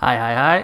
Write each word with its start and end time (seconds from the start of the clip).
Hei, 0.00 0.14
hei, 0.16 0.32
hei. 0.32 0.60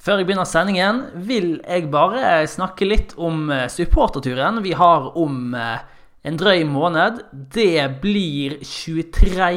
Før 0.00 0.22
jeg 0.22 0.24
begynner 0.24 0.46
sendingen, 0.48 1.02
vil 1.28 1.58
jeg 1.58 1.90
bare 1.92 2.46
snakke 2.48 2.86
litt 2.88 3.10
om 3.20 3.50
eh, 3.52 3.66
supporterturen 3.68 4.62
vi 4.64 4.70
har 4.72 5.10
om 5.20 5.52
eh, 5.52 5.82
en 6.24 6.38
drøy 6.40 6.62
måned. 6.64 7.18
Det 7.52 8.00
blir 8.00 8.54
23. 8.64 9.50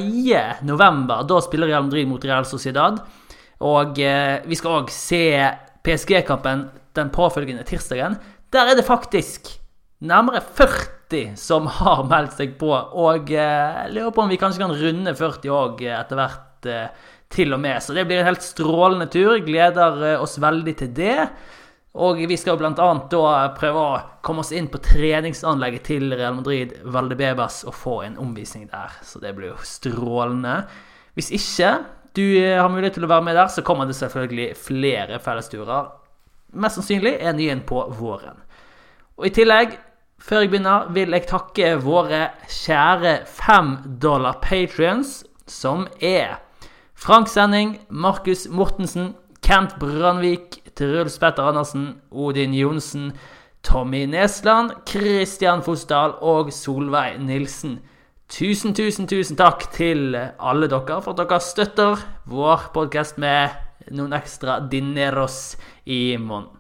november. 0.67 1.23
Da 1.23 1.39
spiller 1.39 1.71
Real 1.71 1.87
Madrid 1.87 2.11
mot 2.11 2.27
Real 2.27 2.43
Sociedad. 2.49 2.99
Og 3.63 4.01
eh, 4.03 4.43
vi 4.43 4.59
skal 4.59 4.81
òg 4.81 4.91
se 4.91 5.23
PSG-kampen 5.87 6.67
den 6.99 7.15
påfølgende 7.15 7.63
tirsdagen. 7.63 8.19
Der 8.51 8.73
er 8.73 8.75
det 8.75 8.83
faktisk 8.91 9.53
nærmere 10.03 10.43
40 10.43 11.37
som 11.39 11.71
har 11.79 12.03
meldt 12.11 12.35
seg 12.41 12.59
på. 12.59 12.75
Og 12.75 13.31
jeg 13.31 13.87
lurer 13.95 14.11
på 14.11 14.27
om 14.27 14.35
vi 14.35 14.43
kanskje 14.43 14.65
kan 14.65 14.75
runde 14.83 15.15
40 15.15 15.59
òg 15.63 15.87
etter 15.95 16.19
hvert 16.25 16.73
til 17.33 17.53
og 17.53 17.59
med. 17.59 17.83
Så 17.83 17.93
det 17.93 18.05
blir 18.07 18.21
en 18.21 18.29
helt 18.29 18.45
strålende 18.45 19.07
tur. 19.11 19.37
Gleder 19.45 20.03
eh, 20.13 20.21
oss 20.21 20.37
veldig 20.41 20.75
til 20.79 20.91
det. 20.95 21.19
Og 21.97 22.19
vi 22.29 22.37
skal 22.37 22.59
bl.a. 22.59 22.73
da 23.09 23.29
prøve 23.57 23.81
å 23.81 24.01
komme 24.25 24.43
oss 24.43 24.53
inn 24.53 24.67
på 24.69 24.81
treningsanlegget 24.85 25.87
til 25.87 26.11
Real 26.13 26.35
Madrid 26.37 26.75
Valdebebas 26.85 27.63
og 27.65 27.73
få 27.73 27.95
en 28.05 28.19
omvisning 28.21 28.67
der. 28.69 28.99
Så 29.01 29.21
det 29.23 29.33
blir 29.37 29.55
jo 29.55 29.65
strålende. 29.65 30.59
Hvis 31.17 31.31
ikke 31.33 31.71
du 32.17 32.23
eh, 32.37 32.59
har 32.61 32.69
mulighet 32.69 32.99
til 32.99 33.07
å 33.07 33.11
være 33.11 33.25
med 33.25 33.39
der, 33.39 33.49
så 33.49 33.65
kommer 33.65 33.89
det 33.89 33.97
selvfølgelig 33.97 34.51
flere 34.61 35.19
fellesturer. 35.23 35.89
Mest 36.57 36.79
sannsynlig 36.79 37.17
er 37.17 37.35
nyen 37.37 37.65
på 37.67 37.81
våren. 37.97 38.39
Og 39.17 39.27
i 39.29 39.33
tillegg, 39.33 39.73
før 40.21 40.43
jeg 40.43 40.51
begynner, 40.53 40.91
vil 40.93 41.13
jeg 41.13 41.27
takke 41.29 41.75
våre 41.81 42.27
kjære 42.49 43.19
fem 43.29 43.73
dollar 44.01 44.37
patrions, 44.43 45.23
som 45.49 45.87
er 46.03 46.37
Frank 46.97 47.27
Sending, 47.27 47.79
Markus 47.89 48.47
Mortensen, 48.49 49.13
Kent 49.43 49.77
Brandvik, 49.77 50.63
Truls 50.75 51.19
Petter 51.19 51.43
Andersen, 51.43 52.01
Odin 52.09 52.53
Johnsen, 52.53 53.13
Tommy 53.61 54.07
Nesland, 54.07 54.71
Kristian 54.85 55.61
Fosdal 55.61 56.15
og 56.25 56.49
Solveig 56.51 57.19
Nilsen. 57.21 57.77
Tusen, 58.27 58.73
tusen, 58.73 59.05
tusen 59.05 59.37
takk 59.37 59.69
til 59.77 60.17
alle 60.17 60.67
dere 60.73 60.97
for 61.05 61.13
at 61.13 61.21
dere 61.21 61.37
støtter 61.39 62.01
vår 62.25 62.71
podkast 62.73 63.21
med 63.21 63.53
noen 63.93 64.17
ekstra 64.17 64.57
dineros 64.65 65.53
i 65.85 66.17
måneden. 66.17 66.56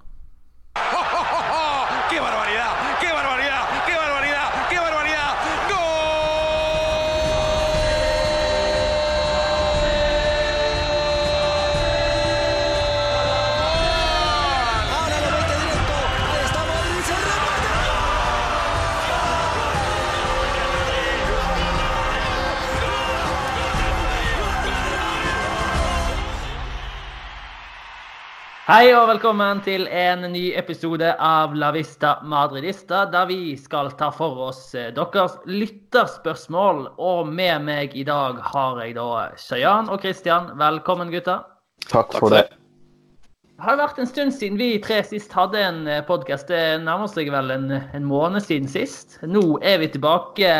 Hei 28.67 28.89
og 28.91 29.05
velkommen 29.07 29.61
til 29.63 29.85
en 29.87 30.25
ny 30.27 30.49
episode 30.59 31.13
av 31.23 31.53
La 31.55 31.69
Vista 31.71 32.17
Madridista, 32.27 33.05
der 33.07 33.29
vi 33.29 33.53
skal 33.55 33.93
ta 33.95 34.09
for 34.11 34.41
oss 34.49 34.73
eh, 34.75 34.89
deres 34.91 35.37
lytterspørsmål. 35.47 36.81
Og 36.99 37.29
med 37.31 37.63
meg 37.63 37.95
i 37.95 38.03
dag 38.03 38.41
har 38.43 38.81
jeg 38.83 38.97
da 38.97 39.05
Shayan 39.39 39.87
og 39.87 40.03
Christian. 40.03 40.49
Velkommen, 40.59 41.15
gutter. 41.15 41.45
Takk 41.87 42.17
for 42.19 42.35
det. 42.35 42.43
Det 42.51 43.69
har 43.69 43.79
vært 43.79 44.03
en 44.03 44.11
stund 44.11 44.35
siden 44.35 44.59
vi 44.59 44.73
tre 44.83 44.99
sist 45.07 45.31
hadde 45.31 45.63
en 45.63 45.81
eh, 45.87 46.03
podkast. 46.03 46.51
Det 46.51 46.83
nærmer 46.83 47.07
seg 47.07 47.31
vel 47.31 47.55
en, 47.55 47.71
en, 47.71 48.11
måned 48.11 48.43
siden 48.43 48.67
sist. 48.67 49.15
Nå 49.23 49.61
er 49.63 49.79
vi 49.79 49.93
tilbake 49.95 50.51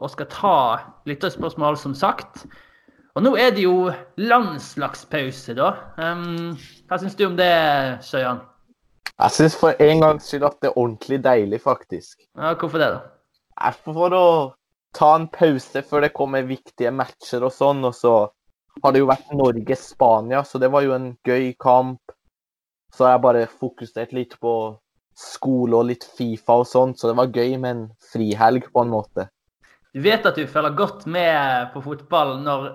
og 0.00 0.16
skal 0.16 0.32
ta 0.32 0.58
lytterspørsmål, 1.04 1.76
som 1.84 1.92
sagt. 1.92 2.46
Og 3.12 3.24
nå 3.26 3.34
er 3.36 3.50
det 3.52 3.66
jo 3.66 3.90
landslagspause, 4.16 5.52
da. 5.58 5.68
Um, 6.00 6.54
hva 6.88 6.96
syns 7.00 7.16
du 7.18 7.26
om 7.26 7.34
det, 7.36 7.52
Sjøyan? 8.06 8.40
Jeg 9.12 9.34
syns 9.36 9.56
for 9.60 9.76
en 9.84 10.00
gangs 10.00 10.28
skyld 10.30 10.46
at 10.48 10.56
det 10.64 10.70
er 10.70 10.78
ordentlig 10.80 11.18
deilig, 11.24 11.60
faktisk. 11.60 12.22
Ja, 12.38 12.54
Hvorfor 12.56 12.80
det, 12.80 12.88
da? 12.94 13.72
For 13.84 14.16
å 14.16 14.26
ta 14.96 15.10
en 15.18 15.26
pause 15.32 15.82
før 15.84 16.06
det 16.06 16.14
kommer 16.16 16.46
viktige 16.48 16.92
matcher 16.94 17.44
og 17.44 17.52
sånn. 17.52 17.84
Og 17.84 17.92
så 17.96 18.14
har 18.80 18.94
det 18.94 19.02
jo 19.02 19.10
vært 19.10 19.34
Norge-Spania, 19.36 20.40
så 20.48 20.60
det 20.62 20.72
var 20.72 20.86
jo 20.86 20.94
en 20.96 21.10
gøy 21.28 21.52
kamp. 21.60 22.16
Så 22.96 23.08
jeg 23.08 23.24
bare 23.24 23.44
fokusert 23.48 24.16
litt 24.16 24.38
på 24.40 24.54
skole 25.16 25.76
og 25.76 25.90
litt 25.90 26.06
Fifa 26.16 26.56
og 26.62 26.66
sånn, 26.68 26.96
så 26.96 27.10
det 27.10 27.18
var 27.20 27.28
gøy 27.28 27.58
med 27.60 27.70
en 27.74 27.84
frihelg 28.12 28.70
på 28.72 28.84
en 28.84 28.92
måte. 28.92 29.28
Du 29.92 30.00
vet 30.00 30.24
at 30.24 30.40
du 30.40 30.48
følger 30.48 30.72
godt 30.76 31.04
med 31.04 31.68
på 31.74 31.84
fotball 31.84 32.38
når 32.40 32.70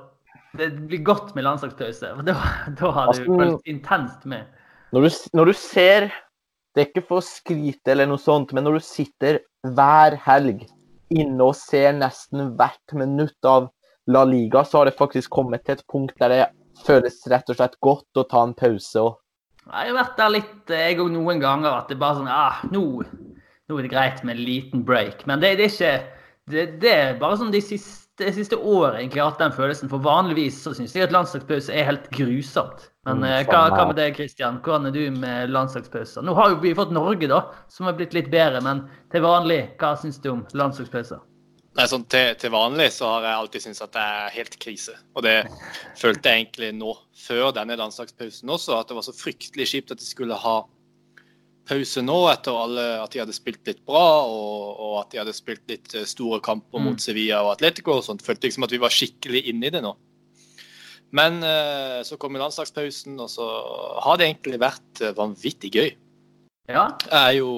det 0.60 0.70
blir 0.90 1.04
godt 1.06 1.34
med 1.36 1.46
landslagspause. 1.48 2.14
Da, 2.28 2.38
da 2.80 2.92
har 2.96 3.12
du 3.12 3.14
altså, 3.14 3.38
følt 3.40 3.70
intenst 3.70 4.26
med. 4.30 4.48
Når 4.96 5.08
du, 5.08 5.10
når 5.36 5.52
du, 5.52 5.54
ser 5.60 6.10
Det 6.76 6.84
er 6.84 6.90
ikke 6.92 7.08
for 7.10 7.20
å 7.20 7.26
skryte 7.26 7.92
eller 7.92 8.06
noe 8.06 8.22
sånt, 8.22 8.52
men 8.54 8.68
når 8.68 8.78
du 8.78 8.86
sitter 8.86 9.40
hver 9.66 10.14
helg 10.28 10.62
inne 11.10 11.48
og 11.48 11.56
ser 11.58 11.96
nesten 11.98 12.52
hvert 12.60 12.94
minutt 12.94 13.48
av 13.50 13.72
La 14.14 14.22
Liga, 14.28 14.62
så 14.64 14.84
har 14.84 14.90
det 14.90 15.00
faktisk 15.00 15.32
kommet 15.34 15.66
til 15.66 15.74
et 15.74 15.86
punkt 15.90 16.14
der 16.22 16.32
det 16.32 16.44
føles 16.86 17.18
rett 17.32 17.50
og 17.50 17.58
slett 17.58 17.80
godt 17.82 18.22
å 18.22 18.26
ta 18.30 18.44
en 18.46 18.54
pause. 18.58 19.02
Og... 19.02 19.18
Jeg 19.66 19.90
har 19.90 19.98
vært 19.98 20.20
der 20.20 20.34
litt, 20.36 20.54
jeg 20.70 21.00
òg, 21.02 21.10
noen 21.16 21.42
ganger. 21.42 21.82
At 21.82 21.90
det 21.92 21.98
bare 22.00 22.20
sånn 22.20 22.30
ah, 22.32 22.62
nå, 22.72 22.84
nå 23.02 23.80
er 23.80 23.88
det 23.88 23.94
greit 23.96 24.22
med 24.24 24.38
en 24.38 24.46
liten 24.48 24.86
break. 24.88 25.26
Men 25.30 25.42
det, 25.44 25.56
det 25.60 25.72
er 25.72 25.74
ikke 25.74 25.96
det, 26.48 26.68
det, 26.84 26.94
er 26.94 27.18
bare 27.20 27.40
sånn 27.42 27.52
de 27.52 27.64
siste 27.64 28.07
det 28.18 28.34
siste 28.34 28.58
året 28.58 28.98
egentlig 29.00 29.22
hatt 29.22 29.42
den 29.42 29.54
følelsen. 29.54 29.90
For 29.92 30.02
vanligvis 30.04 30.60
så 30.64 30.74
syns 30.76 30.96
jeg 30.96 31.06
at 31.06 31.14
landslagspause 31.16 31.74
er 31.74 31.88
helt 31.90 32.10
grusomt. 32.16 32.90
Men 33.08 33.22
mm, 33.22 33.28
eh, 33.30 33.40
hva, 33.48 33.62
hva, 33.72 33.86
med 33.90 33.98
deg, 34.00 34.16
Kristian? 34.18 34.60
Hvordan 34.66 34.90
er 34.90 34.96
du 34.96 35.04
med 35.16 35.54
landslagspauser? 35.54 36.26
Nå 36.26 36.36
har 36.38 36.52
jo 36.52 36.62
vi 36.64 36.76
fått 36.78 36.94
Norge, 36.96 37.30
da, 37.30 37.44
som 37.72 37.88
har 37.90 37.98
blitt 38.00 38.18
litt 38.18 38.32
bedre. 38.34 38.62
Men 38.66 38.86
til 39.14 39.26
vanlig, 39.26 39.62
hva 39.82 39.94
syns 40.02 40.20
du 40.24 40.32
om 40.34 40.46
landslagspauser? 40.58 41.22
Nei, 41.78 41.86
sånn, 41.86 42.08
til, 42.10 42.32
til, 42.42 42.50
vanlig 42.56 42.88
så 42.96 43.12
har 43.12 43.28
jeg 43.28 43.38
alltid 43.38 43.64
syntes 43.68 43.84
at 43.86 43.94
det 43.94 44.06
er 44.16 44.32
helt 44.34 44.56
krise. 44.64 44.96
Og 45.14 45.22
det 45.28 45.36
følte 46.00 46.32
jeg 46.32 46.48
egentlig 46.48 46.72
nå, 46.74 46.96
før 47.28 47.52
denne 47.54 47.78
landslagspausen 47.78 48.50
også, 48.50 48.80
at 48.80 48.90
det 48.90 48.98
var 48.98 49.06
så 49.06 49.14
fryktelig 49.14 49.70
kjipt 49.70 49.94
at 49.94 50.02
de 50.02 50.08
skulle 50.08 50.40
ha 50.42 50.56
pause 51.68 52.02
nå 52.04 52.18
etter 52.32 52.56
alle, 52.56 52.86
at 53.04 53.14
de 53.14 53.22
hadde 53.22 53.36
spilt 53.36 53.68
litt 53.68 53.84
bra 53.88 54.24
og, 54.26 54.82
og 54.82 54.94
at 55.02 55.14
de 55.14 55.22
hadde 55.22 55.36
spilt 55.36 55.64
litt 55.70 55.96
eh, 55.96 56.08
store 56.08 56.40
kamper 56.44 56.82
mm. 56.82 56.90
mot 56.90 57.04
Sevilla 57.04 57.44
og 57.46 57.54
Atletico 57.56 57.98
og 57.98 58.06
sånt. 58.08 58.26
Følte 58.26 58.50
liksom 58.50 58.68
at 58.68 58.76
vi 58.76 58.82
var 58.84 58.94
skikkelig 58.94 59.44
inne 59.52 59.70
i 59.70 59.74
det 59.76 59.84
nå. 59.86 59.94
Men 61.16 61.40
eh, 61.44 62.02
så 62.04 62.18
kom 62.20 62.36
landslagspausen, 62.36 63.16
og 63.24 63.32
så 63.32 63.48
har 64.04 64.20
det 64.20 64.28
egentlig 64.28 64.60
vært 64.60 65.04
eh, 65.04 65.16
vanvittig 65.16 65.72
gøy. 65.72 65.90
Ja. 66.68 66.90
Jeg 67.08 67.20
er 67.22 67.36
jo 67.38 67.52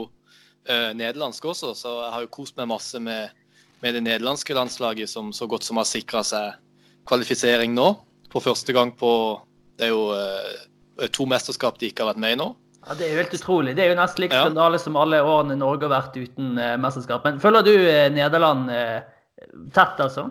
eh, 0.69 0.91
nederlandsk 0.97 1.49
også, 1.49 1.73
så 1.77 1.95
jeg 2.03 2.13
har 2.13 2.25
jo 2.25 2.33
kost 2.33 2.57
meg 2.59 2.69
masse 2.69 3.01
med, 3.01 3.33
med 3.81 3.97
det 3.97 4.03
nederlandske 4.05 4.53
landslaget 4.57 5.09
som 5.09 5.33
så 5.33 5.49
godt 5.49 5.65
som 5.65 5.81
har 5.81 5.89
sikra 5.89 6.21
seg 6.25 6.59
kvalifisering 7.09 7.73
nå. 7.73 7.93
For 8.29 8.45
første 8.45 8.73
gang 8.75 8.91
på 8.93 9.11
Det 9.79 9.87
er 9.87 9.93
jo 9.95 10.11
eh, 10.11 11.07
to 11.15 11.25
mesterskap 11.25 11.77
de 11.79 11.87
ikke 11.87 12.03
har 12.03 12.11
vært 12.11 12.21
med 12.21 12.35
i 12.35 12.39
nå. 12.41 12.49
Ja, 12.87 12.93
Det 12.95 13.05
er 13.05 13.11
jo 13.13 13.21
helt 13.21 13.33
utrolig. 13.33 13.75
Det 13.75 13.83
er 13.83 13.91
jo 13.91 13.97
nesten 13.99 14.23
like 14.23 14.35
skandale 14.35 14.79
ja. 14.79 14.83
som 14.83 14.97
alle 14.99 15.21
årene 15.21 15.57
Norge 15.59 15.87
har 15.87 15.95
vært 15.97 16.19
uten 16.19 16.53
uh, 16.57 16.75
mesterskap. 16.81 17.25
Men 17.27 17.41
følger 17.43 17.65
du 17.67 17.73
uh, 17.75 18.05
Nederland 18.13 18.71
uh, 18.71 18.99
tett, 19.75 19.99
altså? 20.05 20.29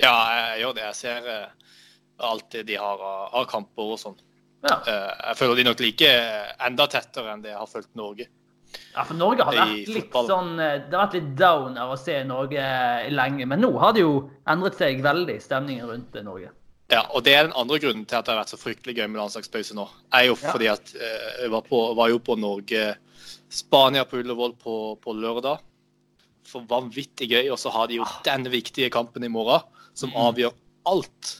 Ja, 0.00 0.14
jeg 0.38 0.64
gjør 0.64 0.78
det. 0.78 0.86
Jeg 0.88 0.98
ser 1.00 1.28
uh, 1.28 1.74
alltid 2.30 2.70
de 2.70 2.78
har, 2.80 3.04
har 3.34 3.50
kamper 3.50 3.96
og 3.96 4.00
sånn. 4.00 4.16
Ja. 4.64 4.78
jeg 4.88 5.36
føler 5.36 5.58
de 5.58 5.64
nok 5.66 5.80
like 5.84 6.10
enda 6.64 6.86
tettere 6.88 7.34
enn 7.34 7.42
det 7.44 7.50
jeg 7.50 7.58
har 7.60 7.68
fulgt 7.68 7.90
Norge. 8.00 8.24
Ja, 8.94 9.02
for 9.04 9.12
Norge 9.18 9.44
har 9.44 9.58
vært 9.58 9.90
litt 9.92 10.14
sånn 10.24 10.54
Det 10.56 10.88
har 10.88 11.02
vært 11.02 11.16
litt 11.18 11.34
down 11.36 11.76
av 11.76 11.92
å 11.92 11.98
se 12.00 12.14
Norge 12.24 12.64
lenge. 13.12 13.44
Men 13.50 13.60
nå 13.60 13.74
har 13.82 13.92
det 13.92 14.06
jo 14.06 14.14
endret 14.48 14.80
seg 14.80 15.04
veldig, 15.04 15.36
stemningen 15.44 15.90
rundt 15.90 16.16
Norge. 16.24 16.48
Ja, 16.94 17.02
og 17.10 17.24
det 17.26 17.34
er 17.34 17.46
den 17.46 17.56
andre 17.58 17.80
grunnen 17.82 18.04
til 18.06 18.18
at 18.18 18.26
det 18.26 18.34
har 18.34 18.42
vært 18.42 18.52
så 18.54 18.60
fryktelig 18.60 18.96
gøy 18.96 19.06
med 19.08 19.18
landslagspause 19.18 19.76
nå. 19.76 19.86
er 20.14 20.28
jo 20.28 20.36
fordi 20.38 20.68
at 20.70 20.92
eh, 20.94 21.30
jeg 21.42 21.52
var, 21.54 21.64
på, 21.66 21.80
var 21.98 22.10
jo 22.12 22.20
på 22.22 22.36
Norge-Spania 22.38 24.04
på 24.08 24.20
Ullevål 24.22 24.54
på, 24.60 24.76
på, 25.02 25.14
lørdag. 25.18 25.62
For 26.46 26.66
vanvittig 26.70 27.30
gøy. 27.32 27.48
Og 27.50 27.58
så 27.58 27.72
har 27.74 27.90
de 27.90 27.98
jo 27.98 28.06
ah. 28.06 28.18
den 28.26 28.46
viktige 28.52 28.92
kampen 28.94 29.26
i 29.26 29.32
morgen, 29.32 29.66
som 29.96 30.12
mm. 30.12 30.20
avgjør 30.28 30.54
alt. 30.92 31.36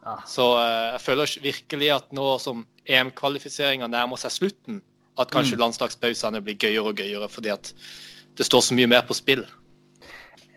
Ah. 0.00 0.24
Så 0.28 0.50
eh, 0.62 0.90
jeg 0.94 1.04
føler 1.04 1.38
virkelig 1.50 1.94
at 1.98 2.12
nå 2.16 2.28
som 2.42 2.64
EM-kvalifiseringa 2.88 3.90
nærmer 3.92 4.20
seg 4.20 4.36
slutten, 4.38 4.82
at 5.18 5.32
kanskje 5.34 5.58
mm. 5.58 5.64
landslagspausene 5.66 6.40
blir 6.46 6.56
gøyere 6.56 6.94
og 6.94 7.00
gøyere 7.02 7.28
fordi 7.28 7.50
at 7.52 7.72
det 8.38 8.46
står 8.46 8.62
så 8.62 8.76
mye 8.78 8.88
mer 8.88 9.02
på 9.04 9.16
spill 9.18 9.42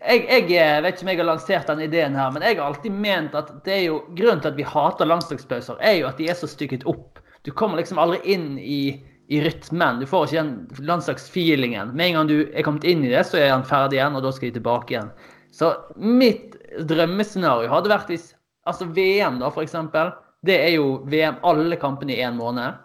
jeg, 0.02 0.24
jeg, 0.28 0.48
eh, 0.58 0.80
vet 0.82 0.96
ikke 0.96 1.06
om 1.06 1.10
jeg 1.12 1.20
har 1.20 1.28
lansert 1.28 1.70
den 1.70 1.84
ideen 1.86 2.18
her, 2.18 2.32
men 2.34 2.44
jeg 2.46 2.58
har 2.58 2.66
alltid 2.66 2.98
ment 3.04 3.36
at 3.38 3.50
det 3.66 3.74
er 3.76 3.84
jo 3.86 4.02
grunnen 4.18 4.42
til 4.42 4.52
at 4.52 4.58
vi 4.58 4.66
hater 4.66 5.08
landslagspauser, 5.08 5.80
er 5.80 6.00
jo 6.00 6.10
at 6.10 6.20
de 6.20 6.28
er 6.30 6.38
så 6.38 6.50
stykket 6.50 6.86
opp. 6.90 7.22
Du 7.46 7.50
kommer 7.54 7.80
liksom 7.80 8.00
aldri 8.02 8.20
inn 8.34 8.54
i, 8.58 8.98
i 9.32 9.40
rytmen. 9.42 10.02
Du 10.02 10.06
får 10.06 10.28
ikke 10.28 10.42
den 10.42 10.86
landslagsfeelingen. 10.90 11.94
Med 11.96 12.10
en 12.10 12.20
gang 12.20 12.30
du 12.30 12.36
er 12.44 12.66
kommet 12.66 12.86
inn 12.86 13.02
i 13.06 13.10
det, 13.12 13.24
så 13.28 13.40
er 13.40 13.50
han 13.54 13.66
ferdig 13.66 13.98
igjen, 13.98 14.18
og 14.18 14.26
da 14.26 14.34
skal 14.34 14.50
de 14.50 14.58
tilbake 14.60 14.94
igjen. 14.94 15.10
Så 15.52 15.72
mitt 15.98 16.54
drømmescenario 16.88 17.70
hadde 17.72 17.92
vært 17.92 18.12
hvis 18.12 18.30
Altså 18.62 18.86
VM, 18.94 19.40
da, 19.40 19.48
for 19.50 19.64
eksempel. 19.64 20.12
Det 20.46 20.54
er 20.54 20.76
jo 20.76 21.00
VM 21.10 21.40
alle 21.46 21.74
kampene 21.82 22.14
i 22.14 22.20
én 22.22 22.36
måned. 22.38 22.78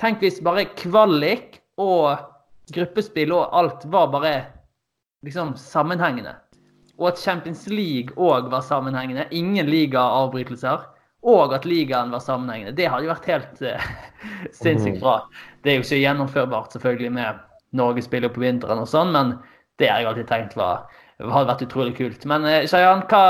Tenk 0.00 0.24
hvis 0.24 0.40
bare 0.44 0.64
kvalik 0.80 1.60
og 1.80 2.22
gruppespill 2.72 3.34
og 3.36 3.52
alt 3.52 3.84
var 3.92 4.08
bare 4.14 4.32
liksom 5.24 5.54
sammenhengende. 5.60 6.36
Og 6.98 7.10
at 7.10 7.18
Champions 7.18 7.66
League 7.70 8.14
òg 8.16 8.50
var 8.52 8.62
sammenhengende. 8.62 9.26
Ingen 9.34 9.66
ligaavbrytelser. 9.66 10.84
Og 11.24 11.54
at 11.56 11.64
ligaen 11.64 12.12
var 12.12 12.22
sammenhengende. 12.22 12.76
Det 12.76 12.86
hadde 12.90 13.06
jo 13.06 13.14
vært 13.14 13.30
helt 13.32 13.62
uh, 13.64 13.86
sinnssykt 14.60 15.00
bra. 15.02 15.22
Det 15.64 15.72
er 15.72 15.78
jo 15.78 15.86
ikke 15.86 16.02
gjennomførbart 16.02 16.76
selvfølgelig 16.76 17.14
med 17.16 17.40
Norge 17.74 18.04
spiller 18.04 18.30
på 18.30 18.44
vinteren 18.44 18.84
og 18.84 18.90
sånn, 18.90 19.10
men 19.14 19.32
det 19.80 19.88
har 19.90 20.02
jeg 20.02 20.12
alltid 20.12 20.28
tenkt 20.30 20.54
var 20.58 20.84
hadde 21.22 21.48
vært 21.48 21.64
utrolig 21.66 21.94
kult. 21.98 22.26
Men 22.30 22.46
uh, 22.46 22.60
Shayan, 22.68 23.04
hva, 23.10 23.24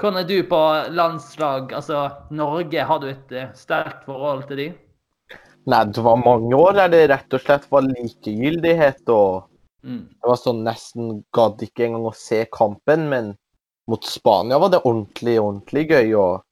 hvordan 0.00 0.22
er 0.22 0.28
du 0.28 0.36
på 0.48 0.60
landslag? 0.96 1.72
Altså, 1.76 2.08
Norge, 2.34 2.84
har 2.90 3.02
du 3.02 3.08
et 3.12 3.34
uh, 3.36 3.48
sterkt 3.56 4.04
forhold 4.08 4.46
til 4.50 4.62
de? 4.62 4.68
Nei, 5.68 5.82
det 5.92 6.04
var 6.04 6.20
mange 6.20 6.56
år 6.56 6.78
der 6.78 6.92
det 6.94 7.02
rett 7.12 7.34
og 7.36 7.44
slett 7.44 7.66
var 7.72 7.84
likegyldighet. 7.84 9.04
og 9.12 9.47
mm. 9.84 10.02
Det 10.18 10.30
var 10.30 10.40
sånn 10.40 10.64
nesten 10.66 11.22
gadd 11.34 11.62
ikke 11.64 11.86
engang 11.88 12.08
å 12.10 12.16
se 12.16 12.44
kampen, 12.54 13.08
men 13.12 13.32
mot 13.88 14.04
Spania 14.04 14.58
var 14.60 14.74
det 14.74 14.82
ordentlig, 14.84 15.38
ordentlig 15.40 15.86
gøy. 15.88 16.14
og 16.20 16.44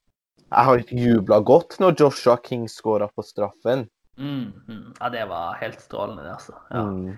Jeg 0.47 0.69
har 0.71 0.83
jubla 0.89 1.41
godt 1.45 1.79
når 1.83 1.99
Joshua 2.01 2.39
King 2.45 2.65
skåra 2.71 3.11
på 3.13 3.25
straffen. 3.27 3.87
Mm, 4.17 4.53
mm. 4.69 4.95
Ja, 5.01 5.11
det 5.13 5.27
var 5.29 5.59
helt 5.61 5.81
strålende, 5.81 6.25
det, 6.25 6.37
altså. 6.39 6.57
Ja. 6.71 6.85
Mm. 6.89 7.17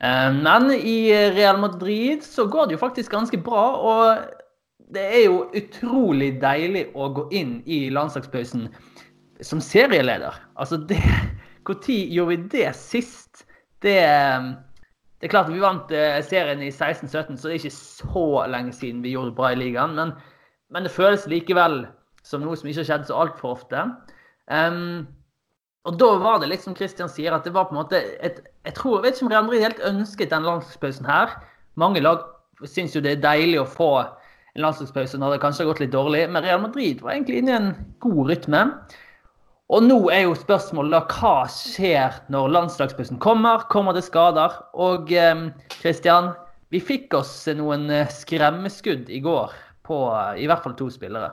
Eh, 0.00 0.32
men 0.42 0.70
i 0.74 1.30
Real 1.30 1.60
Madrid 1.60 2.24
så 2.24 2.46
går 2.50 2.66
det 2.66 2.78
jo 2.78 2.82
faktisk 2.82 3.12
ganske 3.12 3.38
bra. 3.38 3.64
Og 3.76 4.90
det 4.94 5.04
er 5.04 5.26
jo 5.28 5.44
utrolig 5.54 6.32
deilig 6.42 6.88
å 6.94 7.10
gå 7.14 7.28
inn 7.36 7.60
i 7.66 7.84
landslagspausen 7.94 8.66
som 9.44 9.62
serieleder. 9.62 10.34
Altså, 10.56 10.80
det 10.80 11.02
Når 11.70 11.86
gjorde 11.86 12.30
vi 12.32 12.36
det 12.50 12.70
sist? 12.74 13.44
Det, 13.84 14.00
det 15.20 15.28
er 15.28 15.32
klart 15.34 15.50
vi 15.52 15.60
vant 15.60 15.90
eh, 15.92 16.18
serien 16.24 16.62
i 16.64 16.70
16-17, 16.72 17.36
så 17.36 17.48
det 17.48 17.52
er 17.52 17.58
ikke 17.58 17.76
så 17.76 18.26
lenge 18.48 18.72
siden 18.72 19.02
vi 19.04 19.12
gjorde 19.12 19.34
det 19.34 19.36
bra 19.36 19.50
i 19.52 19.58
ligaen. 19.60 19.92
Men, 19.98 20.14
men 20.72 20.86
det 20.86 20.94
føles 20.94 21.26
likevel 21.28 21.82
som 22.24 22.40
noe 22.44 22.56
som 22.56 22.70
ikke 22.70 22.80
har 22.80 22.88
skjedd 22.88 23.08
så 23.10 23.18
altfor 23.20 23.58
ofte. 23.58 23.84
Um, 24.48 25.04
og 25.88 25.98
da 26.00 26.08
var 26.20 26.40
det 26.40 26.48
litt 26.50 26.64
som 26.64 26.76
Christian 26.76 27.12
sier, 27.12 27.36
at 27.36 27.44
det 27.44 27.52
var 27.52 27.68
på 27.68 27.76
en 27.76 27.82
måte 27.82 28.00
et 28.24 28.40
Jeg 28.64 28.74
tror, 28.76 28.98
jeg 28.98 29.04
vet 29.04 29.16
ikke 29.16 29.26
om 29.26 29.32
Real 29.32 29.44
Madrid 29.46 29.64
helt 29.64 29.84
ønsket 29.88 30.32
den 30.32 30.48
landslagspausen 30.48 31.06
her. 31.08 31.36
Mange 31.80 32.00
lag 32.04 32.24
syns 32.68 32.96
jo 32.96 33.00
det 33.04 33.14
er 33.14 33.22
deilig 33.22 33.60
å 33.60 33.68
få 33.68 33.92
en 34.00 34.64
landslagspause 34.64 35.20
når 35.20 35.36
det 35.36 35.44
kanskje 35.44 35.64
har 35.64 35.70
gått 35.70 35.84
litt 35.84 35.94
dårlig, 35.94 36.26
men 36.32 36.44
Real 36.44 36.60
Madrid 36.60 37.00
var 37.04 37.14
egentlig 37.14 37.40
inne 37.40 37.52
i 37.52 37.56
en 37.60 37.70
god 38.04 38.32
rytme. 38.32 38.62
Og 39.70 39.84
nå 39.86 39.98
er 40.10 40.24
jo 40.24 40.38
spørsmålet 40.38 40.96
da 40.96 41.20
hva 41.20 41.34
skjer 41.50 42.16
når 42.32 42.54
landslagsbussen 42.56 43.20
kommer? 43.22 43.62
Kommer 43.70 43.94
det 43.94 44.02
skader? 44.06 44.56
Og 44.74 45.12
eh, 45.14 45.44
vi 46.70 46.80
fikk 46.82 47.14
oss 47.18 47.34
noen 47.54 47.86
eh, 47.94 48.10
skremmeskudd 48.10 49.10
i 49.10 49.22
går 49.22 49.54
på 49.86 50.00
i 50.38 50.50
hvert 50.50 50.66
fall 50.66 50.74
to 50.78 50.90
spillere. 50.90 51.30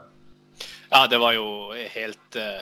Ja, 0.92 1.08
det 1.10 1.20
var 1.22 1.34
jo 1.38 1.74
helt 1.74 2.38
uh 2.38 2.62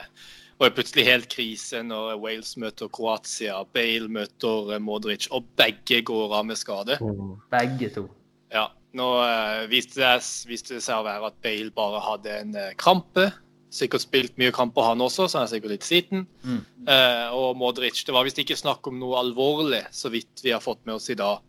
og 0.56 0.70
er 0.70 0.72
plutselig 0.72 1.04
helt 1.04 1.28
krise 1.28 1.82
når 1.84 2.14
Wales 2.22 2.54
møter 2.56 2.88
Kroatia, 2.88 3.58
Bale 3.76 4.08
møter 4.08 4.72
eh, 4.72 4.80
Modric, 4.80 5.28
og 5.28 5.44
begge 5.60 6.00
går 6.08 6.32
av 6.38 6.46
med 6.48 6.56
skade. 6.56 6.96
Mm. 7.04 7.34
Begge 7.52 7.90
to. 7.92 8.06
Ja. 8.54 8.70
Nå 8.96 9.10
uh, 9.20 9.66
viste, 9.68 10.00
det, 10.00 10.24
viste, 10.48 10.78
det, 10.78 10.80
seg 10.86 11.02
å 11.02 11.04
være 11.04 11.28
at 11.28 11.36
Bale 11.44 11.68
bare 11.76 12.00
hadde 12.00 12.38
en 12.40 12.54
krampe. 12.80 13.26
Sikkert 13.72 14.04
spilt 14.04 14.36
mye 14.40 14.54
kamper, 14.54 14.86
han 14.92 15.02
også, 15.02 15.26
så 15.26 15.40
han 15.40 15.46
er 15.46 15.52
sikkert 15.52 15.74
litt 15.74 15.86
sliten. 15.86 16.26
Mm. 16.46 16.60
Uh, 16.86 17.28
og 17.34 17.56
Modric 17.58 18.04
Det 18.06 18.14
var 18.14 18.26
visst 18.26 18.38
ikke 18.42 18.58
snakk 18.58 18.86
om 18.86 19.00
noe 19.00 19.18
alvorlig, 19.20 19.82
så 19.94 20.12
vidt 20.12 20.44
vi 20.44 20.54
har 20.54 20.62
fått 20.64 20.84
med 20.86 20.96
oss 20.98 21.10
i 21.12 21.18
dag. 21.18 21.42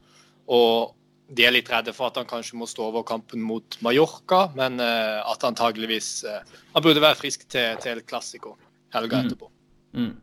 Og 0.49 0.95
de 1.37 1.43
er 1.43 1.53
litt 1.53 1.69
redde 1.69 1.93
for 1.93 2.09
at 2.09 2.17
han 2.17 2.29
kanskje 2.29 2.57
må 2.57 2.65
stå 2.69 2.87
over 2.87 3.03
kampen 3.07 3.43
mot 3.43 3.77
Mallorca, 3.83 4.45
men 4.55 4.79
at 4.79 5.43
antageligvis 5.43 6.23
Han 6.23 6.85
burde 6.85 7.03
være 7.03 7.19
frisk 7.19 7.43
til, 7.51 7.75
til 7.83 7.97
El 7.97 8.05
Clásico 8.07 8.53
helga 8.95 9.19
mm. 9.19 9.25
etterpå. 9.27 9.49
Mm. 9.97 10.13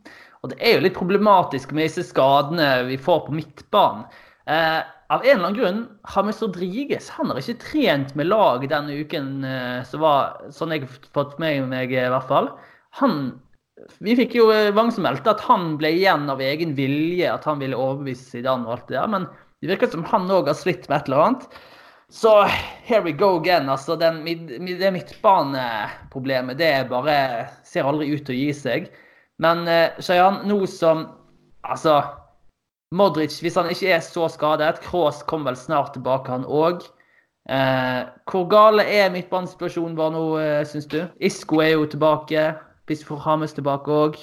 Og 0.45 0.53
det 0.53 0.59
er 0.61 0.77
jo 0.77 0.85
litt 0.85 0.97
problematisk 0.97 1.73
med 1.73 1.89
disse 1.89 2.05
skadene 2.09 2.69
vi 2.89 2.99
får 3.01 3.23
på 3.27 3.37
midtbanen. 3.37 4.05
Eh, 4.45 4.81
av 5.13 5.25
en 5.25 5.31
eller 5.31 5.49
annen 5.49 5.59
grunn, 5.59 5.81
James 6.15 6.41
Rodriguez 6.43 7.11
han 7.17 7.29
har 7.31 7.41
ikke 7.41 7.61
trent 7.61 8.15
med 8.17 8.31
lag 8.31 8.65
denne 8.71 8.97
uken, 9.05 9.33
som 9.85 9.91
så 9.91 10.01
var, 10.01 10.39
sånn 10.55 10.73
jeg 10.73 10.87
har 10.87 10.95
fått 11.17 11.37
med 11.43 11.67
meg 11.69 11.93
i 11.93 12.07
hvert 12.09 12.31
fall. 12.31 12.49
Han, 13.01 13.19
vi 14.05 14.15
fikk 14.17 14.37
jo 14.39 14.49
eh, 14.55 14.73
som 14.95 15.05
meldte 15.05 15.35
at 15.35 15.45
han 15.49 15.75
ble 15.81 15.91
igjen 15.97 16.29
av 16.31 16.43
egen 16.43 16.75
vilje, 16.79 17.29
at 17.31 17.47
han 17.49 17.61
ville 17.63 17.79
overbevise 17.79 18.31
Zidane 18.31 18.69
og 18.69 18.77
alt 18.77 18.91
det 18.91 18.99
der. 19.01 19.11
Men 19.11 19.29
det 19.61 19.73
virker 19.73 19.91
som 19.93 20.07
han 20.11 20.31
òg 20.31 20.51
har 20.51 20.59
slitt 20.59 20.89
med 20.89 21.01
et 21.01 21.11
eller 21.11 21.25
annet. 21.25 21.49
Så 22.15 22.33
here 22.87 23.03
we 23.03 23.13
go 23.13 23.41
again. 23.41 23.69
altså 23.69 23.97
den, 23.97 24.23
Det 24.25 24.93
midtbaneproblemet 24.93 26.59
det 26.59 26.89
bare 26.91 27.49
ser 27.65 27.89
aldri 27.89 28.13
ut 28.13 28.27
til 28.27 28.37
å 28.37 28.39
gi 28.39 28.53
seg. 28.55 28.91
Men 29.43 29.67
eh, 29.69 30.01
Shayan, 30.01 30.45
nå 30.49 30.65
som 30.71 31.09
Altså, 31.65 31.95
Modric, 32.95 33.41
hvis 33.43 33.57
han 33.59 33.71
ikke 33.73 33.91
er 33.97 34.03
så 34.05 34.29
skadet 34.31 34.83
Kroos 34.85 35.23
kommer 35.27 35.53
vel 35.53 35.59
snart 35.59 35.95
tilbake, 35.97 36.31
han 36.31 36.47
òg. 36.47 36.85
Eh, 37.51 38.03
hvor 38.31 38.47
gale 38.49 38.85
er 38.89 39.11
midtbanesituasjonen 39.13 39.97
vår 39.99 40.13
nå, 40.15 40.23
eh, 40.41 40.61
syns 40.69 40.87
du? 40.93 41.01
Isko 41.21 41.61
er 41.65 41.75
jo 41.75 41.89
tilbake. 41.91 42.53
Hvis 42.87 43.03
vi 43.03 43.11
får 43.11 43.25
Hames 43.25 43.57
tilbake 43.57 43.91
òg. 43.91 44.21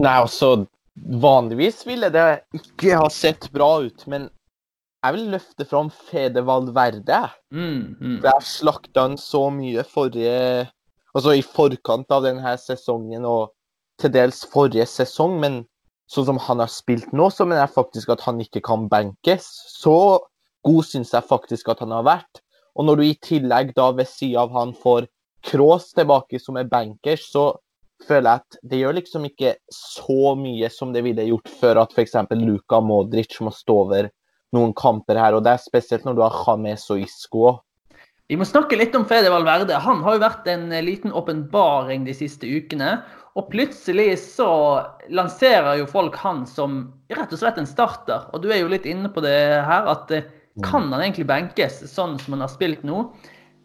Nei, 0.00 0.16
altså 0.16 0.66
Vanligvis 1.00 1.86
ville 1.86 2.10
det 2.12 2.42
ikke 2.54 2.98
ha 2.98 3.08
sett 3.08 3.46
bra 3.54 3.78
ut, 3.86 4.04
men 4.10 4.28
jeg 5.00 5.16
vil 5.16 5.30
løfte 5.32 5.64
fram 5.64 5.88
Fede 6.10 6.42
Valverde. 6.44 7.22
Mm, 7.54 7.96
mm. 7.96 8.16
For 8.20 8.28
jeg 8.28 8.48
slakta 8.50 9.06
han 9.06 9.16
så 9.20 9.46
mye 9.54 9.86
forrige 9.86 10.68
Altså 11.10 11.32
i 11.34 11.40
forkant 11.42 12.12
av 12.14 12.22
denne 12.22 12.52
sesongen 12.60 13.24
og 13.26 13.48
til 13.98 14.12
dels 14.14 14.44
forrige 14.52 14.84
sesong. 14.86 15.40
Men 15.42 15.56
sånn 16.10 16.26
som 16.26 16.40
han 16.42 16.62
har 16.62 16.70
spilt 16.72 17.12
nå, 17.14 17.28
så 17.30 17.46
mener 17.46 17.64
jeg 17.64 17.76
faktisk 17.76 18.12
at 18.14 18.24
han 18.26 18.40
ikke 18.42 18.62
kan 18.66 18.88
benkes. 18.90 19.46
Så 19.70 19.94
god 20.66 20.86
syns 20.88 21.14
jeg 21.14 21.28
faktisk 21.28 21.70
at 21.72 21.82
han 21.84 21.94
har 21.94 22.06
vært. 22.08 22.42
Og 22.78 22.86
når 22.86 23.00
du 23.00 23.06
i 23.06 23.18
tillegg 23.22 23.74
da 23.76 23.90
ved 23.94 24.08
sida 24.10 24.44
av 24.44 24.54
han 24.56 24.74
får 24.76 25.08
Krås 25.40 25.94
tilbake 25.96 26.36
som 26.36 26.58
er 26.60 26.68
bankers, 26.68 27.22
så 27.32 27.54
føler 28.04 28.26
jeg 28.28 28.42
at 28.42 28.58
det 28.70 28.80
gjør 28.82 28.96
liksom 28.98 29.24
ikke 29.28 29.54
så 29.72 30.34
mye 30.36 30.68
som 30.72 30.92
det 30.92 31.02
ville 31.06 31.24
gjort 31.30 31.48
før 31.60 31.80
at 31.84 31.94
f.eks. 31.96 32.18
Luka 32.42 32.80
Modric 32.84 33.38
må 33.44 33.52
stå 33.54 33.76
over 33.86 34.10
noen 34.56 34.74
kamper 34.76 35.16
her. 35.20 35.36
og 35.36 35.44
Det 35.46 35.54
er 35.54 35.62
spesielt 35.62 36.04
når 36.04 36.18
du 36.18 36.22
har 36.26 36.38
James 36.44 36.86
og 36.92 37.04
Isco. 37.06 37.54
Vi 38.30 38.36
må 38.38 38.46
snakke 38.46 38.78
litt 38.78 38.94
om 38.94 39.06
Fede 39.10 39.30
Valverde. 39.32 39.74
Han 39.82 40.04
har 40.04 40.14
jo 40.14 40.22
vært 40.22 40.44
en 40.52 40.68
liten 40.86 41.14
åpenbaring 41.16 42.04
de 42.06 42.14
siste 42.14 42.46
ukene. 42.46 43.00
Og 43.38 43.50
plutselig 43.52 44.16
så 44.22 44.50
lanserer 45.14 45.78
jo 45.78 45.90
folk 45.90 46.16
han 46.18 46.42
som 46.50 46.82
rett 47.12 47.30
og 47.30 47.40
slett 47.40 47.60
en 47.62 47.68
starter. 47.68 48.26
Og 48.34 48.42
du 48.42 48.50
er 48.50 48.62
jo 48.64 48.70
litt 48.72 48.88
inne 48.90 49.10
på 49.12 49.22
det 49.22 49.36
her, 49.66 49.86
at 49.90 50.10
eh, 50.14 50.26
kan 50.66 50.88
han 50.90 50.98
egentlig 50.98 51.28
benkes 51.30 51.84
sånn 51.92 52.18
som 52.18 52.34
han 52.34 52.42
har 52.44 52.50
spilt 52.52 52.82
nå? 52.86 53.04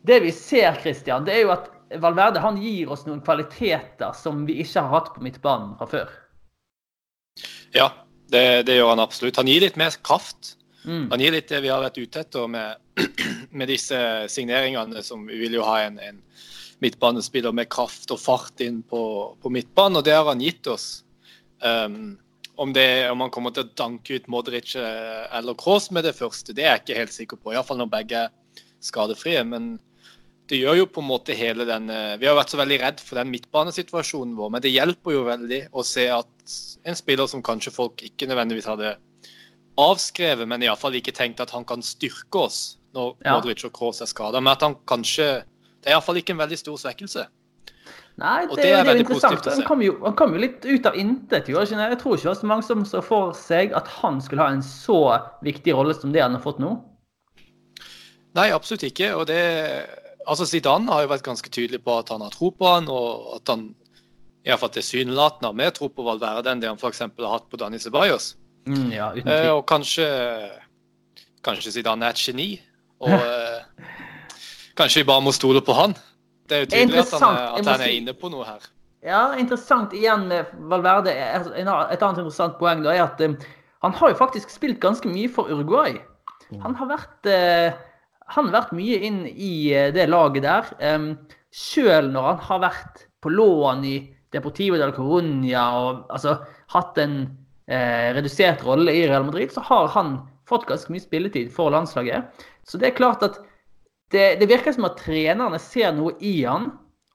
Det 0.05 0.19
vi 0.21 0.31
ser, 0.35 0.77
Christian, 0.83 1.25
det 1.25 1.33
er 1.33 1.47
jo 1.47 1.55
at 1.55 1.71
Valverde 2.01 2.41
han 2.41 2.57
gir 2.61 2.89
oss 2.93 3.05
noen 3.05 3.21
kvaliteter 3.25 4.13
som 4.17 4.43
vi 4.47 4.59
ikke 4.63 4.81
har 4.81 4.93
hatt 4.93 5.11
på 5.15 5.23
midtbanen 5.25 5.75
fra 5.79 5.87
før. 5.89 6.13
Ja, 7.75 7.91
det, 8.33 8.65
det 8.69 8.77
gjør 8.77 8.93
han 8.93 9.03
absolutt. 9.03 9.37
Han 9.37 9.49
gir 9.49 9.65
litt 9.65 9.77
mer 9.79 9.93
kraft. 10.05 10.55
Mm. 10.85 11.09
Han 11.11 11.21
gir 11.21 11.33
litt 11.35 11.49
det 11.49 11.61
vi 11.65 11.71
har 11.73 11.83
vært 11.83 11.99
ute 12.01 12.21
etter 12.21 12.49
med, 12.49 12.81
med, 13.57 13.69
disse 13.69 13.99
signeringene. 14.31 15.03
som 15.05 15.25
Vi 15.29 15.39
vil 15.45 15.57
jo 15.59 15.65
ha 15.65 15.79
en, 15.85 15.99
en 15.99 16.21
midtbanespiller 16.83 17.55
med 17.55 17.69
kraft 17.71 18.11
og 18.11 18.19
fart 18.19 18.61
inn 18.63 18.81
på, 18.83 19.01
på 19.41 19.51
midtbanen, 19.53 20.01
og 20.01 20.07
det 20.07 20.15
har 20.17 20.27
han 20.27 20.43
gitt 20.43 20.67
oss. 20.67 20.87
Um, 21.63 22.17
om, 22.55 22.73
det, 22.75 23.09
om, 23.09 23.21
han 23.23 23.31
kommer 23.33 23.55
til 23.55 23.65
å 23.65 23.75
danke 23.77 24.19
ut 24.19 24.27
Modric 24.31 24.75
eh, 24.79 25.23
eller 25.35 25.57
Kroos 25.59 25.89
med 25.95 26.05
det 26.07 26.15
første, 26.17 26.53
det 26.55 26.65
er 26.65 26.75
jeg 26.75 26.83
ikke 26.83 26.99
helt 26.99 27.15
sikker 27.15 27.39
på. 27.39 27.53
Iallfall 27.53 27.79
når 27.81 27.91
begge 27.91 28.25
er 28.27 28.33
skadefrie. 28.85 29.43
Men 29.47 29.75
det 30.49 30.59
gjør 30.61 30.81
jo 30.81 30.91
på 30.93 31.01
en 31.01 31.09
måte 31.09 31.35
hele 31.37 31.65
den 31.67 31.89
eh, 31.89 32.15
Vi 32.21 32.29
har 32.29 32.37
vært 32.37 32.53
så 32.53 32.59
veldig 32.61 32.79
redd 32.83 33.01
for 33.03 33.19
den 33.19 33.31
midtbanesituasjonen 33.33 34.35
vår, 34.37 34.53
men 34.53 34.65
det 34.65 34.73
hjelper 34.73 35.17
jo 35.17 35.25
veldig 35.27 35.61
å 35.73 35.85
se 35.85 36.07
at 36.13 36.55
en 36.85 36.97
spiller 36.97 37.29
som 37.31 37.43
kanskje 37.45 37.73
folk 37.73 38.05
ikke 38.05 38.29
nødvendigvis 38.29 38.69
hadde 38.69 38.95
avskrevet, 39.81 40.47
men 40.47 40.63
iallfall 40.63 40.95
ikke 40.95 41.15
tenkt 41.15 41.41
at 41.43 41.51
han 41.51 41.65
kan 41.67 41.81
styrke 41.83 42.45
oss 42.45 42.59
når 42.95 43.17
ja. 43.25 43.33
Modric 43.33 43.65
og 43.67 43.73
Kroos 43.75 43.99
er 44.05 44.07
skada. 44.07 44.39
Men 44.39 44.53
at 44.53 44.63
han 44.63 44.77
kanskje 44.87 45.27
Det 45.85 45.91
er 45.91 45.99
iallfall 45.99 46.17
ikke 46.17 46.33
en 46.33 46.39
veldig 46.41 46.57
stor 46.57 46.77
svekkelse. 46.81 47.27
Nei, 48.17 48.47
det, 48.47 48.55
det 48.57 48.69
er 48.71 48.87
det 48.87 48.93
er 48.93 48.97
jo 48.97 49.03
interessant. 49.03 49.45
Han 49.51 49.67
kom, 49.67 49.83
jo, 49.85 49.93
han 50.01 50.15
kom 50.17 50.33
jo 50.33 50.39
litt 50.41 50.63
ut 50.65 50.87
av 50.89 50.95
intet. 50.97 51.45
det? 51.45 51.53
Jeg 51.53 51.99
tror 52.01 52.15
ikke 52.15 52.23
det 52.23 52.31
var 52.31 52.39
så 52.39 52.49
mange 52.49 52.65
som 52.65 52.81
så 52.89 53.03
for 53.05 53.35
seg 53.37 53.75
at 53.77 53.91
han 53.99 54.17
skulle 54.23 54.41
ha 54.41 54.55
en 54.55 54.63
så 54.65 54.97
viktig 55.45 55.75
rolle 55.77 55.93
som 55.93 56.15
det 56.15 56.23
han 56.23 56.33
har 56.33 56.41
fått 56.41 56.63
nå. 56.63 56.71
Nei, 58.35 58.49
absolutt 58.55 58.87
ikke. 58.89 59.13
Og 59.19 59.29
det 59.29 59.43
Altså, 60.25 60.47
Zidane 60.49 60.89
har 60.89 61.03
jo 61.03 61.09
vært 61.11 61.21
ganske 61.21 61.49
tydelig 61.53 61.83
på 61.85 61.99
at 61.99 62.09
han 62.09 62.23
har 62.25 62.31
tro 62.33 62.47
på 62.49 62.65
han, 62.65 62.87
og 62.89 63.35
at 63.35 63.51
han 63.51 63.67
iallfall 64.41 64.71
tilsynelatende 64.73 65.51
har 65.51 65.59
mer 65.59 65.75
tro 65.75 65.91
på 65.93 66.01
Valverde 66.01 66.49
enn 66.49 66.63
det 66.63 66.71
han 66.71 66.79
f.eks. 66.81 67.03
har 67.05 67.29
hatt 67.29 67.45
på 67.51 67.59
Dani 67.61 67.77
Ceballos. 67.77 68.31
Mm, 68.65 68.87
ja, 68.89 69.11
Eh, 69.13 69.51
og 69.53 69.67
kanskje 69.69 70.07
Kanskje 71.45 71.75
Zidane 71.75 72.07
er 72.07 72.15
et 72.15 72.23
geni. 72.25 72.47
Og 73.05 73.13
eh, 73.29 73.93
kanskje 74.77 75.03
vi 75.03 75.09
bare 75.09 75.23
må 75.25 75.33
stole 75.35 75.61
på 75.65 75.75
han. 75.77 75.95
Det 76.45 76.57
er 76.57 76.65
jo 76.65 76.71
tydelig 76.71 77.01
at 77.01 77.13
han, 77.17 77.27
er, 77.27 77.45
at 77.59 77.69
han 77.71 77.83
er 77.87 77.93
inne 77.95 78.13
på 78.17 78.29
noe 78.33 78.45
her. 78.47 78.65
Ja, 79.05 79.21
interessant 79.37 79.93
igjen 79.93 80.27
med 80.29 80.49
Valverde. 80.69 81.13
Et 81.13 81.45
annet 81.53 82.21
interessant 82.21 82.57
poeng 82.61 82.81
da 82.85 82.93
er 82.93 83.03
at 83.05 83.21
um, 83.21 83.35
han 83.85 83.97
har 83.99 84.11
jo 84.11 84.17
faktisk 84.17 84.53
spilt 84.53 84.79
ganske 84.81 85.09
mye 85.09 85.29
for 85.29 85.49
Uruguay. 85.51 85.99
Han 86.63 86.77
har 86.77 86.89
vært, 86.89 87.29
uh, 87.29 87.73
han 88.33 88.49
har 88.49 88.55
vært 88.59 88.75
mye 88.77 88.97
inn 89.05 89.23
i 89.29 89.53
uh, 89.73 89.91
det 89.93 90.07
laget 90.09 90.45
der. 90.45 90.69
Um, 90.81 91.13
Sjøl 91.55 92.09
når 92.11 92.31
han 92.31 92.43
har 92.49 92.63
vært 92.65 93.05
på 93.23 93.31
lån 93.33 93.85
i 93.87 93.95
Deportivo 94.33 94.77
del 94.81 94.93
Coruña 94.95 95.67
og 95.79 96.09
altså, 96.13 96.39
hatt 96.73 96.97
en 97.01 97.19
uh, 97.25 98.07
redusert 98.17 98.65
rolle 98.65 98.93
i 98.93 99.05
Real 99.05 99.27
Madrid, 99.29 99.53
så 99.53 99.63
har 99.69 99.93
han 99.93 100.17
fått 100.49 100.67
ganske 100.69 100.93
mye 100.93 101.05
spilletid 101.05 101.53
for 101.53 101.73
landslaget. 101.73 102.25
Så 102.65 102.81
det 102.81 102.89
er 102.89 102.97
klart 102.97 103.23
at 103.25 103.37
det, 104.11 104.35
det 104.39 104.49
virker 104.49 104.75
som 104.75 104.87
at 104.87 104.99
trenerne 105.01 105.59
ser 105.61 105.93
noe 105.95 106.13
i 106.21 106.37
han. 106.45 106.69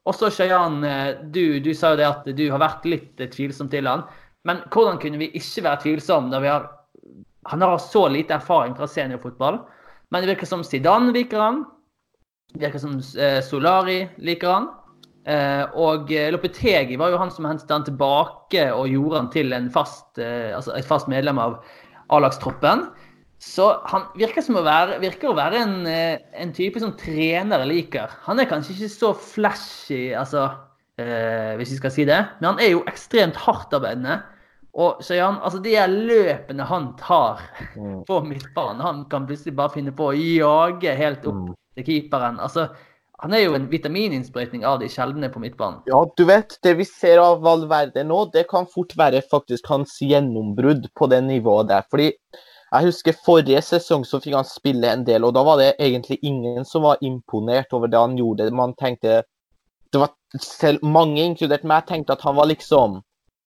Og 0.08 0.16
så 0.16 0.30
Shayan, 0.32 0.80
eh, 0.84 1.20
du, 1.30 1.60
du 1.62 1.72
sa 1.76 1.92
jo 1.92 2.00
det 2.00 2.08
at 2.08 2.28
du 2.36 2.44
har 2.50 2.62
vært 2.62 2.86
litt 2.88 3.20
eh, 3.20 3.30
tvilsom 3.30 3.70
til 3.72 3.88
han. 3.90 4.06
Men 4.48 4.62
hvordan 4.72 4.98
kunne 5.02 5.20
vi 5.20 5.30
ikke 5.36 5.66
være 5.66 5.82
tvilsom 5.84 6.30
når 6.32 6.44
vi 6.44 6.48
har 6.48 6.68
Han 7.50 7.62
har 7.64 7.78
så 7.80 8.08
lite 8.08 8.34
erfaring 8.36 8.74
fra 8.76 8.86
seniorfotball. 8.86 9.62
Men 10.10 10.22
det 10.22 10.34
virker 10.34 10.46
som 10.46 10.64
Zidane 10.64 11.12
liker 11.12 11.40
han. 11.40 11.62
Det 12.52 12.66
virker 12.66 12.82
som 12.82 12.98
eh, 13.16 13.40
Solari 13.44 14.02
liker 14.18 14.52
han. 14.52 14.68
Og 15.76 16.08
Lopetegi 16.32 16.96
var 16.98 17.12
jo 17.12 17.18
han 17.20 17.30
som 17.30 17.44
hentet 17.44 17.70
han 17.70 17.84
tilbake 17.84 18.62
og 18.72 18.88
gjorde 18.88 19.18
han 19.18 19.28
til 19.30 19.52
en 19.52 19.68
fast, 19.70 20.16
altså 20.18 20.72
et 20.74 20.88
fast 20.88 21.10
medlem 21.12 21.38
av 21.38 21.58
A-lagstroppen. 22.08 22.86
Så 23.40 23.70
han 23.88 24.02
virker, 24.20 24.44
som 24.44 24.58
å 24.60 24.64
være, 24.66 24.98
virker 25.00 25.30
å 25.30 25.36
være 25.38 25.62
en, 25.62 25.86
eh, 25.88 26.18
en 26.36 26.50
type 26.52 26.80
som 26.82 26.92
trenere 26.92 27.64
liker. 27.64 28.10
Han 28.26 28.38
er 28.42 28.44
kanskje 28.50 28.74
ikke 28.76 28.90
så 28.92 29.14
flashy, 29.16 30.10
altså, 30.12 30.42
eh, 31.00 31.56
hvis 31.56 31.70
vi 31.72 31.78
skal 31.80 31.90
si 31.94 32.04
det, 32.04 32.18
men 32.40 32.50
han 32.50 32.60
er 32.60 32.74
jo 32.74 32.82
ekstremt 32.90 33.34
hardtarbeidende. 33.40 34.18
Og 34.76 35.00
Shayan, 35.02 35.40
altså 35.42 35.58
de 35.64 35.72
løpene 35.88 36.66
han 36.68 36.92
tar 36.96 37.40
Mm. 37.76 38.04
på 38.06 38.20
midtbanen 38.24 38.80
Han 38.80 39.04
kan 39.10 39.26
plutselig 39.26 39.56
bare 39.56 39.70
finne 39.70 39.90
på 39.90 40.12
å 40.12 40.14
jage 40.14 40.94
helt 40.96 41.26
opp 41.26 41.34
Mm. 41.34 41.54
til 41.76 41.84
keeperen. 41.84 42.38
Altså, 42.38 42.68
han 43.20 43.34
er 43.34 43.44
jo 43.44 43.54
en 43.54 43.66
vitamininnsprøytning 43.68 44.64
av 44.64 44.78
de 44.80 44.86
sjeldne 44.86 45.28
på 45.32 45.40
midtbanen. 45.40 45.82
Ja, 45.86 46.04
du 46.16 46.24
vet, 46.24 46.58
det 46.62 46.76
vi 46.76 46.84
ser 46.84 47.18
av 47.18 47.40
Valverde 47.42 48.04
nå, 48.04 48.30
det 48.32 48.48
kan 48.48 48.66
fort 48.66 48.94
være 48.96 49.22
faktisk 49.22 49.66
hans 49.66 49.98
gjennombrudd 50.00 50.88
på 50.94 51.08
det 51.08 51.22
nivået 51.24 51.68
der. 51.68 51.82
Fordi 51.90 52.12
jeg 52.70 52.86
husker 52.86 53.16
forrige 53.26 53.60
sesong 53.66 54.04
så 54.06 54.20
fikk 54.22 54.36
han 54.38 54.46
spille 54.46 54.90
en 54.92 55.02
del, 55.06 55.24
og 55.26 55.34
da 55.34 55.42
var 55.46 55.58
det 55.58 55.72
egentlig 55.82 56.20
ingen 56.22 56.64
som 56.68 56.84
var 56.86 57.00
imponert 57.02 57.72
over 57.74 57.90
det 57.90 57.98
han 57.98 58.14
gjorde. 58.18 58.50
Man 58.54 58.76
tenkte 58.78 59.22
det 59.90 59.98
var 59.98 60.12
selv 60.38 60.84
Mange, 60.86 61.24
inkludert 61.24 61.64
meg, 61.66 61.88
tenkte 61.88 62.14
at 62.14 62.22
han 62.22 62.36
var 62.38 62.46
liksom 62.46 63.00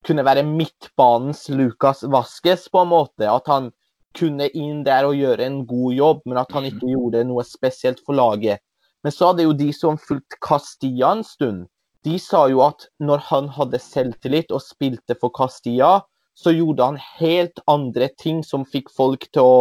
Kunne 0.04 0.26
være 0.26 0.44
midtbanens 0.44 1.46
Lucas 1.48 2.02
Vasques, 2.12 2.66
på 2.68 2.82
en 2.82 2.90
måte. 2.90 3.24
At 3.24 3.48
han 3.48 3.70
kunne 4.12 4.50
inn 4.52 4.82
der 4.84 5.06
og 5.08 5.16
gjøre 5.16 5.46
en 5.46 5.62
god 5.66 5.94
jobb, 5.96 6.20
men 6.28 6.42
at 6.42 6.52
han 6.52 6.66
ikke 6.68 6.90
gjorde 6.92 7.22
noe 7.24 7.44
spesielt 7.48 8.02
for 8.04 8.18
laget. 8.18 8.60
Men 9.00 9.14
så 9.16 9.30
hadde 9.30 9.46
jo 9.46 9.56
de 9.56 9.70
som 9.72 9.96
fulgte 9.96 10.36
Castilla 10.44 11.14
en 11.16 11.24
stund, 11.24 11.64
de 12.04 12.18
sa 12.20 12.44
jo 12.52 12.60
at 12.66 12.84
når 13.00 13.24
han 13.30 13.48
hadde 13.56 13.80
selvtillit 13.80 14.52
og 14.52 14.60
spilte 14.60 15.16
for 15.20 15.32
Castilla, 15.32 16.02
så 16.34 16.52
gjorde 16.54 16.84
han 16.84 16.98
helt 17.18 17.60
andre 17.70 18.08
ting 18.18 18.42
som 18.44 18.64
fikk 18.64 18.90
folk 18.90 19.30
til 19.32 19.42
å 19.42 19.56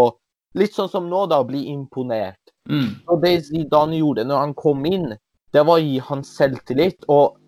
Litt 0.54 0.76
sånn 0.76 0.86
som 0.86 1.08
nå, 1.10 1.24
da, 1.26 1.40
bli 1.42 1.64
imponert. 1.72 2.52
Mm. 2.70 3.00
Og 3.10 3.24
det 3.24 3.32
Zidane 3.48 3.98
gjorde 3.98 4.22
når 4.30 4.38
han 4.38 4.52
kom 4.54 4.84
inn, 4.86 5.08
det 5.50 5.64
var 5.66 5.80
å 5.80 5.82
gi 5.82 5.96
han 5.98 6.22
selvtillit. 6.22 7.08
Og 7.10 7.40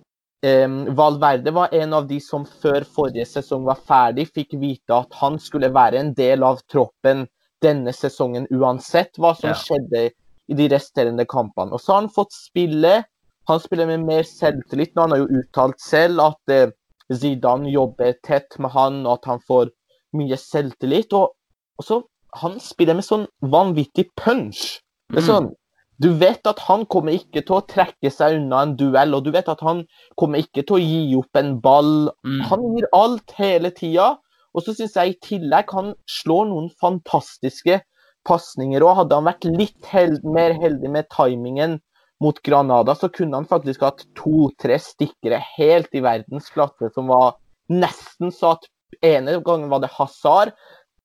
Um, 0.46 0.96
Valverde 0.96 1.50
var 1.56 1.72
en 1.74 1.94
av 1.94 2.04
de 2.08 2.20
som 2.22 2.44
før 2.46 2.84
forrige 2.86 3.26
sesong 3.26 3.64
var 3.66 3.80
ferdig, 3.82 4.28
fikk 4.36 4.52
vite 4.62 4.94
at 4.94 5.16
han 5.18 5.40
skulle 5.42 5.72
være 5.74 5.98
en 5.98 6.12
del 6.14 6.44
av 6.46 6.60
troppen 6.70 7.24
denne 7.66 7.94
sesongen 7.96 8.46
uansett 8.54 9.18
hva 9.18 9.32
som 9.34 9.50
Ja. 9.50 9.56
skjedde 9.56 10.12
i 10.48 10.54
de 10.60 10.68
resterende 10.70 11.26
kampene. 11.26 11.74
Og 11.74 11.82
så 11.82 11.94
har 11.94 12.02
han 12.02 12.10
fått 12.14 12.36
spille. 12.36 13.06
Han 13.48 13.60
spiller 13.60 13.88
med 13.88 14.06
mer 14.06 14.22
selvtillit. 14.24 14.94
nå. 14.94 15.02
Han 15.02 15.12
har 15.12 15.18
jo 15.24 15.42
uttalt 15.42 15.80
selv 15.82 16.20
at 16.20 16.54
eh, 16.54 16.70
Zidane 17.14 17.70
jobber 17.72 18.14
tett 18.24 18.58
med 18.60 18.72
han, 18.72 19.06
og 19.06 19.20
at 19.20 19.26
han 19.26 19.40
får 19.48 19.70
mye 20.18 20.38
selvtillit. 20.40 21.14
Og, 21.14 21.36
og 21.80 21.84
så 21.86 22.04
Han 22.36 22.60
spiller 22.60 22.94
med 22.98 23.06
sånn 23.08 23.28
vanvittig 23.42 24.10
punch. 24.20 24.82
Det 25.10 25.22
er 25.22 25.22
Mm. 25.22 25.28
sånn, 25.28 25.54
Du 26.02 26.10
vet 26.12 26.46
at 26.46 26.60
han 26.68 26.86
kommer 26.86 27.14
ikke 27.14 27.40
til 27.46 27.56
å 27.56 27.66
trekke 27.66 28.12
seg 28.12 28.36
unna 28.36 28.64
en 28.64 28.76
duell, 28.76 29.14
og 29.16 29.24
du 29.24 29.32
vet 29.32 29.48
at 29.48 29.62
han 29.62 29.86
kommer 30.18 30.40
ikke 30.40 30.66
til 30.68 30.76
å 30.76 30.84
gi 30.84 31.16
opp 31.16 31.34
en 31.40 31.62
ball. 31.62 32.10
Mm. 32.26 32.42
Han 32.50 32.76
gir 32.76 32.88
alt 32.92 33.32
hele 33.38 33.72
tida. 33.72 34.18
Og 34.54 34.64
så 34.64 34.76
syns 34.76 34.96
jeg 34.96 35.10
i 35.14 35.20
tillegg 35.24 35.72
han 35.72 35.94
slår 36.06 36.50
noen 36.50 36.70
fantastiske 36.82 37.82
pasninger 38.28 38.82
òg. 38.82 38.96
Hadde 38.98 39.16
han 39.16 39.24
vært 39.24 39.46
litt 39.46 39.86
held, 39.86 40.20
mer 40.26 40.52
heldig 40.60 40.90
med 40.92 41.08
timingen 41.16 41.80
mot 42.24 42.40
Granada, 42.42 42.96
så 42.96 43.10
kunne 43.12 43.42
han 43.42 43.48
faktisk 43.50 43.84
hatt 43.84 44.06
to-tre 44.18 44.78
stikkere 44.80 45.42
helt 45.58 45.92
i 45.96 46.04
verdensklasse 46.04 46.94
som 46.96 47.12
var 47.12 47.36
nesten 47.72 48.32
så 48.34 48.56
at 48.56 48.70
ene 49.04 49.40
gangen 49.44 49.72
var 49.72 49.84
det 49.84 49.92
Hazard. 49.98 50.54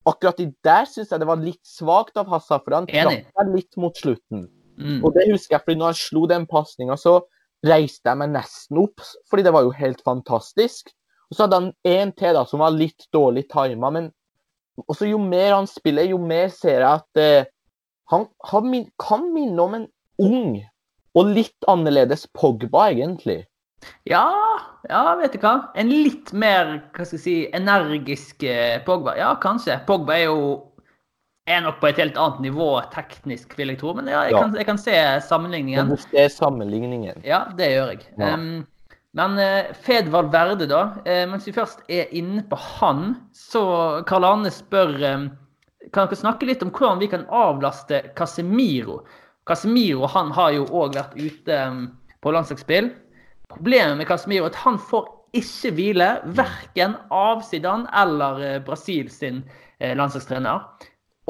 Akkurat 0.09 0.41
i 0.41 0.49
der 0.65 0.87
syns 0.89 1.11
jeg 1.13 1.23
det 1.23 1.29
var 1.29 1.43
litt 1.43 1.63
svakt 1.67 2.21
av 2.21 2.31
Hazard, 2.31 2.63
for 2.65 2.79
han 2.79 2.89
traff 2.91 3.51
litt 3.51 3.77
mot 3.81 3.97
slutten. 3.99 4.47
Mm. 4.81 5.03
Og 5.05 5.13
det 5.17 5.27
husker 5.33 5.59
jeg, 5.59 5.65
fordi 5.67 5.81
når 5.81 5.93
han 5.93 6.01
slo 6.01 6.25
den 6.31 6.47
pasninga, 6.49 6.97
så 6.97 7.19
reiste 7.67 8.09
jeg 8.09 8.21
meg 8.23 8.33
nesten 8.33 8.81
opp, 8.81 9.03
fordi 9.29 9.45
det 9.45 9.53
var 9.53 9.67
jo 9.67 9.75
helt 9.77 10.01
fantastisk. 10.07 10.95
Og 11.31 11.37
så 11.37 11.45
hadde 11.45 11.61
han 11.61 11.71
en 11.87 12.13
til 12.17 12.37
da, 12.37 12.47
som 12.49 12.63
var 12.63 12.75
litt 12.75 13.07
dårlig 13.15 13.45
tima, 13.51 13.91
men 13.93 14.09
også 14.89 15.11
jo 15.11 15.19
mer 15.21 15.53
han 15.59 15.69
spiller, 15.69 16.09
jo 16.09 16.19
mer 16.23 16.49
ser 16.55 16.81
jeg 16.81 16.89
at 16.89 17.21
eh, 17.21 17.51
han, 18.11 18.25
han 18.49 18.71
min, 18.71 18.87
kan 18.99 19.27
minne 19.35 19.67
om 19.67 19.77
en 19.77 19.89
ung 20.21 20.57
og 21.19 21.33
litt 21.37 21.71
annerledes 21.71 22.27
Pogba, 22.37 22.91
egentlig. 22.91 23.45
Ja, 24.05 24.29
ja, 24.89 25.03
vet 25.21 25.35
du 25.35 25.41
hva. 25.43 25.55
En 25.79 25.89
litt 25.91 26.33
mer 26.37 26.77
hva 26.93 27.07
skal 27.07 27.17
jeg 27.17 27.25
si, 27.25 27.37
energisk 27.57 28.45
eh, 28.45 28.81
Pogba. 28.87 29.17
Ja, 29.19 29.33
kanskje. 29.41 29.81
Pogba 29.89 30.19
er 30.19 30.29
jo 30.29 30.43
er 31.51 31.63
nok 31.65 31.81
på 31.81 31.89
et 31.91 31.99
helt 31.99 32.19
annet 32.21 32.43
nivå 32.45 32.69
teknisk, 32.95 33.57
vil 33.59 33.73
jeg 33.73 33.81
tro. 33.81 33.95
Men 33.97 34.11
ja, 34.11 34.25
jeg, 34.29 34.37
Ja. 34.37 34.43
kan, 34.45 34.57
jeg 34.57 34.67
kan 34.69 34.79
se 34.79 34.97
sammenligningen. 35.27 35.89
Du 35.89 35.97
du 35.97 36.03
se 36.03 36.29
sammenligningen. 36.29 37.25
Ja, 37.27 37.45
det 37.57 37.73
gjør 37.73 37.95
jeg. 37.95 38.07
Ja. 38.19 38.35
Um, 38.35 38.67
men 39.19 39.33
uh, 39.39 39.73
Fedvald 39.75 40.31
Verde, 40.31 40.69
da. 40.71 40.83
Uh, 41.03 41.25
mens 41.33 41.49
vi 41.49 41.57
først 41.57 41.83
er 41.89 42.13
inne 42.15 42.45
på 42.47 42.57
han, 42.57 43.17
så 43.35 44.05
Karl 44.07 44.25
Arne 44.29 44.53
spør 44.55 44.95
um, 45.15 45.31
Kan 45.95 46.07
dere 46.07 46.21
snakke 46.21 46.47
litt 46.47 46.63
om 46.63 46.71
hvordan 46.71 47.01
vi 47.01 47.09
kan 47.11 47.25
avlaste 47.33 48.03
Casemiro? 48.15 49.01
Casemiro 49.51 50.07
han 50.07 50.31
har 50.37 50.53
jo 50.55 50.67
òg 50.71 50.95
vært 50.95 51.17
ute 51.19 51.63
på 52.23 52.35
landslagsspill. 52.35 52.93
Problemet 53.51 53.99
med 53.99 54.07
Casemiro 54.07 54.47
er 54.47 54.53
at 54.53 54.61
han 54.63 54.79
får 54.79 55.09
ikke 55.41 55.73
hvile, 55.75 56.09
verken 56.39 56.97
av 57.15 57.43
Zidane 57.47 57.91
eller 58.03 58.41
eh, 58.47 58.57
Brasil 58.67 59.11
sin 59.11 59.43
eh, 59.79 59.95
landslagstrener. 59.99 60.65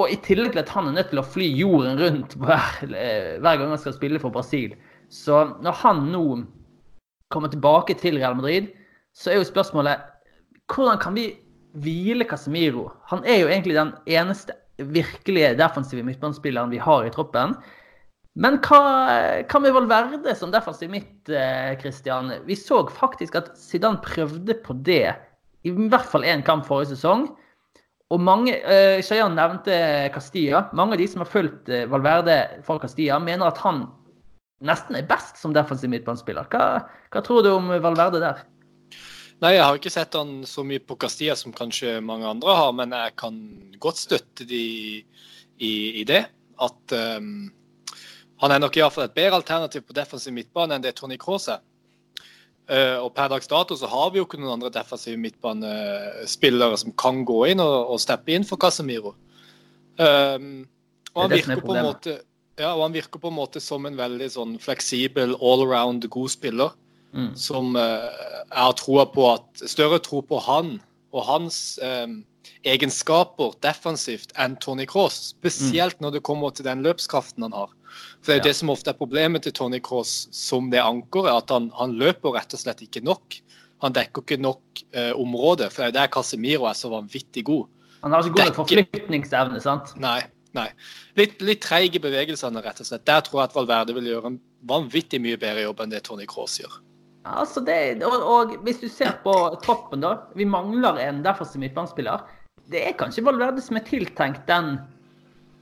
Og 0.01 0.13
i 0.13 0.19
tillegg 0.25 0.55
til 0.55 0.63
at 0.63 0.73
han 0.73 0.89
er 0.89 0.97
nødt 0.97 1.11
til 1.13 1.21
å 1.21 1.27
fly 1.27 1.49
jorden 1.59 2.01
rundt 2.01 2.37
hver, 2.41 2.79
eh, 2.89 3.37
hver 3.41 3.61
gang 3.61 3.73
han 3.73 3.81
skal 3.81 3.97
spille 3.97 4.21
for 4.23 4.33
Brasil. 4.33 4.73
Så 5.13 5.43
når 5.65 5.81
han 5.83 6.07
nå 6.13 6.25
kommer 7.33 7.53
tilbake 7.53 7.97
til 8.01 8.21
Real 8.21 8.37
Madrid, 8.39 8.71
så 9.17 9.33
er 9.33 9.41
jo 9.41 9.49
spørsmålet 9.49 10.05
hvordan 10.71 11.01
kan 11.03 11.17
vi 11.17 11.27
hvile 11.81 12.25
Casemiro? 12.29 12.89
Han 13.11 13.25
er 13.25 13.43
jo 13.43 13.51
egentlig 13.51 13.77
den 13.77 13.93
eneste 14.09 14.57
virkelige 14.81 15.57
defensive 15.59 16.05
midtbanespilleren 16.07 16.73
vi 16.73 16.81
har 16.81 17.05
i 17.05 17.13
troppen. 17.13 17.57
Men 18.39 18.61
hva, 18.63 19.59
med 19.59 19.75
Valverde 19.75 20.35
som 20.39 20.53
defensiv 20.55 20.91
midt, 20.93 21.29
eh, 21.29 21.75
Christian? 21.81 22.31
Vi 22.47 22.55
så 22.57 22.85
faktisk 22.87 23.41
at 23.41 23.51
Zidane 23.59 23.99
prøvde 24.05 24.55
på 24.63 24.77
det 24.87 25.17
i 25.67 25.73
hvert 25.73 26.07
fall 26.09 26.25
én 26.25 26.45
kamp 26.47 26.65
forrige 26.69 26.95
sesong. 26.95 27.27
Og 28.11 28.23
mange, 28.23 28.57
uh, 28.67 28.99
Shayan 29.07 29.37
nevnte 29.39 29.75
Castilla. 30.15 30.65
Mange 30.75 30.97
av 30.97 31.03
de 31.03 31.07
som 31.11 31.23
har 31.23 31.31
fulgt 31.31 31.69
eh, 31.71 31.87
Valverde 31.91 32.39
for 32.67 32.83
Castilla, 32.83 33.21
mener 33.23 33.51
at 33.51 33.61
han 33.63 33.85
nesten 34.67 34.99
er 34.99 35.07
best 35.09 35.39
som 35.39 35.55
defensiv 35.55 35.93
midtbanespiller. 35.93 36.49
Hva, 36.51 36.89
hva 37.13 37.23
tror 37.23 37.45
du 37.47 37.53
om 37.53 37.71
Valverde 37.71 38.23
der? 38.23 38.43
Nei, 39.41 39.55
jeg 39.57 39.63
har 39.65 39.79
ikke 39.79 39.93
sett 39.95 40.17
han 40.19 40.43
så 40.45 40.65
mye 40.67 40.83
på 40.85 40.99
Castilla 41.01 41.37
som 41.39 41.55
kanskje 41.57 42.01
mange 42.05 42.29
andre 42.29 42.57
har, 42.59 42.75
men 42.77 42.93
jeg 42.93 43.15
kan 43.21 43.39
godt 43.81 44.03
støtte 44.03 44.45
de 44.49 44.65
i, 45.57 45.73
i 46.03 46.05
det. 46.09 46.27
At 46.61 46.97
um, 47.17 47.49
han 48.41 48.55
er 48.55 48.63
nok 48.63 48.79
iallfall 48.79 49.07
et 49.07 49.17
bedre 49.17 49.41
alternativ 49.41 49.85
på 49.89 49.97
defensiv 49.97 50.35
midtbane 50.37 50.77
enn 50.77 50.85
det 50.85 50.95
Tony 50.99 51.19
Cross 51.21 51.51
er. 51.57 51.61
Uh, 52.71 53.03
og 53.03 53.11
per 53.17 53.31
dags 53.33 53.51
dato 53.51 53.75
så 53.75 53.89
har 53.91 54.13
vi 54.13 54.21
jo 54.21 54.27
ikke 54.29 54.39
noen 54.39 54.55
andre 54.55 54.71
defensive 54.71 55.19
midtbanespillere 55.19 56.77
som 56.79 56.95
kan 56.95 57.25
gå 57.27 57.41
inn 57.51 57.63
og, 57.65 57.95
og 57.97 57.99
steppe 58.03 58.31
inn 58.37 58.47
for 58.47 58.63
Casemiro. 58.63 59.17
Um, 59.99 60.69
og 61.17 61.25
han 61.25 61.35
virker 61.35 61.65
på 61.65 61.75
en 61.75 61.89
måte 61.89 62.21
ja, 62.61 62.75
og 62.75 62.85
han 62.85 62.95
virker 62.95 63.21
på 63.21 63.31
en 63.31 63.39
måte 63.39 63.61
som 63.65 63.87
en 63.89 63.97
veldig 63.99 64.29
sånn 64.31 64.55
fleksibel, 64.61 65.33
allround 65.41 66.05
god 66.13 66.33
spiller. 66.33 66.75
Mm. 67.17 67.33
Som 67.35 67.75
uh, 67.75 68.07
jeg 68.45 68.61
har 68.61 68.77
troa 68.79 69.07
på 69.11 69.27
at 69.33 69.65
Større 69.67 69.99
tro 70.05 70.21
på 70.23 70.39
han 70.45 70.77
og 71.11 71.25
hans 71.27 71.57
um, 71.83 72.21
egenskaper 72.69 73.57
defensivt 73.65 74.35
enn 74.39 74.55
Tony 74.63 74.87
Cross. 74.87 75.33
Spesielt 75.35 75.99
mm. 75.99 76.05
når 76.05 76.19
det 76.19 76.27
kommer 76.29 76.55
til 76.55 76.69
den 76.69 76.85
løpskraften 76.87 77.49
han 77.49 77.57
har. 77.57 77.73
For 78.21 78.31
Det 78.31 78.35
er 78.35 78.41
jo 78.41 78.45
ja. 78.45 78.49
det 78.49 78.57
som 78.59 78.73
ofte 78.73 78.93
er 78.93 78.99
problemet 78.99 79.47
til 79.47 79.55
Tony 79.57 79.81
Cross 79.85 80.29
som 80.37 80.71
det 80.73 80.83
ankeret, 80.83 81.45
at 81.45 81.55
han, 81.55 81.71
han, 81.79 81.97
løper 82.01 82.37
rett 82.37 82.57
og 82.57 82.63
slett 82.63 82.83
ikke 82.87 83.05
nok. 83.07 83.39
Han 83.85 83.97
dekker 83.97 84.25
ikke 84.25 84.41
nok 84.41 84.83
eh, 84.93 85.13
område. 85.17 85.71
For 85.73 85.87
det 85.87 85.93
er 85.93 85.99
der 86.03 86.13
Casemiro 86.13 86.69
er 86.69 86.77
så 86.77 86.93
vanvittig 86.93 87.47
god. 87.49 87.71
Han 88.05 88.13
har 88.13 88.25
ikke 88.25 88.37
god 88.37 88.53
nok 88.53 88.61
forflytningsevne, 88.63 89.63
sant? 89.65 89.95
Nei. 90.01 90.21
nei. 90.57 90.69
Litt, 91.21 91.41
litt 91.45 91.63
treig 91.65 91.97
i 91.97 92.03
bevegelsene, 92.03 92.63
rett 92.65 92.81
og 92.81 92.89
slett. 92.89 93.07
Der 93.09 93.25
tror 93.25 93.43
jeg 93.43 93.51
at 93.51 93.57
Valverde 93.57 93.97
vil 93.97 94.09
gjøre 94.13 94.35
en 94.35 94.39
vanvittig 94.69 95.21
mye 95.25 95.41
bedre 95.41 95.67
jobb 95.67 95.83
enn 95.85 95.93
det 95.93 96.05
Tony 96.09 96.29
Cross 96.29 96.61
gjør. 96.63 96.79
Altså 97.29 97.61
det, 97.61 98.01
og, 98.07 98.15
og, 98.25 98.55
hvis 98.65 98.81
du 98.81 98.89
ser 98.89 99.19
på 99.25 99.35
toppen, 99.65 100.01
da. 100.05 100.15
Vi 100.37 100.49
mangler 100.49 101.01
en 101.05 101.21
defensiv 101.25 101.61
midtbanespiller. 101.61 102.25
Det 102.71 102.81
er 102.87 102.97
kanskje 102.97 103.25
Valverde 103.27 103.63
som 103.65 103.77
er 103.77 103.85
tiltenkt 103.85 104.47
den 104.49 104.79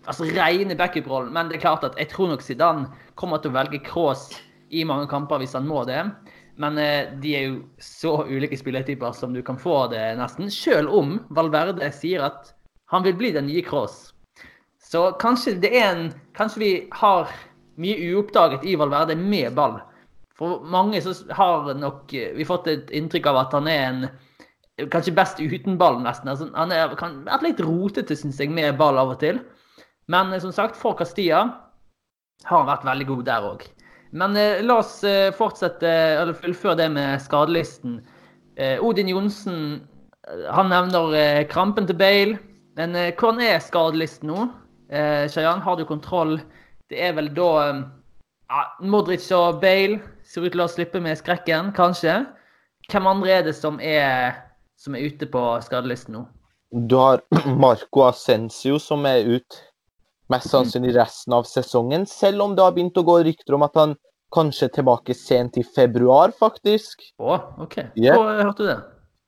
altså 0.09 0.27
rene 0.33 0.77
backup-rollen. 0.79 1.33
Men 1.35 1.51
det 1.51 1.59
er 1.59 1.67
klart 1.67 1.87
at 1.87 1.97
jeg 2.01 2.11
tror 2.13 2.33
nok 2.33 2.45
Zidane 2.45 2.89
kommer 3.21 3.43
til 3.43 3.53
å 3.53 3.59
velge 3.59 3.83
Cross 3.87 4.31
i 4.75 4.85
mange 4.89 5.09
kamper 5.11 5.41
hvis 5.43 5.57
han 5.57 5.69
må 5.69 5.85
det. 5.89 6.03
Men 6.59 6.79
eh, 6.83 7.11
de 7.23 7.35
er 7.39 7.45
jo 7.47 7.59
så 7.83 8.17
ulike 8.27 8.59
spilletyper 8.59 9.15
som 9.15 9.35
du 9.35 9.43
kan 9.47 9.59
få 9.61 9.87
det, 9.93 10.03
nesten. 10.19 10.51
Selv 10.53 10.95
om 10.95 11.19
Valverde 11.37 11.93
sier 11.95 12.27
at 12.27 12.55
han 12.91 13.05
vil 13.05 13.17
bli 13.19 13.33
den 13.37 13.47
nye 13.51 13.63
Cross. 13.65 14.09
Så 14.83 15.11
kanskje 15.21 15.59
det 15.61 15.75
er 15.77 15.91
en 15.93 16.09
Kanskje 16.39 16.61
vi 16.63 16.73
har 16.95 17.31
mye 17.83 18.13
uoppdaget 18.13 18.65
i 18.67 18.77
Valverde 18.79 19.17
med 19.19 19.53
ball. 19.59 19.77
For 20.39 20.63
mange 20.71 21.01
så 21.03 21.13
har 21.35 21.73
nok 21.75 22.13
vi 22.15 22.25
vi 22.39 22.47
fått 22.47 22.71
et 22.71 22.91
inntrykk 22.95 23.27
av 23.27 23.41
at 23.43 23.57
han 23.59 23.71
er 23.71 23.85
en 23.89 24.09
Kanskje 24.93 25.11
best 25.11 25.41
uten 25.43 25.75
ball, 25.79 25.97
nesten. 26.05 26.31
Altså, 26.31 26.47
han 26.55 26.71
er, 26.71 26.93
kan 26.95 27.25
litt 27.43 27.59
rotete, 27.59 28.15
syns 28.15 28.39
jeg, 28.39 28.53
med 28.55 28.77
ball 28.79 29.01
av 29.01 29.11
og 29.11 29.19
til. 29.19 29.41
Men 30.09 30.33
eh, 30.33 30.41
som 30.41 30.53
sagt, 30.53 30.77
for 30.77 30.97
Castilla 30.99 31.43
har 32.45 32.63
han 32.63 32.71
vært 32.71 32.87
veldig 32.87 33.09
god 33.09 33.25
der 33.29 33.49
òg. 33.53 33.67
Men 34.17 34.37
eh, 34.41 34.63
la 34.65 34.81
oss 34.83 35.03
eh, 35.05 35.29
fortsette, 35.37 35.91
eller 36.23 36.37
fullføre 36.37 36.79
det 36.81 36.89
med 36.95 37.21
skadelisten. 37.23 38.01
Eh, 38.57 38.79
Odin 38.85 39.11
Johnsen 39.13 39.61
eh, 40.29 40.47
han 40.55 40.73
nevner 40.73 41.45
krampen 41.53 41.89
til 41.89 41.99
Bale. 41.99 42.39
Men 42.79 42.95
hvordan 42.95 43.43
er 43.43 43.59
skadelisten 43.59 44.31
nå? 44.31 44.49
Eh, 44.89 45.27
Shayan, 45.29 45.61
har 45.61 45.77
du 45.77 45.85
kontroll? 45.85 46.39
Det 46.89 47.01
er 47.05 47.17
vel 47.17 47.29
da 47.37 47.51
ja, 47.69 48.61
Modric 48.81 49.27
og 49.35 49.59
Bale 49.61 49.99
ser 50.25 50.47
ut 50.47 50.55
til 50.55 50.63
å 50.63 50.69
slippe 50.71 51.03
med 51.03 51.19
skrekken, 51.19 51.73
kanskje. 51.77 52.23
Hvem 52.89 53.09
andre 53.11 53.35
er 53.35 53.43
det 53.49 53.57
som 53.59 53.81
er, 53.85 54.39
som 54.81 54.95
er 54.97 55.11
ute 55.11 55.29
på 55.29 55.43
skadelisten 55.67 56.17
nå? 56.17 56.23
Du 56.89 56.97
har 57.01 57.21
Marco 57.65 58.07
Ascencio 58.07 58.79
som 58.81 59.05
er 59.11 59.27
ute 59.27 59.68
mest 60.33 60.53
sannsynlig 60.53 60.95
resten 60.97 61.35
av 61.37 61.49
sesongen, 61.49 62.07
selv 62.09 62.45
om 62.45 62.55
det 62.57 62.65
har 62.65 62.77
begynt 62.77 63.01
å 63.01 63.07
gå 63.07 63.19
rykter 63.27 63.57
om 63.57 63.65
at 63.67 63.77
han 63.79 63.97
kanskje 64.35 64.69
er 64.69 64.75
tilbake 64.77 65.17
sent 65.17 65.57
i 65.61 65.65
februar, 65.65 66.35
faktisk. 66.37 67.07
Å, 67.21 67.39
OK. 67.65 67.79
Yeah. 67.97 68.17
Hvor 68.19 68.33
hørte 68.43 68.63
du 68.63 68.71
det? 68.71 68.79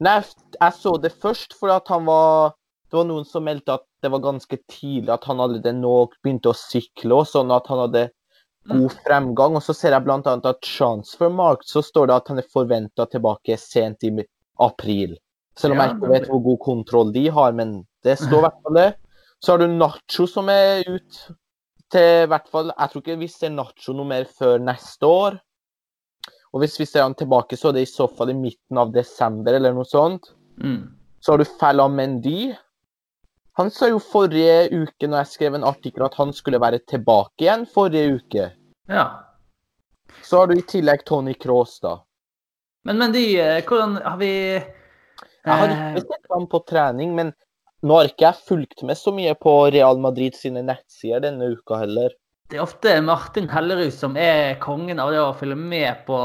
Nei, 0.05 0.17
jeg 0.57 0.77
så 0.77 0.95
det 1.01 1.13
først 1.21 1.57
fordi 1.59 1.77
at 1.77 1.91
han 1.93 2.07
var 2.09 2.55
Det 2.91 2.97
var 2.97 3.05
noen 3.07 3.27
som 3.29 3.45
meldte 3.45 3.75
at 3.77 3.85
det 4.03 4.09
var 4.11 4.23
ganske 4.25 4.57
tidlig 4.67 5.13
at 5.15 5.27
han 5.29 5.39
allerede 5.39 5.71
nå 5.77 6.09
begynte 6.25 6.51
å 6.51 6.57
sykle, 6.59 7.21
og 7.21 7.29
sånn 7.31 7.53
at 7.55 7.69
han 7.71 7.85
hadde 7.85 8.09
god 8.67 8.97
fremgang. 9.05 9.55
Og 9.55 9.63
så 9.63 9.77
ser 9.77 9.95
jeg 9.95 10.03
bl.a. 10.03 10.19
at 10.25 10.63
Transfermarkt 10.67 11.69
så 11.71 11.85
står 11.87 12.11
det 12.11 12.17
at 12.17 12.33
han 12.33 12.43
er 12.43 12.49
forventa 12.51 13.07
tilbake 13.13 13.55
sent 13.63 14.03
i 14.09 14.11
april. 14.59 15.15
Selv 15.55 15.77
om 15.77 15.85
jeg 15.85 15.95
ikke 15.95 16.11
vet 16.17 16.27
hvor 16.33 16.43
god 16.49 16.61
kontroll 16.65 17.15
de 17.15 17.29
har, 17.31 17.55
men 17.55 17.77
det 18.03 18.17
står 18.19 18.41
i 18.41 18.45
hvert 18.49 18.61
fall 18.65 18.79
det. 18.81 18.89
Så 19.41 19.53
har 19.53 19.63
du 19.63 19.69
Nacho 19.73 20.27
som 20.29 20.49
er 20.53 20.85
ut 20.89 21.21
til 21.91 22.27
hvert 22.31 22.49
fall 22.53 22.71
Jeg 22.71 22.91
tror 22.91 23.03
ikke 23.03 23.21
vi 23.23 23.29
ser 23.33 23.55
Nacho 23.55 23.95
noe 23.97 24.09
mer 24.09 24.29
før 24.29 24.61
neste 24.63 25.09
år. 25.09 25.39
Og 26.51 26.63
hvis 26.63 26.77
vi 26.81 26.87
ser 26.87 27.07
han 27.07 27.15
tilbake, 27.15 27.57
så 27.57 27.71
er 27.71 27.79
det 27.79 27.87
i 27.87 27.91
så 27.91 28.09
fall 28.11 28.33
i 28.33 28.37
midten 28.37 28.79
av 28.81 28.91
desember 28.95 29.55
eller 29.55 29.75
noe 29.75 29.87
sånt. 29.87 30.33
Mm. 30.59 30.91
Så 31.23 31.33
har 31.33 31.41
du 31.41 31.47
Fella 31.61 31.87
Mendy. 31.89 32.51
Han 33.59 33.71
sa 33.71 33.91
jo 33.91 34.01
forrige 34.03 34.71
uke 34.73 35.09
når 35.09 35.23
jeg 35.23 35.33
skrev 35.35 35.57
en 35.57 35.67
artikkel 35.69 36.07
at 36.07 36.17
han 36.19 36.33
skulle 36.35 36.61
være 36.63 36.83
tilbake 36.91 37.45
igjen 37.45 37.67
forrige 37.71 38.17
uke. 38.19 38.47
Ja. 38.91 39.07
Så 40.27 40.41
har 40.41 40.51
du 40.51 40.57
i 40.59 40.67
tillegg 40.67 41.05
Tony 41.07 41.35
Cross, 41.39 41.79
da. 41.85 41.99
Men, 42.89 42.99
Mendy, 42.99 43.25
eh, 43.39 43.61
hvordan 43.67 43.99
har 44.03 44.17
vi 44.19 44.33
Jeg 44.33 44.65
har 45.45 45.71
ikke 45.71 46.01
eh, 46.01 46.07
sett 46.09 46.33
ham 46.33 46.47
på 46.51 46.63
trening, 46.69 47.15
men 47.15 47.33
nå 47.87 47.97
har 47.97 48.11
ikke 48.11 48.27
jeg 48.27 48.47
fulgt 48.49 48.83
med 48.87 48.99
så 48.99 49.13
mye 49.15 49.35
på 49.41 49.55
Real 49.73 50.01
Madrid 50.03 50.37
sine 50.37 50.63
nettsider 50.67 51.23
denne 51.25 51.53
uka 51.55 51.81
heller. 51.81 52.13
Det 52.51 52.59
er 52.59 52.65
ofte 52.65 52.97
Martin 53.07 53.47
Hellerud 53.51 53.93
som 53.95 54.17
er 54.19 54.57
kongen 54.63 54.99
av 55.01 55.13
det 55.15 55.21
å 55.23 55.31
følge 55.39 55.57
med 55.57 56.03
på 56.09 56.19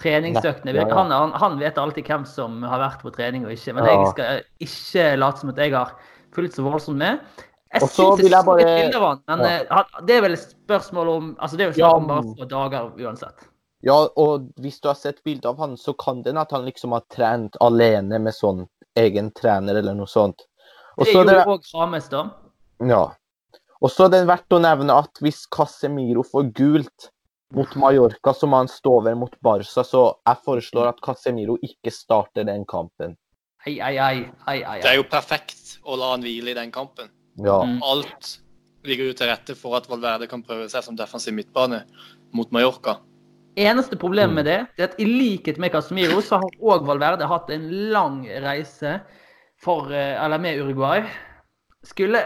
treningsøktene. 0.00 0.74
Han, 0.90 1.10
han, 1.14 1.32
han, 1.40 1.56
vet 1.58 1.78
alltid 1.80 2.06
hvem 2.10 2.26
som 2.28 2.62
har 2.68 2.82
vært 2.82 3.02
på 3.02 3.12
trening 3.14 3.46
og 3.46 3.54
ikke. 3.54 3.74
Men 3.76 3.88
jeg 3.88 4.12
skal 4.12 4.44
ikke 4.66 5.08
late 5.22 5.42
som 5.42 5.54
at 5.54 5.60
jeg 5.62 5.74
har 5.74 5.94
fulgt 6.34 6.58
så 6.58 6.66
voldsomt 6.66 7.00
med. 7.00 7.42
Jeg 7.74 7.90
syns 7.90 8.20
det 8.20 8.30
er 8.30 8.46
bare... 8.46 8.66
bilder 8.68 9.00
av 9.00 9.08
han, 9.08 9.22
men 9.32 9.44
ja. 9.48 9.80
Eh, 9.80 10.04
det 10.06 10.14
er 10.14 10.22
vel 10.22 10.36
et 10.36 10.44
spørsmål 10.44 11.08
om 11.10 11.32
altså 11.42 11.56
Det 11.58 11.64
er 11.64 11.70
jo 11.72 11.76
snakk 11.80 11.96
om 11.96 12.10
bare 12.12 12.26
få 12.28 12.46
dager 12.50 12.90
uansett. 13.02 13.48
Ja, 13.84 13.96
og 14.20 14.46
hvis 14.62 14.78
du 14.80 14.88
har 14.88 14.96
sett 14.96 15.24
bilde 15.26 15.50
av 15.50 15.58
han, 15.60 15.74
så 15.76 15.92
kan 15.98 16.22
det 16.24 16.36
at 16.38 16.54
han 16.54 16.64
liksom 16.68 16.94
har 16.94 17.02
trent 17.12 17.58
alene 17.64 18.20
med 18.22 18.36
sånn 18.36 18.62
egen 18.96 19.32
trener 19.34 19.80
eller 19.80 19.96
noe 19.98 20.08
sånt. 20.08 20.46
Og 20.96 21.06
det 21.06 21.14
gjorde 21.14 21.42
òg 21.50 21.68
Rames, 21.74 22.08
da. 22.12 22.24
Ja. 22.84 23.04
Og 23.84 23.90
så 23.92 24.06
er 24.06 24.14
det 24.14 24.22
verdt 24.28 24.54
å 24.54 24.60
nevne 24.62 24.96
at 25.02 25.20
hvis 25.22 25.44
Casemiro 25.52 26.22
får 26.26 26.48
gult 26.56 27.10
mot 27.54 27.74
Mallorca, 27.78 28.32
så 28.34 28.48
må 28.50 28.62
han 28.62 28.70
stå 28.70 28.98
over 29.00 29.16
mot 29.18 29.34
Barca. 29.44 29.84
Så 29.86 30.06
jeg 30.24 30.40
foreslår 30.46 30.92
at 30.92 31.02
Casemiro 31.04 31.58
ikke 31.62 31.92
starter 31.94 32.46
den 32.48 32.64
kampen. 32.68 33.16
Ei, 33.64 33.78
ei, 33.80 33.96
ei. 33.96 34.58
Det 34.82 34.90
er 34.90 34.98
jo 34.98 35.06
perfekt 35.08 35.78
å 35.88 35.96
la 35.96 36.14
han 36.14 36.24
hvile 36.24 36.52
i 36.52 36.56
den 36.56 36.72
kampen. 36.74 37.08
Ja. 37.40 37.62
Mm. 37.64 37.78
Alt 37.84 38.38
ligger 38.84 39.08
jo 39.08 39.16
til 39.16 39.30
rette 39.30 39.56
for 39.56 39.78
at 39.78 39.88
Valverde 39.88 40.28
kan 40.28 40.44
prøve 40.44 40.68
seg 40.72 40.84
som 40.84 40.96
defensiv 40.98 41.34
midtbane 41.36 41.82
mot 42.36 42.50
Mallorca. 42.52 42.98
Eneste 43.56 43.96
problemet 44.00 44.34
med 44.34 44.48
det 44.48 44.58
er 44.76 44.88
at 44.88 44.96
i 44.98 45.06
likhet 45.06 45.60
med 45.62 45.72
Casemiro, 45.72 46.18
så 46.24 46.40
har 46.42 46.56
òg 46.58 46.86
Valverde 46.88 47.28
hatt 47.30 47.52
en 47.54 47.68
lang 47.94 48.24
reise 48.44 48.98
for, 49.64 49.92
eh, 49.92 50.14
eller 50.24 50.38
med 50.38 50.60
Uruguay. 50.60 51.04
Skulle 51.84 52.24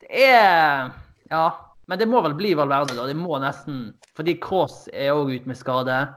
Det 0.00 0.10
er 0.10 0.92
Ja. 1.30 1.46
Men 1.88 1.98
det 1.98 2.08
må 2.10 2.20
vel 2.22 2.34
bli 2.34 2.54
Valverde, 2.54 2.96
da. 2.96 3.06
Det 3.06 3.14
må 3.14 3.38
nesten 3.38 3.94
Fordi 4.16 4.40
Cross 4.42 4.88
er 4.92 5.12
òg 5.14 5.30
ute 5.36 5.46
med 5.46 5.56
skade. 5.58 6.08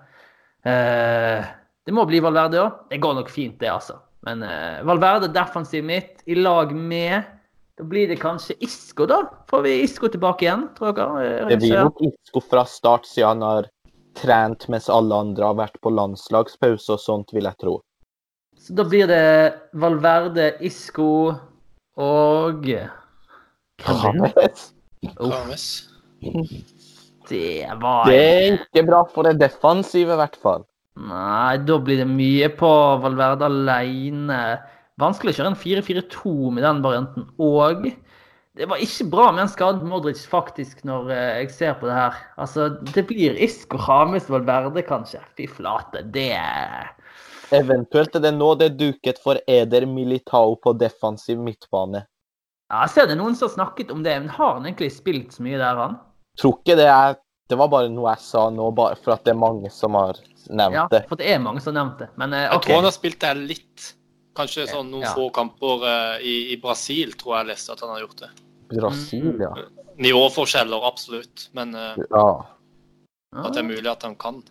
Eh, 0.66 1.46
det 1.86 1.94
må 1.94 2.06
bli 2.10 2.22
Valverde 2.22 2.62
òg. 2.62 2.86
Det 2.90 3.02
går 3.02 3.20
nok 3.20 3.30
fint, 3.30 3.60
det, 3.60 3.70
altså. 3.70 4.00
Men 4.28 4.44
uh, 4.44 4.84
Valverde 4.84 5.30
defensiv 5.32 5.84
mitt, 5.88 6.24
i 6.28 6.36
lag 6.36 6.74
med 6.76 7.24
Da 7.80 7.86
blir 7.88 8.10
det 8.12 8.20
kanskje 8.20 8.58
Isco, 8.60 9.06
da? 9.08 9.22
Får 9.50 9.62
vi 9.64 9.78
Isco 9.86 10.10
tilbake 10.12 10.44
igjen, 10.44 10.66
tror 10.76 10.92
dere? 10.98 11.48
Det 11.48 11.62
blir 11.62 11.86
nok 11.88 12.02
Isco 12.04 12.42
fra 12.44 12.66
start, 12.68 13.08
siden 13.08 13.40
han 13.40 13.46
har 13.46 13.70
trent 14.20 14.68
mens 14.68 14.90
alle 14.92 15.16
andre 15.16 15.48
har 15.48 15.56
vært 15.56 15.80
på 15.80 15.94
landslagspause 15.96 16.98
og 16.98 17.00
sånt, 17.00 17.32
vil 17.32 17.48
jeg 17.48 17.56
tro. 17.64 17.78
Så 18.70 18.76
da 18.78 18.84
blir 18.86 19.08
det 19.10 19.54
Valverde, 19.82 20.52
Isco 20.62 21.34
og 21.98 22.68
Rames. 23.82 24.66
Rames. 25.18 25.64
Det 27.30 27.66
var 27.82 28.06
Det 28.06 28.20
er 28.20 28.60
ikke 28.60 28.84
bra 28.92 29.00
for 29.10 29.26
det 29.26 29.40
defensive, 29.42 30.14
i 30.14 30.20
hvert 30.22 30.38
fall. 30.38 30.68
Nei, 31.02 31.58
da 31.66 31.80
blir 31.82 32.04
det 32.04 32.06
mye 32.12 32.52
på 32.60 32.70
Valverde 33.02 33.50
alene. 33.50 34.38
Vanskelig 35.02 35.34
å 35.34 35.40
kjøre 35.40 35.56
en 35.56 35.60
4-4-2 35.66 36.54
med 36.54 36.68
den 36.68 36.86
varianten. 36.86 37.26
Og 37.42 37.90
det 38.54 38.70
var 38.70 38.86
ikke 38.86 39.10
bra 39.10 39.32
med 39.32 39.48
en 39.48 39.50
skadet 39.50 39.90
Modric, 39.90 40.22
faktisk, 40.30 40.86
når 40.86 41.10
eh, 41.16 41.36
jeg 41.40 41.52
ser 41.58 41.82
på 41.82 41.90
det 41.90 41.98
her. 41.98 42.22
Altså, 42.38 42.70
det 42.94 43.08
blir 43.10 43.34
Isco, 43.34 43.82
Rames, 43.82 44.30
Valverde, 44.30 44.86
kanskje. 44.86 45.26
Fy 45.34 45.50
flate, 45.58 46.06
det 46.14 46.36
Eventuelt 47.56 48.16
er 48.16 48.24
det 48.24 48.32
nå 48.36 48.52
det 48.60 48.72
er 48.72 48.78
duket 48.78 49.20
for 49.22 49.40
Eder 49.50 49.86
Militao 49.90 50.56
på 50.62 50.74
defensiv 50.78 51.40
midtbane. 51.42 52.04
Ja, 52.70 52.84
jeg 52.84 52.94
ser 52.94 53.10
det 53.10 53.16
er 53.16 53.22
noen 53.24 53.38
som 53.38 53.48
har 53.48 53.56
snakket 53.56 53.92
om 53.94 54.04
det, 54.06 54.14
men 54.22 54.30
har 54.30 54.60
han 54.60 54.68
egentlig 54.68 54.92
spilt 54.94 55.34
så 55.34 55.46
mye 55.46 55.58
der, 55.58 55.80
han? 55.80 55.98
Tror 56.38 56.60
ikke 56.60 56.78
det 56.78 56.86
er 56.94 57.18
Det 57.50 57.58
var 57.58 57.72
bare 57.72 57.90
noe 57.90 58.12
jeg 58.12 58.22
sa 58.22 58.44
nå, 58.54 58.68
bare 58.78 58.94
for 59.02 59.16
at 59.16 59.24
det 59.26 59.32
er 59.32 59.40
mange 59.42 59.72
som 59.74 59.96
har 59.98 60.20
nevnt 60.54 60.76
Ja, 60.78 60.84
det. 60.92 61.00
for 61.10 61.18
det 61.18 61.32
er 61.34 61.40
mange 61.42 61.64
som 61.64 61.74
har 61.74 61.80
nevnt 61.80 62.04
det. 62.04 62.08
Men 62.22 62.36
eh, 62.38 62.44
Jeg 62.46 62.62
tror 62.62 62.76
han 62.76 62.86
har 62.86 62.94
spilt 62.94 63.18
det 63.24 63.32
litt. 63.40 63.88
Kanskje 64.38 64.68
sånn 64.70 64.92
noen 64.92 65.08
Ja. 65.08 65.16
få 65.18 65.32
kamper 65.34 65.82
uh, 65.82 66.22
i, 66.22 66.54
i 66.54 66.60
Brasil, 66.62 67.16
tror 67.18 67.34
jeg 67.34 67.48
jeg 67.48 67.50
leste 67.50 67.74
at 67.74 67.82
han 67.82 67.90
har 67.96 68.04
gjort 68.04 68.22
det. 68.22 68.30
Brasil, 68.70 69.32
ja. 69.42 69.50
Nivåforskjeller, 69.98 70.86
absolutt, 70.86 71.48
men 71.58 71.74
uh, 71.74 71.98
ja. 71.98 72.28
at 73.42 73.58
det 73.58 73.64
er 73.64 73.68
mulig 73.72 73.90
at 73.90 74.06
han 74.06 74.14
kan. 74.22 74.44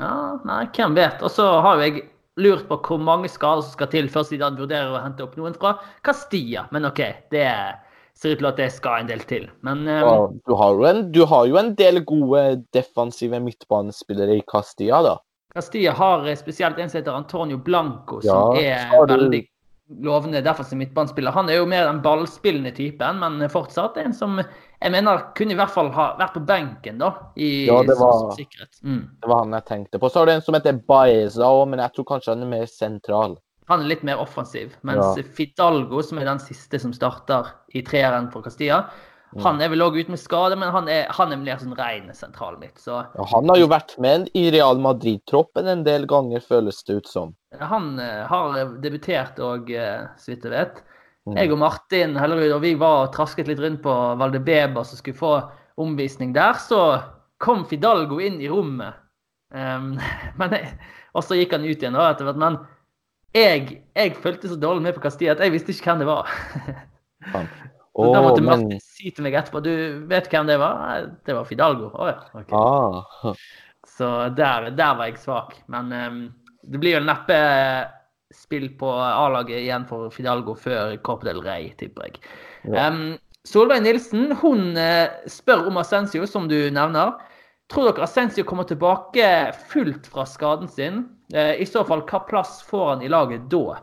Ja, 0.00 0.40
nei, 0.48 0.64
hvem 0.72 0.96
vet. 0.96 1.20
Og 1.20 1.30
så 1.36 1.44
har 1.60 1.76
jo 1.76 1.90
jeg 1.90 2.06
lurt 2.40 2.66
på 2.68 2.78
hvor 2.86 2.98
mange 3.02 3.28
skader 3.30 3.62
som 3.66 3.74
skal 3.76 3.90
til 3.92 4.08
før 4.12 4.24
Zidane 4.28 4.58
vurderer 4.60 4.94
å 4.96 5.02
hente 5.04 5.24
opp 5.26 5.36
noen 5.38 5.54
fra 5.56 5.76
Castilla. 6.06 6.66
Men 6.74 6.88
OK, 6.88 7.00
det 7.34 7.46
ser 8.20 8.34
ut 8.34 8.40
til 8.42 8.48
at 8.50 8.58
det 8.60 8.68
skal 8.74 9.00
en 9.04 9.08
del 9.10 9.22
til. 9.28 9.46
Men 9.66 9.86
um, 9.88 10.38
Du, 10.46 10.54
har 10.58 10.80
en, 10.90 11.06
du 11.12 11.22
har 11.28 11.46
jo 11.48 11.56
en 11.60 11.74
del 11.78 12.02
gode 12.04 12.42
defensive 12.76 13.38
midtbanespillere 13.40 14.40
i 14.40 14.44
Castilla, 14.50 15.02
da. 15.06 15.14
Castilla 15.54 15.92
har 15.98 16.26
eh, 16.30 16.36
spesielt 16.38 16.78
en 16.78 16.90
som 16.92 17.00
heter 17.00 17.16
Antonio 17.16 17.58
Blanco, 17.58 18.20
som 18.22 18.54
Ja, 18.60 18.84
er 18.92 19.06
du- 19.06 19.14
veldig 19.14 19.40
lovende 20.04 20.38
defensiv 20.46 20.78
midtbanespiller. 20.78 21.32
Han 21.34 21.48
er 21.50 21.56
jo 21.58 21.64
mer 21.66 21.88
den 21.88 22.02
ballspillende 22.04 22.70
typen, 22.76 23.18
men 23.18 23.40
fortsatt 23.50 23.96
en 23.98 24.12
som 24.14 24.38
jeg 24.82 24.92
mener 24.92 25.26
kunne 25.36 25.52
i 25.52 25.58
hvert 25.58 25.70
fall 25.74 25.90
ha 25.92 26.16
vært 26.18 26.34
på 26.34 26.44
benken, 26.46 26.98
da. 26.98 27.10
I 27.36 27.66
Ja, 27.66 27.82
det 27.82 27.96
var- 27.98 28.18
som 28.18 28.30
sikkerhet. 28.38 28.80
Mm. 28.84 29.08
Det 29.20 29.28
var 29.28 29.38
han 29.44 29.52
jeg 29.52 29.64
tenkte 29.66 29.98
på. 30.00 30.10
Så 30.10 30.14
har 30.20 30.26
du 30.26 30.32
en 30.32 30.40
som 30.42 30.54
heter 30.54 30.72
Baeza 30.86 31.42
òg, 31.44 31.68
men 31.68 31.78
jeg 31.80 31.92
tror 31.94 32.04
kanskje 32.04 32.34
han 32.34 32.42
er 32.42 32.46
mer 32.46 32.66
sentral. 32.66 33.36
Han 33.68 33.80
er 33.82 33.86
litt 33.88 34.02
mer 34.02 34.16
offensiv. 34.18 34.72
Mens 34.82 35.16
Ja. 35.16 35.22
Fidalgo, 35.22 36.02
som 36.02 36.18
er 36.18 36.24
den 36.24 36.38
siste 36.38 36.80
som 36.80 36.92
starter 36.92 37.46
i 37.74 37.82
treeren 37.82 38.30
for 38.32 38.42
Castilla, 38.42 38.88
Mm. 39.36 39.42
han 39.44 39.60
er 39.62 39.68
vel 39.68 39.78
òg 39.78 39.96
ute 40.00 40.08
med 40.10 40.18
skade, 40.18 40.56
men 40.58 40.72
han 40.72 40.88
er, 40.88 41.06
han 41.08 41.30
er 41.32 41.36
mer 41.36 41.56
sånn 41.56 41.76
ren 41.78 42.12
sentral 42.12 42.58
midt. 42.58 42.74
Så 42.78 43.06
Ja, 43.14 43.24
han 43.32 43.48
har 43.48 43.56
jo 43.58 43.68
vært 43.68 43.96
med 44.00 44.28
i 44.34 44.50
Real 44.50 44.76
Madrid-troppen 44.76 45.68
en 45.68 45.84
del 45.84 46.04
ganger, 46.06 46.40
føles 46.40 46.82
det 46.84 46.96
ut 46.96 47.06
som. 47.06 47.34
han 47.60 47.98
eh, 48.00 48.26
har 48.26 48.52
debutert 48.80 49.36
òg, 49.38 49.70
eh, 49.70 50.06
så 50.18 50.26
vidt 50.34 50.42
jeg 50.42 50.50
vet. 50.50 50.82
Mm. 51.28 51.36
Jeg 51.36 51.52
og 51.52 51.60
Martin 51.60 52.16
Hellerud 52.16 52.54
og 52.56 52.62
vi 52.64 52.74
var 52.80 53.04
og 53.04 53.14
trasket 53.14 53.50
litt 53.50 53.60
rundt 53.60 53.82
på 53.84 53.94
Valdebeba 54.20 54.84
som 54.88 55.00
skulle 55.00 55.18
få 55.18 55.34
omvisning 55.80 56.32
der. 56.36 56.56
Så 56.60 56.80
kom 57.40 57.64
Fidalgo 57.68 58.20
inn 58.24 58.40
i 58.40 58.48
rommet. 58.50 58.96
Um, 59.54 59.96
men 60.40 60.56
jeg, 60.56 60.74
og 61.16 61.26
så 61.26 61.38
gikk 61.38 61.56
han 61.56 61.66
ut 61.66 61.76
igjen 61.76 61.98
etter 61.98 62.28
hvert. 62.28 62.40
Men 62.40 62.60
jeg, 63.36 63.82
jeg 63.96 64.16
fulgte 64.22 64.50
så 64.50 64.58
dårlig 64.58 64.88
med 64.88 64.96
på 64.96 65.04
Castilla 65.04 65.36
at 65.36 65.44
jeg 65.44 65.54
visste 65.54 65.74
ikke 65.74 65.92
hvem 65.92 66.04
det 66.04 66.10
var. 66.10 66.32
Så 68.00 68.06
da 68.14 68.20
måtte 68.22 68.40
men 68.40 68.78
si 68.80 69.10
til 69.12 69.26
meg 69.26 69.34
etterpå 69.36 69.60
du 69.60 69.72
vet 70.08 70.28
hvem 70.30 70.46
det 70.48 70.56
var? 70.62 71.08
Det 71.26 71.34
var 71.36 71.44
Fidalgo. 71.44 71.90
Oh, 71.92 72.08
ja. 72.08 72.22
okay. 72.32 72.54
ah, 72.56 73.34
Så 73.84 74.08
der, 74.38 74.70
der 74.72 74.94
var 74.96 75.10
jeg 75.10 75.18
svak. 75.20 75.56
Men 75.68 75.92
um, 75.92 76.20
det 76.62 76.80
blir 76.80 76.96
jo 76.96 77.02
neppe 77.04 77.36
spill 78.34 78.68
på 78.78 78.90
A-laget 78.92 79.62
igjen 79.64 79.86
for 79.88 80.12
Fidalgo 80.14 80.54
før 80.58 80.94
Corp 81.06 81.24
del 81.26 81.42
Rey, 81.44 81.72
tipper 81.80 82.08
jeg. 82.08 82.22
Ja. 82.68 82.88
Um, 82.88 83.18
Solveig 83.48 83.82
Nilsen 83.82 84.34
hun 84.42 84.76
eh, 84.78 85.08
spør 85.30 85.70
om 85.70 85.80
Ascencio, 85.80 86.26
som 86.28 86.48
du 86.50 86.58
nevner. 86.74 87.14
Tror 87.72 87.88
dere 87.88 88.04
Ascencio 88.04 88.44
kommer 88.44 88.66
tilbake 88.68 89.24
fullt 89.70 90.10
fra 90.12 90.26
skaden 90.28 90.68
sin? 90.68 91.04
Eh, 91.32 91.54
I 91.62 91.66
så 91.66 91.84
fall, 91.88 92.04
hva 92.10 92.20
plass 92.28 92.60
får 92.68 92.88
han 92.94 93.04
i 93.06 93.10
laget 93.10 93.48
da? 93.52 93.78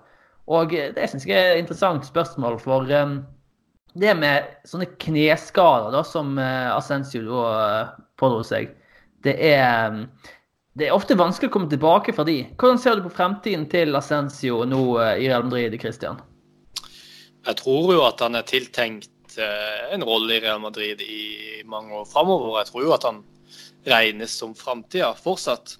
Og 0.53 0.75
eh, 0.75 0.91
det 0.95 1.09
syns 1.09 1.25
jeg 1.27 1.39
er 1.39 1.55
et 1.55 1.63
interessant 1.63 2.05
spørsmål, 2.05 2.59
for 2.61 2.85
det 2.87 4.13
med 4.19 4.51
sånne 4.69 4.89
kneskader 5.01 5.95
da, 5.95 6.03
som 6.05 6.37
eh, 6.37 7.95
pådro 8.19 8.43
seg, 8.45 8.75
det 9.25 9.33
er, 9.41 10.03
det 10.77 10.87
er 10.87 10.93
ofte 10.93 11.17
vanskelig 11.17 11.49
å 11.49 11.53
komme 11.55 11.69
tilbake 11.71 12.13
fra 12.13 12.25
de. 12.27 12.43
Hvordan 12.59 12.81
ser 12.81 12.97
du 12.97 13.07
på 13.07 13.15
fremtiden 13.17 13.65
til 13.71 13.97
Ascencio 13.97 14.61
nå 14.69 14.81
eh, 15.01 15.23
i 15.23 15.29
Real 15.29 15.47
Madrid, 15.47 15.73
Christian? 15.81 16.19
Jeg 17.47 17.57
tror 17.63 17.93
jo 17.95 18.03
at 18.05 18.21
han 18.21 18.37
er 18.37 18.45
tiltenkt 18.45 19.39
eh, 19.41 19.87
en 19.95 20.05
rolle 20.05 20.35
i 20.35 20.43
Real 20.43 20.61
Madrid 20.61 21.01
i 21.01 21.63
mange 21.65 21.97
år 21.97 22.05
framover. 22.09 22.59
Jeg 22.59 22.69
tror 22.69 22.85
jo 22.85 22.93
at 22.93 23.07
han 23.09 23.23
regnes 23.87 24.37
som 24.37 24.53
framtida 24.57 25.15
fortsatt. 25.17 25.79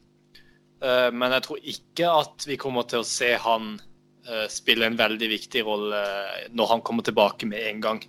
Eh, 0.82 1.12
Men 1.14 1.38
jeg 1.38 1.46
tror 1.46 1.70
ikke 1.76 2.18
at 2.24 2.50
vi 2.50 2.58
kommer 2.58 2.90
til 2.90 3.04
å 3.04 3.12
se 3.12 3.36
han 3.44 3.78
spille 4.52 4.84
en 4.84 4.98
veldig 5.00 5.28
viktig 5.32 5.62
rolle 5.64 6.00
når 6.52 6.68
han 6.68 6.82
kommer 6.84 7.06
tilbake 7.08 7.48
med 7.48 7.64
en 7.64 7.78
gang. 7.80 8.02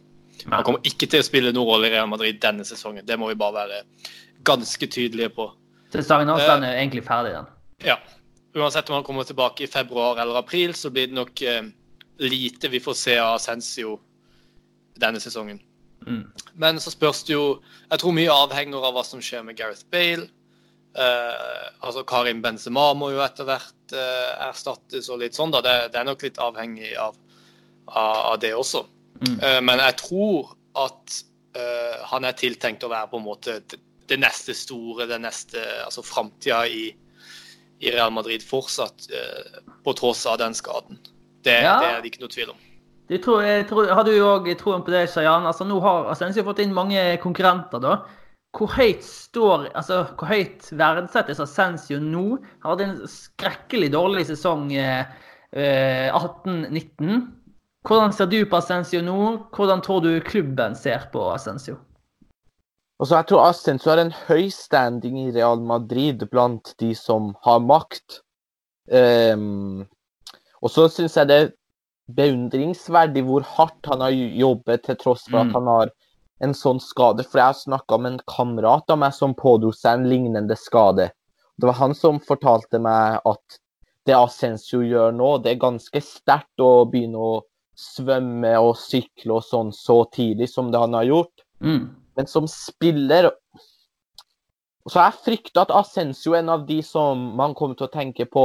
Han 0.51 0.65
kommer 0.67 0.89
ikke 0.91 1.07
til 1.07 1.23
å 1.23 1.27
spille 1.27 1.53
noen 1.55 1.69
rolle 1.69 1.87
i 1.87 1.93
Real 1.93 2.09
Madrid 2.11 2.41
denne 2.43 2.67
sesongen. 2.67 3.07
Det 3.07 3.15
må 3.15 3.29
vi 3.31 3.37
bare 3.39 3.55
være 3.61 3.79
ganske 4.43 4.89
tydelige 4.91 5.31
på. 5.37 5.47
Sesongen 5.93 6.29
hans 6.29 6.43
Eh, 6.43 6.55
den 6.55 6.65
er 6.69 6.81
egentlig 6.81 7.05
ferdig, 7.07 7.33
den. 7.33 7.47
Ja. 7.85 7.97
Uansett 8.55 8.91
om 8.91 8.99
han 8.99 9.05
kommer 9.05 9.25
tilbake 9.25 9.65
i 9.65 9.71
februar 9.71 10.19
eller 10.21 10.41
april, 10.41 10.75
så 10.75 10.91
blir 10.91 11.07
det 11.07 11.17
nok 11.17 11.43
eh, 11.43 11.63
lite 12.19 12.69
vi 12.69 12.81
får 12.81 12.95
se 12.95 13.19
av 13.19 13.37
Ascensio 13.37 13.99
denne 14.99 15.21
sesongen. 15.21 15.61
Mm. 16.07 16.25
Men 16.55 16.81
så 16.81 16.93
spørs 16.93 17.25
det 17.27 17.33
jo 17.35 17.61
Jeg 17.91 17.99
tror 17.99 18.13
mye 18.15 18.31
avhenger 18.33 18.85
av 18.87 18.95
hva 18.95 19.03
som 19.05 19.21
skjer 19.23 19.43
med 19.43 19.57
Gareth 19.59 19.87
Bale. 19.91 20.29
Eh, 20.99 21.65
altså 21.81 22.05
Karim 22.09 22.43
Benzema 22.43 22.93
må 22.95 23.11
jo 23.13 23.23
etter 23.23 23.47
hvert 23.49 23.95
eh, 23.95 24.49
erstattes 24.49 25.09
og 25.13 25.21
litt 25.23 25.37
sånn, 25.39 25.53
da. 25.55 25.63
Det, 25.65 25.75
det 25.93 26.01
er 26.01 26.09
nok 26.09 26.23
litt 26.27 26.41
avhengig 26.43 26.95
av, 26.99 27.19
av, 27.87 28.17
av 28.33 28.39
det 28.43 28.55
også. 28.57 28.85
Mm. 29.21 29.37
Eh, 29.37 29.61
men 29.67 29.83
jeg 29.85 29.99
tror 30.03 30.55
at 30.79 31.21
eh, 31.59 31.99
han 32.11 32.27
er 32.27 32.39
tiltenkt 32.39 32.87
å 32.87 32.93
være 32.93 33.11
på 33.13 33.21
en 33.21 33.27
måte 33.27 33.61
det, 34.09 34.19
neste 34.21 34.55
store, 34.57 35.07
det 35.11 35.21
neste 35.21 35.61
Altså 35.85 36.03
framtida 36.03 36.63
i, 36.67 36.89
i 37.81 37.91
Real 37.95 38.13
Madrid 38.13 38.43
fortsatt, 38.43 39.09
eh, 39.13 39.61
på 39.85 39.95
tross 39.99 40.27
av 40.27 40.39
den 40.39 40.55
skaden. 40.55 40.99
Det, 41.45 41.61
Ja. 41.63 41.79
det 41.81 41.89
er 41.91 42.01
det 42.03 42.13
ikke 42.13 42.25
noe 42.25 42.33
tvil 42.35 42.51
om. 42.51 42.57
Du 43.09 43.17
tror, 43.25 43.41
jeg 43.43 43.67
tror, 43.71 43.87
har 43.89 44.05
du 44.05 44.13
òg 44.21 44.51
troen 44.61 44.83
på 44.85 44.93
det, 44.93 45.07
Shayan? 45.09 45.47
Altså, 45.49 45.65
nå 45.65 45.79
har 45.81 46.11
Ascencio 46.13 46.45
fått 46.45 46.59
inn 46.61 46.75
mange 46.77 47.17
konkurrenter, 47.23 47.81
da. 47.81 47.95
Hvor 48.57 48.69
høyt 48.75 49.05
står 49.05 49.69
Altså, 49.77 50.03
hvor 50.17 50.29
høyt 50.29 50.69
verdsettes 50.73 51.41
Ascencio 51.41 52.01
nå? 52.01 52.39
Han 52.65 52.71
hadde 52.73 52.85
en 52.85 53.09
skrekkelig 53.09 53.91
dårlig 53.93 54.27
sesong 54.29 54.73
eh, 54.77 55.05
eh, 55.53 56.09
18-19. 56.13 57.29
Hvordan 57.89 58.13
ser 58.13 58.27
du 58.29 58.45
på 58.45 58.57
Ascencio 58.59 59.01
nå? 59.05 59.19
Hvordan 59.57 59.81
tror 59.85 60.03
du 60.05 60.21
klubben 60.21 60.75
ser 60.77 61.09
på 61.13 61.23
Ascencio? 61.33 61.79
Altså, 62.99 63.15
jeg 63.15 63.27
tror 63.31 63.45
Ascenso 63.47 63.91
har 63.93 64.01
en 64.03 64.15
høy 64.27 64.49
standing 64.51 65.21
i 65.21 65.31
Real 65.35 65.61
Madrid 65.63 66.25
blant 66.33 66.73
de 66.83 66.95
som 66.99 67.31
har 67.47 67.61
makt. 67.63 68.23
Um, 68.91 69.87
og 70.63 70.73
så 70.73 70.89
syns 70.91 71.15
jeg 71.17 71.29
det 71.31 71.37
er 71.39 71.53
beundringsverdig 72.19 73.23
hvor 73.29 73.45
hardt 73.45 73.87
han 73.91 74.03
har 74.03 74.15
jobbet 74.15 74.87
til 74.87 74.97
tross 74.99 75.29
for 75.29 75.39
Mm. 75.39 75.49
at 75.49 75.55
han 75.55 75.67
har 75.71 75.91
en 76.41 76.55
sånn 76.55 76.81
skade. 76.81 77.23
For 77.23 77.39
jeg 77.39 77.53
har 77.53 77.61
snakka 77.61 77.99
med 78.01 78.13
en 78.13 78.27
kamerat 78.27 78.91
av 78.91 78.99
meg 78.99 79.15
som 79.15 79.35
pådro 79.35 79.73
seg 79.73 80.01
en 80.01 80.09
lignende 80.09 80.57
skade. 80.57 81.11
Det 81.59 81.67
var 81.67 81.75
han 81.75 81.95
som 81.95 82.19
fortalte 82.21 82.79
meg 82.79 83.21
at 83.27 83.59
det 84.07 84.15
Ascenso 84.17 84.81
gjør 84.81 85.13
nå, 85.13 85.43
det 85.43 85.53
er 85.53 85.63
ganske 85.63 86.01
sterkt 86.03 86.63
å 86.63 86.87
begynne 86.89 87.19
å 87.19 87.33
svømme 87.79 88.57
og 88.59 88.77
sykle 88.81 89.37
og 89.37 89.45
sånn 89.45 89.73
så 89.75 90.05
tidlig 90.11 90.49
som 90.51 90.73
det 90.73 90.81
han 90.81 90.95
har 90.95 91.05
gjort. 91.05 91.45
Mm. 91.61 91.95
Men 92.19 92.27
som 92.27 92.49
spiller 92.51 93.31
Så 94.89 94.99
jeg 94.99 95.19
frykter 95.23 95.63
at 95.63 95.71
Ascenso 95.71 96.33
er 96.35 96.43
en 96.43 96.51
av 96.51 96.65
de 96.67 96.81
som 96.83 97.21
man 97.39 97.55
kommer 97.55 97.79
til 97.79 97.87
å 97.87 97.93
tenke 97.93 98.25
på 98.27 98.45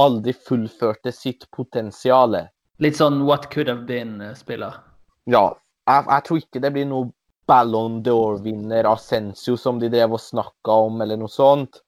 aldri 0.00 0.32
fullførte 0.34 1.12
sitt 1.14 1.46
potensial. 1.54 2.34
Litt 2.82 2.96
sånn 2.98 3.22
what 3.28 3.46
could 3.52 3.68
have 3.70 3.84
been-spiller. 3.88 4.74
Ja, 5.28 5.50
jeg, 5.86 6.06
jeg 6.08 6.24
tror 6.26 6.40
ikke 6.40 6.62
det 6.64 6.72
blir 6.74 6.88
noe 6.88 7.10
Ballon 7.46 8.00
d'Or-vinner 8.04 8.88
Ascenso 8.90 9.54
som 9.60 9.78
de 9.80 9.92
drev 9.92 10.16
og 10.16 10.22
snakka 10.24 10.80
om, 10.88 10.98
eller 11.04 11.20
noe 11.20 11.30
sånt. 11.30 11.82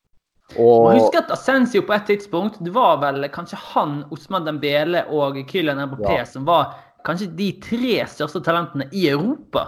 Og 0.60 0.92
Husk 0.94 1.18
at 1.18 1.32
Ascencio 1.34 1.82
på 1.84 1.92
et 1.92 2.06
tidspunkt 2.08 2.54
Det 2.64 2.70
var 2.72 3.02
vel 3.02 3.26
kanskje 3.28 3.58
han, 3.74 3.98
Osman 4.14 4.46
Dembele 4.46 5.02
og 5.12 5.36
Kylian 5.50 5.82
Mbappé 5.82 6.20
Ja. 6.20 6.28
som 6.28 6.46
var 6.48 6.76
kanskje 7.04 7.28
de 7.36 7.50
tre 7.64 7.98
største 8.08 8.40
talentene 8.44 8.88
i 8.92 9.08
Europa. 9.10 9.66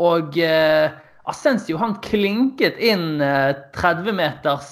Og 0.00 0.38
eh, 0.40 0.92
Assensio 1.28 1.76
han 1.78 1.98
klinket 2.02 2.80
inn 2.82 3.20
30-meters 3.22 4.70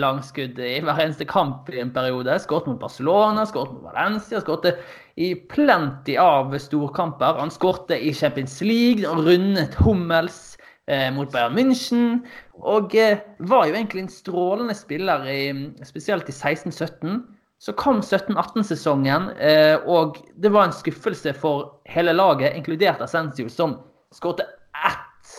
langskudd 0.00 0.56
i 0.56 0.78
hver 0.80 1.02
eneste 1.02 1.26
kamp 1.28 1.68
i 1.68 1.82
en 1.82 1.92
periode. 1.92 2.38
Skåret 2.40 2.70
mot 2.70 2.80
Barcelona, 2.80 3.44
skåret 3.44 3.74
mot 3.74 3.90
Valencia, 3.90 4.40
skåret 4.40 4.78
i 5.14 5.34
plenty 5.34 6.16
av 6.16 6.58
storkamper. 6.58 7.38
Han 7.38 7.50
skårte 7.50 7.98
i 8.00 8.14
Champions 8.14 8.60
League, 8.60 9.04
rundet 9.04 9.74
Hummels 9.74 10.56
eh, 10.86 11.10
mot 11.14 11.30
Bayern 11.32 11.54
München. 11.54 12.24
Og 12.58 12.94
eh, 12.98 13.22
var 13.38 13.68
jo 13.68 13.76
egentlig 13.76 14.04
en 14.04 14.12
strålende 14.12 14.74
spiller, 14.74 15.26
i, 15.30 15.70
spesielt 15.86 16.28
i 16.28 16.34
16-17. 16.34 17.22
Så 17.62 17.72
kom 17.78 18.02
17-18-sesongen, 18.02 19.30
eh, 19.38 19.76
og 19.88 20.18
det 20.36 20.50
var 20.52 20.68
en 20.68 20.76
skuffelse 20.76 21.32
for 21.38 21.78
hele 21.88 22.12
laget, 22.12 22.56
inkludert 22.58 23.00
Assensio, 23.00 23.48
som 23.48 23.78
skåret 24.14 24.40
ett 24.46 25.34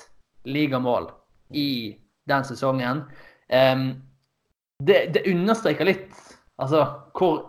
ligamål 0.45 1.09
i 1.55 1.95
den 2.29 2.45
sesongen. 2.45 3.03
Det, 4.79 4.99
det 5.15 5.25
understreker 5.31 5.87
litt 5.87 6.15
altså, 6.59 6.85
hvor 7.15 7.43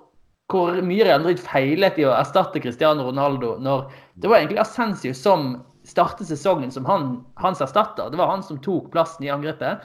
hvor 0.53 0.77
mye 0.87 1.05
Real 1.07 1.25
Madrid 1.25 1.41
feilet 1.43 1.97
i 1.99 2.05
å 2.07 2.15
erstatte 2.15 2.62
Cristiano 2.62 3.09
Ronaldo 3.09 3.57
når 3.62 3.89
det 4.15 4.31
var 4.31 4.39
egentlig 4.39 4.61
Ascencio 4.62 5.15
som 5.17 5.57
startet 5.87 6.29
sesongen 6.29 6.73
som 6.75 6.87
han, 6.87 7.25
hans 7.39 7.62
erstatter. 7.62 8.11
Det 8.11 8.19
var 8.19 8.31
han 8.31 8.45
som 8.47 8.59
tok 8.62 8.91
plassen 8.95 9.27
i 9.27 9.31
angrepet. 9.31 9.83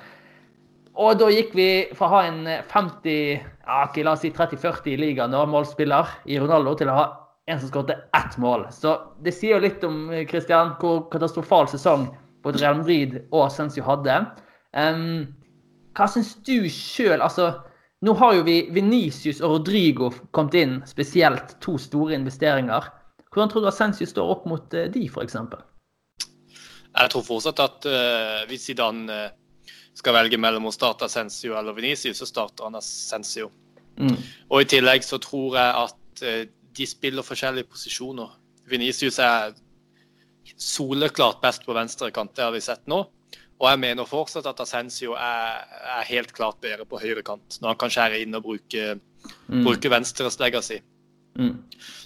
Og 1.01 1.17
da 1.21 1.29
gikk 1.31 1.53
vi 1.55 1.69
fra 1.95 2.07
å 2.07 2.13
ha 2.15 2.21
en 2.27 2.39
50, 2.69 3.11
ja, 3.37 3.81
ikke 3.85 4.05
la 4.05 4.15
oss 4.15 4.23
si 4.25 4.31
30-40 4.33 4.91
i 4.91 4.97
ligaen, 4.99 5.35
målspiller 5.49 6.09
i 6.29 6.39
Ronaldo, 6.41 6.73
til 6.77 6.91
å 6.91 6.97
ha 6.97 7.05
en 7.49 7.59
som 7.59 7.69
skåret 7.69 8.09
ett 8.17 8.37
mål. 8.37 8.67
Så 8.73 8.95
det 9.23 9.33
sier 9.35 9.57
jo 9.57 9.65
litt 9.65 9.83
om 9.83 10.11
Christian, 10.29 10.75
hvor 10.81 11.07
katastrofal 11.13 11.69
sesong 11.71 12.09
både 12.43 12.61
Real 12.61 12.77
Madrid 12.77 13.17
og 13.31 13.45
Ascencio 13.47 13.85
hadde. 13.85 14.21
Um, 14.77 15.33
hva 15.97 16.07
syns 16.09 16.33
du 16.47 16.69
sjøl? 16.71 17.21
Altså, 17.21 17.51
nå 18.05 18.15
har 18.17 18.37
jo 18.37 18.45
vi 18.47 18.57
Venicius 18.73 19.41
og 19.43 19.57
Rodrigo 19.57 20.11
kommet 20.35 20.57
inn, 20.61 20.79
spesielt 20.89 21.57
to 21.63 21.77
store 21.81 22.15
investeringer. 22.17 22.87
Hvordan 23.31 23.51
tror 23.51 23.65
du 23.65 23.69
Ascencio 23.71 24.07
står 24.09 24.33
opp 24.35 24.47
mot 24.49 24.73
uh, 24.77 24.87
de, 24.91 25.05
f.eks.? 25.09 25.37
Jeg 26.91 27.11
tror 27.13 27.23
fortsatt 27.23 27.61
at 27.63 27.87
uh, 27.87 28.41
hvis 28.49 28.69
Zidane 28.69 29.19
uh, 29.27 29.75
skal 29.97 30.15
velge 30.17 30.39
mellom 30.41 30.69
å 30.69 30.75
starte 30.75 31.07
Ascencio 31.07 31.55
eller 31.59 31.75
Venicius, 31.77 32.19
så 32.19 32.27
starter 32.27 32.67
han 32.67 32.79
Ascencio. 32.79 33.51
Mm. 33.99 34.15
Og 34.49 34.63
i 34.63 34.69
tillegg 34.71 35.03
så 35.05 35.19
tror 35.21 35.59
jeg 35.59 35.85
at 35.85 36.25
uh, 36.25 36.41
de 36.77 36.87
spiller 36.87 37.25
forskjellige 37.25 37.69
posisjoner. 37.71 38.31
Venicius 38.69 39.19
er 39.23 39.55
soleklart 40.57 41.41
best 41.43 41.65
på 41.65 41.75
venstre 41.75 42.11
kant, 42.13 42.33
det 42.35 42.45
har 42.45 42.53
vi 42.55 42.63
sett 42.63 42.87
nå. 42.91 43.03
Og 43.61 43.67
jeg 43.69 43.81
mener 43.83 44.09
fortsatt 44.09 44.47
at 44.49 44.61
Ascencio 44.63 45.13
er, 45.13 45.65
er 45.99 46.07
helt 46.09 46.31
klart 46.33 46.57
bedre 46.63 46.87
på 46.89 46.99
høyre 47.01 47.21
kant, 47.25 47.59
når 47.61 47.73
han 47.73 47.81
kan 47.83 47.93
skjære 47.93 48.21
inn 48.23 48.37
og 48.37 48.47
bruke, 48.47 48.95
mm. 48.97 49.61
bruke 49.67 49.91
venstreslegga 49.93 50.63
si. 50.65 50.79
Mm. 51.37 51.59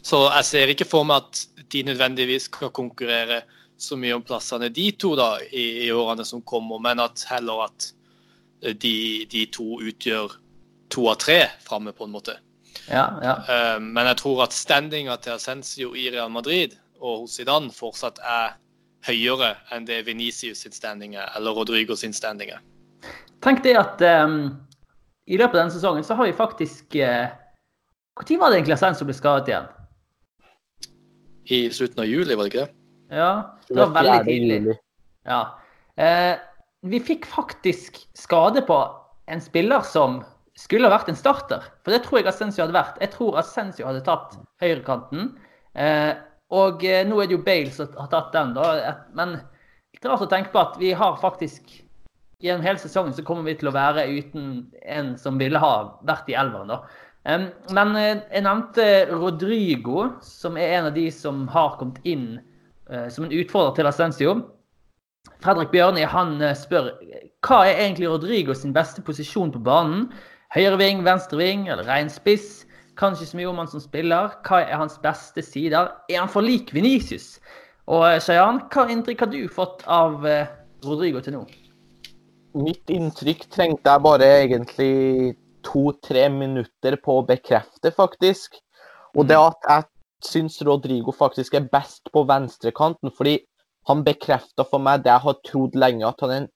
Så 0.04 0.20
jeg 0.28 0.48
ser 0.50 0.74
ikke 0.74 0.88
for 0.90 1.08
meg 1.08 1.24
at 1.24 1.68
de 1.72 1.86
nødvendigvis 1.88 2.50
skal 2.50 2.74
konkurrere 2.76 3.42
så 3.78 3.96
mye 4.00 4.16
om 4.16 4.24
plassene 4.24 4.70
de 4.72 4.90
to 5.00 5.14
da, 5.20 5.36
i, 5.48 5.88
i 5.88 5.92
årene 5.96 6.26
som 6.28 6.44
kommer, 6.44 6.82
men 6.84 7.00
at 7.04 7.24
heller 7.32 7.66
at 7.70 7.90
de, 8.82 8.98
de 9.32 9.46
to 9.52 9.80
utgjør 9.84 10.36
to 10.92 11.08
av 11.12 11.20
tre 11.24 11.40
framme, 11.66 11.96
på 11.96 12.06
en 12.06 12.14
måte. 12.14 12.38
Ja, 12.90 13.06
ja. 13.24 13.36
Uh, 13.48 13.80
men 13.82 14.06
jeg 14.12 14.20
tror 14.22 14.44
at 14.46 14.54
standinga 14.54 15.18
til 15.24 15.36
Ascencio 15.36 15.96
i 15.98 16.10
Real 16.14 16.30
Madrid 16.32 16.76
og 17.02 17.26
hos 17.26 17.38
Zidane 17.40 17.74
fortsatt 17.74 18.22
er 18.22 18.56
høyere 19.06 19.56
enn 19.74 19.86
det 19.88 20.04
Venicius 20.08 20.64
sin 20.66 20.74
standing 20.74 21.16
er, 21.18 21.30
eller 21.38 21.56
Rodrigo 21.58 21.98
sin 21.98 22.14
standing 22.14 22.54
er. 22.56 22.62
Tenk 23.46 23.62
det 23.66 23.76
at 23.78 24.02
um, 24.26 24.56
i 25.30 25.38
løpet 25.38 25.58
av 25.58 25.66
denne 25.66 25.76
sesongen 25.76 26.06
så 26.06 26.18
har 26.18 26.30
vi 26.30 26.38
faktisk 26.38 26.98
uh, 26.98 27.28
Når 28.16 28.40
var 28.42 28.52
det 28.52 28.62
egentlig 28.62 28.78
Ascenso 28.78 29.06
ble 29.06 29.18
skadet 29.18 29.52
igjen? 29.52 29.70
I 31.46 31.60
slutten 31.70 32.02
av 32.02 32.10
juli, 32.10 32.34
var 32.34 32.48
det 32.48 32.54
ikke 32.54 32.66
det? 32.66 32.74
Ja, 33.14 33.32
det 33.68 33.78
var 33.78 33.92
veldig 33.94 34.22
tidlig. 34.26 34.78
Ja. 35.30 35.42
Uh, 36.00 36.36
vi 36.90 37.02
fikk 37.02 37.28
faktisk 37.30 38.00
skade 38.18 38.64
på 38.66 38.80
en 39.30 39.42
spiller 39.42 39.86
som 39.86 40.24
skulle 40.56 40.88
ha 40.88 40.96
vært 40.96 41.12
en 41.12 41.20
starter. 41.20 41.66
For 41.84 41.94
det 41.94 42.04
tror 42.06 42.22
jeg 42.22 42.30
Assensio 42.32 42.64
hadde 42.64 42.78
vært. 42.78 43.02
Jeg 43.04 43.12
tror 43.16 43.40
Assensio 43.42 43.90
hadde 43.90 44.06
tatt 44.06 44.38
høyrekanten. 44.64 45.34
Uh, 45.76 46.16
og 46.54 46.84
eh, 46.86 47.04
nå 47.08 47.18
er 47.20 47.30
det 47.30 47.36
jo 47.36 47.44
Bale 47.44 47.72
som 47.74 47.90
har 47.98 48.12
tatt 48.12 48.32
den, 48.36 48.54
da. 48.56 48.96
Men 49.18 49.40
rart 50.06 50.24
å 50.24 50.30
tenke 50.30 50.54
på 50.54 50.62
at 50.62 50.78
vi 50.82 50.94
har 50.96 51.18
faktisk 51.22 51.82
Gjennom 52.44 52.66
hele 52.68 52.78
sesongen 52.78 53.14
så 53.16 53.24
kommer 53.24 53.46
vi 53.48 53.54
til 53.56 53.70
å 53.70 53.74
være 53.74 54.04
uten 54.12 54.66
en 54.92 55.14
som 55.18 55.38
ville 55.40 55.56
ha 55.56 55.70
vært 56.06 56.28
i 56.30 56.36
elveren, 56.36 56.68
da. 56.68 56.82
Men 57.74 57.94
eh, 57.96 58.20
jeg 58.28 58.44
nevnte 58.44 58.88
Rodrigo, 59.14 60.10
som 60.22 60.60
er 60.60 60.76
en 60.76 60.90
av 60.90 60.98
de 60.98 61.06
som 61.16 61.46
har 61.50 61.78
kommet 61.80 62.04
inn 62.04 62.28
uh, 62.92 63.08
som 63.08 63.26
en 63.26 63.34
utfordrer 63.34 63.80
til 63.80 63.90
Assensio. 63.90 64.36
Fredrik 65.42 65.72
Bjørni 65.72 66.04
han 66.12 66.36
spør 66.60 66.92
hva 67.48 67.62
er 67.64 67.80
egentlig 67.88 68.12
Rodrigo 68.12 68.54
sin 68.54 68.76
beste 68.76 69.02
posisjon 69.08 69.56
på 69.56 69.64
banen. 69.66 70.10
Høyre 70.54 70.78
ving, 70.80 71.02
venstre 71.06 71.40
ving 71.40 71.66
eller 71.72 71.88
rein 71.90 72.12
spiss? 72.12 72.66
Kan 73.00 73.16
ikke 73.16 73.28
så 73.28 73.40
mye 73.40 73.50
om 73.50 73.58
han 73.60 73.72
som 73.72 73.82
spiller. 73.84 74.36
Hva 74.46 74.62
er 74.64 74.78
hans 74.80 75.00
beste 75.04 75.44
sider? 75.44 75.90
Er 76.12 76.22
han 76.22 76.32
for 76.32 76.46
lik 76.46 76.72
Venicius? 76.76 77.40
Og 77.92 78.06
eh, 78.08 78.20
Shayan, 78.24 78.62
hva 78.72 78.86
inntrykk 78.92 79.26
har 79.26 79.32
du 79.34 79.42
fått 79.52 79.84
av 79.92 80.26
eh, 80.30 80.52
Rodrigo 80.86 81.22
til 81.26 81.36
nå? 81.38 81.42
Mitt 82.56 82.94
inntrykk 82.94 83.50
trengte 83.52 83.92
jeg 83.92 84.04
bare 84.06 84.30
egentlig 84.46 85.36
to-tre 85.66 86.30
minutter 86.32 86.96
på 87.04 87.20
å 87.20 87.26
bekrefte, 87.28 87.92
faktisk. 87.92 88.62
Og 89.18 89.28
det 89.28 89.38
mm. 89.38 89.44
at 89.50 89.70
jeg 89.70 89.90
syns 90.30 90.62
Rodrigo 90.66 91.14
faktisk 91.16 91.58
er 91.58 91.68
best 91.72 92.08
på 92.14 92.24
venstrekanten, 92.30 93.12
fordi 93.14 93.40
han 93.90 94.06
bekrefta 94.06 94.66
for 94.66 94.82
meg 94.82 95.04
det 95.04 95.12
jeg 95.12 95.26
har 95.28 95.42
trodd 95.46 95.76
lenge, 95.78 96.08
at 96.08 96.24
han 96.24 96.32
er 96.32 96.46
en 96.46 96.52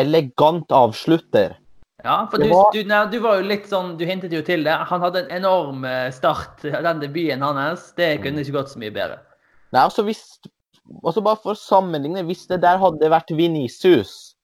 elegant 0.00 0.74
avslutter. 0.74 1.58
Ja, 2.02 2.26
for 2.30 2.42
du, 2.42 2.48
var... 2.50 2.72
Du, 2.74 2.82
du, 2.82 3.18
var 3.22 3.38
jo 3.38 3.46
litt 3.46 3.68
sånn, 3.70 3.94
du 4.00 4.02
hintet 4.08 4.34
jo 4.34 4.42
til 4.44 4.66
det. 4.66 4.74
Han 4.90 5.04
hadde 5.04 5.24
en 5.24 5.36
enorm 5.38 5.86
eh, 5.88 6.10
start, 6.14 6.64
den 6.64 7.00
debuten 7.02 7.44
hans. 7.44 7.92
Det 7.96 8.16
kunne 8.24 8.42
ikke 8.42 8.58
gått 8.58 8.74
så 8.74 8.82
mye 8.82 8.94
bedre. 8.94 9.20
Nei, 9.74 9.84
altså 9.84 10.04
hvis 10.06 10.26
altså 11.00 11.22
Bare 11.24 11.40
for 11.40 11.54
å 11.54 11.58
sammenligne, 11.58 12.26
hvis 12.28 12.44
det 12.50 12.60
der 12.64 12.76
hadde 12.82 13.08
vært 13.08 13.32
Vinicius, 13.32 14.34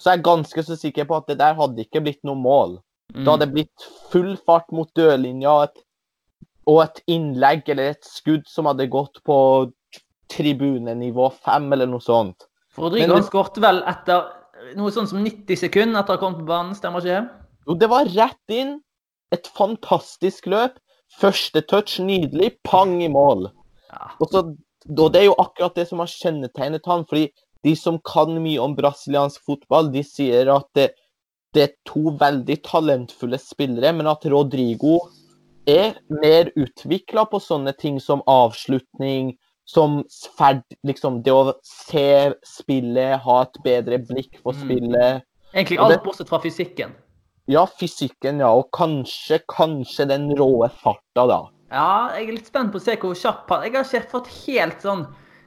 så 0.00 0.10
er 0.10 0.16
jeg 0.16 0.26
ganske 0.30 0.64
så 0.64 0.78
sikker 0.80 1.04
på 1.08 1.18
at 1.18 1.28
det 1.28 1.36
der 1.42 1.58
hadde 1.58 1.84
ikke 1.84 2.00
blitt 2.04 2.22
noe 2.24 2.38
mål. 2.40 2.78
Mm. 3.12 3.24
Det 3.24 3.32
hadde 3.34 3.50
blitt 3.52 3.88
full 4.12 4.32
fart 4.46 4.70
mot 4.72 4.88
dørlinja 4.96 5.56
et, 5.66 5.82
og 6.70 6.84
et 6.86 7.02
innlegg 7.10 7.68
eller 7.68 7.92
et 7.92 8.06
skudd 8.08 8.46
som 8.48 8.70
hadde 8.70 8.88
gått 8.92 9.20
på 9.26 9.36
tribunenivå 10.30 11.28
fem 11.44 11.68
eller 11.74 11.90
noe 11.90 12.04
sånt. 12.04 12.46
Rodrigo 12.78 13.18
skåret 13.26 13.58
vel 13.60 13.82
etter 13.90 14.28
noe 14.78 14.92
sånn 14.94 15.08
som 15.10 15.22
90 15.24 15.58
sekunder 15.58 16.00
etter 16.00 16.14
å 16.14 16.18
ha 16.18 16.22
kommet 16.22 16.42
på 16.42 16.48
banen, 16.48 16.76
stemmer 16.78 17.04
ikke 17.04 17.18
det? 17.18 17.44
Jo, 17.66 17.76
det 17.80 17.90
var 17.92 18.10
rett 18.14 18.54
inn. 18.54 18.78
Et 19.34 19.46
fantastisk 19.56 20.48
løp. 20.50 20.78
Første 21.20 21.62
touch, 21.70 21.98
nydelig. 22.02 22.54
Pang 22.66 22.96
i 23.02 23.10
mål. 23.10 23.50
Ja. 23.90 24.10
Og, 24.18 24.26
så, 24.30 24.44
Det 24.86 25.20
er 25.20 25.28
jo 25.28 25.38
akkurat 25.38 25.76
det 25.76 25.86
som 25.90 26.02
har 26.02 26.10
kjennetegnet 26.10 26.86
han, 26.88 27.04
fordi 27.06 27.28
de 27.66 27.74
som 27.76 27.98
kan 28.06 28.32
mye 28.40 28.60
om 28.62 28.74
brasiliansk 28.76 29.44
fotball, 29.44 29.90
de 29.92 30.02
sier 30.06 30.48
at 30.52 30.68
det, 30.78 30.90
det 31.54 31.62
er 31.66 31.74
to 31.88 32.14
veldig 32.20 32.56
talentfulle 32.64 33.38
spillere, 33.42 33.92
men 33.96 34.08
at 34.08 34.24
Rodrigo 34.32 35.00
er 35.68 35.98
mer 36.08 36.50
utvikla 36.56 37.26
på 37.28 37.40
sånne 37.42 37.74
ting 37.76 38.00
som 38.00 38.24
avslutning, 38.30 39.34
som 39.70 40.00
ferd, 40.38 40.64
liksom, 40.86 41.20
Det 41.22 41.34
å 41.34 41.54
se 41.66 42.32
spillet, 42.46 43.20
ha 43.24 43.38
et 43.44 43.62
bedre 43.64 44.00
blikk 44.10 44.40
på 44.42 44.54
mm. 44.54 44.60
spillet. 44.64 45.22
Mm. 45.22 45.54
Egentlig 45.54 45.80
alt 45.82 46.04
bortsett 46.04 46.30
fra 46.30 46.42
fysikken? 46.42 46.92
Ja, 47.50 47.64
fysikken, 47.66 48.42
ja. 48.42 48.50
Og 48.54 48.70
kanskje, 48.76 49.40
kanskje 49.50 50.06
den 50.10 50.30
råe 50.38 50.70
farta, 50.82 51.26
da. 51.26 51.40
Ja, 51.70 52.10
jeg 52.18 52.28
er 52.28 52.36
litt 52.38 52.50
spent 52.50 52.72
på 52.74 52.80
å 52.80 52.82
se 52.82 52.96
hvor 52.98 53.14
kjapp 53.14 53.50
han 53.52 53.62
Jeg 53.62 53.76
har 53.76 53.86
ikke 53.86 54.10
fått 54.10 54.30
helt 54.42 54.80
sånn 54.82 55.04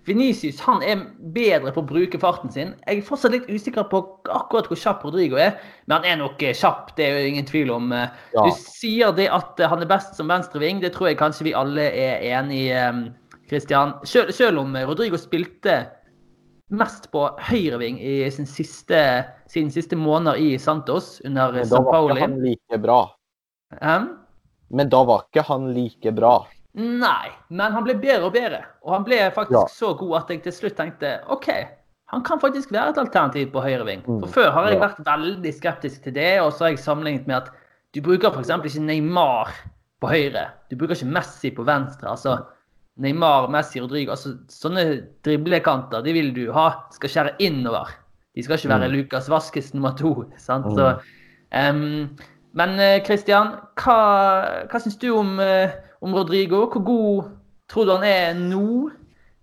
Venicius 0.07 0.59
han 0.65 0.81
er 0.83 0.99
bedre 1.35 1.71
på 1.71 1.79
å 1.79 1.87
bruke 1.87 2.19
farten 2.19 2.51
sin. 2.51 2.73
Jeg 2.83 2.99
er 2.99 3.05
fortsatt 3.07 3.31
litt 3.31 3.47
usikker 3.47 3.85
på 3.87 4.01
akkurat 4.27 4.67
hvor 4.67 4.79
kjapp 4.79 5.05
Rodrigo 5.07 5.39
er, 5.39 5.55
men 5.87 5.95
han 5.95 6.07
er 6.09 6.17
nok 6.19 6.43
eh, 6.43 6.55
kjapp. 6.59 6.91
Det 6.97 7.05
er 7.05 7.15
jo 7.15 7.29
ingen 7.31 7.47
tvil 7.47 7.71
om. 7.71 7.87
Eh. 7.95 8.09
Ja. 8.35 8.43
Du 8.43 8.59
sier 8.59 9.15
det 9.15 9.29
at 9.31 9.61
han 9.71 9.83
er 9.83 9.87
best 9.87 10.19
som 10.19 10.27
venstreving. 10.31 10.81
Det 10.83 10.91
tror 10.95 11.07
jeg 11.07 11.21
kanskje 11.21 11.47
vi 11.47 11.55
alle 11.55 11.87
er 11.87 12.25
enig 12.33 12.65
i. 12.65 12.81
Christian. 13.53 13.93
Selv, 14.09 14.33
selv 14.35 14.63
om 14.63 14.75
Rodrigo 14.89 15.19
spilte 15.21 15.83
mest 16.73 17.11
på 17.13 17.27
høyreving 17.49 17.99
i 18.01 18.15
sin 18.33 18.47
siste, 18.49 18.99
sine 19.51 19.73
siste 19.73 19.97
måneder 19.99 20.39
i 20.41 20.55
Santos 20.59 21.19
under 21.25 21.59
San 21.69 21.85
Pauli. 21.85 22.17
Men 22.17 22.17
da 22.17 22.17
var 22.17 22.17
ikke 22.17 22.25
han 22.25 22.41
like 22.47 22.81
bra. 22.81 22.99
Um? 23.81 24.09
Men 24.73 24.89
da 24.89 25.03
var 25.05 25.25
ikke 25.27 25.45
han 25.51 25.69
like 25.75 26.15
bra. 26.17 26.33
Nei, 26.73 27.29
men 27.53 27.75
han 27.75 27.85
ble 27.85 27.93
bedre 28.01 28.27
og 28.27 28.33
bedre. 28.33 28.63
Og 28.81 28.95
han 28.95 29.05
ble 29.05 29.19
faktisk 29.35 29.59
ja. 29.59 29.67
så 29.69 29.93
god 29.97 30.23
at 30.23 30.33
jeg 30.33 30.41
til 30.47 30.55
slutt 30.55 30.77
tenkte 30.79 31.19
OK, 31.33 31.51
han 32.13 32.23
kan 32.25 32.41
faktisk 32.41 32.73
være 32.73 32.95
et 32.95 33.01
alternativ 33.01 33.51
på 33.53 33.61
høyreving. 33.61 34.01
Mm, 34.05 34.23
For 34.23 34.39
før 34.39 34.49
har 34.55 34.71
jeg 34.71 34.81
vært 34.81 35.03
veldig 35.05 35.53
skeptisk 35.53 36.07
til 36.07 36.17
det, 36.17 36.33
og 36.41 36.51
så 36.53 36.67
har 36.67 36.73
jeg 36.73 36.81
sammenlignet 36.81 37.29
med 37.29 37.39
at 37.43 37.53
du 37.93 38.01
bruker 38.05 38.33
f.eks. 38.33 38.49
ikke 38.49 38.85
Neymar 38.87 39.53
på 40.01 40.09
høyre. 40.09 40.47
Du 40.69 40.77
bruker 40.77 40.97
ikke 40.97 41.13
Messi 41.13 41.53
på 41.53 41.65
venstre. 41.65 42.09
altså 42.09 42.39
Neymar, 43.01 43.47
Messi, 43.49 43.81
Rodrigo 43.81 44.13
altså 44.13 44.35
Sånne 44.53 44.83
driblekanter 45.25 46.03
de 46.05 46.13
vil 46.13 46.29
du 46.35 46.43
ha 46.53 46.67
skal 46.93 47.09
skjære 47.09 47.35
innover. 47.41 47.89
De 48.33 48.43
skal 48.45 48.59
ikke 48.59 48.69
være 48.69 48.89
Mm. 48.89 48.95
Lukas 48.97 49.29
Vaskes 49.29 49.73
nummer 49.73 49.95
to. 49.97 50.13
sant? 50.37 50.65
Mm. 50.65 50.75
Så, 50.77 50.91
um, 51.53 52.17
men 52.53 52.79
eh, 52.79 53.01
Christian, 53.05 53.55
hva, 53.81 53.97
hva 54.69 54.81
syns 54.81 54.97
du 55.01 55.09
om, 55.13 55.39
eh, 55.41 55.73
om 56.05 56.13
Rodrigo? 56.13 56.67
Hvor 56.69 56.83
god 56.85 57.31
tror 57.69 57.85
du 57.85 57.95
han 57.95 58.05
er 58.05 58.33
nå? 58.37 58.91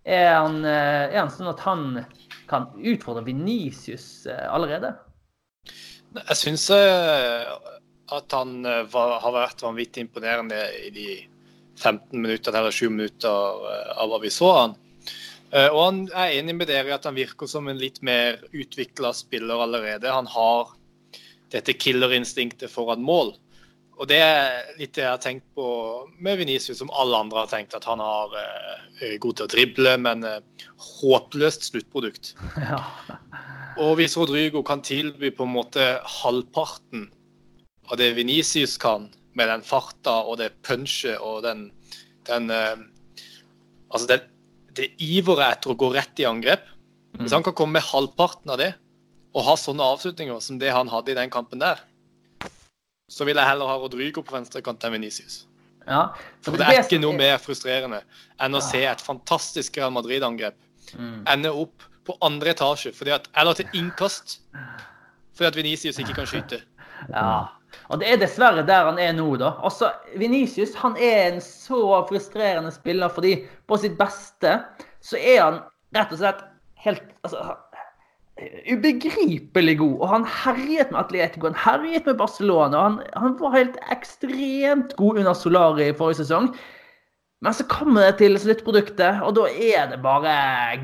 Er 0.06 0.34
han, 0.38 0.64
eh, 0.64 1.10
er 1.10 1.18
han 1.18 1.30
sånn 1.30 1.50
at 1.50 1.62
han 1.66 2.04
kan 2.50 2.70
utfordre 2.78 3.26
Venicius 3.26 4.26
allerede? 4.26 4.94
Jeg 6.16 6.38
syns 6.38 6.64
at 6.70 8.34
han 8.34 8.56
var, 8.90 9.20
har 9.22 9.34
vært 9.34 9.62
vanvittig 9.62 10.02
imponerende 10.02 10.58
i 10.82 10.90
de 10.94 11.06
15 11.80 12.20
minutter 12.22 12.56
eller 12.56 12.74
7 12.74 12.88
minutter 12.92 13.66
eh, 13.72 13.92
av 14.02 14.10
hva 14.12 14.20
vi 14.22 14.30
så 14.32 14.50
han. 14.56 14.74
Eh, 15.52 15.68
Og 15.68 15.80
han 15.82 16.00
er 16.14 16.36
enig 16.38 16.54
med 16.60 16.68
dere 16.70 16.92
i 16.92 16.96
at 16.96 17.06
han 17.08 17.16
virker 17.16 17.48
som 17.50 17.68
en 17.68 17.80
litt 17.80 18.02
mer 18.06 18.38
utvikla 18.52 19.12
spiller 19.16 19.62
allerede. 19.64 20.12
Han 20.12 20.28
har 20.30 20.74
dette 21.50 21.74
killerinstinktet 21.74 22.70
foran 22.70 23.02
mål. 23.02 23.34
Og 24.00 24.08
det 24.08 24.20
er 24.24 24.70
litt 24.78 24.94
det 24.96 25.02
jeg 25.02 25.10
har 25.12 25.20
tenkt 25.20 25.44
på 25.58 25.64
med 26.24 26.38
Venezia, 26.40 26.72
som 26.78 26.92
alle 26.96 27.18
andre 27.20 27.42
har 27.42 27.50
tenkt. 27.50 27.74
At 27.76 27.84
han 27.90 28.00
har, 28.00 28.32
eh, 28.38 29.08
er 29.10 29.18
god 29.20 29.36
til 29.40 29.48
å 29.48 29.52
drible, 29.52 29.96
men 30.00 30.24
håpløst 31.00 31.70
sluttprodukt. 31.72 32.34
Ja. 32.70 32.84
Og 33.80 33.94
hvis 33.96 34.16
Rodrigo 34.18 34.60
kan 34.66 34.82
tilby 34.84 35.30
på 35.32 35.46
en 35.46 35.52
måte 35.54 35.84
halvparten 36.20 37.06
av 37.88 37.96
det 38.00 38.10
Venicius 38.16 38.74
kan, 38.82 39.06
med 39.38 39.48
den 39.48 39.62
farta 39.62 40.16
og 40.26 40.38
det 40.40 40.50
punchet 40.66 41.20
og 41.22 41.42
den, 41.46 41.68
den 42.28 42.50
eh, 42.50 42.86
Altså 43.90 44.06
det, 44.06 44.20
det 44.78 44.84
iveret 45.02 45.56
etter 45.56 45.72
å 45.72 45.74
gå 45.74 45.88
rett 45.90 46.20
i 46.22 46.26
angrep. 46.28 46.62
Hvis 47.18 47.32
han 47.34 47.42
kan 47.42 47.56
komme 47.58 47.74
med 47.80 47.82
halvparten 47.88 48.52
av 48.54 48.60
det, 48.60 48.68
og 49.34 49.42
ha 49.48 49.56
sånne 49.58 49.82
avslutninger 49.82 50.38
som 50.42 50.60
det 50.62 50.70
han 50.70 50.86
hadde 50.92 51.10
i 51.10 51.16
den 51.18 51.30
kampen 51.30 51.58
der, 51.58 51.80
så 53.10 53.26
vil 53.26 53.34
jeg 53.34 53.48
heller 53.50 53.66
ha 53.66 53.74
Rodrigo 53.82 54.22
på 54.22 54.36
venstrekant 54.36 54.86
enn 54.86 54.94
Venicius. 54.94 55.40
ja. 55.90 56.12
For 56.46 56.54
det 56.54 56.68
er 56.70 56.84
ikke 56.84 57.00
noe 57.02 57.18
mer 57.18 57.42
frustrerende 57.42 58.04
enn 58.38 58.54
å 58.54 58.62
se 58.62 58.84
et 58.86 59.02
fantastisk 59.02 59.76
Real 59.80 59.90
Madrid-angrep 59.94 60.54
Mm. 60.98 61.22
ende 61.28 61.50
opp 61.54 61.84
på 62.06 62.16
andre 62.24 62.50
etasje, 62.50 62.90
fordi 62.96 63.12
at, 63.14 63.28
eller 63.38 63.54
til 63.54 63.68
innkast, 63.78 64.40
fordi 65.36 65.46
at 65.46 65.56
Venicius 65.56 65.98
ikke 66.02 66.16
kan 66.16 66.26
skyte. 66.26 66.62
Ja. 67.12 67.48
Og 67.88 68.00
det 68.00 68.10
er 68.10 68.20
dessverre 68.20 68.64
der 68.66 68.88
han 68.90 69.00
er 69.02 69.14
nå, 69.16 69.28
da. 69.40 69.54
Altså, 69.66 69.90
Venicius 70.18 70.74
han 70.80 70.96
er 70.96 71.30
en 71.30 71.40
så 71.44 71.82
frustrerende 72.08 72.72
spiller 72.74 73.12
fordi 73.12 73.36
på 73.70 73.80
sitt 73.80 73.98
beste 74.00 74.58
så 75.04 75.18
er 75.18 75.42
han 75.42 75.60
rett 75.96 76.14
og 76.14 76.20
slett 76.20 76.44
helt 76.84 77.04
altså, 77.26 77.56
ubegripelig 78.70 79.78
god. 79.80 79.96
Og 80.00 80.12
han 80.14 80.26
herjet 80.44 80.92
med 80.92 81.00
Atletico, 81.02 81.50
han 81.50 81.62
herjet 81.64 82.06
med 82.06 82.18
Barcelona. 82.20 82.84
Han, 82.88 83.00
han 83.16 83.38
var 83.40 83.56
helt 83.56 83.80
ekstremt 83.92 84.94
god 85.00 85.22
under 85.22 85.34
Solari 85.36 85.90
i 85.90 85.96
forrige 85.96 86.22
sesong. 86.22 86.52
Men 87.40 87.56
så 87.56 87.64
kommer 87.72 88.10
det 88.10 88.18
til 88.20 88.36
sluttproduktet, 88.36 89.22
og 89.24 89.32
da 89.38 89.46
er 89.48 89.86
det 89.88 90.02
bare 90.04 90.32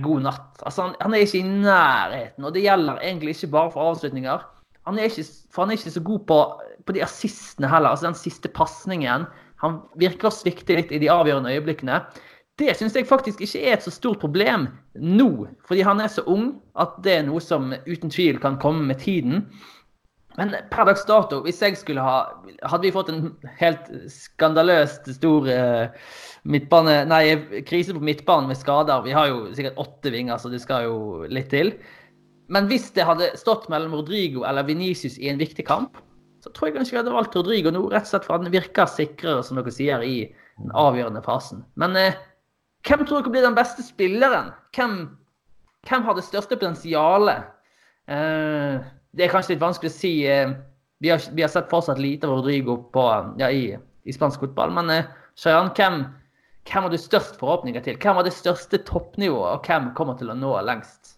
god 0.04 0.22
natt. 0.24 0.62
Altså, 0.62 0.86
han, 0.86 0.94
han 1.02 1.14
er 1.14 1.24
ikke 1.26 1.42
i 1.42 1.48
nærheten, 1.48 2.46
og 2.48 2.54
det 2.54 2.64
gjelder 2.64 3.02
egentlig 3.02 3.34
ikke 3.36 3.52
bare 3.52 3.72
for 3.74 3.90
avslutninger. 3.90 4.46
Han 4.88 4.98
er 4.98 5.10
ikke, 5.10 5.24
for 5.52 5.62
han 5.62 5.74
er 5.74 5.76
ikke 5.76 5.92
så 5.92 6.02
god 6.06 6.22
på, 6.30 6.38
på 6.86 6.94
de 6.96 7.04
assistene 7.04 7.70
heller, 7.70 7.92
altså 7.92 8.08
den 8.08 8.18
siste 8.18 8.50
pasningen. 8.52 9.26
Han 9.62 9.80
virker 10.00 10.30
å 10.30 10.34
svikte 10.34 10.78
litt 10.78 10.92
i 10.94 11.00
de 11.02 11.10
avgjørende 11.12 11.52
øyeblikkene. 11.56 12.00
Det 12.56 12.72
syns 12.78 12.94
jeg 12.96 13.08
faktisk 13.08 13.42
ikke 13.44 13.62
er 13.68 13.76
et 13.76 13.84
så 13.84 13.92
stort 13.92 14.22
problem 14.22 14.70
nå, 14.96 15.30
fordi 15.68 15.82
han 15.84 16.00
er 16.00 16.08
så 16.12 16.24
ung 16.24 16.54
at 16.80 16.94
det 17.04 17.18
er 17.18 17.26
noe 17.26 17.42
som 17.44 17.74
uten 17.84 18.12
tvil 18.12 18.40
kan 18.40 18.56
komme 18.62 18.86
med 18.88 19.02
tiden. 19.02 19.44
Men 20.36 20.54
per 20.72 20.88
dags 20.88 21.04
dato, 21.08 21.40
hvis 21.44 21.62
jeg 21.64 21.78
skulle 21.80 22.04
ha 22.04 22.16
Hadde 22.68 22.84
vi 22.84 22.92
fått 22.92 23.08
en 23.08 23.30
helt 23.56 23.86
skandaløst 24.12 25.08
stor 25.16 25.46
eh, 25.48 26.10
midtbane, 26.44 26.98
nei, 27.08 27.22
krise 27.68 27.96
på 27.96 28.04
midtbanen 28.04 28.50
med 28.50 28.58
skader 28.60 29.04
Vi 29.06 29.14
har 29.16 29.30
jo 29.30 29.46
sikkert 29.56 29.80
åtte 29.80 30.12
vinger, 30.12 30.36
så 30.36 30.52
det 30.52 30.60
skal 30.64 30.88
jo 30.90 30.98
litt 31.32 31.48
til. 31.52 31.72
Men 32.52 32.68
hvis 32.70 32.90
det 32.94 33.06
hadde 33.08 33.32
stått 33.40 33.66
mellom 33.72 33.96
Rodrigo 33.96 34.44
eller 34.46 34.66
Venicius 34.68 35.16
i 35.18 35.30
en 35.32 35.40
viktig 35.40 35.64
kamp, 35.66 35.96
så 36.46 36.52
tror 36.54 36.68
jeg 36.68 36.76
kanskje 36.76 36.94
jeg 36.94 37.00
hadde 37.00 37.14
valgt 37.16 37.34
Rodrigo 37.34 37.72
nå, 37.74 37.80
rett 37.90 38.06
og 38.06 38.12
slett 38.12 38.26
for 38.28 38.38
han 38.38 38.52
virker 38.52 38.86
sikrere, 38.86 39.42
som 39.42 39.58
dere 39.58 39.72
sier, 39.74 40.02
i 40.06 40.28
den 40.62 40.74
avgjørende 40.78 41.22
fasen. 41.24 41.64
Men 41.74 41.96
eh, 41.98 42.18
hvem 42.86 43.02
tror 43.02 43.24
dere 43.24 43.32
blir 43.34 43.46
den 43.48 43.56
beste 43.56 43.82
spilleren? 43.82 44.52
Hvem, 44.76 44.94
hvem 45.88 46.06
har 46.06 46.14
det 46.14 46.26
største 46.28 46.54
potensialet? 46.54 47.48
Eh, 48.06 48.78
det 49.16 49.26
er 49.26 49.32
kanskje 49.32 49.56
litt 49.56 49.64
vanskelig 49.64 49.90
å 49.90 49.96
si. 49.96 50.12
eh, 50.30 50.54
vi, 51.02 51.10
har, 51.10 51.24
vi 51.34 51.42
har 51.42 51.50
sett 51.50 51.72
fortsatt 51.72 51.98
lite 51.98 52.28
av 52.28 52.36
Rodrigo 52.38 52.78
på, 52.94 53.08
ja, 53.42 53.50
i, 53.50 53.74
i 54.06 54.14
spansk 54.14 54.46
fotball. 54.46 54.70
Men 54.78 54.92
eh, 54.94 55.10
Shayan, 55.34 55.72
hvem, 55.74 56.04
hvem 56.70 56.86
har 56.86 56.94
du 56.94 57.00
størst 57.00 57.40
forhåpninger 57.42 57.82
til? 57.82 57.98
Hvem 57.98 58.20
har 58.20 58.28
det 58.28 58.36
største 58.38 58.80
toppnivået, 58.86 59.58
og 59.58 59.66
hvem 59.66 59.90
kommer 59.98 60.14
til 60.20 60.30
å 60.30 60.38
nå 60.38 60.54
lengst? 60.68 61.16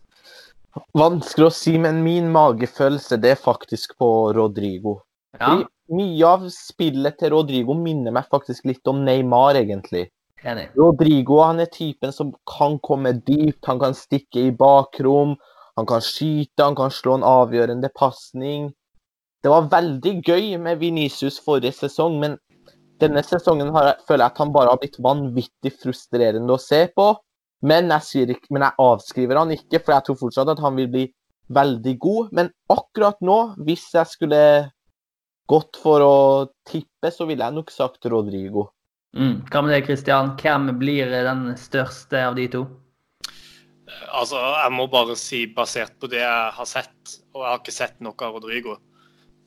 Vanskelig 0.97 1.49
å 1.49 1.53
si, 1.53 1.75
men 1.81 2.01
min 2.05 2.33
magefølelse 2.33 3.19
det 3.21 3.35
er 3.35 3.45
faktisk 3.45 3.97
på 4.01 4.09
Rodrigo. 4.37 4.99
Ja, 5.37 5.59
mye 5.93 6.29
av 6.29 6.47
spillet 6.53 7.19
til 7.21 7.35
Rodrigo 7.35 7.77
minner 7.77 8.14
meg 8.14 8.31
faktisk 8.33 8.64
litt 8.69 8.87
om 8.88 9.03
Neymar, 9.05 9.59
egentlig. 9.61 10.09
enig. 10.45 10.69
Rodrigo 10.79 11.43
han 11.43 11.61
er 11.61 11.71
typen 11.73 12.12
som 12.14 12.33
kan 12.49 12.79
komme 12.79 13.12
dypt, 13.27 13.64
han 13.67 13.81
kan 13.83 13.95
stikke 13.95 14.49
i 14.49 14.55
bakrom, 14.55 15.37
han 15.77 15.87
kan 15.87 16.03
skyte, 16.03 16.62
han 16.62 16.77
kan 16.79 16.91
slå 16.95 17.19
en 17.19 17.27
avgjørende 17.27 17.91
pasning. 17.95 18.73
Det 19.43 19.51
var 19.51 19.69
veldig 19.71 20.14
gøy 20.27 20.57
med 20.59 20.81
Vinicius 20.81 21.38
forrige 21.43 21.77
sesong, 21.77 22.19
men 22.23 22.38
denne 22.99 23.23
sesongen 23.23 23.71
har 23.75 23.97
føler 24.07 24.25
jeg 24.25 24.33
at 24.33 24.41
han 24.43 24.55
bare 24.55 24.73
har 24.73 24.81
blitt 24.81 24.99
vanvittig 25.03 25.75
frustrerende 25.79 26.55
å 26.55 26.62
se 26.62 26.87
på. 26.95 27.12
Men 27.62 27.91
jeg, 27.91 28.29
ikke, 28.35 28.51
men 28.55 28.67
jeg 28.67 28.79
avskriver 28.83 29.38
han 29.38 29.53
ikke, 29.55 29.81
for 29.83 29.95
jeg 29.95 30.07
tror 30.07 30.19
fortsatt 30.19 30.51
at 30.55 30.62
han 30.62 30.77
vil 30.79 30.91
bli 30.91 31.05
veldig 31.55 31.95
god. 31.99 32.35
Men 32.35 32.51
akkurat 32.71 33.19
nå, 33.25 33.38
hvis 33.67 33.87
jeg 33.95 34.11
skulle 34.11 34.43
gått 35.49 35.79
for 35.81 36.05
å 36.05 36.17
tippe, 36.69 37.13
så 37.15 37.27
ville 37.29 37.45
jeg 37.45 37.57
nok 37.57 37.73
sagt 37.73 38.09
Rodrigo. 38.11 38.69
Mm. 39.17 39.49
Hva 39.49 39.63
med 39.65 39.73
deg, 39.73 39.87
Christian? 39.89 40.35
Hvem 40.41 40.69
blir 40.81 41.11
den 41.11 41.49
største 41.59 42.21
av 42.29 42.37
de 42.37 42.45
to? 42.53 42.67
Altså, 44.13 44.37
jeg 44.37 44.75
må 44.77 44.85
bare 44.93 45.17
si, 45.19 45.47
basert 45.55 45.97
på 46.01 46.11
det 46.13 46.21
jeg 46.21 46.53
har 46.59 46.69
sett, 46.69 47.17
og 47.33 47.43
jeg 47.43 47.49
har 47.49 47.63
ikke 47.63 47.75
sett 47.75 47.99
noe 48.05 48.27
av 48.27 48.37
Rodrigo, 48.37 48.77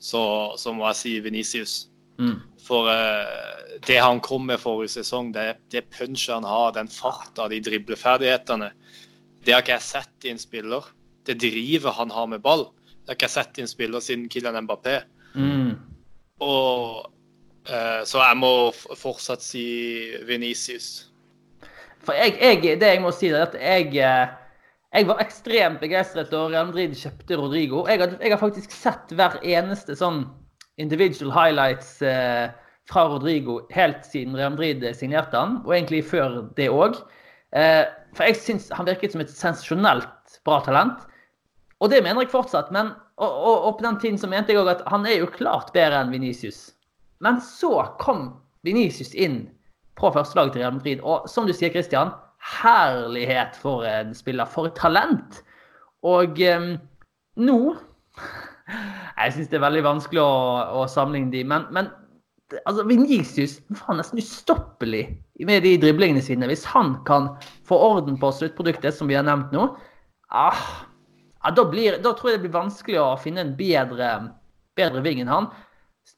så, 0.01 0.23
så 0.57 0.73
må 0.73 0.87
jeg 0.89 0.99
si 1.01 1.13
Venicius. 1.23 1.75
Mm. 2.21 2.39
For 2.61 2.89
uh, 2.89 3.77
det 3.85 3.99
han 4.01 4.21
kom 4.25 4.47
med 4.49 4.61
forrige 4.61 4.95
sesong, 4.97 5.31
det, 5.35 5.45
det 5.73 5.85
punchet 5.93 6.33
han 6.39 6.47
har, 6.49 6.73
den 6.77 6.89
farta, 6.91 7.47
de 7.51 7.61
dribleferdighetene, 7.63 8.71
det 9.45 9.55
har 9.55 9.63
ikke 9.63 9.77
jeg 9.77 9.87
sett 9.87 10.27
i 10.27 10.33
en 10.33 10.41
spiller. 10.41 10.89
Det 11.25 11.37
drivet 11.41 11.97
han 11.97 12.13
har 12.13 12.27
med 12.29 12.41
ball, 12.41 12.67
det 12.89 13.13
har 13.13 13.19
ikke 13.19 13.29
jeg 13.29 13.37
sett 13.37 13.61
i 13.61 13.65
en 13.65 13.71
spiller 13.71 14.03
siden 14.03 14.29
Kylian 14.29 14.63
Mbappé. 14.65 14.99
Mm. 15.37 15.90
Og, 16.41 17.07
uh, 17.69 18.01
så 18.07 18.21
jeg 18.23 18.37
må 18.41 18.53
fortsatt 18.73 19.45
si 19.45 19.65
Venicius. 20.27 21.11
For 22.05 22.17
jeg, 22.17 22.37
jeg, 22.41 22.79
det 22.81 22.95
jeg 22.95 23.01
må 23.03 23.11
si, 23.13 23.29
er 23.29 23.45
at 23.45 23.57
jeg, 23.57 23.91
eh, 24.01 24.31
jeg 24.97 25.07
var 25.09 25.21
ekstremt 25.21 25.81
begeistret 25.83 26.31
da 26.33 26.47
Real 26.47 26.71
Madrid 26.71 26.95
kjøpte 26.97 27.37
Rodrigo. 27.37 27.83
Jeg 27.89 28.01
har, 28.01 28.15
jeg 28.17 28.33
har 28.33 28.41
faktisk 28.41 28.73
sett 28.73 29.13
hver 29.17 29.37
eneste 29.45 29.95
sånn 29.99 30.23
individual 30.81 31.33
highlights 31.35 31.99
eh, 32.01 32.49
fra 32.89 33.05
Rodrigo 33.11 33.59
helt 33.75 34.01
siden 34.07 34.35
Real 34.37 34.55
Madrid 34.55 34.83
signerte 34.97 35.37
han, 35.37 35.59
og 35.65 35.75
egentlig 35.75 36.01
før 36.09 36.41
det 36.57 36.71
òg. 36.73 36.97
Eh, 37.53 37.85
for 38.17 38.27
jeg 38.27 38.39
syns 38.41 38.71
han 38.73 38.89
virket 38.89 39.13
som 39.13 39.21
et 39.23 39.31
sensasjonelt 39.31 40.39
bra 40.47 40.59
talent. 40.65 41.05
Og 41.81 41.93
det 41.93 42.01
mener 42.01 42.25
jeg 42.25 42.33
fortsatt. 42.33 42.73
Men, 42.73 42.95
og, 43.19 43.65
og, 43.67 43.77
på 43.77 43.85
den 43.85 43.99
tiden 43.99 44.17
så 44.17 44.29
mente 44.29 44.53
jeg 44.53 44.61
òg 44.61 44.71
at 44.71 44.83
han 44.89 45.05
er 45.05 45.19
jo 45.19 45.31
klart 45.33 45.73
bedre 45.75 45.99
enn 46.01 46.13
Venicius. 46.13 46.71
Men 47.21 47.41
så 47.43 47.83
kom 48.01 48.31
Venicius 48.65 49.13
inn 49.13 49.43
på 49.99 50.11
førstelaget 50.13 50.55
til 50.55 50.63
Real 50.63 50.77
Madrid. 50.77 51.03
Og 51.05 51.29
som 51.29 51.45
du 51.45 51.53
sier, 51.53 51.73
Christian, 51.73 52.13
herlighet 52.61 53.57
for 53.61 53.85
en 53.85 54.15
spiller. 54.17 54.49
For 54.49 54.71
et 54.71 54.77
talent! 54.79 55.41
Og 56.07 56.39
eh, 56.41 56.71
nå 57.37 57.59
Jeg 59.21 59.33
syns 59.35 59.49
det 59.51 59.59
er 59.59 59.65
veldig 59.67 59.83
vanskelig 59.85 60.21
å, 60.23 60.35
å 60.81 60.85
sammenligne 60.89 61.33
de, 61.33 61.41
men, 61.45 61.65
men 61.75 61.89
altså, 62.65 62.85
Venicius 62.87 63.57
var 63.81 63.97
nesten 63.99 64.21
ustoppelig 64.21 65.03
med 65.45 65.65
de 65.65 65.75
driblingene 65.81 66.23
sine. 66.23 66.47
Hvis 66.49 66.63
han 66.71 66.95
kan 67.05 67.29
få 67.67 67.77
orden 67.91 68.17
på 68.21 68.31
sluttproduktet, 68.33 68.95
som 68.95 69.11
vi 69.11 69.17
har 69.17 69.27
nevnt 69.27 69.53
nå 69.53 69.67
ah, 70.31 70.63
ja, 71.43 71.51
da, 71.51 71.65
blir, 71.65 71.97
da 72.03 72.13
tror 72.13 72.31
jeg 72.31 72.39
det 72.39 72.45
blir 72.47 72.59
vanskelig 72.59 72.99
å 73.01 73.11
finne 73.21 73.45
en 73.45 73.55
bedre, 73.57 74.09
bedre 74.77 75.03
ving 75.05 75.23
enn 75.23 75.31
han. 75.31 75.49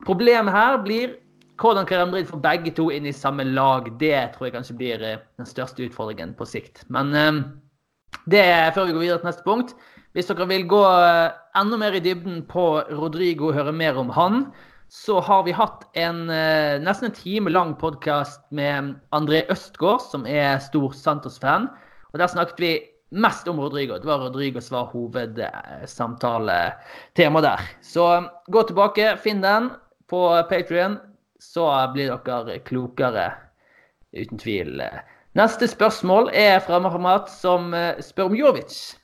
Problemet 0.08 0.56
her 0.56 0.80
blir 0.84 1.18
hvordan 1.62 1.86
kan 1.86 2.12
Real 2.12 2.26
få 2.26 2.40
begge 2.42 2.74
to 2.76 2.90
inn 2.92 3.06
i 3.06 3.14
samme 3.14 3.46
lag? 3.46 3.88
Det 4.00 4.34
tror 4.34 4.48
jeg 4.48 4.56
kanskje 4.56 4.78
blir 4.78 5.04
eh, 5.06 5.22
den 5.38 5.48
største 5.48 5.86
utfordringen 5.86 6.34
på 6.36 6.48
sikt. 6.50 6.84
Men 6.90 7.14
eh, 7.14 7.42
det 8.26 8.42
er 8.42 8.74
før 8.74 8.90
vi 8.90 8.96
går 8.96 9.06
videre 9.06 9.22
til 9.22 9.30
neste 9.30 9.46
punkt. 9.46 9.76
Hvis 10.14 10.30
dere 10.30 10.50
vil 10.50 10.66
gå 10.70 10.82
eh, 10.84 11.36
enda 11.60 11.78
mer 11.80 11.96
i 11.96 12.02
dybden 12.04 12.42
på 12.50 12.66
Rodrigo 12.98 13.52
og 13.52 13.60
høre 13.60 13.74
mer 13.76 14.00
om 14.02 14.10
han, 14.14 14.48
så 14.94 15.20
har 15.26 15.46
vi 15.48 15.56
hatt 15.58 15.88
en 15.98 16.28
nesten 16.86 17.08
en 17.08 17.16
time 17.18 17.50
lang 17.50 17.72
podkast 17.82 18.44
med 18.54 18.92
André 19.16 19.40
Østgaard, 19.50 20.04
som 20.06 20.28
er 20.30 20.60
stor 20.62 20.94
Santos-fan. 20.94 21.66
Og 22.12 22.20
Der 22.22 22.30
snakket 22.30 22.62
vi 22.62 22.74
mest 23.14 23.48
om 23.48 23.60
Rodrigo. 23.62 24.00
Det 24.02 24.08
var 24.10 24.20
Rodrigos 24.26 24.72
var 24.74 24.86
hovedsamtaletema 24.92 27.40
der. 27.46 27.60
Så 27.86 28.04
gå 28.52 28.64
tilbake, 28.68 29.14
finn 29.22 29.42
den 29.44 29.70
på 30.10 30.22
Patrion, 30.50 30.98
så 31.40 31.92
blir 31.94 32.18
dere 32.26 32.60
klokere. 32.66 33.34
Uten 34.14 34.38
tvil. 34.38 34.82
Neste 35.34 35.68
spørsmål 35.70 36.30
er 36.38 36.60
fra 36.62 36.80
Mahamat, 36.82 37.30
som 37.34 37.74
spør 38.02 38.26
om 38.30 38.36
Jovic. 38.38 38.98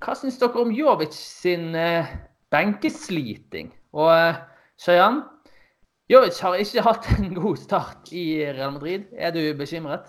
Hva 0.00 0.14
syns 0.16 0.38
dere 0.40 0.60
om 0.62 0.72
Jovic 0.72 1.12
sin 1.12 1.76
benkesliting? 2.52 3.72
Og 3.92 4.34
Shayan, 4.80 5.22
Jovic 6.08 6.40
har 6.44 6.54
ikke 6.60 6.82
hatt 6.84 7.06
en 7.18 7.34
god 7.36 7.56
start 7.60 8.12
i 8.12 8.44
Real 8.48 8.72
Madrid. 8.78 9.02
Er 9.12 9.30
du 9.36 9.54
bekymret? 9.56 10.04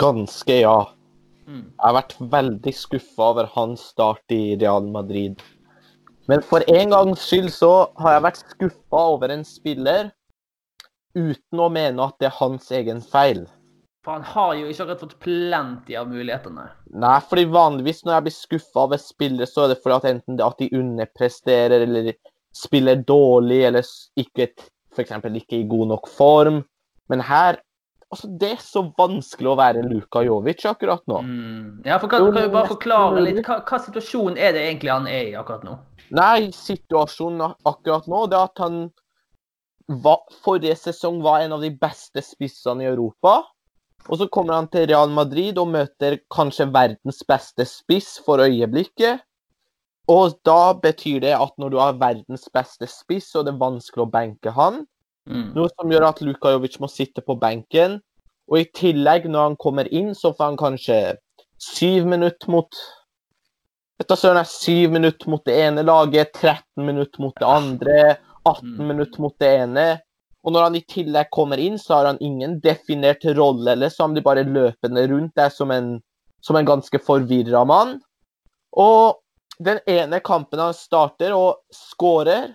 Ganske, 0.00 0.60
ja. 0.60 0.84
Jeg 1.50 1.82
har 1.82 1.96
vært 1.96 2.16
veldig 2.32 2.74
skuffa 2.76 3.30
over 3.32 3.48
hans 3.56 3.90
start 3.92 4.34
i 4.34 4.56
Real 4.60 4.86
Madrid. 4.92 5.40
Men 6.30 6.44
for 6.46 6.62
en 6.70 6.92
gangs 6.94 7.22
skyld 7.26 7.50
så 7.54 7.72
har 7.98 8.16
jeg 8.16 8.26
vært 8.28 8.42
skuffa 8.42 9.04
over 9.14 9.32
en 9.34 9.46
spiller 9.46 10.10
uten 11.16 11.62
å 11.62 11.70
mene 11.72 12.04
at 12.06 12.20
det 12.22 12.28
er 12.28 12.36
hans 12.38 12.70
egen 12.76 13.00
feil. 13.02 13.46
For 14.04 14.16
han 14.16 14.24
har 14.24 14.52
jo 14.56 14.68
ikke 14.70 14.84
akkurat 14.86 15.02
fått 15.02 15.18
plenty 15.20 15.96
av 15.98 16.08
mulighetene. 16.08 16.68
Nei, 17.02 17.16
fordi 17.28 17.48
vanligvis 17.52 18.04
når 18.04 18.14
jeg 18.14 18.26
blir 18.26 18.36
skuffa 18.36 18.84
over 18.86 19.00
spillere, 19.02 19.48
så 19.50 19.64
er 19.64 19.72
det 19.72 19.80
fordi 19.82 19.96
at 19.98 20.06
enten 20.14 20.38
det 20.38 20.46
at 20.46 20.62
de 20.62 20.70
underpresterer 20.78 21.84
eller 21.84 22.12
spiller 22.56 23.02
dårlig 23.06 23.60
eller 23.68 23.90
ikke 24.18 24.48
f.eks. 24.94 25.12
ikke 25.42 25.60
i 25.60 25.68
god 25.68 25.92
nok 25.92 26.08
form. 26.10 26.62
Men 27.12 27.26
her 27.26 27.60
altså, 28.10 28.30
Det 28.40 28.50
er 28.56 28.62
så 28.62 28.82
vanskelig 28.98 29.52
å 29.52 29.58
være 29.58 29.84
Luka 29.86 30.22
Jovic 30.26 30.64
akkurat 30.68 31.02
nå. 31.10 31.20
Mm. 31.26 31.68
Ja, 31.86 31.98
for 32.02 32.10
kan, 32.10 32.26
kan 32.26 32.34
du 32.36 32.54
bare 32.54 32.72
forklare 32.72 33.24
litt, 33.26 33.42
hva, 33.46 33.60
hva 33.66 33.80
situasjon 33.84 34.38
er 34.38 34.56
det 34.56 34.66
egentlig 34.68 34.92
han 34.92 35.08
er 35.10 35.30
i 35.30 35.38
akkurat 35.38 35.66
nå? 35.66 35.78
Nei, 36.16 36.50
situasjonen 36.54 37.54
akkurat 37.68 38.10
nå 38.10 38.26
det 38.30 38.38
er 38.38 38.50
at 38.50 38.64
han 38.64 38.82
var, 39.90 40.20
forrige 40.44 40.76
sesong 40.78 41.22
var 41.22 41.44
en 41.44 41.56
av 41.56 41.64
de 41.64 41.70
beste 41.74 42.22
spissene 42.22 42.84
i 42.84 42.90
Europa. 42.90 43.40
Og 44.08 44.20
så 44.20 44.28
kommer 44.32 44.56
han 44.56 44.68
til 44.72 44.86
Real 44.88 45.10
Madrid 45.12 45.58
og 45.60 45.72
møter 45.74 46.20
kanskje 46.32 46.70
verdens 46.72 47.20
beste 47.28 47.66
spiss 47.68 48.14
for 48.24 48.42
øyeblikket. 48.42 49.20
Og 50.10 50.38
da 50.46 50.72
betyr 50.74 51.20
det 51.22 51.34
at 51.36 51.52
når 51.60 51.70
du 51.70 51.76
har 51.78 51.98
verdens 52.00 52.48
beste 52.54 52.88
spiss, 52.90 53.28
og 53.36 53.46
det 53.46 53.52
er 53.54 53.60
vanskelig 53.60 54.06
å 54.06 54.10
benke 54.10 54.54
han. 54.56 54.82
Mm. 55.28 55.50
Noe 55.56 55.68
som 55.72 55.90
gjør 55.92 56.06
at 56.08 56.22
Luka 56.24 56.54
Jovic 56.54 56.78
må 56.80 56.88
sitte 56.90 57.22
på 57.24 57.36
benken. 57.40 57.98
Og 58.50 58.58
i 58.62 58.68
tillegg, 58.74 59.28
når 59.30 59.50
han 59.50 59.58
kommer 59.60 59.90
inn, 59.92 60.14
så 60.14 60.32
får 60.34 60.52
han 60.52 60.58
kanskje 60.60 61.00
syv 61.60 62.08
minutter 62.08 62.50
mot 62.50 62.80
Vet 64.00 64.14
søren, 64.16 64.46
syv 64.48 64.94
minutter 64.94 65.28
mot 65.28 65.42
det 65.44 65.58
ene 65.60 65.82
laget, 65.84 66.30
13 66.32 66.86
minutter 66.86 67.20
mot 67.20 67.34
det 67.36 67.44
andre, 67.44 67.96
18 68.48 68.70
Mm. 68.78 68.86
minutter 68.88 69.20
mot 69.20 69.34
det 69.38 69.50
ene. 69.60 70.00
Og 70.42 70.52
når 70.52 70.62
han 70.62 70.76
i 70.76 70.80
tillegg 70.88 71.28
kommer 71.30 71.60
inn, 71.60 71.76
så 71.78 71.98
har 71.98 72.06
han 72.06 72.18
ingen 72.20 72.60
definert 72.64 73.20
rolle, 73.36 73.72
eller 73.72 73.90
så 73.92 74.06
han 74.06 74.14
blir 74.14 74.24
bare 74.24 74.44
løpende 74.48 75.04
rundt 75.10 75.34
der 75.36 75.50
som 75.50 75.70
en, 75.70 76.00
som 76.40 76.56
en 76.56 76.64
ganske 76.64 76.98
forvirra 76.98 77.66
mann. 77.66 78.00
Og 78.72 79.20
den 79.62 79.80
ene 79.86 80.20
kampen 80.20 80.58
han 80.58 80.72
starter 80.72 81.36
og 81.36 81.60
scorer, 81.70 82.54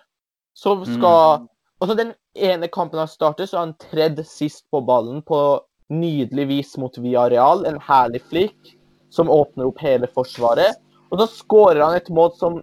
så 0.56 0.80
skal 0.86 1.48
Altså, 1.82 1.94
den 1.94 2.14
ene 2.36 2.68
kampen 2.68 3.00
han 3.00 3.08
startet, 3.08 3.50
så 3.50 3.58
har 3.58 3.66
han 3.68 3.78
tredd 3.92 4.22
sist 4.28 4.66
på 4.72 4.82
ballen 4.82 5.22
på 5.22 5.40
nydelig 5.90 6.48
vis 6.48 6.78
mot 6.78 6.98
Villarreal. 6.98 7.66
En 7.66 7.80
herlig 7.82 8.22
flikk 8.30 8.74
som 9.14 9.30
åpner 9.30 9.70
opp 9.70 9.80
hele 9.80 10.08
forsvaret. 10.12 10.76
Og 11.12 11.22
så 11.22 11.28
skårer 11.32 11.84
han 11.84 11.96
et 11.96 12.10
mål 12.10 12.34
som 12.36 12.60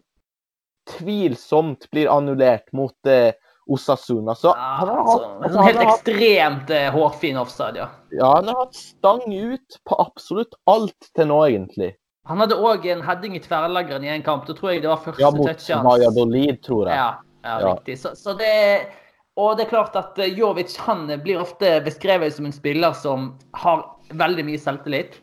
tvilsomt 0.99 1.87
blir 1.91 2.11
annullert 2.11 2.67
mot 2.73 3.07
eh, 3.07 3.33
Osasuna. 3.71 4.35
Så 4.35 4.49
Ja, 4.49 4.55
han 4.79 4.89
har 4.89 4.99
altså, 4.99 5.19
hatt, 5.19 5.37
en 5.37 5.43
altså, 5.43 5.55
sånn 5.57 5.67
helt 5.69 5.79
har 5.79 5.91
hatt, 5.91 6.09
ekstremt 6.09 6.73
eh, 6.75 6.89
hårfin 6.93 7.39
offside, 7.41 7.79
ja. 7.79 7.89
ja, 8.11 8.31
han 8.37 8.51
har 8.51 8.65
hatt 8.65 8.79
stang 8.79 9.23
ut 9.31 9.79
på 9.89 9.99
absolutt 10.03 10.57
alt 10.71 11.13
til 11.15 11.31
nå, 11.31 11.39
egentlig. 11.47 11.93
Han 12.31 12.43
hadde 12.43 12.59
òg 12.59 12.85
en 12.91 13.03
heading 13.07 13.37
i 13.39 13.43
tverrleggeren 13.43 14.05
i 14.07 14.11
en 14.13 14.23
kamp. 14.27 14.45
Da 14.47 14.55
tror 14.55 14.75
jeg 14.75 14.83
det 14.85 14.91
var 14.91 15.01
første 15.03 15.23
Ja, 15.23 15.31
mot 15.35 15.49
touchet 15.49 15.73
hans. 15.75 15.87
Valladolid, 15.87 16.61
tror 16.63 16.91
jeg. 16.91 16.99
Ja, 16.99 17.09
ja, 17.43 17.55
Ja. 17.59 17.73
riktig. 17.73 17.97
Så, 17.99 18.13
så 18.19 18.35
det 18.39 18.53
Og 19.41 19.57
det 19.57 19.67
er 19.67 19.73
klart 19.73 19.97
at 19.97 20.19
eh, 20.21 20.35
Jovic 20.37 20.75
han 20.85 21.07
blir 21.25 21.41
ofte 21.41 21.79
beskrevet 21.87 22.35
som 22.37 22.49
en 22.49 22.55
spiller 22.55 22.97
som 22.97 23.33
har 23.57 23.87
veldig 24.13 24.45
mye 24.45 24.61
selvtillit, 24.61 25.17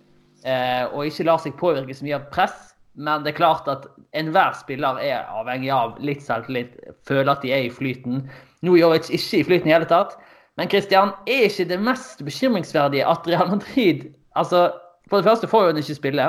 eh, 0.45 0.86
og 0.89 1.05
ikke 1.05 1.28
lar 1.28 1.41
seg 1.43 1.57
påvirke 1.60 1.93
så 1.93 2.07
mye 2.07 2.18
av 2.18 2.30
press. 2.34 2.74
Men 2.99 3.24
det 3.24 3.34
er 3.34 3.38
klart 3.38 3.70
at 3.72 3.86
enhver 4.18 4.55
spiller 4.57 4.97
er 5.03 5.30
avhengig 5.30 5.70
av 5.72 5.99
litt 6.03 6.24
selvtillit, 6.26 6.74
føler 7.07 7.32
at 7.32 7.45
de 7.45 7.53
er 7.53 7.68
i 7.68 7.72
flyten. 7.74 8.26
Nå 8.66 8.74
er 8.76 8.82
Jovic 8.82 9.12
ikke 9.14 9.39
i 9.39 9.45
flyten 9.47 9.70
i 9.70 9.76
hele 9.76 9.88
tatt. 9.89 10.18
Men 10.60 10.68
Christian, 10.68 11.14
er 11.30 11.45
ikke 11.47 11.70
det 11.70 11.80
mest 11.80 12.24
bekymringsverdige 12.26 13.05
at 13.07 13.28
Real 13.30 13.47
Madrid 13.47 14.10
altså, 14.36 14.74
For 15.07 15.22
det 15.22 15.30
første 15.30 15.47
får 15.47 15.62
jo 15.62 15.70
han 15.72 15.80
ikke 15.80 15.95
spille. 15.95 16.26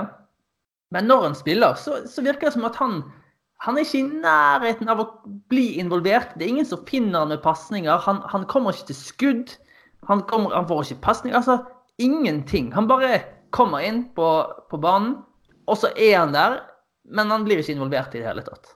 Men 0.94 1.08
når 1.10 1.24
han 1.24 1.34
spiller, 1.34 1.74
så, 1.74 1.98
så 2.06 2.22
virker 2.22 2.46
det 2.46 2.54
som 2.54 2.68
at 2.68 2.78
han, 2.78 3.02
han 3.60 3.76
er 3.76 3.84
ikke 3.84 3.98
i 4.00 4.20
nærheten 4.22 4.88
av 4.88 5.02
å 5.02 5.08
bli 5.52 5.74
involvert. 5.82 6.32
Det 6.36 6.46
er 6.46 6.54
ingen 6.54 6.68
som 6.68 6.80
finner 6.88 7.20
han 7.20 7.32
med 7.34 7.42
pasninger. 7.44 8.00
Han, 8.06 8.22
han 8.32 8.46
kommer 8.48 8.72
ikke 8.72 8.88
til 8.88 8.96
skudd. 8.96 9.52
Han, 10.08 10.22
kommer, 10.30 10.54
han 10.56 10.68
får 10.68 10.86
ikke 10.86 11.04
pasning. 11.04 11.34
Altså, 11.36 11.58
ingenting. 12.00 12.70
Han 12.72 12.88
bare 12.88 13.18
kommer 13.52 13.84
inn 13.84 14.06
på, 14.16 14.28
på 14.70 14.80
banen, 14.80 15.18
og 15.68 15.76
så 15.76 15.90
er 15.92 16.22
han 16.22 16.32
der, 16.32 16.62
men 17.12 17.32
han 17.32 17.44
blir 17.44 17.60
ikke 17.60 17.74
involvert 17.76 18.14
i 18.16 18.22
det 18.22 18.30
hele 18.30 18.44
tatt. 18.46 18.72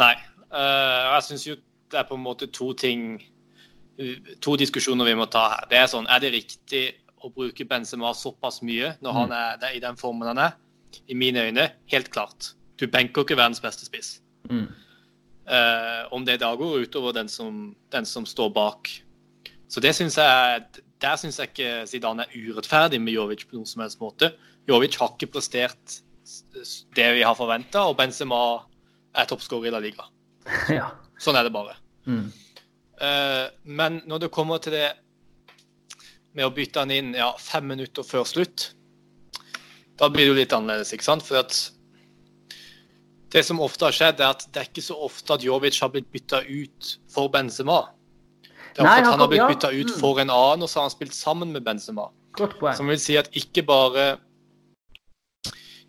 Nei. 0.00 0.14
Uh, 0.52 1.14
jeg 1.14 1.28
syns 1.28 1.46
jo 1.46 1.54
det 1.92 2.00
er 2.00 2.08
på 2.08 2.16
en 2.18 2.24
måte 2.24 2.50
to 2.52 2.74
ting 2.76 3.22
To 4.42 4.54
diskusjoner 4.56 5.06
vi 5.06 5.12
må 5.14 5.26
ta 5.30 5.42
her. 5.52 5.66
Det 5.68 5.76
er 5.78 5.88
sånn, 5.92 6.08
er 6.10 6.22
det 6.24 6.30
riktig 6.32 6.80
å 7.22 7.28
bruke 7.30 7.66
Benzema 7.68 8.10
såpass 8.16 8.62
mye 8.64 8.94
når 9.04 9.14
han 9.14 9.34
er 9.36 9.76
i 9.76 9.82
den 9.84 9.98
formen 10.00 10.30
han 10.32 10.40
er? 10.40 10.56
I 11.12 11.14
mine 11.14 11.44
øyne, 11.44 11.66
helt 11.92 12.08
klart. 12.10 12.54
Du 12.82 12.88
benker 12.90 13.22
ikke 13.22 13.38
verdens 13.38 13.62
beste 13.62 13.86
spiss. 13.86 14.16
Mm. 14.50 14.66
Uh, 15.46 16.02
om 16.14 16.24
det 16.26 16.40
da 16.42 16.52
går 16.58 16.86
utover 16.86 17.14
den 17.14 17.30
som, 17.30 17.76
den 17.94 18.06
som 18.06 18.26
står 18.26 18.50
bak. 18.54 18.90
Så 19.70 19.80
det 19.80 19.94
synes 19.94 20.18
jeg, 20.18 20.64
Der 21.02 21.16
syns 21.16 21.38
jeg 21.38 21.48
ikke 21.50 21.86
Zidane 21.86 22.22
er 22.22 22.50
urettferdig 22.50 23.00
med 23.02 23.14
Jovic 23.16 23.46
på 23.48 23.56
noen 23.56 23.66
som 23.66 23.82
helst 23.82 23.98
måte. 24.00 24.32
Jovic 24.68 24.98
har 25.00 25.14
ikke 25.14 25.32
prestert 25.34 26.02
det 26.94 27.08
vi 27.16 27.24
har 27.26 27.34
forventa, 27.34 27.88
og 27.90 27.96
Benzema 27.98 28.38
er 29.18 29.26
toppskårer 29.26 29.70
i 29.70 29.72
La 29.74 29.80
Liga. 29.82 30.06
ja. 30.78 30.92
Sånn 31.18 31.38
er 31.38 31.46
det 31.46 31.54
bare. 31.54 31.74
Mm. 32.06 32.28
Uh, 33.02 33.46
men 33.66 34.02
når 34.06 34.26
det 34.26 34.34
kommer 34.34 34.62
til 34.62 34.76
det 34.76 34.92
med 36.38 36.46
å 36.46 36.54
bytte 36.54 36.84
han 36.84 36.94
inn 36.94 37.14
ja, 37.18 37.32
fem 37.38 37.66
minutter 37.66 38.06
før 38.06 38.26
slutt, 38.28 38.70
da 39.98 40.08
blir 40.10 40.26
det 40.26 40.30
jo 40.30 40.38
litt 40.38 40.54
annerledes, 40.54 40.94
ikke 40.94 41.10
sant? 41.10 41.26
For 41.26 41.42
at 41.42 41.58
det 43.32 43.42
som 43.46 43.60
ofte 43.64 43.88
har 43.88 43.96
skjedd, 43.96 44.20
er 44.20 44.34
at 44.36 44.46
det 44.52 44.60
er 44.60 44.68
ikke 44.68 44.84
så 44.84 44.96
ofte 45.08 45.36
at 45.36 45.44
Jovic 45.44 45.78
har 45.80 45.92
blitt 45.92 46.10
bytta 46.12 46.42
ut 46.44 46.96
for 47.12 47.32
Benzema. 47.32 47.84
Det 48.72 48.82
er 48.82 48.84
ofte 48.84 48.88
Nei, 48.88 48.98
at 48.98 49.06
han 49.06 49.12
han 49.12 49.24
har 49.24 49.30
blitt 49.32 49.42
ja, 49.42 49.48
bytta 49.52 49.70
ut 49.72 49.92
mm. 49.92 50.00
for 50.00 50.20
en 50.20 50.32
annen, 50.32 50.64
og 50.64 50.68
så 50.68 50.80
har 50.80 50.88
han 50.88 50.94
spilt 50.94 51.16
sammen 51.16 51.54
med 51.54 51.64
Benzema. 51.64 52.10
Som 52.76 52.88
vil 52.88 53.00
si 53.00 53.16
at 53.20 53.32
ikke 53.36 53.64
bare 53.68 54.06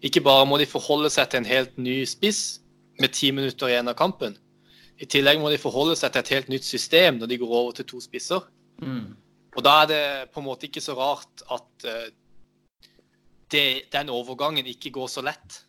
ikke 0.04 0.24
bare 0.24 0.48
må 0.48 0.60
de 0.60 0.68
forholde 0.68 1.12
seg 1.12 1.30
til 1.32 1.40
en 1.40 1.48
helt 1.48 1.78
ny 1.80 2.02
spiss 2.08 2.60
med 3.00 3.14
ti 3.16 3.32
minutter 3.32 3.72
igjen 3.72 3.88
av 3.88 3.96
kampen. 4.00 4.36
I 5.00 5.08
tillegg 5.10 5.40
må 5.40 5.50
de 5.52 5.60
forholde 5.62 5.96
seg 6.00 6.12
til 6.12 6.24
et 6.24 6.34
helt 6.36 6.50
nytt 6.52 6.68
system 6.68 7.22
når 7.22 7.32
de 7.32 7.40
går 7.42 7.54
over 7.60 7.78
til 7.78 7.88
to 7.88 8.02
spisser. 8.04 8.44
Mm. 8.84 9.16
Og 9.56 9.64
da 9.64 9.78
er 9.84 9.90
det 9.90 10.04
på 10.34 10.42
en 10.42 10.48
måte 10.50 10.68
ikke 10.68 10.84
så 10.84 10.96
rart 10.98 11.46
at 11.52 11.88
uh, 11.88 12.08
det, 13.54 13.66
den 13.94 14.12
overgangen 14.12 14.68
ikke 14.68 14.92
går 14.94 15.08
så 15.12 15.24
lett. 15.26 15.62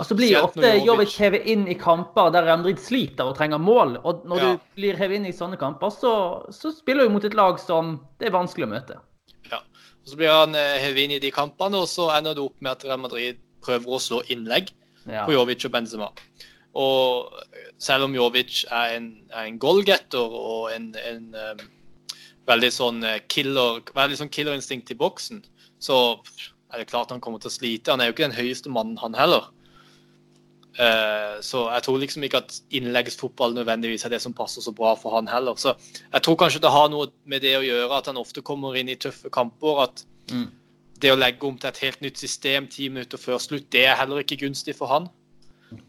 Og 0.00 0.06
så 0.08 0.16
blir 0.16 0.30
jo 0.32 0.40
ofte 0.46 0.70
Jovic- 0.86 1.18
hevet 1.20 1.44
inn 1.52 1.66
i 1.68 1.74
kamper 1.76 2.30
der 2.32 2.46
Real 2.46 2.62
Madrid 2.62 2.78
sliter 2.80 3.28
og 3.28 3.36
trenger 3.36 3.58
mål. 3.60 3.98
Og 4.08 4.22
når 4.24 4.38
Ja. 4.40 4.52
du 4.54 4.60
blir 4.80 4.96
hevet 4.96 5.16
inn 5.20 5.26
i 5.28 5.32
sånne 5.36 5.58
kamper, 5.60 5.90
så, 5.92 6.12
så 6.50 6.72
spiller 6.72 7.04
du 7.04 7.12
mot 7.12 7.24
et 7.28 7.34
lag 7.36 7.58
som 7.60 7.98
det 8.18 8.28
er 8.30 8.32
vanskelig 8.38 8.64
å 8.64 8.72
møte. 8.72 8.96
Ja. 9.50 9.58
Og 9.58 10.08
så 10.08 10.16
blir 10.16 10.32
han 10.32 10.54
eh, 10.56 10.78
hevet 10.80 11.04
inn 11.04 11.10
i 11.18 11.18
de 11.20 11.30
kampene, 11.30 11.76
og 11.84 11.88
så 11.92 12.08
ender 12.16 12.34
det 12.34 12.42
opp 12.46 12.56
med 12.64 12.72
at 12.72 12.84
Real 12.88 12.98
Madrid 13.04 13.36
prøver 13.62 13.86
å 13.98 14.00
slå 14.00 14.22
innlegg 14.32 14.72
Ja. 15.06 15.26
på 15.26 15.32
Jovic 15.36 15.64
og 15.68 15.72
Benzema. 15.76 16.08
Og 16.74 17.28
selv 17.78 18.04
om 18.08 18.14
Jovic 18.16 18.64
er 18.72 18.96
en, 18.96 19.10
er 19.30 19.44
en 19.50 19.58
goalgetter 19.60 20.24
og 20.24 20.70
en, 20.72 20.94
en 20.96 21.34
um, 21.36 21.58
veldig 22.48 22.70
sånn 22.72 23.04
eh, 23.04 23.18
killer, 23.28 23.82
veldig 23.92 24.16
sånn 24.22 24.32
killerinstinkt 24.32 24.90
i 24.90 24.96
boksen, 24.96 25.42
så 25.78 25.98
er 26.72 26.78
det 26.80 26.88
klart 26.88 27.10
han 27.12 27.20
kommer 27.20 27.38
til 27.42 27.50
å 27.50 27.58
slite. 27.60 27.90
Han 27.92 28.00
er 28.00 28.08
jo 28.08 28.14
ikke 28.16 28.30
den 28.30 28.38
høyeste 28.40 28.72
mannen, 28.72 28.96
han 29.02 29.12
heller. 29.18 29.50
Eh, 30.78 31.40
så 31.44 31.66
jeg 31.74 31.82
tror 31.84 31.98
liksom 32.00 32.24
ikke 32.24 32.40
at 32.40 32.54
innleggsfotball 32.72 33.54
nødvendigvis 33.58 34.06
er 34.06 34.14
det 34.14 34.22
som 34.24 34.32
passer 34.32 34.64
så 34.64 34.72
bra 34.72 34.94
for 34.96 35.16
han 35.18 35.28
heller. 35.28 35.54
Så 35.60 35.74
jeg 36.12 36.22
tror 36.22 36.38
kanskje 36.40 36.62
det 36.64 36.72
har 36.72 36.88
noe 36.88 37.10
med 37.28 37.42
det 37.44 37.56
å 37.58 37.64
gjøre 37.66 37.98
at 37.98 38.06
han 38.08 38.20
ofte 38.20 38.40
kommer 38.42 38.76
inn 38.80 38.88
i 38.88 38.96
tøffe 38.96 39.30
kamper. 39.30 39.82
At 39.84 40.04
Mm. 40.30 40.50
det 41.02 41.10
å 41.12 41.18
legge 41.18 41.42
om 41.46 41.58
til 41.58 41.68
et 41.68 41.78
helt 41.78 42.00
nytt 42.00 42.16
system 42.16 42.68
ti 42.68 42.88
minutter 42.88 43.18
før 43.18 43.38
slutt, 43.42 43.68
det 43.70 43.86
er 43.86 43.96
heller 43.96 44.22
ikke 44.22 44.38
gunstig 44.46 44.76
for 44.76 44.86
han. 44.86 45.08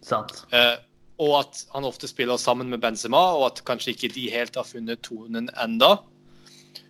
Sant. 0.01 0.45
Eh, 0.51 0.77
og 1.19 1.39
at 1.39 1.65
han 1.73 1.85
ofte 1.85 2.07
spiller 2.09 2.37
sammen 2.37 2.69
med 2.69 2.81
Benzema, 2.81 3.37
og 3.37 3.45
at 3.51 3.63
kanskje 3.63 3.93
ikke 3.93 4.13
de 4.13 4.29
helt 4.31 4.55
har 4.55 4.63
funnet 4.63 5.01
tonen 5.05 5.49
enda. 5.61 5.99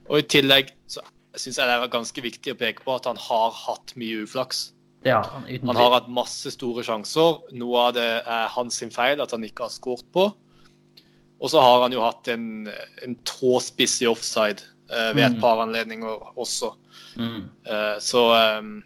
Og 0.09 0.19
i 0.19 0.21
tillegg 0.21 0.71
så 0.87 1.01
syns 1.35 1.57
jeg 1.57 1.67
det 1.67 1.75
er 1.75 1.87
ganske 1.91 2.21
viktig 2.21 2.53
å 2.53 2.57
peke 2.57 2.85
på 2.85 2.95
at 2.95 3.05
han 3.05 3.17
har 3.17 3.51
hatt 3.51 3.93
mye 3.99 4.23
uflaks. 4.23 4.71
Ja, 5.05 5.21
uten 5.49 5.67
Han 5.67 5.75
har 5.75 5.91
hatt 5.97 6.07
masse 6.09 6.51
store 6.53 6.83
sjanser. 6.83 7.41
Noe 7.59 7.87
av 7.89 7.93
det 7.97 8.05
er 8.23 8.47
hans 8.55 8.77
sin 8.79 8.91
feil 8.93 9.19
at 9.21 9.31
han 9.35 9.43
ikke 9.43 9.65
har 9.67 9.73
skåret 9.73 10.05
på. 10.15 10.29
Og 11.43 11.49
så 11.51 11.59
har 11.59 11.81
han 11.83 11.91
jo 11.91 11.99
hatt 12.05 12.27
en, 12.31 12.69
en 13.03 13.15
tåspiss 13.27 13.97
i 14.05 14.07
offside 14.07 14.63
uh, 14.93 15.11
ved 15.15 15.25
et 15.25 15.35
Mm. 15.35 15.41
par 15.41 15.59
anledninger 15.65 16.37
også. 16.39 16.73
mm. 17.17 17.49
Uh, 17.67 17.99
så 17.99 18.21
um, 18.59 18.83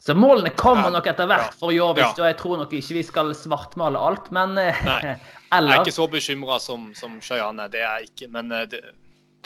Så 0.00 0.14
målene 0.14 0.50
kommer 0.54 0.84
Ja. 0.90 0.90
nok 0.98 1.06
etter 1.06 1.26
hvert 1.26 1.46
Ja. 1.52 1.54
for 1.58 1.70
Jovic, 1.72 1.98
Ja. 2.04 2.10
og 2.22 2.26
jeg 2.26 2.36
tror 2.38 2.56
nok 2.58 2.72
ikke 2.72 2.94
vi 2.94 3.02
skal 3.02 3.34
svartmale 3.34 3.98
alt, 3.98 4.30
men 4.32 4.58
eh, 4.58 4.84
Nei. 4.84 5.00
Jeg 5.52 5.62
er 5.70 5.80
ikke 5.84 5.92
så 5.94 6.06
bekymra 6.10 6.58
som, 6.60 6.92
som 6.94 7.20
Shayan 7.20 7.58
er, 7.60 7.68
det 7.68 7.80
er 7.80 7.98
jeg 8.00 8.08
ikke. 8.10 8.28
Men 8.32 8.48
det, 8.48 8.70
det, 8.70 8.82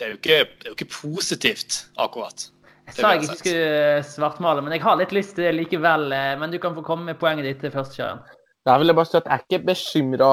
er 0.05 0.09
jo 0.09 0.17
ikke, 0.17 0.29
det 0.59 0.67
er 0.67 0.71
jo 0.71 0.77
ikke 0.79 0.89
positivt, 0.91 1.87
akkurat. 1.99 2.49
Jeg 2.91 2.99
sa 2.99 3.11
jeg 3.15 3.23
ikke 3.25 3.39
skulle 3.39 4.03
svartmale, 4.11 4.63
men 4.67 4.75
jeg 4.75 4.83
har 4.83 4.97
litt 4.99 5.13
lyst 5.15 5.37
til 5.37 5.47
det 5.47 5.55
likevel. 5.55 6.11
eh, 6.13 6.37
Men 6.39 6.51
du 6.51 6.59
kan 6.59 6.75
få 6.75 6.83
komme 6.83 7.07
med 7.07 7.19
poenget 7.21 7.47
ditt 7.47 7.61
til 7.63 7.71
først, 7.75 7.95
Kjøren. 7.97 8.23
Jeg 8.67 8.81
vil 8.83 8.95
bare 8.95 9.09
si 9.09 9.17
at 9.17 9.29
jeg 9.29 9.35
er 9.39 9.45
ikke 9.47 9.67
bekymra 9.67 10.33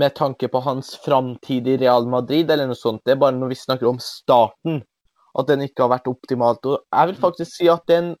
med 0.00 0.14
tanke 0.14 0.48
på 0.48 0.60
hans 0.62 0.94
framtid 1.04 1.66
i 1.66 1.76
Real 1.80 2.06
Madrid 2.06 2.50
eller 2.50 2.66
noe 2.70 2.78
sånt. 2.78 3.02
Det 3.04 3.14
er 3.14 3.22
bare 3.22 3.36
når 3.36 3.52
vi 3.52 3.58
snakker 3.58 3.88
om 3.88 3.98
starten, 4.02 4.82
at 5.38 5.46
den 5.46 5.62
ikke 5.62 5.82
har 5.86 5.94
vært 5.94 6.10
optimalt. 6.10 6.66
Og 6.66 6.82
jeg 6.92 7.10
vil 7.10 7.22
faktisk 7.22 7.56
si 7.56 7.68
at 7.68 7.86
den 7.88 8.16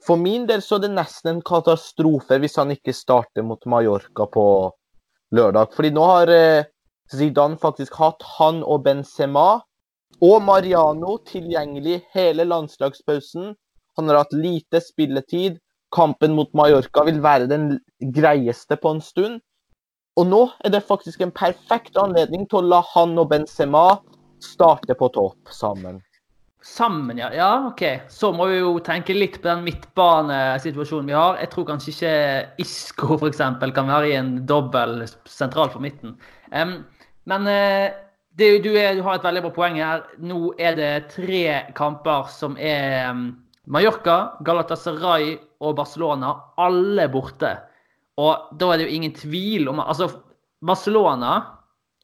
For 0.00 0.16
min 0.16 0.46
del 0.48 0.62
så 0.64 0.78
er 0.78 0.86
det 0.86 0.94
nesten 0.96 1.28
en 1.28 1.42
katastrofe 1.44 2.38
hvis 2.40 2.54
han 2.56 2.70
ikke 2.72 2.94
starter 2.96 3.44
mot 3.44 3.60
Mallorca 3.68 4.24
på 4.32 4.44
lørdag. 5.36 5.74
Fordi 5.76 5.90
nå 5.92 6.06
har 6.08 6.32
eh, 6.32 6.64
Zidane 7.12 7.58
faktisk 7.60 7.98
hatt 8.00 8.24
han 8.38 8.62
og 8.64 8.80
Benzema 8.86 9.60
og 10.20 10.42
Mariano 10.44 11.16
tilgjengelig 11.28 12.00
hele 12.14 12.44
landslagspausen. 12.44 13.54
Han 13.96 14.10
har 14.10 14.22
hatt 14.22 14.34
lite 14.36 14.82
spilletid. 14.84 15.58
Kampen 15.94 16.36
mot 16.36 16.52
Mallorca 16.54 17.04
vil 17.08 17.22
være 17.22 17.48
den 17.50 17.72
greieste 18.14 18.76
på 18.78 18.94
en 18.96 19.00
stund. 19.02 19.40
Og 20.18 20.26
nå 20.28 20.42
er 20.66 20.74
det 20.74 20.84
faktisk 20.86 21.22
en 21.24 21.32
perfekt 21.34 21.96
anledning 21.98 22.44
til 22.50 22.60
å 22.60 22.68
la 22.74 22.82
han 22.92 23.16
og 23.18 23.30
Benzema 23.30 23.84
starte 24.42 24.96
på 24.98 25.08
topp 25.14 25.52
sammen. 25.54 26.00
Sammen, 26.60 27.16
ja. 27.16 27.30
Ja, 27.32 27.50
OK. 27.70 27.82
Så 28.12 28.34
må 28.36 28.50
vi 28.50 28.58
jo 28.58 28.74
tenke 28.84 29.16
litt 29.16 29.38
på 29.40 29.48
den 29.48 29.64
midtbanesituasjonen 29.64 31.08
vi 31.08 31.16
har. 31.16 31.38
Jeg 31.40 31.52
tror 31.54 31.66
kanskje 31.70 31.94
ikke 31.94 32.12
Isco 32.60 33.16
f.eks. 33.16 33.40
kan 33.40 33.88
være 33.88 34.10
i 34.10 34.18
en 34.18 34.34
dobbel 34.48 35.06
sentral 35.24 35.72
for 35.72 35.80
midten. 35.80 36.18
Um, 36.52 36.82
men 37.30 37.48
eh, 37.48 37.96
det, 38.38 38.50
du, 38.64 38.70
er, 38.78 38.94
du 38.94 39.02
har 39.02 39.18
et 39.18 39.26
veldig 39.26 39.42
bra 39.46 39.52
poeng 39.54 39.78
her. 39.80 40.04
Nå 40.22 40.52
er 40.60 40.76
det 40.78 40.90
tre 41.14 41.44
kamper 41.76 42.28
som 42.32 42.56
er 42.56 43.10
Mallorca, 43.70 44.36
Galatasaray 44.46 45.34
og 45.60 45.76
Barcelona. 45.80 46.34
Alle 46.60 47.08
borte. 47.12 47.56
Og 48.20 48.52
da 48.60 48.70
er 48.70 48.80
det 48.80 48.88
jo 48.88 48.98
ingen 48.98 49.16
tvil 49.16 49.70
om 49.70 49.80
Altså, 49.82 50.10
Barcelona 50.66 51.38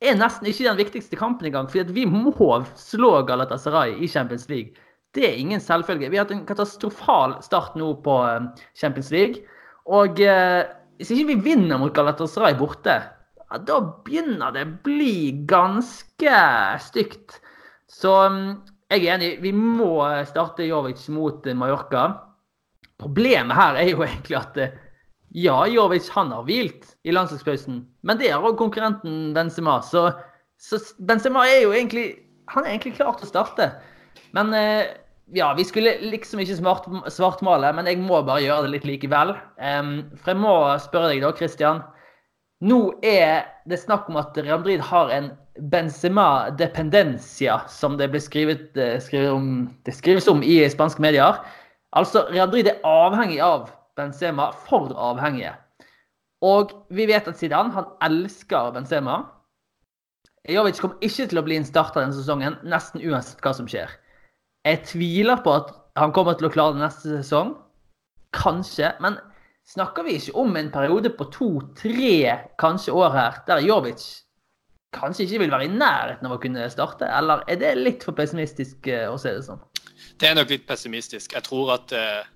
er 0.05 0.19
nesten 0.19 0.49
ikke 0.49 0.67
den 0.67 0.81
viktigste 0.81 1.19
kampen 1.19 1.49
engang. 1.49 1.71
For 1.73 1.95
vi 1.97 2.07
må 2.09 2.33
slå 2.77 3.13
Galatasaray 3.29 3.97
i 4.03 4.09
Champions 4.09 4.49
League. 4.51 4.75
Det 5.17 5.25
er 5.25 5.39
ingen 5.41 5.61
selvfølge. 5.61 6.11
Vi 6.11 6.19
har 6.19 6.27
hatt 6.27 6.35
en 6.35 6.47
katastrofal 6.49 7.39
start 7.45 7.77
nå 7.81 7.95
på 8.05 8.17
eh, 8.27 8.49
Champions 8.77 9.11
League. 9.15 9.47
Og 9.89 10.21
eh, 10.21 10.67
hvis 10.99 11.13
ikke 11.15 11.31
vi 11.31 11.53
vinner 11.53 11.81
mot 11.81 11.95
Galatasaray 11.97 12.57
borte, 12.59 12.99
ja, 13.51 13.59
da 13.63 13.81
begynner 14.07 14.55
det 14.55 14.65
å 14.67 14.77
bli 14.87 15.45
ganske 15.49 16.41
stygt. 16.83 17.39
Så 17.91 18.13
mm, 18.33 18.49
jeg 18.93 19.05
er 19.05 19.17
enig. 19.17 19.31
Vi 19.45 19.53
må 19.55 20.01
starte 20.29 20.67
Jovic 20.67 21.05
mot 21.15 21.47
eh, 21.47 21.57
Mallorca. 21.57 22.09
Problemet 23.01 23.57
her 23.59 23.81
er 23.81 23.91
jo 23.93 24.05
egentlig 24.09 24.39
at 24.41 24.61
eh, 24.63 24.77
ja, 25.37 25.59
Jovic 25.71 26.09
han 26.15 26.33
har 26.33 26.47
hvilt 26.47 26.95
i 27.05 27.13
landslagspausen, 27.15 27.83
men 28.07 28.21
det 28.21 28.31
har 28.33 28.45
òg 28.47 28.57
konkurrenten 28.59 29.35
Benzema. 29.37 29.81
Så, 29.85 30.09
så 30.57 30.81
Benzema 31.05 31.45
er 31.51 31.67
jo 31.67 31.75
egentlig 31.77 32.15
han 32.55 32.63
er 32.63 32.77
egentlig 32.77 32.95
klar 32.95 33.17
til 33.19 33.27
å 33.27 33.33
starte. 33.33 33.73
Men 34.35 34.53
eh, 34.55 34.95
ja, 35.35 35.51
vi 35.59 35.67
skulle 35.67 35.97
liksom 36.07 36.41
ikke 36.43 36.59
smart, 36.61 36.87
svartmale, 37.11 37.73
men 37.75 37.91
jeg 37.91 37.99
må 37.99 38.21
bare 38.23 38.45
gjøre 38.45 38.67
det 38.67 38.77
litt 38.77 38.87
likevel. 38.87 39.35
For 39.59 40.31
jeg 40.31 40.39
må 40.39 40.55
spørre 40.85 41.11
deg 41.11 41.25
da, 41.25 41.33
Christian. 41.35 41.83
Nå 42.65 42.79
er 43.05 43.45
det 43.69 43.79
snakk 43.83 44.09
om 44.09 44.17
at 44.17 44.37
Real 44.39 44.63
Madrid 44.63 44.81
har 44.81 45.11
en 45.13 45.31
Benzema 45.73 46.51
dependencia, 46.57 47.61
som 47.69 47.97
det 47.97 48.09
skrevet, 48.23 48.77
eh, 48.77 49.29
om, 49.33 49.69
skrives 49.93 50.29
om 50.29 50.43
i 50.43 50.63
spanske 50.69 51.01
medier. 51.01 51.37
Altså, 51.93 52.27
Real 52.31 52.49
Madrid 52.49 52.69
er 52.69 52.81
avhengig 52.85 53.41
av 53.41 53.71
Benzema, 53.97 54.53
for 54.69 54.93
avhengige. 54.93 55.55
Og 56.45 56.73
vi 56.91 57.07
vet 57.09 57.29
at 57.29 57.39
Zidane 57.39 57.73
han 57.73 57.89
elsker 58.05 58.73
Benzema. 58.73 59.23
Jovic 60.49 60.81
kommer 60.81 61.01
ikke 61.01 61.27
til 61.27 61.41
å 61.41 61.45
bli 61.45 61.57
en 61.59 61.65
starter 61.67 62.05
denne 62.05 62.15
sesongen, 62.15 62.59
nesten 62.63 63.03
uansett 63.03 63.41
hva 63.43 63.53
som 63.57 63.69
skjer. 63.69 63.91
Jeg 64.67 64.85
tviler 64.87 65.41
på 65.43 65.55
at 65.61 65.73
han 65.97 66.13
kommer 66.13 66.37
til 66.37 66.49
å 66.49 66.53
klare 66.53 66.77
det 66.77 66.85
neste 66.85 67.17
sesong. 67.21 67.55
Kanskje. 68.37 68.93
Men 69.01 69.17
snakker 69.67 70.07
vi 70.07 70.17
ikke 70.19 70.37
om 70.39 70.57
en 70.57 70.71
periode 70.75 71.11
på 71.17 71.27
to-tre 71.35 72.37
kanskje 72.61 72.95
år 72.95 73.17
her, 73.17 73.43
der 73.49 73.65
Jovic 73.67 74.05
kanskje 74.97 75.27
ikke 75.27 75.43
vil 75.43 75.53
være 75.53 75.67
i 75.67 75.73
nærheten 75.75 76.29
av 76.29 76.37
å 76.37 76.41
kunne 76.43 76.69
starte? 76.73 77.09
Eller 77.19 77.43
er 77.51 77.59
det 77.61 77.75
litt 77.81 78.07
for 78.07 78.17
pessimistisk 78.17 78.89
eh, 78.93 79.09
å 79.11 79.19
se 79.21 79.35
det 79.37 79.45
sånn? 79.49 79.61
Det 80.17 80.31
er 80.31 80.39
nok 80.39 80.53
litt 80.53 80.67
pessimistisk. 80.69 81.35
Jeg 81.37 81.45
tror 81.45 81.75
at 81.75 81.93
eh, 81.97 82.29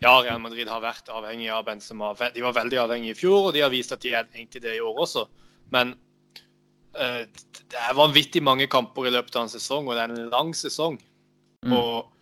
ja, 0.00 0.14
Real 0.24 0.40
Madrid 0.40 0.70
har 0.70 0.80
vært 0.84 1.10
avhengig 1.12 1.50
av 1.52 1.66
Benzema. 1.66 2.14
De 2.16 2.44
var 2.44 2.56
veldig 2.56 2.80
avhengige 2.86 3.16
i 3.16 3.18
fjor, 3.18 3.50
og 3.50 3.56
de 3.56 3.64
har 3.64 3.72
vist 3.72 3.92
at 3.92 4.00
de 4.04 4.14
er 4.14 4.24
egentlig 4.24 4.62
det 4.64 4.78
i 4.78 4.84
år 4.84 5.02
også. 5.04 5.26
Men 5.74 5.92
eh, 6.96 7.26
det 7.28 7.82
er 7.82 7.98
vanvittig 7.98 8.42
mange 8.46 8.70
kamper 8.70 9.10
i 9.10 9.12
løpet 9.12 9.36
av 9.36 9.48
en 9.48 9.52
sesong, 9.52 9.90
og 9.90 9.98
det 9.98 10.06
er 10.06 10.14
en 10.14 10.32
lang 10.32 10.54
sesong. 10.56 10.96
Mm. 11.66 11.76
Og 11.76 12.19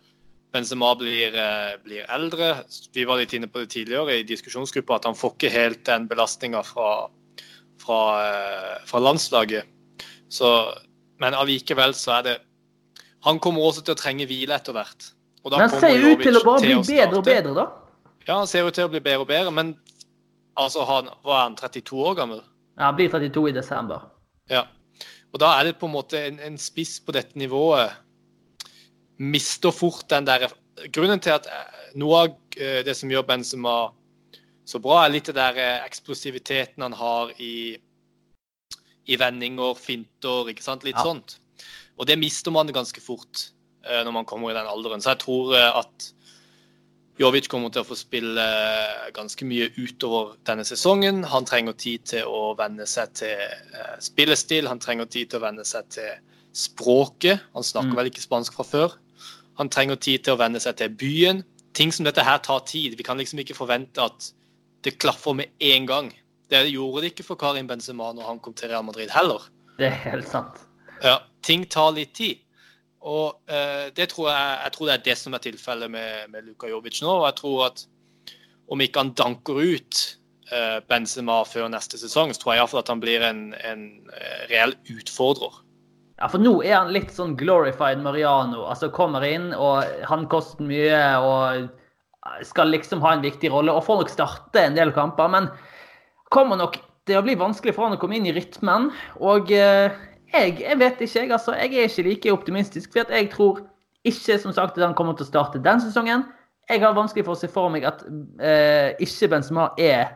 Benzema 0.53 0.95
blir, 0.97 1.35
eh, 1.35 1.77
blir 1.83 2.05
eldre. 2.09 2.63
Vi 2.93 3.05
var 3.05 3.19
litt 3.19 3.33
inne 3.33 3.47
på 3.47 3.61
det 3.61 3.69
tidligere 3.69 4.17
i 4.17 4.25
diskusjonsgruppa 4.25 4.95
at 4.95 5.05
han 5.05 5.17
får 5.17 5.35
ikke 5.35 5.51
helt 5.53 5.83
den 5.85 6.07
belastninga 6.09 6.63
fra, 6.65 7.09
fra, 7.81 7.99
eh, 8.25 8.79
fra 8.89 8.99
landslaget. 8.99 9.69
Så, 10.29 10.49
men 11.21 11.37
allikevel 11.37 11.93
så 11.97 12.19
er 12.19 12.23
det 12.23 12.37
Han 13.19 13.35
kommer 13.43 13.59
også 13.67 13.81
til 13.83 13.91
å 13.91 13.99
trenge 13.99 14.23
hvile 14.29 14.55
etter 14.55 14.71
hvert. 14.71 15.09
Og 15.43 15.51
da 15.51 15.57
Men 15.57 15.69
han 15.69 15.81
ser 15.81 16.05
ut 16.05 16.21
til 16.23 16.37
å 16.39 16.43
bare 16.45 16.61
bli 16.63 16.75
bedre 16.87 17.17
og 17.17 17.25
bedre, 17.25 17.53
da. 17.53 17.65
Ja, 18.25 18.37
han 18.37 18.47
ser 18.47 18.63
ut 18.63 18.73
til 18.73 18.87
å 18.87 18.91
bli 18.93 19.01
bedre 19.03 19.25
og 19.25 19.27
bedre, 19.27 19.51
men 19.51 19.73
altså, 20.55 20.85
han, 20.87 21.09
hva 21.25 21.33
er 21.35 21.41
han, 21.49 21.57
32 21.59 21.99
år 21.99 22.15
gammel? 22.15 22.39
Ja, 22.77 22.85
han 22.85 22.95
blir 22.95 23.11
32 23.11 23.49
i 23.49 23.55
desember. 23.57 24.05
Ja. 24.47 24.63
Og 25.33 25.43
da 25.43 25.51
er 25.59 25.67
det 25.67 25.75
på 25.81 25.89
en 25.89 25.97
måte 25.97 26.21
en, 26.29 26.39
en 26.39 26.55
spiss 26.57 26.95
på 27.03 27.11
dette 27.11 27.35
nivået 27.35 27.91
mister 29.19 29.71
fort 29.75 30.07
den 30.09 30.25
der 30.25 30.47
Grunnen 30.95 31.19
til 31.19 31.33
at 31.35 31.45
eh, 31.51 31.79
noe 31.99 32.19
av 32.23 32.35
eh, 32.55 32.79
det 32.87 32.93
som 32.95 33.09
gjør 33.11 33.25
Benzema 33.27 33.91
så 34.63 34.79
bra, 34.79 35.01
er 35.03 35.11
litt 35.11 35.25
det 35.27 35.35
der 35.35 35.57
eh, 35.59 35.81
eksplosiviteten 35.83 36.85
han 36.85 36.93
har 36.95 37.33
i, 37.41 37.73
i 39.11 39.17
vendinger, 39.19 39.73
finter, 39.75 40.47
ikke 40.53 40.63
sant. 40.63 40.85
Litt 40.87 40.95
Ja. 40.95 41.03
sånt. 41.03 41.35
Og 41.99 42.07
det 42.07 42.15
mister 42.21 42.53
man 42.55 42.71
ganske 42.71 43.01
fort 43.03 43.49
når 43.83 44.11
man 44.13 44.25
kommer 44.25 44.51
i 44.51 44.53
den 44.55 44.67
alderen. 44.67 45.01
Så 45.01 45.09
jeg 45.11 45.19
tror 45.19 45.51
at 45.57 46.05
Jovic 47.19 47.47
kommer 47.51 47.71
til 47.73 47.81
å 47.81 47.87
få 47.89 47.97
spille 47.99 48.45
ganske 49.15 49.43
mye 49.47 49.67
utover 49.75 50.37
denne 50.47 50.63
sesongen. 50.63 51.23
Han 51.27 51.47
trenger 51.47 51.73
tid 51.75 52.05
til 52.05 52.23
å 52.29 52.55
venne 52.59 52.85
seg 52.87 53.11
til 53.19 53.35
spillestil, 53.99 54.67
han 54.71 54.79
trenger 54.79 55.09
tid 55.11 55.31
til 55.31 55.39
å 55.41 55.45
venne 55.49 55.65
seg 55.67 55.89
til 55.91 56.11
språket. 56.55 57.41
Han 57.55 57.63
snakker 57.63 57.91
Mm. 57.91 57.95
vel 57.99 58.11
ikke 58.11 58.23
spansk 58.23 58.53
fra 58.55 58.63
før. 58.63 58.95
Han 59.59 59.69
trenger 59.71 59.99
tid 59.99 60.23
til 60.25 60.35
å 60.35 60.39
venne 60.39 60.61
seg 60.63 60.77
til 60.79 60.93
byen, 60.95 61.43
ting 61.75 61.91
som 61.93 62.07
dette 62.07 62.23
her 62.25 62.39
tar 62.43 62.63
tid. 62.67 62.95
Vi 62.97 63.05
kan 63.05 63.19
liksom 63.19 63.41
ikke 63.43 63.57
forvente 63.57 64.03
at 64.03 64.31
det 64.87 64.97
klaffer 65.01 65.35
med 65.35 65.51
en 65.59 65.87
gang. 65.87 66.11
Det 66.49 66.63
gjorde 66.71 67.03
det 67.03 67.13
ikke 67.13 67.27
for 67.27 67.39
Karim 67.39 67.67
Benzema 67.69 68.13
når 68.15 68.29
han 68.31 68.39
kom 68.43 68.55
til 68.57 68.71
Real 68.71 68.85
Madrid 68.87 69.11
heller. 69.13 69.43
Det 69.77 69.89
er 69.91 69.97
helt 70.07 70.27
sant. 70.31 70.63
Ja, 71.03 71.19
ting 71.45 71.67
tar 71.69 71.91
litt 71.95 72.15
tid. 72.17 72.39
Og 72.99 73.37
eh, 73.47 73.91
det 73.95 74.09
tror 74.11 74.31
jeg, 74.31 74.55
jeg 74.63 74.75
tror 74.75 74.87
det 74.89 74.95
er 74.95 75.05
det 75.05 75.17
som 75.19 75.35
er 75.35 75.43
tilfellet 75.43 75.91
med, 75.91 76.31
med 76.33 76.47
Luka 76.47 76.67
Jovic 76.67 76.99
nå. 77.03 77.11
og 77.21 77.27
jeg 77.29 77.37
tror 77.39 77.65
at 77.69 77.85
om 78.69 78.81
ikke 78.83 79.01
han 79.01 79.13
danker 79.17 79.61
ut 79.61 80.01
eh, 80.51 80.79
Benzema 80.89 81.39
før 81.47 81.69
neste 81.71 81.97
sesong, 82.01 82.33
så 82.33 82.41
tror 82.41 82.53
jeg 82.53 82.61
iallfall 82.61 82.83
at 82.83 82.91
han 82.91 83.01
blir 83.01 83.23
en, 83.25 83.41
en 83.65 83.85
eh, 84.13 84.43
reell 84.51 84.75
utfordrer. 84.91 85.61
Ja, 86.19 86.27
for 86.27 86.43
nå 86.43 86.57
er 86.67 86.75
han 86.75 86.91
litt 86.91 87.13
sånn 87.15 87.37
glorified 87.39 88.01
Mariano. 88.03 88.65
Altså 88.67 88.89
kommer 88.91 89.23
inn, 89.23 89.53
og 89.55 89.87
han 90.09 90.25
koster 90.31 90.65
mye 90.67 90.99
og 91.23 91.69
skal 92.43 92.73
liksom 92.73 92.99
ha 93.05 93.15
en 93.15 93.23
viktig 93.23 93.51
rolle. 93.53 93.71
Og 93.71 93.85
får 93.87 94.01
nok 94.01 94.11
starte 94.11 94.65
en 94.65 94.75
del 94.75 94.91
kamper, 94.95 95.31
men 95.31 95.47
kommer 96.33 96.59
nok 96.59 96.75
til 97.07 97.21
å 97.21 97.23
bli 97.25 97.37
vanskelig 97.39 97.73
for 97.75 97.87
han 97.87 97.95
å 97.95 98.01
komme 98.01 98.19
inn 98.19 98.27
i 98.27 98.35
rytmen. 98.35 98.89
Og 99.23 99.53
eh, 99.55 99.95
jeg, 100.33 100.59
jeg, 100.59 100.79
vet 100.81 100.99
ikke, 100.99 101.21
jeg. 101.21 101.31
Altså, 101.31 101.55
jeg 101.55 101.71
er 101.71 101.87
ikke 101.87 102.07
like 102.09 102.35
optimistisk. 102.35 102.91
For 102.93 103.15
jeg 103.15 103.31
tror 103.33 103.63
ikke 104.07 104.37
som 104.43 104.53
sagt 104.55 104.77
at 104.77 104.85
han 104.85 104.97
kommer 104.97 105.15
til 105.15 105.27
å 105.27 105.31
starte 105.31 105.63
den 105.63 105.81
sesongen. 105.83 106.27
Jeg 106.69 106.83
har 106.83 106.93
vanskelig 106.93 107.25
for 107.25 107.33
å 107.33 107.39
se 107.39 107.47
for 107.49 107.71
meg 107.73 107.87
at 107.87 108.03
eh, 108.43 108.91
ikke 109.01 109.31
Benzema 109.31 109.71
er 109.81 110.11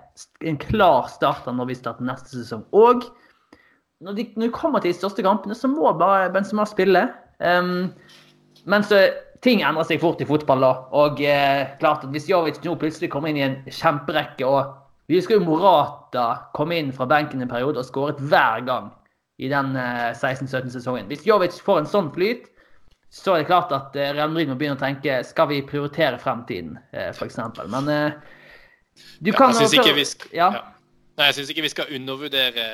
en 0.45 0.59
klar 0.61 1.07
starter 1.09 1.55
når 1.55 1.71
vi 1.71 1.79
starter 1.79 2.05
neste 2.05 2.35
sesong. 2.35 2.67
Og 2.75 3.07
når 4.03 4.17
de, 4.17 4.25
når 4.35 4.49
de 4.49 4.55
kommer 4.55 4.83
til 4.83 4.93
de 4.93 4.99
største 4.99 5.25
kampene, 5.25 5.55
så 5.55 5.69
må 5.71 5.91
bare 5.99 6.31
Benzema 6.33 6.65
spille. 6.69 7.07
Um, 7.39 7.89
men 8.69 8.85
så 8.87 9.05
ting 9.43 9.63
endrer 9.63 9.87
seg 9.87 10.01
fort 10.03 10.21
i 10.23 10.27
fotball 10.27 10.63
da. 10.63 10.71
Og 10.95 11.21
eh, 11.23 11.65
klart 11.81 12.05
at 12.05 12.13
hvis 12.13 12.29
Jovic 12.31 12.61
nå 12.63 12.77
plutselig 12.79 13.11
kommer 13.13 13.31
inn 13.31 13.41
i 13.41 13.45
en 13.49 13.59
kjemperekke 13.67 14.47
og 14.47 14.79
Vi 15.11 15.17
husker 15.17 15.35
jo 15.35 15.43
Morata 15.43 16.47
kom 16.55 16.71
inn 16.71 16.93
fra 16.95 17.03
benken 17.11 17.43
en 17.43 17.49
periode 17.51 17.81
og 17.81 17.83
skåret 17.83 18.21
hver 18.23 18.61
gang 18.63 18.85
i 19.43 19.49
den 19.51 19.75
eh, 19.75 20.13
16-17-sesongen. 20.15 21.09
Hvis 21.11 21.25
Jovic 21.27 21.57
får 21.59 21.81
en 21.81 21.89
sånn 21.91 22.07
flyt, 22.15 22.45
så 23.11 23.33
er 23.33 23.43
det 23.43 23.49
klart 23.49 23.73
at 23.75 23.97
eh, 23.99 24.13
Real 24.15 24.31
Madrid 24.31 24.53
må 24.53 24.55
begynne 24.55 24.77
å 24.77 24.81
tenke 24.81 25.19
skal 25.27 25.49
vi 25.51 25.59
prioritere 25.67 26.17
fremtiden, 26.23 26.77
eh, 26.95 27.11
f.eks. 27.11 27.35
Men 27.67 27.91
eh, 27.91 28.15
du 29.19 29.33
kan 29.35 29.51
ja, 29.51 29.59
Jeg 29.59 29.73
syns 29.73 29.75
ikke, 29.83 30.37
ja. 30.39 30.49
ja. 31.19 31.29
ikke, 31.43 31.67
vi 31.67 31.73
skal 31.75 31.91
undervurdere 31.99 32.65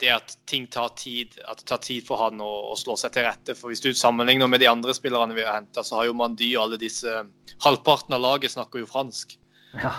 det 0.00 0.10
at 0.12 0.34
ting 0.50 0.66
tar 0.72 0.90
tid, 0.98 1.36
at 1.48 1.60
det 1.60 1.68
tar 1.68 1.80
tid 1.84 2.04
for 2.06 2.20
han 2.20 2.40
å, 2.42 2.50
å, 2.70 2.74
slå 2.78 2.96
seg 3.00 3.14
til 3.14 3.26
rette. 3.26 3.54
For 3.58 3.72
Hvis 3.72 3.82
du 3.84 3.90
sammenligner 3.96 4.50
med 4.50 4.62
de 4.62 4.68
andre 4.70 4.94
spillerne 4.96 5.36
vi 5.36 5.46
har 5.46 5.60
henta, 5.60 5.84
så 5.84 6.00
har 6.00 6.08
jo 6.08 6.16
Mandy 6.18 6.50
og 6.56 6.66
alle 6.66 6.80
disse 6.82 7.22
Halvparten 7.64 8.16
av 8.16 8.22
laget 8.24 8.54
snakker 8.54 8.82
jo 8.82 8.90
fransk. 8.90 9.36
Ja. 9.80 9.94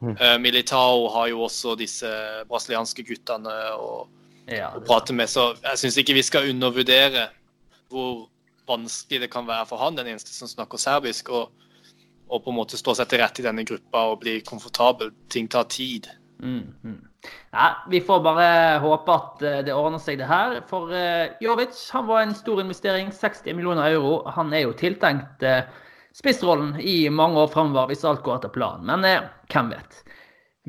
Mm. 0.00 0.16
Uh, 0.20 0.38
Militao 0.40 1.08
har 1.14 1.30
jo 1.30 1.44
også 1.46 1.76
disse 1.80 2.10
brasilianske 2.48 3.04
guttene 3.06 3.52
å, 3.78 4.04
ja, 4.50 4.72
å 4.74 4.82
prate 4.84 5.16
med. 5.16 5.30
Så 5.30 5.52
jeg 5.62 5.80
syns 5.80 5.98
ikke 6.00 6.16
vi 6.16 6.24
skal 6.26 6.50
undervurdere 6.50 7.28
hvor 7.92 8.26
vanskelig 8.68 9.24
det 9.24 9.30
kan 9.32 9.46
være 9.48 9.68
for 9.68 9.80
han, 9.82 9.96
den 9.96 10.10
eneste 10.12 10.34
som 10.34 10.50
snakker 10.50 10.80
serbisk, 10.80 11.30
og, 11.30 11.52
og 12.28 12.44
på 12.44 12.52
en 12.52 12.58
måte 12.58 12.80
stå 12.80 12.96
seg 12.98 13.10
til 13.10 13.22
rette 13.22 13.42
i 13.42 13.46
denne 13.46 13.64
gruppa 13.68 14.06
og 14.12 14.20
bli 14.24 14.38
komfortabel. 14.46 15.12
Ting 15.32 15.48
tar 15.52 15.68
tid. 15.72 16.08
Mm, 16.40 16.72
mm. 16.82 17.00
Nei, 17.54 17.70
vi 17.90 18.00
får 18.02 18.22
bare 18.24 18.46
håpe 18.82 19.14
at 19.14 19.42
eh, 19.46 19.60
det 19.66 19.74
ordner 19.74 20.02
seg, 20.02 20.18
det 20.18 20.28
her. 20.28 20.58
For 20.70 20.90
uh, 20.90 21.30
Jovic 21.44 21.78
han 21.94 22.08
var 22.08 22.24
en 22.24 22.34
stor 22.34 22.62
investering. 22.62 23.12
60 23.14 23.54
millioner 23.54 23.94
euro. 23.94 24.16
Han 24.36 24.52
er 24.54 24.64
jo 24.64 24.74
tiltenkt 24.78 25.44
uh, 25.46 25.62
spissrollen 26.14 26.74
i 26.82 27.04
mange 27.10 27.38
år 27.42 27.52
framover 27.54 27.92
hvis 27.92 28.04
alt 28.08 28.24
går 28.26 28.40
etter 28.40 28.54
planen. 28.54 28.90
Men 28.90 29.30
hvem 29.52 29.70
vet. 29.74 30.00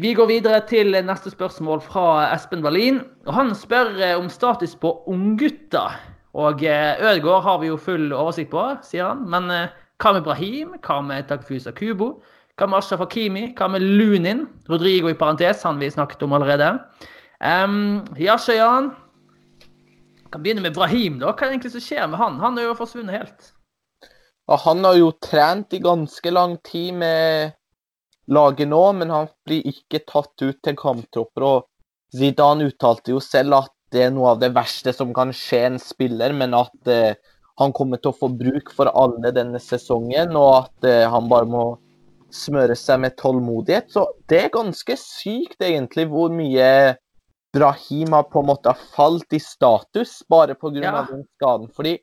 Vi 0.01 0.11
går 0.13 0.27
videre 0.27 0.59
til 0.67 0.91
neste 1.07 1.31
spørsmål 1.31 1.79
fra 1.85 2.05
Espen 2.33 2.65
Wallin. 2.65 2.99
Han 3.31 3.53
spør 3.55 3.95
om 4.17 4.27
status 4.29 4.75
på 4.75 4.91
unggutter. 5.07 5.95
Og 6.35 6.59
Ødegaard 6.67 7.45
har 7.45 7.61
vi 7.61 7.69
jo 7.69 7.77
full 7.79 8.09
oversikt 8.11 8.51
på, 8.51 8.65
sier 8.83 9.13
han. 9.13 9.21
Men 9.31 9.47
hva 10.03 10.11
med 10.17 10.25
Brahim? 10.25 10.73
Hva 10.83 10.99
med 10.99 11.29
Takfusa 11.29 11.71
Kubo? 11.71 12.17
Hva 12.55 12.69
med 12.71 12.79
Ashraf 12.79 13.01
Hakimi? 13.03 13.49
Hva 13.57 13.67
med 13.67 13.83
Lunin? 13.83 14.45
Rodrigo 14.71 15.09
i 15.11 15.17
parentes, 15.19 15.63
han 15.67 15.79
vi 15.81 15.89
snakket 15.91 16.23
om 16.23 16.37
allerede. 16.37 16.69
Um, 17.43 18.05
ja, 18.15 18.37
Shayan. 18.39 18.93
Kan 20.31 20.43
begynne 20.43 20.63
med 20.63 20.77
Brahim, 20.77 21.19
da. 21.19 21.33
Hva 21.33 21.49
er 21.49 21.51
det 21.51 21.57
egentlig 21.57 21.73
som 21.75 21.83
skjer 21.83 22.07
med 22.07 22.21
han? 22.21 22.39
Han 22.39 22.57
er 22.57 22.69
jo 22.69 22.77
forsvunnet 22.79 23.17
helt. 23.19 23.51
Ja, 24.47 24.55
han 24.63 24.87
har 24.87 24.95
jo 24.95 25.11
trent 25.19 25.75
i 25.75 25.83
ganske 25.83 26.31
lang 26.31 26.55
tid 26.63 26.95
med 27.03 27.55
laget 28.31 28.71
nå, 28.71 28.83
men 29.01 29.11
han 29.11 29.29
blir 29.45 29.67
ikke 29.67 30.05
tatt 30.07 30.39
ut 30.39 30.61
til 30.63 30.79
kamptropper. 30.79 31.43
og 31.43 32.15
Zidane 32.15 32.69
uttalte 32.71 33.11
jo 33.11 33.19
selv 33.19 33.59
at 33.65 33.71
det 33.91 34.07
er 34.07 34.13
noe 34.15 34.31
av 34.31 34.39
det 34.39 34.53
verste 34.55 34.95
som 34.95 35.11
kan 35.15 35.33
skje 35.35 35.65
en 35.67 35.81
spiller, 35.81 36.31
men 36.31 36.55
at 36.55 36.91
eh, 36.91 37.17
han 37.59 37.75
kommer 37.75 37.99
til 37.99 38.11
å 38.13 38.17
få 38.17 38.31
bruk 38.31 38.71
for 38.75 38.91
alle 38.91 39.31
denne 39.35 39.59
sesongen, 39.59 40.35
og 40.39 40.51
at 40.63 40.87
eh, 40.87 41.03
han 41.11 41.27
bare 41.31 41.49
må 41.51 41.65
smøre 42.36 42.75
seg 42.77 43.01
med 43.03 43.15
tålmodighet. 43.19 43.88
Så 43.91 44.05
det 44.29 44.41
er 44.43 44.53
ganske 44.53 44.97
sykt, 44.99 45.57
egentlig, 45.63 46.07
hvor 46.11 46.33
mye 46.33 46.95
Brahim 47.55 48.11
har 48.13 48.27
på 48.27 48.43
en 48.43 48.49
måte 48.49 48.73
falt 48.95 49.33
i 49.33 49.39
status 49.39 50.19
bare 50.29 50.57
pga. 50.59 50.81
Ja. 50.83 51.05
den 51.09 51.23
skaden. 51.38 51.71
Fordi 51.71 51.95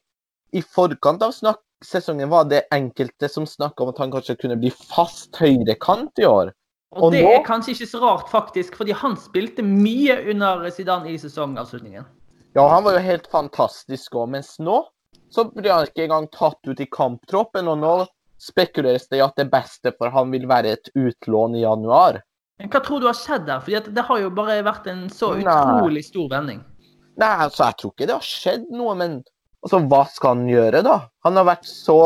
i 0.53 0.63
forkant 0.63 1.23
av 1.25 1.35
sesongen 1.85 2.31
var 2.33 2.49
det 2.49 2.65
enkelte 2.73 3.29
som 3.29 3.47
snakka 3.49 3.85
om 3.85 3.93
at 3.93 4.01
han 4.01 4.13
kanskje 4.13 4.39
kunne 4.41 4.57
bli 4.61 4.73
fast 4.73 5.37
høyrekant 5.41 6.21
i 6.23 6.29
år. 6.29 6.53
Og, 6.93 7.07
og 7.07 7.15
det 7.15 7.23
nå... 7.25 7.35
er 7.37 7.45
kanskje 7.47 7.73
ikke 7.73 7.89
så 7.89 8.01
rart, 8.03 8.27
faktisk, 8.33 8.77
fordi 8.77 8.97
han 8.97 9.17
spilte 9.21 9.65
mye 9.65 10.19
under 10.33 10.67
Zidane 10.73 11.13
i 11.13 11.21
sesongavslutningen. 11.21 12.05
Ja, 12.53 12.67
han 12.69 12.85
var 12.85 12.99
jo 12.99 13.05
helt 13.05 13.29
fantastisk 13.33 14.19
òg, 14.21 14.29
mens 14.35 14.59
nå 14.61 14.83
så 15.33 15.47
blir 15.49 15.73
han 15.73 15.89
ikke 15.89 16.05
engang 16.05 16.29
tatt 16.33 16.61
ut 16.69 16.81
i 16.81 16.89
kamptroppen. 16.93 17.69
Og 17.73 17.79
nå 17.81 17.95
spekuleres 18.43 19.07
det 19.11 19.21
i 19.21 19.25
at 19.25 19.39
det 19.39 19.49
beste 19.53 19.93
for 19.95 20.13
han 20.15 20.33
vil 20.35 20.49
være 20.51 20.75
et 20.77 20.91
utlån 20.99 21.57
i 21.59 21.65
januar. 21.65 22.21
Men 22.59 22.71
Hva 22.73 22.83
tror 22.85 23.03
du 23.03 23.09
har 23.09 23.19
skjedd 23.19 23.47
der? 23.49 23.63
For 23.63 23.95
det 23.95 24.05
har 24.09 24.21
jo 24.23 24.33
bare 24.35 24.61
vært 24.67 24.89
en 24.91 25.07
så 25.11 25.33
utrolig 25.39 26.05
stor 26.07 26.29
vending. 26.33 26.61
Nei, 27.21 27.33
altså, 27.45 27.67
jeg 27.67 27.79
tror 27.79 27.93
ikke 27.93 28.09
det 28.09 28.17
har 28.17 28.27
skjedd 28.27 28.69
noe, 28.73 28.95
men 28.99 29.19
altså, 29.65 29.83
hva 29.91 30.05
skal 30.11 30.37
han 30.37 30.47
gjøre, 30.51 30.83
da? 30.87 30.97
Han 31.27 31.39
har 31.39 31.49
vært 31.49 31.69
så 31.69 31.99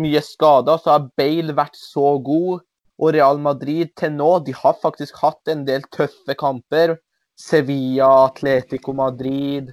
mye 0.00 0.22
skada, 0.24 0.78
så 0.80 0.94
har 0.94 1.10
Bale 1.20 1.54
vært 1.56 1.78
så 1.78 2.14
god. 2.24 2.64
Og 3.00 3.14
Real 3.16 3.38
Madrid 3.40 3.94
til 3.96 4.12
nå, 4.12 4.30
de 4.44 4.52
har 4.56 4.76
faktisk 4.82 5.20
hatt 5.22 5.48
en 5.48 5.62
del 5.68 5.86
tøffe 5.94 6.36
kamper. 6.36 6.98
Sevilla, 7.40 8.26
Atletico 8.26 8.92
Madrid. 8.96 9.70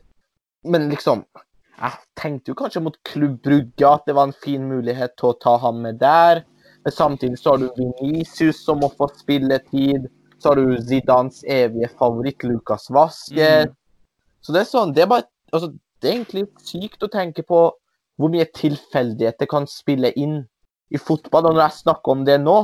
Men 0.67 0.87
liksom 0.91 1.25
jeg 1.77 1.97
tenkte 2.17 2.51
jo 2.51 2.57
kanskje 2.57 2.81
mot 2.81 2.95
Klubb 3.05 3.39
Brugge 3.45 3.89
at 3.89 4.05
det 4.09 4.15
var 4.17 4.29
en 4.29 4.39
fin 4.43 4.63
mulighet 4.65 5.13
til 5.19 5.31
å 5.31 5.39
ta 5.41 5.57
ham 5.61 5.83
med 5.85 5.99
der. 6.01 6.41
Men 6.85 6.95
samtidig 6.95 7.37
så 7.41 7.53
har 7.53 7.61
du 7.61 7.67
Venicius 7.77 8.63
som 8.65 8.81
må 8.81 8.89
få 8.97 9.09
spilletid. 9.17 10.07
Så 10.37 10.51
har 10.51 10.59
du 10.61 10.77
Zidans 10.81 11.43
evige 11.43 11.89
favoritt 11.99 12.45
Lukas 12.45 12.89
Vasker. 12.93 13.69
Mm. 13.69 13.75
Så 14.41 14.55
det 14.55 14.63
er 14.63 14.69
sånn 14.69 14.93
det 14.95 15.05
er, 15.05 15.11
bare, 15.11 15.27
altså, 15.51 15.71
det 16.01 16.09
er 16.09 16.15
egentlig 16.15 16.47
sykt 16.65 17.05
å 17.05 17.11
tenke 17.13 17.45
på 17.45 17.61
hvor 18.17 18.33
mye 18.33 18.47
tilfeldigheter 18.57 19.49
kan 19.49 19.67
spille 19.69 20.09
inn 20.17 20.39
i 20.89 21.01
fotball. 21.01 21.49
Og 21.49 21.57
når 21.57 21.67
jeg 21.67 21.81
snakker 21.83 22.15
om 22.15 22.23
det 22.25 22.39
nå, 22.41 22.57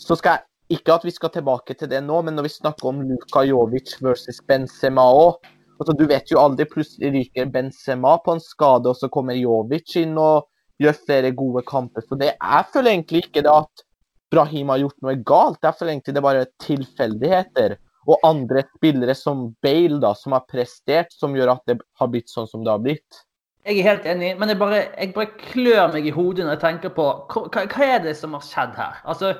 så 0.00 0.16
skal 0.16 0.38
jeg 0.38 0.78
ikke 0.78 0.96
at 0.96 1.04
vi 1.06 1.12
skal 1.14 1.32
tilbake 1.34 1.76
til 1.78 1.90
det 1.90 2.00
nå, 2.04 2.22
men 2.24 2.36
når 2.36 2.48
vi 2.48 2.54
snakker 2.56 2.88
om 2.90 3.04
Luka 3.06 3.44
Jovic 3.46 3.92
versus 4.02 4.40
Benzema 4.48 5.04
òg, 5.14 5.44
Altså, 5.76 5.94
du 5.96 6.04
vet 6.08 6.30
jo 6.32 6.40
aldri. 6.40 6.66
Plutselig 6.70 7.12
ryker 7.14 7.50
Benzema 7.52 8.16
på 8.24 8.36
en 8.36 8.42
skade, 8.42 8.90
og 8.90 8.98
så 8.98 9.10
kommer 9.12 9.38
Jovic 9.38 9.96
inn 10.00 10.16
og 10.20 10.48
gjør 10.82 10.96
flere 11.06 11.32
gode 11.36 11.64
kamper. 11.68 12.04
Så 12.04 12.18
det, 12.20 12.34
jeg 12.36 12.70
føler 12.72 12.92
egentlig 12.94 13.26
ikke 13.26 13.44
det 13.46 13.52
at 13.52 13.84
Brahim 14.32 14.72
har 14.72 14.82
gjort 14.82 15.04
noe 15.04 15.16
galt. 15.26 15.60
Jeg 15.62 15.78
føler 15.78 15.94
egentlig 15.94 16.16
det 16.16 16.22
er 16.22 16.28
bare 16.28 16.48
tilfeldigheter. 16.64 17.76
Og 18.06 18.22
andre 18.26 18.62
spillere 18.76 19.16
som 19.18 19.48
Bale, 19.64 19.98
da, 20.02 20.12
som 20.14 20.36
har 20.36 20.44
prestert, 20.50 21.14
som 21.14 21.34
gjør 21.36 21.56
at 21.56 21.64
det 21.70 21.80
har 21.98 22.10
blitt 22.12 22.30
sånn 22.30 22.46
som 22.50 22.62
det 22.66 22.70
har 22.70 22.82
blitt. 22.84 23.22
Jeg 23.66 23.80
er 23.80 23.88
helt 23.88 24.04
enig, 24.06 24.28
men 24.38 24.52
jeg 24.52 24.60
bare, 24.60 24.84
jeg 24.94 25.10
bare 25.16 25.40
klør 25.40 25.88
meg 25.90 26.04
i 26.06 26.12
hodet 26.14 26.44
når 26.44 26.54
jeg 26.54 26.62
tenker 26.62 26.92
på 26.94 27.06
hva, 27.32 27.64
hva 27.66 27.88
er 27.88 28.04
det 28.04 28.12
som 28.14 28.36
har 28.36 28.44
skjedd 28.46 28.76
her? 28.78 29.00
Altså, 29.10 29.32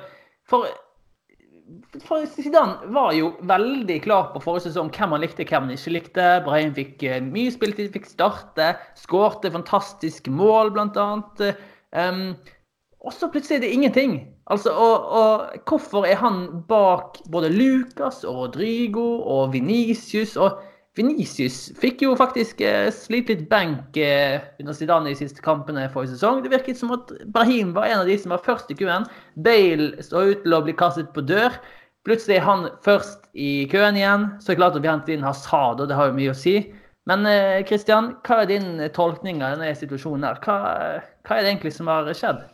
for 0.51 0.67
Zidane 2.31 2.91
var 2.95 3.11
jo 3.17 3.33
veldig 3.47 3.97
klar 4.05 4.29
på 4.33 4.41
forrige 4.43 4.69
sesong 4.69 4.91
hvem 4.95 5.15
han 5.15 5.23
likte 5.23 5.45
hvem 5.47 5.67
han 5.67 5.75
ikke 5.75 5.95
likte. 5.95 6.27
Brahim 6.45 6.71
fikk 6.77 7.03
eh, 7.03 7.19
mye 7.23 7.51
spilletid, 7.53 7.91
fikk 7.95 8.07
starte. 8.07 8.73
Skårte 8.99 9.51
fantastiske 9.51 10.31
mål, 10.31 10.71
annet. 10.79 11.43
Um, 11.91 12.23
og 13.03 13.13
så 13.15 13.29
plutselig 13.31 13.59
er 13.59 13.65
det 13.65 13.73
ingenting. 13.75 14.15
Altså, 14.51 14.71
og, 14.71 15.05
og, 15.19 15.59
hvorfor 15.67 16.07
er 16.07 16.15
han 16.21 16.63
bak 16.69 17.19
både 17.31 17.51
Lucas 17.51 18.23
og 18.23 18.37
Rodrigo 18.41 19.21
og 19.21 19.53
Venicius? 19.53 20.37
Og 20.37 20.59
Venicius 20.97 21.57
fikk 21.77 22.01
jo 22.05 22.15
faktisk 22.17 22.61
eh, 22.65 22.89
slite 22.93 23.35
litt 23.35 23.47
benk 23.51 23.97
eh, 24.01 24.39
under 24.61 24.75
Zidane 24.75 25.13
i 25.13 25.17
siste 25.17 25.43
kampene 25.45 25.85
forrige 25.93 26.15
sesong. 26.15 26.41
Det 26.43 26.51
virket 26.53 26.79
som 26.79 26.93
at 26.95 27.11
Brahim 27.33 27.73
var 27.75 27.89
en 27.89 28.01
av 28.01 28.09
de 28.09 28.17
som 28.19 28.33
var 28.33 28.43
først 28.45 28.73
i 28.73 28.77
køen. 28.79 29.05
Bale 29.45 29.91
står 30.03 30.33
ut 30.33 30.43
til 30.45 30.57
å 30.57 30.63
bli 30.65 30.75
kastet 30.77 31.13
på 31.15 31.23
dør. 31.29 31.55
Plutselig 32.07 32.39
er 32.39 32.47
han 32.47 32.67
først 32.85 33.29
i 33.37 33.67
køen 33.71 33.99
igjen. 33.99 34.27
Så 34.41 34.51
er 34.51 34.55
det 34.55 34.61
klart 34.63 34.79
at 34.79 34.83
vi 34.83 34.91
hentet 34.91 35.15
inn 35.15 35.25
Hazard, 35.27 35.83
og 35.83 35.89
det 35.91 35.97
har 35.99 36.09
jo 36.09 36.17
mye 36.17 36.33
å 36.33 36.37
si. 36.37 36.57
Men 37.07 37.23
Christian, 37.69 38.11
eh, 38.11 38.19
hva 38.27 38.41
er 38.43 38.51
din 38.51 38.69
tolkning 38.95 39.41
av 39.45 39.57
denne 39.57 39.73
situasjonen 39.77 40.27
her? 40.27 40.41
Hva, 40.43 40.57
hva 41.27 41.37
er 41.37 41.45
det 41.45 41.53
egentlig 41.53 41.75
som 41.77 41.91
har 41.91 42.09
skjedd? 42.11 42.45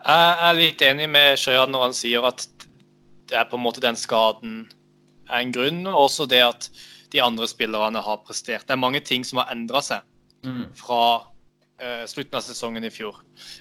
Jeg 0.00 0.36
er 0.48 0.56
litt 0.56 0.82
enig 0.82 1.10
med 1.12 1.38
Sjøjan 1.38 1.72
når 1.72 1.90
han 1.90 1.96
sier 1.96 2.24
at 2.28 2.46
det 3.30 3.36
er 3.38 3.46
på 3.46 3.58
en 3.58 3.62
måte 3.62 3.82
den 3.84 3.98
skaden 4.00 4.64
er 5.30 5.44
en 5.44 5.52
grunn, 5.54 5.84
og 5.86 6.06
også 6.08 6.26
det 6.26 6.40
at 6.42 6.70
de 7.12 7.20
andre 7.24 7.48
spillerne 7.50 8.02
har 8.04 8.22
prestert. 8.26 8.66
Det 8.66 8.74
er 8.76 8.80
mange 8.80 9.00
ting 9.04 9.24
som 9.26 9.40
har 9.42 9.50
endra 9.52 9.82
seg 9.84 10.04
mm. 10.46 10.64
fra 10.78 11.02
uh, 11.82 12.04
slutten 12.10 12.38
av 12.38 12.44
sesongen 12.46 12.86
i 12.86 12.92
fjor. 12.94 13.18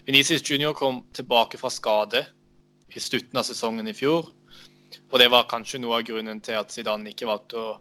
Venezia 0.08 0.40
Junior 0.44 0.76
kom 0.78 1.04
tilbake 1.16 1.60
fra 1.62 1.72
skade 1.74 2.26
i 2.90 3.02
slutten 3.02 3.40
av 3.40 3.48
sesongen 3.48 3.90
i 3.90 3.96
fjor. 3.98 4.30
Og 5.10 5.18
det 5.22 5.30
var 5.34 5.50
kanskje 5.50 5.82
noe 5.82 6.00
av 6.00 6.06
grunnen 6.06 6.42
til 6.46 6.58
at 6.60 6.74
Zidane 6.74 7.14
ikke 7.14 7.30
valgte 7.30 7.58
å, 7.58 7.74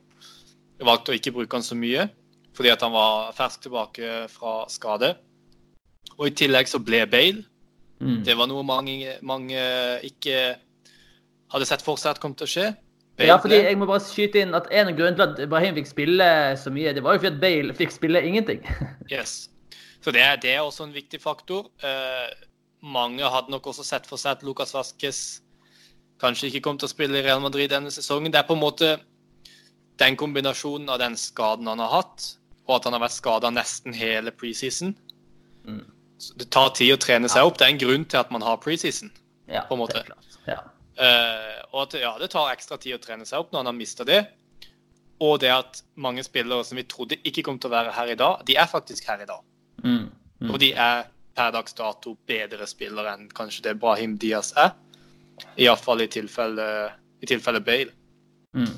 valgte 0.85 1.13
å 1.13 1.19
ikke 1.19 1.35
bruke 1.37 1.59
han 1.59 1.67
så 1.67 1.77
mye. 1.79 2.09
Fordi 2.57 2.73
at 2.73 2.83
han 2.83 2.95
var 2.95 3.33
fersk 3.37 3.69
tilbake 3.69 4.27
fra 4.33 4.63
skade. 4.73 5.13
Og 6.17 6.31
i 6.31 6.35
tillegg 6.37 6.69
så 6.71 6.81
ble 6.83 7.05
Bale. 7.11 7.45
Mm. 7.99 8.23
Det 8.27 8.35
var 8.39 8.49
noe 8.51 8.65
mange, 8.67 9.17
mange 9.27 9.61
ikke 10.07 10.57
hadde 11.53 11.69
sett 11.69 11.83
for 11.85 11.99
seg 12.01 12.15
at 12.15 12.23
kom 12.23 12.35
til 12.39 12.49
å 12.49 12.53
skje. 12.53 12.69
Ja, 13.19 13.37
fordi 13.43 13.57
jeg 13.65 13.79
må 13.79 13.87
bare 13.89 14.03
skyte 14.05 14.39
inn 14.45 14.55
at 14.55 14.69
En 14.71 14.93
av 14.93 14.95
grunnene 14.95 15.17
til 15.19 15.43
at 15.43 15.51
Brahim 15.51 15.75
fikk 15.75 15.89
spille 15.91 16.27
så 16.61 16.71
mye, 16.71 16.93
det 16.95 17.03
var 17.03 17.17
jo 17.17 17.25
fordi 17.25 17.35
at 17.35 17.41
Bale 17.43 17.75
fikk 17.75 17.95
spille 17.95 18.23
ingenting. 18.23 18.63
yes. 19.15 19.49
Så 20.05 20.15
det, 20.15 20.23
det, 20.45 20.53
er 20.55 20.63
også 20.63 20.87
en 20.87 20.95
viktig 20.95 21.19
faktor. 21.21 21.67
Uh, 21.83 22.31
mange 22.87 23.27
hadde 23.27 23.51
nok 23.51 23.67
også 23.67 23.83
sett 23.87 24.07
for 24.07 24.21
seg 24.21 24.37
at 24.37 24.47
Lucas 24.47 24.75
Vasques 24.77 25.23
kanskje 26.23 26.51
ikke 26.51 26.63
kom 26.69 26.79
til 26.79 26.87
å 26.87 26.93
spille 26.93 27.19
i 27.19 27.25
Real 27.27 27.43
Madrid 27.43 27.73
denne 27.73 27.91
sesongen. 27.95 28.31
Det 28.31 28.39
er 28.39 28.47
på 28.47 28.55
en 28.55 28.63
måte 28.63 28.95
den 29.99 30.17
kombinasjonen 30.19 30.89
av 30.91 31.01
den 31.03 31.19
skaden 31.19 31.67
han 31.67 31.83
har 31.83 31.91
hatt, 31.91 32.33
og 32.69 32.79
at 32.79 32.87
han 32.87 32.95
har 32.95 33.03
vært 33.03 33.19
skada 33.19 33.51
nesten 33.51 33.97
hele 33.97 34.35
preseason. 34.35 34.95
Mm. 35.69 35.85
det 36.41 36.47
tar 36.55 36.71
tid 36.73 36.95
å 36.95 37.01
trene 37.03 37.29
seg 37.29 37.45
opp. 37.45 37.59
Det 37.59 37.67
er 37.67 37.75
en 37.75 37.81
grunn 37.83 38.05
til 38.09 38.23
at 38.23 38.31
man 38.35 38.47
har 38.47 38.61
preseason. 38.63 39.11
Ja, 39.51 39.67
på 39.69 39.75
en 39.75 39.83
måte. 39.83 39.99
Det 39.99 40.07
er 40.07 40.13
klart. 40.13 40.39
Ja. 40.47 40.61
Uh, 40.99 41.61
og 41.73 41.85
at 41.85 41.99
ja, 42.01 42.17
det 42.19 42.31
tar 42.33 42.51
ekstra 42.51 42.79
tid 42.81 42.97
å 42.97 43.03
trene 43.03 43.27
seg 43.29 43.39
opp 43.39 43.53
når 43.53 43.63
han 43.63 43.71
har 43.71 43.77
mista 43.77 44.07
det. 44.09 44.23
Og 45.23 45.39
det 45.43 45.51
at 45.55 45.83
mange 45.99 46.23
spillere 46.27 46.67
som 46.67 46.79
vi 46.79 46.87
trodde 46.91 47.19
ikke 47.27 47.45
kom 47.47 47.59
til 47.59 47.71
å 47.71 47.77
være 47.77 47.95
her 47.95 48.13
i 48.15 48.19
dag, 48.19 48.43
de 48.47 48.59
er 48.59 48.71
faktisk 48.71 49.07
her 49.11 49.23
i 49.23 49.29
dag. 49.29 49.45
Mm, 49.85 50.11
mm. 50.43 50.51
Og 50.51 50.59
de 50.63 50.73
er 50.75 51.07
per 51.39 51.55
dags 51.55 51.75
dato 51.79 52.17
bedre 52.27 52.67
spillere 52.67 53.15
enn 53.15 53.31
kanskje 53.35 53.69
det 53.69 53.79
Brahim 53.83 54.17
Diaz 54.19 54.53
er. 54.59 54.75
Iallfall 55.59 56.03
i 56.03 56.11
tilfelle, 56.11 56.69
i 57.23 57.31
tilfelle 57.31 57.63
Bale. 57.63 57.95
Mm. 58.59 58.75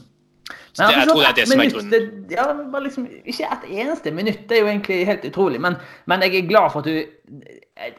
Så 0.72 0.86
det, 0.86 0.96
jeg 0.96 1.08
tror 1.08 1.20
det 1.20 1.28
er 1.28 1.36
det 1.36 1.46
som 1.48 1.62
er 1.62 1.70
grunnen. 1.72 1.92
Det, 1.92 2.36
ja, 2.36 2.44
bare 2.72 2.84
liksom, 2.84 3.06
ikke 3.24 3.48
et 3.56 3.66
eneste 3.82 4.12
minutt. 4.14 4.44
Det 4.48 4.58
er 4.58 4.62
jo 4.64 4.70
egentlig 4.70 4.98
helt 5.08 5.24
utrolig. 5.26 5.60
Men, 5.62 5.76
men 6.10 6.24
jeg 6.26 6.36
er 6.40 6.50
glad 6.50 6.72
for 6.72 6.84
at 6.84 6.90
du 6.90 7.40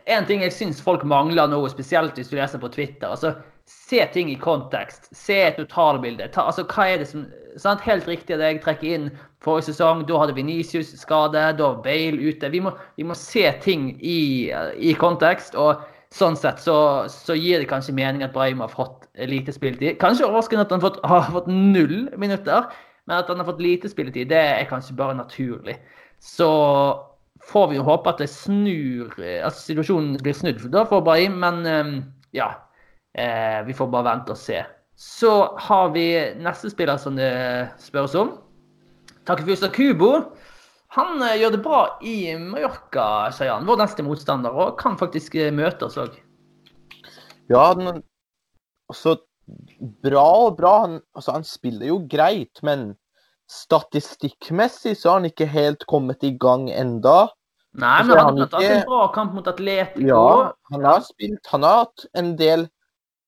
En 0.05 0.27
ting 0.29 0.43
jeg 0.45 0.53
syns 0.53 0.81
folk 0.83 1.03
mangler 1.07 1.49
nå, 1.49 1.61
spesielt 1.73 2.17
hvis 2.19 2.29
du 2.29 2.35
leser 2.37 2.61
på 2.61 2.69
Twitter. 2.69 3.07
altså 3.09 3.35
se 3.71 4.05
ting 4.13 4.31
i 4.31 4.35
kontekst. 4.39 5.09
Se 5.15 5.35
et 5.45 5.57
totalbilde. 5.59 6.27
Ta, 6.33 6.45
altså, 6.49 6.65
hva 6.67 6.87
er 6.89 7.01
det 7.01 7.07
som 7.11 7.25
sant? 7.59 7.83
Helt 7.85 8.07
riktig 8.09 8.35
at 8.35 8.43
jeg 8.43 8.61
trekker 8.63 8.95
inn 8.95 9.07
forrige 9.43 9.71
sesong. 9.71 10.05
Da 10.07 10.19
hadde 10.21 10.35
Venicius 10.37 10.93
skade, 10.99 11.39
da 11.57 11.69
var 11.69 11.81
Bale 11.85 12.19
ute. 12.19 12.51
Vi 12.53 12.61
må, 12.63 12.73
vi 12.99 13.07
må 13.07 13.17
se 13.17 13.45
ting 13.63 13.91
i, 13.97 14.51
i, 14.77 14.93
kontekst. 14.99 15.55
og 15.55 15.87
Sånn 16.11 16.35
sett 16.35 16.59
så, 16.59 17.07
så, 17.07 17.37
gir 17.39 17.61
det 17.61 17.69
kanskje 17.69 17.93
mening 17.95 18.25
at 18.25 18.33
Brahim 18.35 18.59
har 18.59 18.71
fått 18.73 19.05
lite 19.31 19.53
spilletid. 19.55 19.95
Kanskje 20.01 20.25
overraskende 20.27 20.65
at 20.65 20.73
han 20.75 20.83
fått, 20.83 20.97
har 21.07 21.29
fått 21.31 21.47
null 21.47 22.09
minutter, 22.19 22.67
men 23.07 23.21
at 23.21 23.31
han 23.31 23.39
har 23.39 23.47
fått 23.47 23.63
lite 23.63 23.87
spilletid, 23.87 24.27
det 24.27 24.41
er 24.57 24.67
kanskje 24.67 24.97
bare 24.97 25.15
naturlig. 25.15 25.77
Så 26.19 26.49
får 27.49 27.71
vi 27.71 27.79
jo 27.79 27.85
håpe 27.87 28.11
at 28.11 28.21
det 28.21 28.29
snur, 28.31 29.13
at 29.17 29.55
situasjonen 29.57 30.19
blir 30.21 30.35
snudd 30.37 30.59
for 30.61 30.73
da 30.73 30.83
for 30.89 31.05
Brahim, 31.05 31.39
men 31.41 31.63
ja. 32.35 32.51
Eh, 33.13 33.65
vi 33.65 33.73
får 33.73 33.89
bare 33.91 34.07
vente 34.07 34.31
og 34.31 34.39
se. 34.39 34.61
Så 34.95 35.31
har 35.59 35.91
vi 35.95 36.05
neste 36.39 36.71
spiller 36.71 36.99
som 37.01 37.17
det 37.19 37.31
spørres 37.81 38.15
om. 38.15 38.35
Takefusa 39.27 39.71
Kubo. 39.73 40.13
Han 40.95 41.21
eh, 41.23 41.39
gjør 41.41 41.55
det 41.55 41.63
bra 41.65 41.81
i 42.07 42.15
Mallorca, 42.39 43.31
sier 43.35 43.55
han. 43.55 43.67
Vår 43.67 43.81
neste 43.81 44.05
motstander, 44.05 44.55
og 44.55 44.77
kan 44.79 44.99
faktisk 44.99 45.35
eh, 45.39 45.51
møte 45.55 45.89
oss 45.89 45.99
òg. 46.01 46.15
Ja, 47.51 47.71
den, 47.75 48.03
altså 48.91 49.19
Bra 50.05 50.23
og 50.45 50.53
bra. 50.55 50.69
Han, 50.85 50.99
altså, 51.17 51.33
han 51.35 51.43
spiller 51.43 51.89
jo 51.89 51.97
greit, 52.07 52.61
men 52.63 52.93
statistikkmessig 53.51 54.95
så 54.97 55.09
har 55.09 55.21
han 55.21 55.29
ikke 55.29 55.47
helt 55.51 55.85
kommet 55.89 56.23
i 56.23 56.33
gang 56.39 56.69
enda. 56.71 57.29
Nei, 57.71 57.97
men 58.03 58.17
han 58.17 58.37
har 58.37 58.47
hatt 58.47 58.67
en 58.67 58.85
bra 58.87 59.07
kamp 59.15 59.35
mot 59.35 59.47
Atletico. 59.47 60.03
Ja, 60.07 60.53
han 60.73 60.85
har 60.85 61.03
spilt 61.07 61.47
Han 61.53 61.63
har 61.63 61.85
hatt 61.85 62.05
en 62.19 62.33
del 62.39 62.65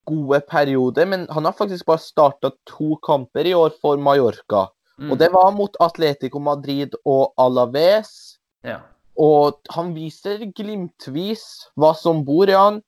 gode 0.08 0.42
perioder, 0.50 1.08
men 1.08 1.28
han 1.32 1.46
har 1.48 1.56
faktisk 1.56 1.88
bare 1.88 2.04
starta 2.04 2.52
to 2.68 2.98
kamper 3.08 3.48
i 3.48 3.54
år 3.56 3.72
for 3.82 4.00
Mallorca. 4.00 4.68
Mm. 5.00 5.12
Og 5.12 5.20
det 5.20 5.30
var 5.34 5.54
mot 5.56 5.78
Atletico 5.80 6.42
Madrid 6.44 6.96
og 7.06 7.32
Alaves. 7.40 8.38
Ja. 8.68 8.82
Og 9.20 9.62
han 9.72 9.94
viser 9.96 10.44
glimtvis 10.56 11.46
hva 11.80 11.94
som 11.98 12.24
bor 12.28 12.52
i 12.52 12.58
han. 12.58 12.82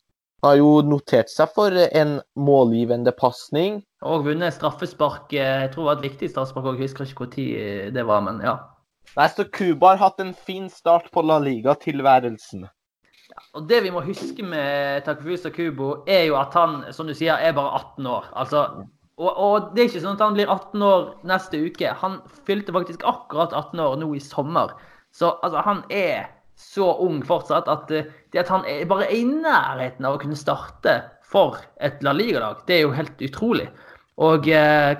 Har 0.45 0.59
jo 0.59 0.69
notert 0.85 1.31
seg 1.33 1.49
for 1.55 1.73
en 1.73 2.19
målgivende 2.37 3.09
pasning. 3.17 3.79
Og 4.05 4.27
vunnet 4.27 4.53
straffespark. 4.53 5.33
Jeg 5.33 5.71
tror 5.73 5.87
det 5.87 5.89
var 5.89 5.97
et 5.97 6.07
viktig 6.11 6.29
straffespark 6.29 6.69
òg, 6.69 6.83
husker 6.83 7.09
ikke 7.09 7.25
når 7.25 7.95
det 7.95 8.05
var, 8.05 8.21
men 8.27 8.43
ja. 8.45 8.59
Nei, 9.15 9.27
så 9.31 9.45
Cuba 9.49 9.93
har 9.93 10.03
hatt 10.03 10.21
en 10.21 10.35
fin 10.37 10.67
start 10.69 11.09
på 11.13 11.23
La 11.25 11.39
Liga-tilværelsen. 11.41 12.67
Og 13.55 13.67
Det 13.67 13.81
vi 13.83 13.91
må 13.91 14.03
huske 14.05 14.43
med 14.43 15.05
Takufusa 15.05 15.49
Kubo, 15.49 16.03
er 16.07 16.27
jo 16.29 16.37
at 16.39 16.53
han 16.53 16.83
som 16.93 17.07
du 17.07 17.15
sier, 17.15 17.39
er 17.39 17.55
bare 17.55 17.79
18 17.79 18.05
år. 18.11 18.29
Altså, 18.35 18.63
og, 19.17 19.31
og, 19.31 19.69
det 19.73 19.81
er 19.81 19.89
ikke 19.89 20.03
sånn 20.03 20.19
at 20.19 20.25
han 20.27 20.35
blir 20.35 20.51
18 20.51 20.85
år 20.85 21.05
neste 21.27 21.61
uke. 21.63 21.93
Han 22.03 22.19
fylte 22.47 22.75
faktisk 22.75 23.05
akkurat 23.07 23.55
18 23.55 23.81
år 23.81 23.97
nå 24.01 24.11
i 24.13 24.23
sommer. 24.23 24.75
Så 25.15 25.31
altså, 25.41 25.63
han 25.63 25.83
er 25.89 26.34
så 26.56 26.91
ung 27.03 27.22
fortsatt 27.26 27.68
at 27.72 27.91
eh, 27.91 28.08
det 28.32 28.43
at 28.45 28.51
han 28.51 28.68
er 28.70 28.86
bare 28.89 29.10
er 29.10 29.18
i 29.20 29.26
nærheten 29.28 30.08
av 30.08 30.16
å 30.16 30.22
kunne 30.22 30.39
starte 30.39 31.01
for 31.26 31.60
et 31.84 32.03
La 32.06 32.14
Liga-lag, 32.16 32.62
det 32.68 32.78
er 32.78 32.86
jo 32.86 32.95
helt 32.95 33.22
utrolig. 33.28 33.68
Og 34.24 34.47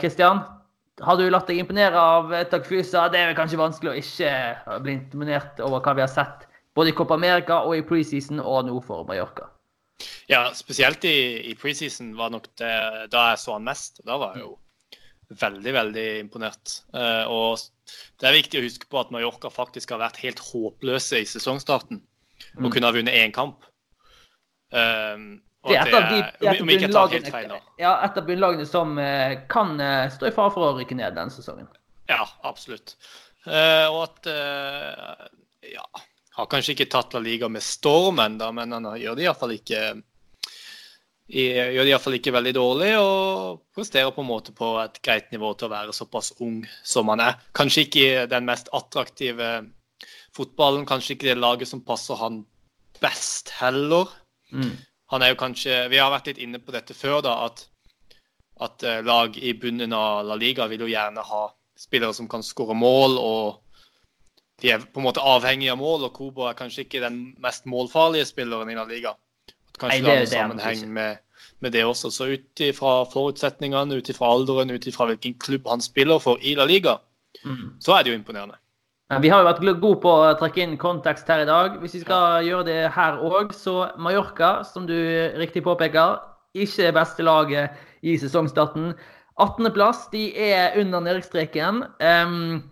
Kristian, 0.02 0.42
eh, 0.42 1.06
har 1.06 1.20
du 1.20 1.30
latt 1.30 1.48
deg 1.48 1.62
imponere 1.62 2.00
av 2.00 2.34
Takfusa? 2.52 3.08
Det 3.12 3.20
er 3.20 3.32
vel 3.32 3.38
kanskje 3.38 3.60
vanskelig 3.60 3.92
å 3.92 4.00
ikke 4.00 4.82
bli 4.84 4.98
imponert 4.98 5.60
over 5.64 5.84
hva 5.84 5.96
vi 5.96 6.04
har 6.04 6.12
sett 6.12 6.48
både 6.76 6.92
i 6.92 6.96
Copa 6.96 7.16
America 7.16 7.62
og 7.64 7.78
i 7.78 7.86
preseason 7.88 8.42
og 8.44 8.68
nå 8.68 8.80
for 8.84 9.08
Mallorca. 9.08 9.48
Ja, 10.28 10.50
spesielt 10.58 11.06
i, 11.08 11.16
i 11.52 11.56
preseason 11.56 12.14
var 12.20 12.34
nok 12.34 12.50
det 12.60 12.76
da 13.14 13.30
jeg 13.32 13.42
så 13.42 13.56
han 13.56 13.68
mest. 13.68 14.02
Da 14.08 14.20
var 14.20 14.36
jeg 14.36 14.44
jo 14.44 14.56
veldig, 15.30 15.74
veldig 15.74 16.06
imponert. 16.20 16.80
Uh, 16.96 17.26
og 17.32 17.96
det 18.22 18.30
er 18.30 18.38
viktig 18.38 18.60
å 18.60 18.66
huske 18.66 18.90
på 18.90 19.00
at 19.02 19.12
Mallorca 19.14 19.52
faktisk 19.54 19.96
har 19.96 20.04
vært 20.04 20.22
helt 20.24 20.42
håpløse 20.52 21.22
i 21.22 21.30
sesongstarten. 21.30 22.02
Og 22.58 22.68
mm. 22.68 22.72
kunne 22.74 22.90
ha 22.90 22.96
vunnet 22.96 23.18
én 23.20 23.36
kamp. 23.36 23.66
Um, 24.74 25.42
det 25.66 25.78
er 25.80 25.90
et 25.90 25.96
av 25.98 26.10
de 26.12 26.18
et 26.22 27.38
ja, 27.82 27.94
et 28.06 28.18
av 28.20 28.26
bunnlagene 28.28 28.68
som 28.70 28.98
uh, 29.00 29.38
kan 29.50 29.74
uh, 29.82 30.12
stå 30.14 30.30
i 30.30 30.36
fare 30.36 30.54
for 30.54 30.68
å 30.68 30.74
rykke 30.78 30.98
ned 30.98 31.18
denne 31.18 31.34
sesongen. 31.34 31.70
Ja, 32.10 32.26
absolutt. 32.46 32.98
og 33.46 34.02
at 34.04 34.28
Ja 35.66 35.86
har 36.36 36.50
kanskje 36.52 36.76
ikke 36.76 36.90
tatt 36.92 37.16
La 37.16 37.22
Liga 37.24 37.48
med 37.52 37.64
storm 37.64 38.20
ennå, 38.20 38.52
men 38.56 38.76
han 38.76 38.88
gjør 39.00 39.18
det 39.18 39.26
iallfall 39.26 39.56
ikke 39.56 39.82
gjør 41.28 41.82
det 41.82 41.90
iallfall 41.90 42.18
ikke 42.20 42.34
veldig 42.36 42.54
dårlig 42.54 42.92
og 43.00 43.62
presterer 43.74 44.12
på 44.14 44.22
en 44.22 44.30
måte 44.30 44.54
på 44.56 44.76
et 44.84 45.00
greit 45.06 45.32
nivå 45.34 45.54
til 45.58 45.68
å 45.68 45.74
være 45.74 45.96
såpass 45.96 46.36
ung 46.46 46.60
som 46.86 47.10
han 47.10 47.24
er. 47.24 47.40
Kanskje 47.58 47.86
ikke 47.88 48.10
den 48.30 48.46
mest 48.46 48.70
attraktive 48.78 49.50
fotballen, 50.36 50.86
kanskje 50.86 51.16
ikke 51.16 51.32
det 51.32 51.40
laget 51.40 51.72
som 51.72 51.82
passer 51.86 52.20
han 52.20 52.44
best 53.02 53.50
heller. 53.58 54.12
Mm. 54.52 54.76
Han 55.14 55.24
er 55.24 55.34
jo 55.34 55.40
kanskje 55.40 55.88
Vi 55.90 55.98
har 55.98 56.12
vært 56.14 56.30
litt 56.30 56.42
inne 56.42 56.62
på 56.62 56.74
dette 56.76 56.94
før, 56.94 57.22
da, 57.26 57.36
at, 57.48 57.66
at 58.62 58.84
eh, 58.86 59.04
lag 59.06 59.38
i 59.38 59.54
bunnen 59.58 59.94
av 59.94 60.26
La 60.30 60.38
Liga 60.38 60.68
vil 60.70 60.86
jo 60.86 60.92
gjerne 60.92 61.26
ha 61.26 61.46
spillere 61.76 62.14
som 62.16 62.30
kan 62.32 62.44
skåre 62.46 62.78
mål 62.78 63.18
og 63.20 63.62
de 64.64 64.72
er 64.72 64.80
på 64.80 65.02
en 65.02 65.04
måte 65.04 65.20
avhengige 65.20 65.74
av 65.74 65.82
mål, 65.82 66.06
og 66.08 66.14
Kobo 66.16 66.46
er 66.48 66.56
kanskje 66.56 66.86
ikke 66.86 67.02
den 67.04 67.18
mest 67.44 67.66
målfarlige 67.68 68.30
spilleren 68.30 68.70
i 68.72 68.78
La 68.78 68.86
Liga. 68.88 69.12
Kanskje 69.80 70.02
Nei, 70.02 70.10
det 70.10 70.22
er 70.22 70.26
sammenheng 70.32 70.86
med, 70.94 71.18
med, 71.60 71.72
det 71.72 71.86
også. 71.86 72.12
Så 72.14 72.30
ut 72.32 72.62
ifra 72.64 73.04
forutsetningene, 73.12 73.98
ut 73.98 74.10
ifra 74.10 74.32
alderen, 74.32 74.72
ut 74.72 74.88
ifra 74.88 75.10
hvilken 75.10 75.36
klubb 75.40 75.68
han 75.68 75.84
spiller 75.84 76.20
for 76.24 76.40
i 76.42 76.56
La 76.56 76.66
Liga, 76.66 77.00
Mm. 77.46 77.76
så 77.84 77.94
er 77.94 78.04
det 78.04 78.10
jo 78.14 78.18
imponerende. 78.18 78.56
Ja, 79.12 79.20
Vi 79.20 79.30
har 79.30 79.44
jo 79.44 79.46
vært 79.46 79.82
gode 79.82 80.00
på 80.02 80.10
å 80.10 80.38
trekke 80.40 80.64
inn 80.64 80.78
kontekst 80.78 81.28
her 81.28 81.44
i 81.44 81.46
dag. 81.46 81.76
Hvis 81.82 81.94
vi 81.94 82.00
skal 82.02 82.42
gjøre 82.48 82.66
det 82.66 82.92
her 82.96 83.20
òg, 83.22 83.54
så 83.54 83.92
Mallorca, 84.00 84.64
som 84.66 84.88
du 84.88 84.96
riktig 85.38 85.62
påpeker, 85.64 86.18
ikke 86.56 86.88
er 86.88 86.96
beste 86.96 87.22
laget 87.22 87.70
i 88.02 88.18
sesongstarten. 88.18 88.96
18.-plass, 89.38 90.10
de 90.12 90.32
er 90.40 90.80
under 90.80 91.04
nedrykksstreken. 91.06 91.84
Em, 92.00 92.64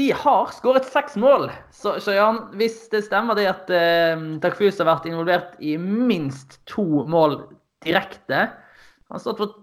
de 0.00 0.08
har 0.16 0.52
skåret 0.56 0.86
seks 0.88 1.16
mål. 1.20 1.50
Så, 1.74 1.98
så 2.00 2.14
Jan, 2.16 2.38
hvis 2.56 2.86
det 2.92 3.04
stemmer 3.06 3.36
det 3.36 3.48
at 3.50 3.72
eh, 3.76 4.22
Takfus 4.42 4.80
har 4.80 4.88
vært 4.88 5.08
involvert 5.10 5.58
i 5.60 5.76
minst 5.80 6.60
to 6.70 7.04
mål 7.10 7.42
direkte 7.84 8.46
Han 8.46 9.18
har 9.18 9.24
stått 9.24 9.42
for 9.42 9.58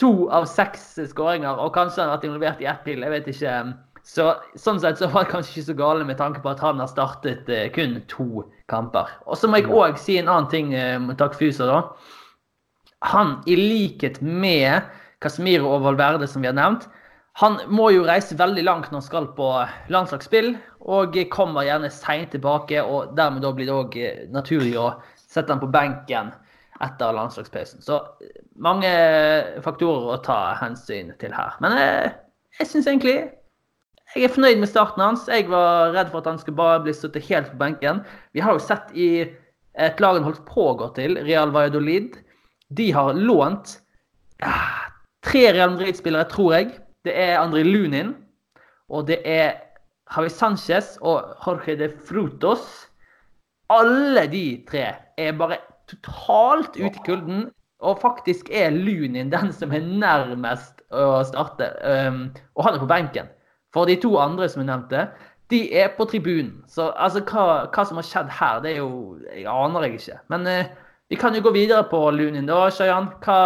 to 0.00 0.28
av 0.32 0.46
seks 0.48 0.94
skåringer, 1.10 1.58
og 1.60 1.74
kanskje 1.76 2.00
han 2.00 2.10
har 2.10 2.18
vært 2.18 2.28
involvert 2.28 2.60
i 2.64 2.68
ett 2.70 2.84
til. 2.86 3.04
Jeg 3.04 3.12
vet 3.12 3.26
ikke. 3.32 3.56
Så, 4.10 4.30
sånn 4.56 4.80
sett 4.80 5.00
så 5.00 5.10
var 5.12 5.26
det 5.26 5.32
kanskje 5.34 5.52
ikke 5.52 5.66
så 5.66 5.76
gale 5.76 6.06
med 6.08 6.16
tanke 6.20 6.40
på 6.40 6.48
at 6.52 6.62
han 6.64 6.80
har 6.80 6.88
startet 6.88 7.48
eh, 7.52 7.68
kun 7.72 7.98
to 8.08 8.46
kamper. 8.72 9.12
Og 9.28 9.36
så 9.36 9.48
må 9.48 9.60
jeg 9.60 9.68
òg 9.68 10.00
si 10.00 10.16
en 10.20 10.30
annen 10.32 10.48
ting 10.52 10.72
eh, 10.76 10.96
med 11.00 11.18
Takfusa, 11.20 11.68
da. 11.68 11.82
Han, 13.12 13.38
i 13.48 13.56
likhet 13.56 14.20
med 14.20 14.88
Casemiro 15.24 15.68
og 15.72 15.84
Valverde, 15.84 16.28
som 16.28 16.44
vi 16.44 16.48
har 16.48 16.56
nevnt, 16.56 16.88
han 17.40 17.56
må 17.72 17.88
jo 17.94 18.04
reise 18.04 18.36
veldig 18.36 18.62
langt 18.66 18.90
når 18.90 19.00
han 19.00 19.06
skal 19.06 19.30
på 19.36 19.48
landslagsspill, 19.92 20.52
og 20.80 21.16
kommer 21.32 21.64
gjerne 21.64 21.90
seint 21.92 22.34
tilbake. 22.34 22.82
og 22.82 23.14
Dermed 23.16 23.44
da 23.44 23.52
blir 23.56 23.68
det 23.68 23.76
òg 23.76 23.98
naturlig 24.34 24.74
å 24.80 24.90
sette 25.16 25.52
han 25.52 25.62
på 25.62 25.70
benken 25.72 26.32
etter 26.84 27.16
landslagspausen. 27.16 27.80
Så 27.84 28.00
mange 28.60 28.90
faktorer 29.64 30.14
å 30.14 30.22
ta 30.24 30.40
hensyn 30.60 31.14
til 31.20 31.32
her. 31.36 31.56
Men 31.64 31.76
jeg, 31.80 32.10
jeg 32.60 32.72
syns 32.72 32.88
egentlig 32.88 33.18
jeg 34.10 34.26
er 34.26 34.32
fornøyd 34.34 34.58
med 34.58 34.68
starten 34.68 35.04
hans. 35.04 35.28
Jeg 35.30 35.46
var 35.52 35.92
redd 35.94 36.08
for 36.10 36.20
at 36.20 36.32
han 36.32 36.40
skulle 36.40 36.58
bare 36.58 36.82
bli 36.82 36.94
stått 36.96 37.20
helt 37.28 37.52
på 37.52 37.60
benken. 37.60 38.02
Vi 38.34 38.42
har 38.42 38.56
jo 38.56 38.64
sett 38.64 38.90
i 38.98 39.22
et 39.78 40.00
lag 40.02 40.18
han 40.18 40.26
holdt 40.26 40.42
på 40.48 40.64
å 40.72 40.76
gå 40.80 40.88
til, 40.96 41.14
Real 41.28 41.52
Valladolid. 41.54 42.18
De 42.74 42.88
har 42.92 43.14
lånt 43.14 43.76
tre 45.26 45.44
Real 45.54 45.76
Madrid-spillere, 45.76 46.26
tror 46.32 46.56
jeg. 46.58 46.72
Det 47.04 47.14
er 47.16 47.38
André 47.40 47.62
Lunin, 47.64 48.14
og 48.88 49.06
det 49.08 49.20
er 49.24 49.54
Javi 50.10 50.28
Sanchez 50.28 50.96
og 51.00 51.36
Jorge 51.46 51.76
de 51.78 51.88
Frutos. 52.08 52.66
Alle 53.70 54.26
de 54.32 54.44
tre 54.68 54.88
er 55.16 55.32
bare 55.38 55.60
totalt 55.88 56.76
ute 56.76 56.90
i 56.90 57.04
kulden. 57.06 57.48
Og 57.80 57.96
faktisk 58.02 58.50
er 58.52 58.74
Lunin 58.74 59.30
den 59.32 59.52
som 59.56 59.72
er 59.72 59.80
nærmest 59.80 60.82
å 60.92 61.22
starte. 61.24 61.70
Og 62.52 62.64
han 62.66 62.76
er 62.76 62.82
på 62.82 62.90
benken. 62.90 63.30
For 63.72 63.88
de 63.88 63.96
to 64.02 64.16
andre 64.20 64.48
som 64.50 64.60
jeg 64.60 64.68
nevnte, 64.68 65.06
de 65.50 65.62
er 65.74 65.94
på 65.96 66.04
tribunen. 66.10 66.60
Så 66.68 66.90
altså, 66.94 67.22
hva, 67.26 67.70
hva 67.72 67.84
som 67.86 67.98
har 67.98 68.06
skjedd 68.06 68.30
her, 68.36 68.60
det 68.62 68.74
er 68.74 68.82
jo 68.82 69.18
Jeg 69.30 69.46
aner 69.50 69.86
jeg 69.86 69.98
ikke. 69.98 70.18
Men 70.30 70.46
uh, 70.46 70.90
vi 71.10 71.18
kan 71.18 71.34
jo 71.34 71.42
gå 71.42 71.54
videre 71.54 71.86
på 71.90 72.02
Lunin 72.14 72.46
da, 72.50 72.68
Shayan. 72.70 73.08
Hva, 73.24 73.38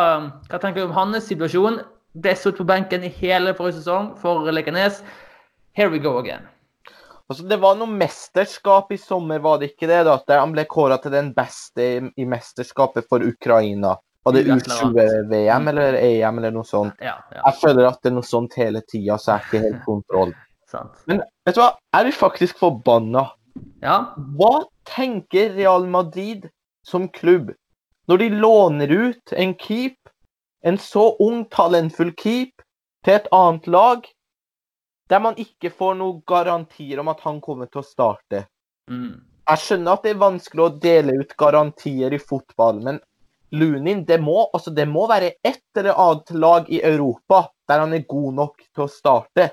hva 0.50 0.60
tenker 0.60 0.82
du 0.82 0.88
om 0.88 0.96
hans 0.96 1.28
situasjon? 1.30 1.78
Ble 2.14 2.34
satt 2.38 2.58
på 2.60 2.64
benken 2.66 3.02
i 3.02 3.10
hele 3.10 3.54
forrige 3.58 3.80
sesong 3.80 4.12
for 4.20 4.46
Lekanes. 4.54 5.00
Here 5.74 5.90
we 5.90 5.98
go 5.98 6.18
again. 6.18 6.46
Altså, 7.28 7.42
det 7.48 7.56
var 7.56 7.74
noe 7.80 7.90
mesterskap 7.90 8.92
i 8.92 8.98
sommer, 9.00 9.40
var 9.42 9.58
det 9.58 9.72
ikke 9.72 9.88
det? 9.88 10.02
da? 10.06 10.18
Der 10.28 10.42
han 10.42 10.52
ble 10.54 10.66
kåra 10.70 11.00
til 11.02 11.14
den 11.14 11.32
beste 11.34 11.86
i, 11.86 11.96
i 12.20 12.26
mesterskapet 12.28 13.08
for 13.10 13.24
Ukraina. 13.24 13.96
Var 14.24 14.36
det 14.36 14.44
U20-VM 14.44 15.68
eller 15.72 15.98
EM 15.98 16.38
eller 16.38 16.54
noe 16.54 16.68
sånt? 16.68 16.94
Ja, 17.02 17.16
ja, 17.32 17.40
Jeg 17.40 17.60
føler 17.60 17.88
at 17.88 17.98
det 18.04 18.12
er 18.12 18.16
noe 18.16 18.28
sånt 18.28 18.54
hele 18.60 18.84
tida, 18.86 19.18
så 19.18 19.34
jeg 19.34 19.40
er 19.40 19.48
ikke 19.48 19.64
helt 19.66 19.82
kontroll. 19.88 20.36
Men 21.10 21.20
vet 21.46 21.56
du 21.56 21.60
hva? 21.60 21.72
Jeg 21.96 22.08
blir 22.08 22.16
faktisk 22.20 22.62
forbanna. 22.62 23.26
Ja, 23.84 23.98
Hva 24.38 24.64
tenker 24.88 25.52
Real 25.58 25.84
Madrid 25.90 26.48
som 26.86 27.08
klubb 27.08 27.52
når 28.08 28.20
de 28.20 28.28
låner 28.36 28.90
ut 28.92 29.32
en 29.32 29.54
keep, 29.56 29.96
en 30.64 30.78
så 30.80 31.10
ung, 31.20 31.44
talentfull 31.52 32.12
keep, 32.16 32.62
til 33.04 33.18
et 33.18 33.26
annet 33.36 33.66
lag, 33.68 34.06
der 35.12 35.20
man 35.20 35.36
ikke 35.36 35.68
får 35.70 35.98
noen 36.00 36.22
garantier 36.26 37.02
om 37.02 37.10
at 37.12 37.20
han 37.26 37.40
kommer 37.44 37.68
til 37.68 37.82
å 37.82 37.86
starte? 37.86 38.46
mm. 38.90 39.14
Jeg 39.44 39.60
skjønner 39.60 39.92
at 39.98 40.06
det 40.06 40.14
er 40.14 40.20
vanskelig 40.22 40.62
å 40.64 40.70
dele 40.80 41.18
ut 41.20 41.34
garantier 41.36 42.14
i 42.16 42.18
fotball, 42.18 42.78
men 42.80 43.00
Lunin, 43.52 44.00
det 44.08 44.16
må, 44.24 44.46
altså 44.56 44.72
det 44.72 44.86
må 44.88 45.02
være 45.10 45.34
et 45.44 45.60
eller 45.76 45.98
annet 46.00 46.30
lag 46.40 46.70
i 46.72 46.78
Europa 46.80 47.42
der 47.68 47.82
han 47.84 47.92
er 47.92 48.06
god 48.08 48.32
nok 48.38 48.64
til 48.64 48.86
å 48.86 48.88
starte. 48.88 49.50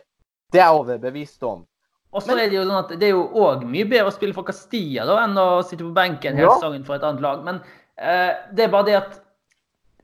Det 0.52 0.62
er 0.62 0.70
jeg 0.70 0.80
overbevist 0.80 1.44
om. 1.44 1.66
Og 2.12 2.24
så 2.24 2.38
er 2.38 2.48
det 2.52 2.56
jo 2.58 2.64
sånn 2.64 2.80
at 2.80 2.94
det 3.00 3.10
er 3.10 3.14
jo 3.14 3.28
òg 3.44 3.68
mye 3.68 3.88
bedre 3.88 4.10
å 4.10 4.16
spille 4.16 4.36
for 4.36 4.48
Castilla 4.48 5.06
da, 5.08 5.20
enn 5.26 5.36
å 5.40 5.62
sitte 5.64 5.84
på 5.84 5.94
benken 5.96 6.40
hele 6.40 6.48
Ja. 6.48 6.56
sesongen 6.56 6.88
for 6.88 6.96
et 6.96 7.04
annet 7.08 7.24
lag. 7.24 7.44
Men 7.44 7.60
eh, 8.00 8.32
det 8.56 8.66
er 8.66 8.74
bare 8.74 8.88
det 8.88 8.98
at 9.00 9.20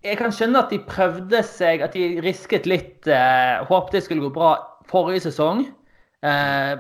Jeg 0.08 0.18
kan 0.20 0.32
skjønne 0.34 0.62
at 0.64 0.72
de 0.72 0.80
prøvde 0.88 1.42
seg, 1.44 1.82
at 1.84 1.96
de 1.98 2.22
risket 2.24 2.68
litt. 2.70 3.08
Eh, 3.12 3.64
håpet 3.68 3.98
det 3.98 4.06
skulle 4.06 4.24
gå 4.28 4.32
bra 4.36 4.54
forrige 4.88 5.26
sesong. 5.28 5.66
Eh, 6.24 6.76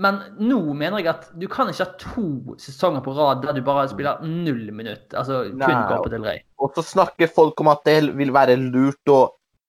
men 0.00 0.20
nå 0.40 0.60
mener 0.72 1.02
jeg 1.02 1.10
at 1.10 1.26
du 1.36 1.44
kan 1.52 1.68
ikke 1.68 1.84
ha 1.84 1.98
to 2.00 2.54
sesonger 2.62 3.02
på 3.04 3.12
rad 3.18 3.42
der 3.44 3.58
du 3.58 3.60
bare 3.66 3.88
spiller 3.90 4.22
null 4.24 4.70
minutt. 4.72 5.10
Altså 5.12 5.42
kun 5.50 5.58
Nei. 5.60 5.74
Copa 5.90 6.12
del 6.12 6.24
Rey. 6.24 6.40
Og 6.62 6.72
så 6.76 6.84
snakker 6.94 7.32
folk 7.32 7.60
om 7.60 7.68
at 7.74 7.84
det 7.88 7.98
vil 8.16 8.32
være 8.32 8.56
lurt 8.62 9.12
å 9.12 9.20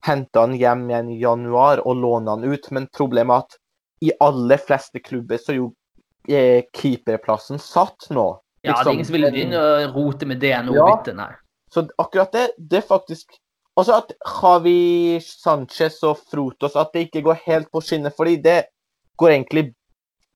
hente 0.08 0.39
han 0.39 0.56
hjem 0.58 0.88
igjen 0.89 1.12
i 1.12 1.20
januar 1.22 1.84
og 1.84 1.99
låne 1.99 2.38
han 2.38 2.47
ut, 2.47 2.72
men 2.74 2.88
problemet 2.95 3.36
er 3.36 3.43
at 3.43 3.60
i 4.02 4.14
aller 4.24 4.62
fleste 4.62 5.02
klubber 5.04 5.38
så 5.38 5.54
er 5.54 5.60
jo 5.60 5.68
eh, 6.30 6.64
keeperplassen 6.74 7.62
satt 7.62 8.08
nå. 8.10 8.32
Ja, 8.62 8.72
det 8.72 8.72
er 8.72 8.78
Liksom, 8.78 8.93
ingen 8.93 9.10
som 9.10 9.18
vil 9.18 9.28
begynne 9.28 9.62
å 9.62 9.91
rote 9.93 10.30
med 10.30 10.41
det 10.41 10.56
nå. 10.66 10.78
Ja. 10.78 10.88
bytte, 10.93 11.14
nei. 11.18 11.32
Så 11.72 11.86
akkurat 11.97 12.32
det, 12.36 12.51
det 12.57 12.84
faktisk 12.88 13.38
Også 13.80 13.95
at 13.95 14.09
Javi 14.28 15.19
Sanchez 15.24 16.01
og 16.03 16.19
Frotos 16.32 16.76
At 16.76 16.91
det 16.93 17.07
ikke 17.07 17.22
går 17.30 17.38
helt 17.45 17.69
på 17.72 17.82
skinner, 17.82 18.11
fordi 18.15 18.36
det 18.43 18.65
går 19.17 19.30
egentlig 19.36 19.72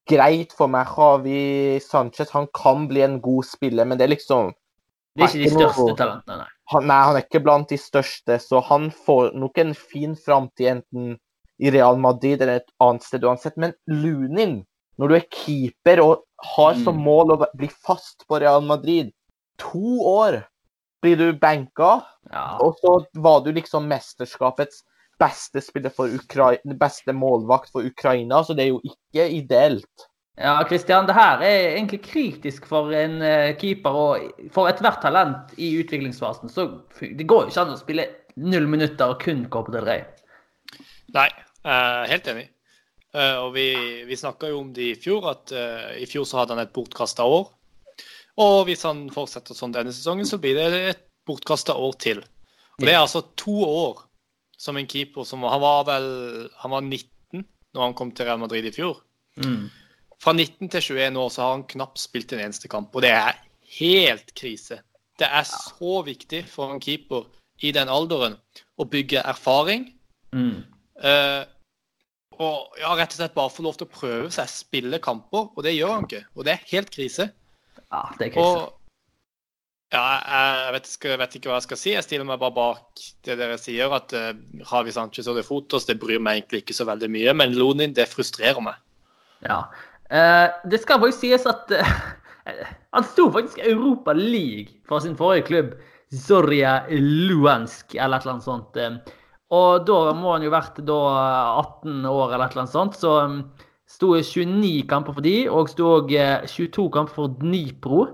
greit 0.08 0.54
for 0.56 0.70
meg. 0.72 0.88
Javi 0.98 1.80
Sanchez 1.84 2.30
han 2.36 2.48
kan 2.56 2.88
bli 2.88 3.02
en 3.02 3.20
god 3.22 3.44
spiller, 3.48 3.86
men 3.86 3.98
det 3.98 4.06
er 4.06 4.14
liksom 4.14 4.54
Det 5.16 5.24
er 5.26 5.34
ikke 5.34 5.44
de 5.44 5.54
største 5.56 5.96
talentene, 5.98 6.38
nei. 6.44 6.48
han, 6.72 6.88
Nei, 6.88 7.02
han 7.08 7.18
er 7.18 7.24
ikke 7.26 7.44
blant 7.44 7.70
de 7.72 7.78
største, 7.80 8.38
så 8.44 8.60
han 8.68 8.90
får 8.92 9.34
nok 9.40 9.58
en 9.64 9.74
fin 9.76 10.16
framtid 10.16 10.68
enten 10.74 11.16
i 11.60 11.72
Real 11.72 11.98
Madrid 11.98 12.42
eller 12.42 12.60
et 12.60 12.72
annet 12.84 13.06
sted 13.08 13.24
uansett. 13.24 13.56
Men 13.58 13.74
Lunin, 13.88 14.66
når 15.00 15.08
du 15.12 15.16
er 15.16 15.28
keeper 15.32 16.02
og 16.04 16.26
har 16.56 16.76
som 16.84 16.98
Mm. 17.00 17.04
mål 17.08 17.32
å 17.32 17.46
bli 17.56 17.70
fast 17.72 18.28
på 18.28 18.40
Real 18.44 18.62
Madrid 18.62 19.12
To 19.58 20.04
år 20.04 20.44
blir 21.06 21.22
du 21.22 21.30
banka, 21.40 22.00
Ja. 22.32 22.58
og 22.60 22.76
så 22.82 22.98
var 23.22 23.44
du 23.46 23.52
liksom 23.54 23.86
mesterskapets 23.88 24.82
beste 25.22 25.62
spiller 25.64 25.94
for 25.94 26.12
Ukraina, 26.12 26.76
beste 26.76 27.14
målvakt 27.16 27.72
for 27.72 27.86
Ukraina, 27.88 28.42
så 28.44 28.56
det 28.58 28.66
er 28.66 28.74
jo 28.74 28.82
ikke 28.84 29.30
ideelt. 29.38 30.08
Ja, 30.36 30.58
Kristian, 30.68 31.06
det 31.08 31.16
her 31.16 31.40
er 31.40 31.78
egentlig 31.78 32.02
kritisk 32.04 32.66
for 32.68 32.92
en 32.92 33.22
eh, 33.24 33.54
keeper 33.56 33.96
og 33.96 34.50
for 34.52 34.68
ethvert 34.68 35.00
talent 35.06 35.54
i 35.56 35.70
utviklingsfasen. 35.80 36.52
Så 36.52 36.66
det 37.00 37.24
går 37.30 37.46
jo 37.46 37.54
ikke 37.54 37.62
an 37.64 37.72
å 37.72 37.80
spille 37.80 38.08
null 38.36 38.68
minutter 38.68 39.14
og 39.14 39.22
kun 39.24 39.46
Copa 39.48 39.72
del 39.78 39.88
Rey. 39.88 40.04
Nei, 41.16 41.30
er 41.64 42.10
helt 42.12 42.28
enig. 42.28 42.50
Eh, 43.16 43.38
og 43.40 43.54
vi, 43.56 43.70
vi 44.10 44.18
snakka 44.20 44.50
jo 44.52 44.60
om 44.66 44.74
det 44.76 44.90
i 44.90 44.98
fjor, 45.00 45.30
at 45.32 45.56
eh, 45.56 46.02
i 46.04 46.10
fjor 46.12 46.28
så 46.28 46.42
hadde 46.42 46.58
han 46.58 46.66
et 46.66 46.74
bortkasta 46.76 47.24
år. 47.24 47.48
Og 48.42 48.66
hvis 48.68 48.84
han 48.88 49.06
fortsetter 49.14 49.56
sånn 49.56 49.74
denne 49.76 49.94
sesongen, 49.96 50.28
så 50.28 50.40
blir 50.42 50.58
det 50.58 50.82
et 50.92 51.04
bortkasta 51.28 51.76
år 51.80 51.96
til. 52.02 52.22
Og 52.76 52.84
det 52.84 52.94
er 52.94 53.02
altså 53.02 53.24
to 53.40 53.56
år 53.64 54.04
som 54.60 54.78
en 54.80 54.88
keeper 54.88 55.24
som 55.28 55.44
Han 55.44 55.62
var 55.62 55.86
vel 55.88 56.06
han 56.62 56.72
var 56.72 56.84
19 56.84 57.46
når 57.76 57.82
han 57.84 57.96
kom 57.96 58.12
til 58.16 58.28
Real 58.28 58.40
Madrid 58.40 58.68
i 58.68 58.74
fjor. 58.76 59.02
Mm. 59.44 59.68
Fra 60.24 60.34
19 60.34 60.70
til 60.72 60.82
21 60.82 61.20
år 61.20 61.32
så 61.32 61.44
har 61.44 61.56
han 61.58 61.66
knapt 61.68 62.00
spilt 62.00 62.32
en 62.34 62.44
eneste 62.46 62.72
kamp, 62.72 62.96
og 62.96 63.04
det 63.04 63.12
er 63.12 63.42
helt 63.80 64.32
krise. 64.36 64.80
Det 65.20 65.28
er 65.28 65.44
så 65.48 66.00
viktig 66.08 66.46
for 66.48 66.72
en 66.72 66.80
keeper 66.84 67.28
i 67.64 67.72
den 67.76 67.92
alderen 67.92 68.38
å 68.80 68.88
bygge 68.88 69.24
erfaring. 69.24 69.90
Mm. 70.36 70.64
Uh, 71.00 71.44
og 72.36 72.80
ja, 72.80 72.92
rett 72.96 73.14
og 73.14 73.20
slett 73.20 73.36
bare 73.36 73.52
få 73.52 73.64
lov 73.64 73.78
til 73.80 73.88
å 73.88 73.96
prøve 73.96 74.32
seg, 74.34 74.52
spille 74.52 75.00
kamper, 75.04 75.52
og 75.52 75.64
det 75.68 75.76
gjør 75.76 75.94
han 75.94 76.08
ikke. 76.08 76.24
Og 76.36 76.48
det 76.48 76.56
er 76.56 76.70
helt 76.72 76.92
krise. 76.96 77.30
Ja, 77.96 78.02
det 78.20 78.28
er 78.28 78.34
krise. 78.36 78.66
Ja, 79.94 80.02
jeg 80.20 80.66
jeg 80.66 80.74
vet, 80.76 80.88
ikke- 80.92 81.18
vet 81.22 81.36
ikke 81.38 81.50
hva 81.52 81.58
jeg 81.60 81.66
skal 81.70 81.78
si. 81.80 81.92
Jeg 81.94 82.04
stiller 82.04 82.26
meg 82.28 82.40
bare 82.42 82.52
bak 82.56 83.04
det 83.24 83.38
dere 83.40 83.56
sier, 83.62 83.94
at 83.96 84.12
uh, 84.18 84.34
Javi 84.60 84.92
Sanchez 84.92 85.28
og 85.32 85.38
De 85.40 85.44
Fotos 85.46 85.86
det 85.88 85.96
bryr 86.02 86.20
meg 86.20 86.42
egentlig 86.42 86.64
ikke 86.66 86.76
så 86.76 86.88
veldig 86.90 87.08
mye. 87.14 87.34
Men 87.38 87.54
Lonin, 87.56 87.94
det 87.96 88.10
frustrerer 88.12 88.60
meg. 88.66 88.76
Ja. 89.46 89.62
Uh, 90.12 90.50
det 90.68 90.82
skal 90.84 91.00
faktisk 91.00 91.22
sies 91.24 91.46
at 91.48 91.72
uh, 91.72 91.94
han 92.98 93.08
sto 93.14 93.30
faktisk 93.32 93.62
i 93.62 93.70
Europa 93.72 94.12
League 94.18 94.82
for 94.90 95.00
sin 95.06 95.16
forrige 95.16 95.48
klubb, 95.54 95.72
Zorja 96.14 96.82
Luansk, 96.92 97.96
eller 97.96 98.18
et 98.20 98.26
eller 98.26 98.36
annet 98.36 98.50
sånt. 98.50 98.76
eh. 98.78 98.98
Og 99.56 99.86
da 99.88 100.02
må 100.18 100.34
han 100.36 100.44
jo 100.44 100.52
vært 100.52 100.82
da 100.86 101.00
18 101.62 102.04
år 102.10 102.34
eller 102.34 102.46
et 102.50 102.52
eller 102.58 102.66
annet 102.66 102.76
sånt. 102.76 102.98
Så 103.00 103.16
um, 103.24 103.40
sto 103.90 104.16
29 104.18 104.88
kamper 104.90 105.16
for 105.16 105.26
de, 105.26 105.36
og 105.52 105.70
sto 105.70 105.92
òg 106.00 106.12
22 106.50 106.90
kamper 106.94 107.16
for 107.16 107.38
Dnipro. 107.42 108.06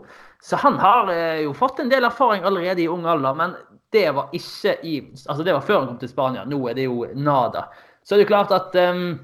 Så 0.42 0.58
han 0.58 0.80
har 0.82 1.12
eh, 1.14 1.44
jo 1.46 1.54
fått 1.54 1.80
en 1.80 1.92
del 1.92 2.08
erfaring 2.08 2.44
allerede 2.44 2.82
i 2.82 2.90
ung 2.90 3.06
alder, 3.06 3.36
men 3.38 3.54
det 3.94 4.08
var 4.16 4.32
ikke 4.34 4.78
i 4.88 4.96
Altså 5.28 5.44
det 5.44 5.54
var 5.54 5.66
før 5.66 5.82
han 5.82 5.90
kom 5.92 6.00
til 6.02 6.10
Spania. 6.10 6.46
Nå 6.48 6.60
er 6.70 6.78
det 6.78 6.88
jo 6.88 7.06
nada. 7.14 7.68
Så 8.04 8.16
er 8.16 8.24
det 8.24 8.32
klart 8.32 8.54
at 8.56 8.76
um, 8.90 9.20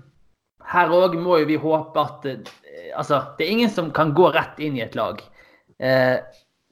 her 0.73 0.93
òg 0.93 1.15
må 1.19 1.39
jo 1.41 1.47
vi 1.49 1.59
håpe 1.61 2.03
at 2.03 2.27
uh, 2.27 2.53
Altså, 2.97 3.19
det 3.37 3.45
er 3.45 3.51
ingen 3.51 3.71
som 3.73 3.89
kan 3.93 4.13
gå 4.15 4.29
rett 4.33 4.59
inn 4.63 4.77
i 4.77 4.83
et 4.85 4.95
lag. 4.95 5.19
Uh, 5.81 6.19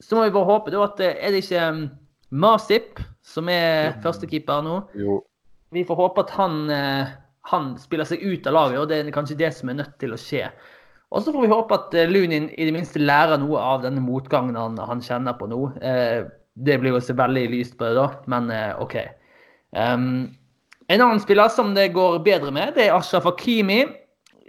så 0.01 0.17
må 0.17 0.26
vi 0.26 0.34
bare 0.36 0.49
håpe 0.51 0.73
da 0.73 0.84
at 0.86 1.01
er 1.01 1.34
det 1.34 1.41
ikke 1.43 1.65
um, 1.71 1.82
Masip 2.36 3.01
som 3.26 3.49
er 3.49 3.95
førstekeeper 4.03 4.63
nå? 4.65 4.80
Jo. 4.99 5.19
Vi 5.73 5.84
får 5.88 5.97
håpe 5.99 6.26
at 6.26 6.34
han, 6.38 6.59
uh, 6.69 7.15
han 7.51 7.73
spiller 7.81 8.07
seg 8.09 8.23
ut 8.23 8.47
av 8.49 8.55
laget, 8.57 8.79
og 8.81 8.89
det 8.89 9.01
er 9.01 9.11
kanskje 9.15 9.37
det 9.39 9.51
som 9.55 9.69
er 9.71 9.79
nødt 9.81 9.97
til 10.01 10.15
å 10.15 10.19
skje. 10.19 10.47
Og 11.13 11.21
så 11.23 11.31
får 11.31 11.45
vi 11.45 11.51
håpe 11.51 11.77
at 11.77 11.93
Lunin 12.09 12.47
i 12.57 12.65
det 12.67 12.73
minste 12.75 12.99
lærer 12.99 13.37
noe 13.39 13.61
av 13.61 13.83
denne 13.85 14.01
motgangen 14.03 14.57
han, 14.57 14.79
han 14.81 15.03
kjenner 15.05 15.37
på 15.37 15.47
nå. 15.47 15.59
det 16.55 16.79
blir 16.81 16.95
jo 16.95 17.03
så 17.03 17.13
veldig 17.15 17.45
lyst 17.53 17.77
på 17.77 17.85
det, 17.85 17.93
da, 17.99 18.07
men 18.31 18.49
OK. 18.81 18.97
Um, 19.75 20.33
en 20.87 21.01
annen 21.01 21.21
spiller 21.21 21.49
som 21.49 21.73
det 21.77 21.93
går 21.95 22.19
bedre 22.25 22.51
med, 22.53 22.75
det 22.75 22.87
er 22.87 22.97
Ashraf 22.97 23.25
Hakimi. 23.25 23.83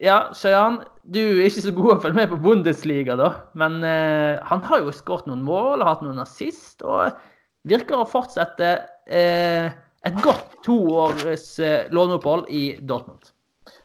Ja, 0.02 0.26
Shayan, 0.36 0.82
du 1.08 1.20
er 1.22 1.46
ikke 1.46 1.64
så 1.64 1.72
god 1.72 1.94
å 1.94 2.00
følge 2.02 2.18
med 2.18 2.28
på 2.28 2.40
Bundesliga, 2.44 3.16
da. 3.16 3.30
Men 3.56 3.78
eh, 3.86 4.36
han 4.44 4.64
har 4.66 4.82
jo 4.84 4.92
skåret 4.92 5.28
noen 5.30 5.44
mål 5.46 5.80
og 5.80 5.88
hatt 5.88 6.02
noen 6.04 6.20
assist, 6.20 6.84
og 6.84 7.16
virker 7.66 8.02
å 8.02 8.08
fortsette 8.10 8.74
eh, 9.08 9.70
et 10.06 10.20
godt 10.22 10.58
toårs 10.66 11.48
eh, 11.58 11.88
låneopphold 11.94 12.46
i 12.50 12.64
Dortmund. 12.80 13.32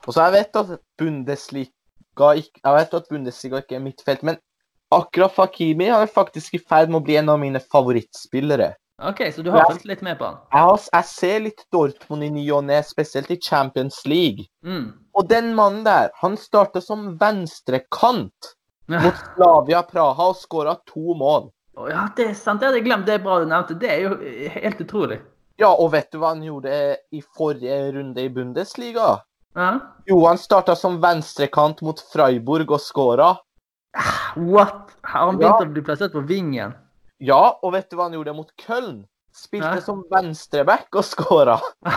Og 0.08 0.14
så 0.14 0.28
Jeg 0.28 0.34
vet 0.38 0.60
at 0.62 0.76
Bundesliga 0.98 2.32
ikke, 2.38 2.62
jeg 2.64 2.76
vet 2.78 2.94
at 2.94 3.10
Bundesliga 3.10 3.62
ikke 3.62 3.78
er 3.78 3.84
mitt 3.84 4.04
felt, 4.06 4.24
men 4.24 4.38
akkurat 4.92 5.34
Fakimi 5.34 5.88
er 5.90 6.06
faktisk 6.12 6.58
i 6.58 6.62
ferd 6.62 6.92
med 6.92 7.02
å 7.02 7.06
bli 7.06 7.18
en 7.22 7.32
av 7.32 7.40
mine 7.42 7.62
favorittspillere. 7.64 8.74
OK, 9.02 9.22
så 9.34 9.42
du 9.42 9.50
har 9.50 9.66
fulgt 9.66 9.88
litt 9.90 10.04
med 10.06 10.20
på 10.20 10.28
han? 10.28 10.38
Jeg, 10.54 10.82
jeg 10.94 11.08
ser 11.10 11.40
litt 11.48 11.64
Dortmund 11.74 12.26
i 12.28 12.30
ny 12.30 12.44
og 12.54 12.68
ne, 12.68 12.78
spesielt 12.86 13.32
i 13.34 13.40
Champions 13.42 14.04
League. 14.06 14.46
Mm. 14.62 14.92
Og 15.18 15.30
den 15.30 15.56
mannen 15.58 15.82
der, 15.88 16.12
han 16.22 16.38
starta 16.38 16.84
som 16.86 17.16
venstrekant 17.22 18.54
mot 18.92 19.24
Slavia 19.34 19.82
Praha 19.88 20.30
og 20.34 20.38
skåra 20.38 20.76
to 20.86 21.16
mål. 21.18 21.50
Oh, 21.80 21.88
ja, 21.90 22.06
det 22.18 22.28
er 22.30 22.38
sant. 22.38 22.62
Det 22.62 22.68
hadde 22.70 22.82
jeg 22.82 22.90
glemt. 22.90 23.08
Det 23.08 23.16
er 23.16 23.24
bra 23.24 23.40
du 23.42 23.48
nevnte. 23.50 23.78
Det 23.80 23.90
er 23.90 24.04
jo 24.04 24.16
helt 24.60 24.82
utrolig. 24.84 25.22
Ja, 25.62 25.70
og 25.78 25.91
vet 25.93 26.09
du 26.09 26.18
hva 26.18 26.34
han 26.34 26.41
gjorde 26.41 26.74
i 27.14 27.22
forrige 27.22 27.78
runde 27.93 28.24
i 28.26 28.32
Bundesliga? 28.34 29.20
Ja. 29.53 29.72
Jo, 30.07 30.24
han 30.26 30.39
starta 30.41 30.74
som 30.80 30.97
venstrekant 31.03 31.84
mot 31.86 31.99
Freiburg 32.14 32.72
og 32.72 32.82
skåra. 32.82 33.36
What? 34.39 34.95
Har 35.03 35.28
han 35.28 35.38
begynt 35.38 35.59
Ja. 35.59 35.68
å 35.68 35.74
bli 35.74 35.84
plassert 35.86 36.16
på 36.16 36.24
vingen? 36.26 36.74
Ja, 37.20 37.59
og 37.62 37.74
vet 37.74 37.89
du 37.91 37.97
hva 37.97 38.07
han 38.07 38.16
gjorde 38.18 38.34
mot 38.34 38.49
Köln? 38.57 39.03
Spilte 39.36 39.78
ja. 39.78 39.82
som 39.86 40.01
venstreback 40.09 40.89
og 40.95 41.05
skåra. 41.05 41.59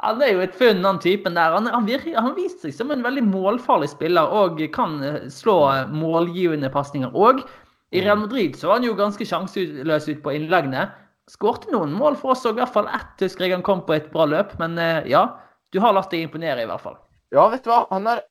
han 0.00 0.22
er 0.22 0.32
jo 0.32 0.40
et 0.40 0.56
funn, 0.56 0.80
den 0.82 0.98
typen 1.02 1.36
der. 1.36 1.52
Han, 1.52 1.66
han, 1.66 1.86
virker, 1.86 2.16
han 2.16 2.34
viste 2.38 2.68
seg 2.70 2.78
som 2.78 2.90
en 2.94 3.04
veldig 3.04 3.26
målfarlig 3.28 3.90
spiller 3.92 4.32
og 4.32 4.62
kan 4.72 4.96
eh, 5.04 5.28
slå 5.30 5.58
eh, 5.74 5.92
målgivende 5.92 6.70
pasninger. 6.72 7.12
Og 7.12 7.44
i 7.92 8.00
Real 8.00 8.18
Madrid 8.22 8.56
så 8.56 8.70
var 8.70 8.80
han 8.80 8.88
jo 8.88 8.96
ganske 8.98 9.26
sjanseløs 9.26 10.08
ut 10.08 10.22
på 10.24 10.34
innleggene. 10.38 10.88
Skårte 11.30 11.70
noen 11.70 11.92
mål 11.94 12.16
for 12.18 12.34
oss, 12.34 12.42
og 12.48 12.56
i 12.56 12.62
hvert 12.62 12.74
fall 12.74 12.88
ett 12.90 13.22
husker 13.22 13.46
jeg 13.46 13.54
han 13.54 13.66
kom 13.66 13.84
på 13.86 13.94
et 13.94 14.10
bra 14.10 14.26
løp. 14.26 14.56
Men 14.58 14.74
eh, 14.82 15.06
ja, 15.10 15.22
du 15.70 15.78
har 15.82 15.94
latt 15.94 16.10
deg 16.10 16.26
imponere, 16.26 16.64
i 16.64 16.68
hvert 16.68 16.82
fall. 16.82 16.98
Ja, 17.30 17.46
vet 17.52 17.62
du 17.64 17.70
hva? 17.72 17.84
Han 17.94 18.10
har 18.10 18.26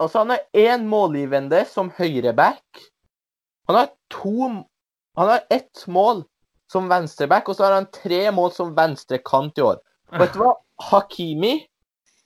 Altså, 0.00 0.24
han 0.24 0.32
er 0.34 0.40
én 0.58 0.86
målgivende 0.90 1.60
som 1.68 1.92
høyreback. 1.94 2.80
Han 3.70 3.76
har 3.76 3.90
to 4.10 4.48
Han 5.14 5.28
har 5.28 5.42
ett 5.52 5.84
mål 5.86 6.24
som 6.72 6.88
venstreback, 6.88 7.48
og 7.48 7.56
så 7.56 7.66
har 7.66 7.74
han 7.76 7.90
tre 7.92 8.30
mål 8.32 8.50
som 8.56 8.70
venstrekant 8.74 9.58
i 9.60 9.64
år. 9.66 9.76
Vet 10.18 10.32
du 10.32 10.40
hva? 10.40 10.54
Hakimi 10.88 11.66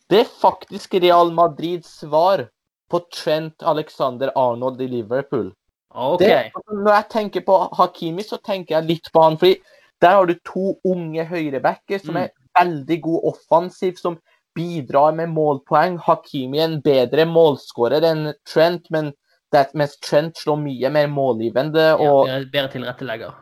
Det 0.09 0.20
er 0.22 0.30
faktisk 0.30 0.94
Real 1.02 1.32
Madrids 1.34 1.98
svar 2.00 2.44
på 2.88 3.00
Trent 3.11 3.62
Alexander 3.66 4.30
Arnold 4.38 4.80
i 4.80 4.86
Liverpool. 4.86 5.50
OK. 5.95 6.18
Det, 6.20 6.53
altså, 6.55 6.74
når 6.82 6.93
jeg 6.95 7.09
tenker 7.11 7.41
på 7.47 7.59
Hakimi, 7.78 8.22
så 8.22 8.37
tenker 8.45 8.76
jeg 8.78 8.89
litt 8.91 9.11
på 9.12 9.22
han. 9.22 9.37
fordi 9.39 9.61
der 10.03 10.11
har 10.11 10.26
du 10.26 10.34
to 10.45 10.74
unge 10.84 11.24
høyrebacker 11.24 12.03
som 12.05 12.14
Mm. 12.14 12.22
er 12.24 12.30
veldig 12.64 13.01
god 13.03 13.20
offensiv, 13.32 13.97
som 13.97 14.18
bidrar 14.55 15.14
med 15.14 15.28
målpoeng. 15.28 15.99
Hakimi 15.99 16.59
er 16.59 16.64
en 16.64 16.80
bedre 16.82 17.24
målskårer 17.26 18.03
enn 18.05 18.34
Trent, 18.45 18.91
men 18.91 19.12
det 19.53 19.74
mens 19.74 19.97
Trent 20.01 20.37
slår 20.37 20.57
mye 20.59 20.91
mer 20.91 21.07
målgivende. 21.09 21.99
Ja, 21.99 22.11
Og 22.12 22.26
bedre, 22.26 22.51
bedre 22.53 22.68
tilrettelegger. 22.72 23.34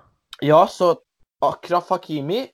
ja, 0.43 0.67
så 0.67 0.97
Akraf 1.43 1.89
Hakimi, 1.89 2.49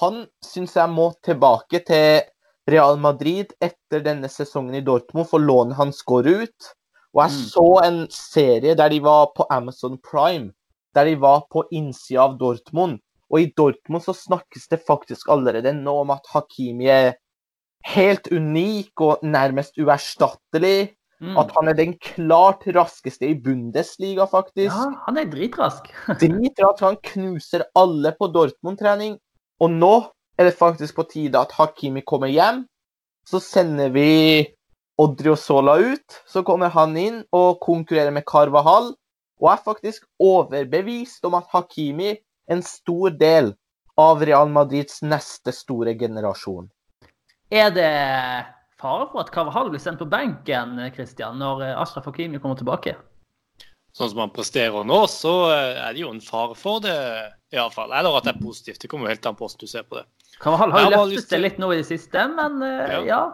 han 0.00 0.26
syns 0.44 0.74
jeg 0.74 0.88
må 0.90 1.12
tilbake 1.22 1.84
til 1.86 2.22
Real 2.68 2.96
Madrid 2.98 3.52
etter 3.62 4.00
denne 4.02 4.28
sesongen 4.28 4.74
i 4.74 4.80
Dortmund, 4.80 5.28
for 5.28 5.38
lånet 5.38 5.76
hans 5.76 6.02
går 6.02 6.26
ut. 6.42 6.72
Og 7.16 7.22
jeg 7.24 7.32
Mm. 7.32 7.44
så 7.48 7.66
en 7.84 8.06
serie 8.10 8.74
der 8.76 8.88
de 8.92 9.00
var 9.02 9.30
på 9.36 9.46
Amazon 9.50 9.98
Prime, 9.98 10.52
der 10.94 11.04
de 11.04 11.14
var 11.20 11.46
på 11.50 11.64
innsida 11.72 12.20
av 12.20 12.38
Dortmund. 12.38 12.98
Og 13.32 13.40
i 13.40 13.52
Dortmund 13.56 14.02
så 14.04 14.12
snakkes 14.14 14.68
det 14.68 14.82
faktisk 14.86 15.28
allerede 15.28 15.72
nå 15.72 16.00
om 16.00 16.10
at 16.10 16.20
Hakimi 16.32 16.86
er 16.86 17.14
helt 17.86 18.28
unik 18.32 19.00
og 19.00 19.18
nærmest 19.22 19.78
uerstattelig. 19.78 20.92
Mm. 21.20 21.36
At 21.38 21.50
han 21.56 21.68
er 21.68 21.72
den 21.72 21.94
klart 21.98 22.66
raskeste 22.66 23.24
i 23.30 23.34
Bundesliga, 23.40 24.26
faktisk. 24.28 24.74
Ja, 24.76 24.90
han 25.06 25.16
er 25.16 25.24
dritrask. 25.24 25.88
Dritrask. 26.20 26.82
Han 26.84 26.96
knuser 27.02 27.64
alle 27.74 28.12
på 28.18 28.28
Dortmund-trening. 28.28 29.16
Og 29.60 29.70
nå 29.70 29.94
er 30.38 30.44
det 30.50 30.58
faktisk 30.58 30.94
på 30.98 31.06
tide 31.08 31.40
at 31.40 31.52
Hakimi 31.56 32.02
kommer 32.04 32.28
hjem. 32.28 32.66
Så 33.26 33.40
sender 33.40 33.88
vi 33.88 34.46
Odriozola 35.02 35.76
ut. 35.78 36.22
Så 36.26 36.42
kommer 36.46 36.72
han 36.72 36.96
inn 36.96 37.20
og 37.36 37.60
konkurrerer 37.64 38.14
med 38.14 38.26
Carvahall. 38.28 38.94
Og 39.42 39.50
er 39.52 39.60
faktisk 39.60 40.06
overbevist 40.22 41.24
om 41.28 41.36
at 41.36 41.48
Hakimi 41.52 42.14
er 42.14 42.20
en 42.56 42.62
stor 42.64 43.12
del 43.20 43.52
av 44.00 44.22
Real 44.24 44.48
Madrids 44.52 45.02
neste 45.04 45.52
store 45.52 45.96
generasjon. 45.98 46.68
Er 47.52 47.70
det 47.74 47.90
fare 48.80 49.06
for 49.10 49.22
at 49.22 49.32
Carvahall 49.34 49.70
blir 49.72 49.82
sendt 49.82 50.00
på 50.00 50.08
benken 50.08 50.78
Christian, 50.94 51.38
når 51.40 51.62
eh, 51.64 51.76
Ashraf 51.80 52.08
Hakimi 52.08 52.40
kommer 52.42 52.58
tilbake? 52.58 52.96
Sånn 53.96 54.10
som 54.12 54.20
han 54.24 54.32
presterer 54.34 54.84
nå, 54.84 54.98
så 55.08 55.32
eh, 55.54 55.78
er 55.80 55.96
det 55.96 56.02
jo 56.04 56.12
en 56.12 56.20
fare 56.24 56.56
for 56.58 56.82
det, 56.84 56.96
iallfall. 57.54 57.94
Eller 57.96 58.18
at 58.18 58.28
det 58.28 58.34
er 58.34 58.42
positivt. 58.42 58.82
Det 58.82 58.90
kommer 58.92 59.08
jo 59.08 59.14
helt 59.14 59.28
an 59.28 59.38
på 59.38 59.46
hvordan 59.46 59.62
du 59.62 59.72
ser 59.72 59.86
på 59.88 60.00
det. 60.00 60.04
Carvahall 60.42 60.74
har 60.74 60.84
jo 60.84 61.04
løftet 61.14 61.32
seg 61.32 61.44
litt 61.44 61.60
nå 61.62 61.72
i 61.72 61.80
det 61.80 61.88
siste, 61.88 62.28
men 62.36 62.60
eh, 62.64 62.96
Ja. 62.98 63.02
ja. 63.08 63.24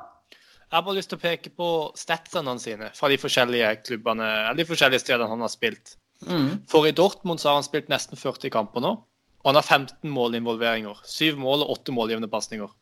Jeg 0.73 0.79
har 0.79 0.85
bare 0.87 0.97
lyst 0.97 1.11
til 1.13 1.19
å 1.19 1.21
peke 1.21 1.51
på 1.53 1.67
statsene 2.01 2.55
sine 2.57 2.87
fra 2.97 3.11
de 3.13 3.19
forskjellige 3.21 3.75
klubbene, 3.85 4.25
eller 4.49 4.57
de 4.57 4.65
forskjellige 4.65 5.03
stedene 5.03 5.29
han 5.29 5.45
har 5.45 5.51
spilt. 5.53 5.99
Mm. 6.25 6.63
For 6.71 6.89
i 6.89 6.95
Dortmund 6.97 7.43
så 7.43 7.51
har 7.51 7.59
han 7.59 7.67
spilt 7.67 7.91
nesten 7.93 8.17
40 8.17 8.49
kamper 8.55 8.81
nå. 8.81 8.95
Og 9.43 9.51
han 9.51 9.59
har 9.59 9.67
15 9.67 10.09
målinvolveringer. 10.09 11.03
7 11.05 11.37
mål 11.37 11.67
og 11.67 11.75
8 11.77 11.93
målgivende 11.93 12.31
pasninger. 12.33 12.73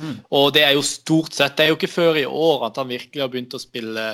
Mm. 0.00 0.18
Og 0.34 0.48
det 0.56 0.64
er 0.66 0.76
jo 0.76 0.84
stort 0.86 1.34
sett 1.34 1.56
Det 1.58 1.64
er 1.64 1.72
jo 1.72 1.76
ikke 1.76 1.90
før 1.90 2.18
i 2.20 2.26
år 2.26 2.68
at 2.68 2.76
han 2.78 2.90
virkelig 2.90 3.22
har 3.22 3.30
begynt 3.30 3.54
å 3.54 3.62
spille 3.62 4.10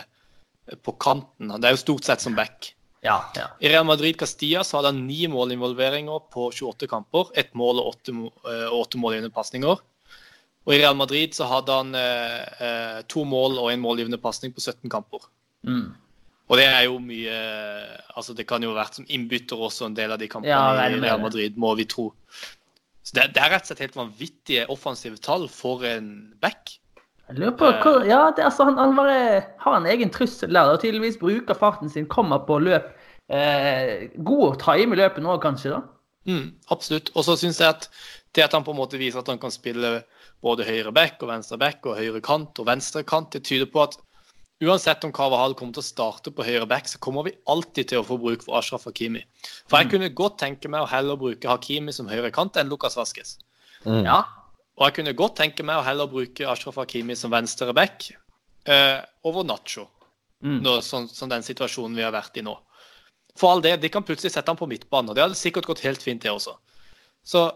på 0.85 0.97
kanten. 1.01 1.57
Det 1.57 1.69
er 1.69 1.77
jo 1.79 1.81
stort 1.87 2.05
sett 2.05 2.21
som 2.21 2.37
back. 2.37 2.75
Ja, 3.07 3.23
ja. 3.39 3.49
I 3.63 3.73
Real 3.73 3.89
Madrid 3.89 4.19
Castilla 4.21 4.65
så 4.67 4.79
hadde 4.79 4.93
han 4.93 5.05
ni 5.09 5.25
målinvolveringer 5.33 6.29
på 6.33 6.51
28 6.53 6.93
kamper. 6.93 7.33
Ett 7.39 7.55
mål 7.57 7.81
og 7.81 7.95
åtte, 7.95 8.17
eh, 8.53 8.69
åtte 8.69 9.01
målgivende 9.01 9.33
pasninger. 9.33 9.81
Og 10.67 10.75
i 10.75 10.81
Real 10.81 10.97
Madrid 10.99 11.35
så 11.37 11.47
hadde 11.47 11.75
han 11.79 11.95
eh, 11.95 12.65
eh, 12.67 12.99
to 13.11 13.23
mål 13.29 13.61
og 13.63 13.71
en 13.71 13.83
målgivende 13.83 14.19
pasning 14.19 14.55
på 14.55 14.63
17 14.65 14.91
kamper. 14.91 15.29
Mm. 15.67 15.93
Og 16.47 16.61
det 16.61 16.67
er 16.71 16.85
jo 16.87 17.01
mye 17.03 17.37
Altså, 18.17 18.35
det 18.39 18.47
kan 18.47 18.63
jo 18.63 18.71
ha 18.71 18.79
vært 18.79 18.97
som 19.01 19.07
innbytter 19.13 19.61
også 19.67 19.89
en 19.89 19.97
del 19.97 20.13
av 20.15 20.21
de 20.21 20.29
kampene 20.31 20.53
Ja, 20.55 20.73
i 20.87 20.95
det. 20.95 21.01
i 21.01 21.05
Real. 21.05 21.21
Madrid, 21.21 21.57
må 21.61 21.75
vi 21.77 21.85
tro. 21.91 22.07
Så 23.05 23.15
det, 23.19 23.27
det 23.37 23.43
er 23.43 23.51
rett 23.53 23.67
og 23.67 23.71
slett 23.71 23.83
helt 23.85 23.99
vanvittige 23.99 24.67
offensive 24.73 25.21
tall 25.23 25.47
for 25.53 25.85
en 25.87 26.09
back. 26.43 26.79
Jeg 27.29 27.41
lurer 27.41 27.57
på 27.59 27.69
hvor, 27.83 28.07
Ja, 28.07 28.31
det, 28.33 28.43
er 28.43 28.49
altså, 28.49 28.65
han, 28.71 28.79
han 28.79 28.95
bare 28.97 29.19
har 29.63 29.77
en 29.77 29.89
egen 29.91 30.11
trussel 30.15 30.55
der, 30.55 30.71
og 30.73 30.81
tydeligvis 30.83 31.19
bruker 31.21 31.59
farten 31.59 31.91
sin, 31.93 32.07
kommer 32.09 32.43
på 32.49 32.59
løp. 32.63 32.89
Eh, 33.29 34.09
god 34.23 34.57
time 34.63 34.95
i 34.97 35.01
løpet 35.03 35.23
nå, 35.27 35.37
kanskje, 35.43 35.75
da? 35.77 35.83
Mm, 36.31 36.55
absolutt. 36.75 37.13
Og 37.15 37.27
så 37.27 37.37
syns 37.39 37.61
jeg 37.61 37.69
at 37.69 37.89
det 38.35 38.47
at 38.47 38.55
han 38.57 38.65
på 38.67 38.73
en 38.75 38.81
måte 38.81 38.99
viser 39.01 39.21
at 39.21 39.29
han 39.31 39.41
kan 39.43 39.53
spille 39.55 40.01
både 40.47 40.67
høyre 40.67 40.93
back 40.95 41.23
og 41.25 41.33
venstre 41.33 41.59
back 41.61 41.87
og 41.87 41.99
høyre 41.99 42.23
kant 42.25 42.59
og 42.63 42.69
venstre 42.69 43.03
kant, 43.07 43.33
det 43.35 43.45
tyder 43.49 43.69
på 43.73 43.83
at 43.85 43.99
uansett 44.65 45.05
om 45.05 45.13
Kavahal 45.13 45.57
kommer 45.59 45.77
til 45.77 45.85
å 45.85 45.89
starte 45.91 46.33
på 46.33 46.47
høyre 46.47 46.69
back, 46.71 46.89
så 46.89 47.01
kommer 47.03 47.27
vi 47.27 47.35
alltid 47.51 47.91
til 47.91 48.01
å 48.01 48.07
få 48.07 48.17
bruk 48.23 48.47
for 48.47 48.57
Ashraf 48.57 48.87
Hakimi. 48.89 49.25
For 49.69 49.83
jeg 49.83 49.91
kunne 49.93 50.13
godt 50.17 50.39
tenke 50.41 50.71
meg 50.73 50.87
å 50.87 50.91
heller 50.91 51.19
bruke 51.21 51.51
Hakimi 51.51 51.93
som 51.93 52.09
høyre 52.09 52.31
kant 52.33 52.57
enn 52.57 52.71
Lukas 52.73 52.97
Vaskes. 52.97 53.37
Mm. 53.85 54.07
Ja. 54.07 54.23
Og 54.79 54.89
jeg 54.89 54.97
kunne 55.01 55.17
godt 55.19 55.37
tenke 55.43 55.67
meg 55.67 55.81
å 55.81 55.85
heller 55.85 56.09
bruke 56.09 56.49
Ashraf 56.49 56.79
Hakimi 56.81 57.19
som 57.19 57.35
venstre 57.35 57.75
back 57.77 58.09
eh, 58.65 59.03
over 59.29 59.45
Nacho, 59.45 59.91
Mm. 60.45 60.59
nå, 60.61 60.73
sånn 60.85 61.07
som 61.09 61.31
den 61.33 61.45
situasjonen 61.45 61.97
vi 61.97 62.05
har 62.05 62.13
vært 62.13 62.37
i 62.37 62.43
nå. 62.45 62.53
For 63.41 63.53
all 63.53 63.63
det, 63.65 63.79
de 63.81 63.89
kan 63.93 64.05
plutselig 64.05 64.35
sette 64.35 64.53
han 64.53 64.59
på 64.59 64.69
midtbanen, 64.69 65.11
og 65.11 65.17
det 65.17 65.25
hadde 65.25 65.39
sikkert 65.39 65.69
gått 65.69 65.81
helt 65.85 66.03
fint, 66.05 66.23
det 66.23 66.33
også. 66.33 66.57
Så 67.25 67.47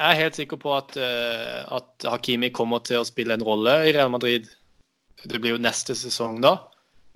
jeg 0.00 0.14
er 0.14 0.20
helt 0.22 0.38
sikker 0.38 0.60
på 0.60 0.72
at, 0.72 0.96
eh, 0.96 1.60
at 1.76 2.06
Hakimi 2.08 2.48
kommer 2.56 2.80
til 2.84 3.02
å 3.02 3.06
spille 3.08 3.36
en 3.36 3.44
rolle 3.44 3.74
i 3.84 3.92
Real 3.92 4.08
Madrid. 4.12 4.48
Det 5.20 5.36
blir 5.36 5.58
jo 5.58 5.60
neste 5.60 5.92
sesong 5.98 6.40
da. 6.40 6.56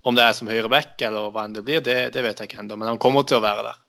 Om 0.04 0.18
det 0.18 0.26
er 0.26 0.36
som 0.36 0.50
høyre 0.52 0.68
back 0.68 1.00
eller 1.00 1.30
hva 1.32 1.46
enn 1.46 1.56
det 1.56 1.64
blir, 1.64 1.80
det, 1.80 2.12
det 2.12 2.24
vet 2.26 2.42
jeg 2.42 2.50
ikke 2.50 2.60
ennå, 2.60 2.76
men 2.76 2.90
han 2.92 3.00
kommer 3.00 3.24
til 3.24 3.38
å 3.38 3.44
være 3.44 3.64
der. 3.70 3.80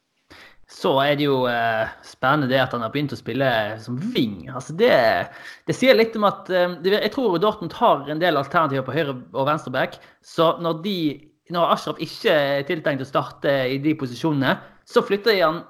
Så 0.71 0.95
er 1.03 1.19
det 1.19 1.27
jo 1.27 1.43
eh, 1.51 1.91
spennende 2.07 2.47
det 2.49 2.61
at 2.63 2.71
han 2.73 2.81
har 2.81 2.93
begynt 2.93 3.13
å 3.13 3.19
spille 3.19 3.49
som 3.83 3.99
wing. 4.15 4.47
Altså 4.47 4.73
det, 4.79 4.95
det 5.67 5.75
sier 5.75 5.97
litt 5.97 6.15
om 6.17 6.25
at 6.25 6.49
eh, 6.49 6.79
Jeg 6.87 7.11
tror 7.13 7.35
Dortmund 7.37 7.75
har 7.77 8.07
en 8.09 8.23
del 8.23 8.39
alternativer 8.39 8.87
på 8.87 8.95
høyre- 8.95 9.19
og 9.35 9.45
venstreback. 9.51 9.99
Så 10.25 10.55
når, 10.63 10.79
de, 10.87 10.97
når 11.53 11.75
Ashraf 11.75 11.99
ikke 12.01 12.31
er 12.31 12.65
tiltenkt 12.65 13.03
å 13.03 13.11
starte 13.11 13.59
i 13.75 13.77
de 13.83 13.93
posisjonene, 13.99 14.55
så 14.87 15.03
flytter 15.05 15.35
de 15.35 15.43
han 15.43 15.63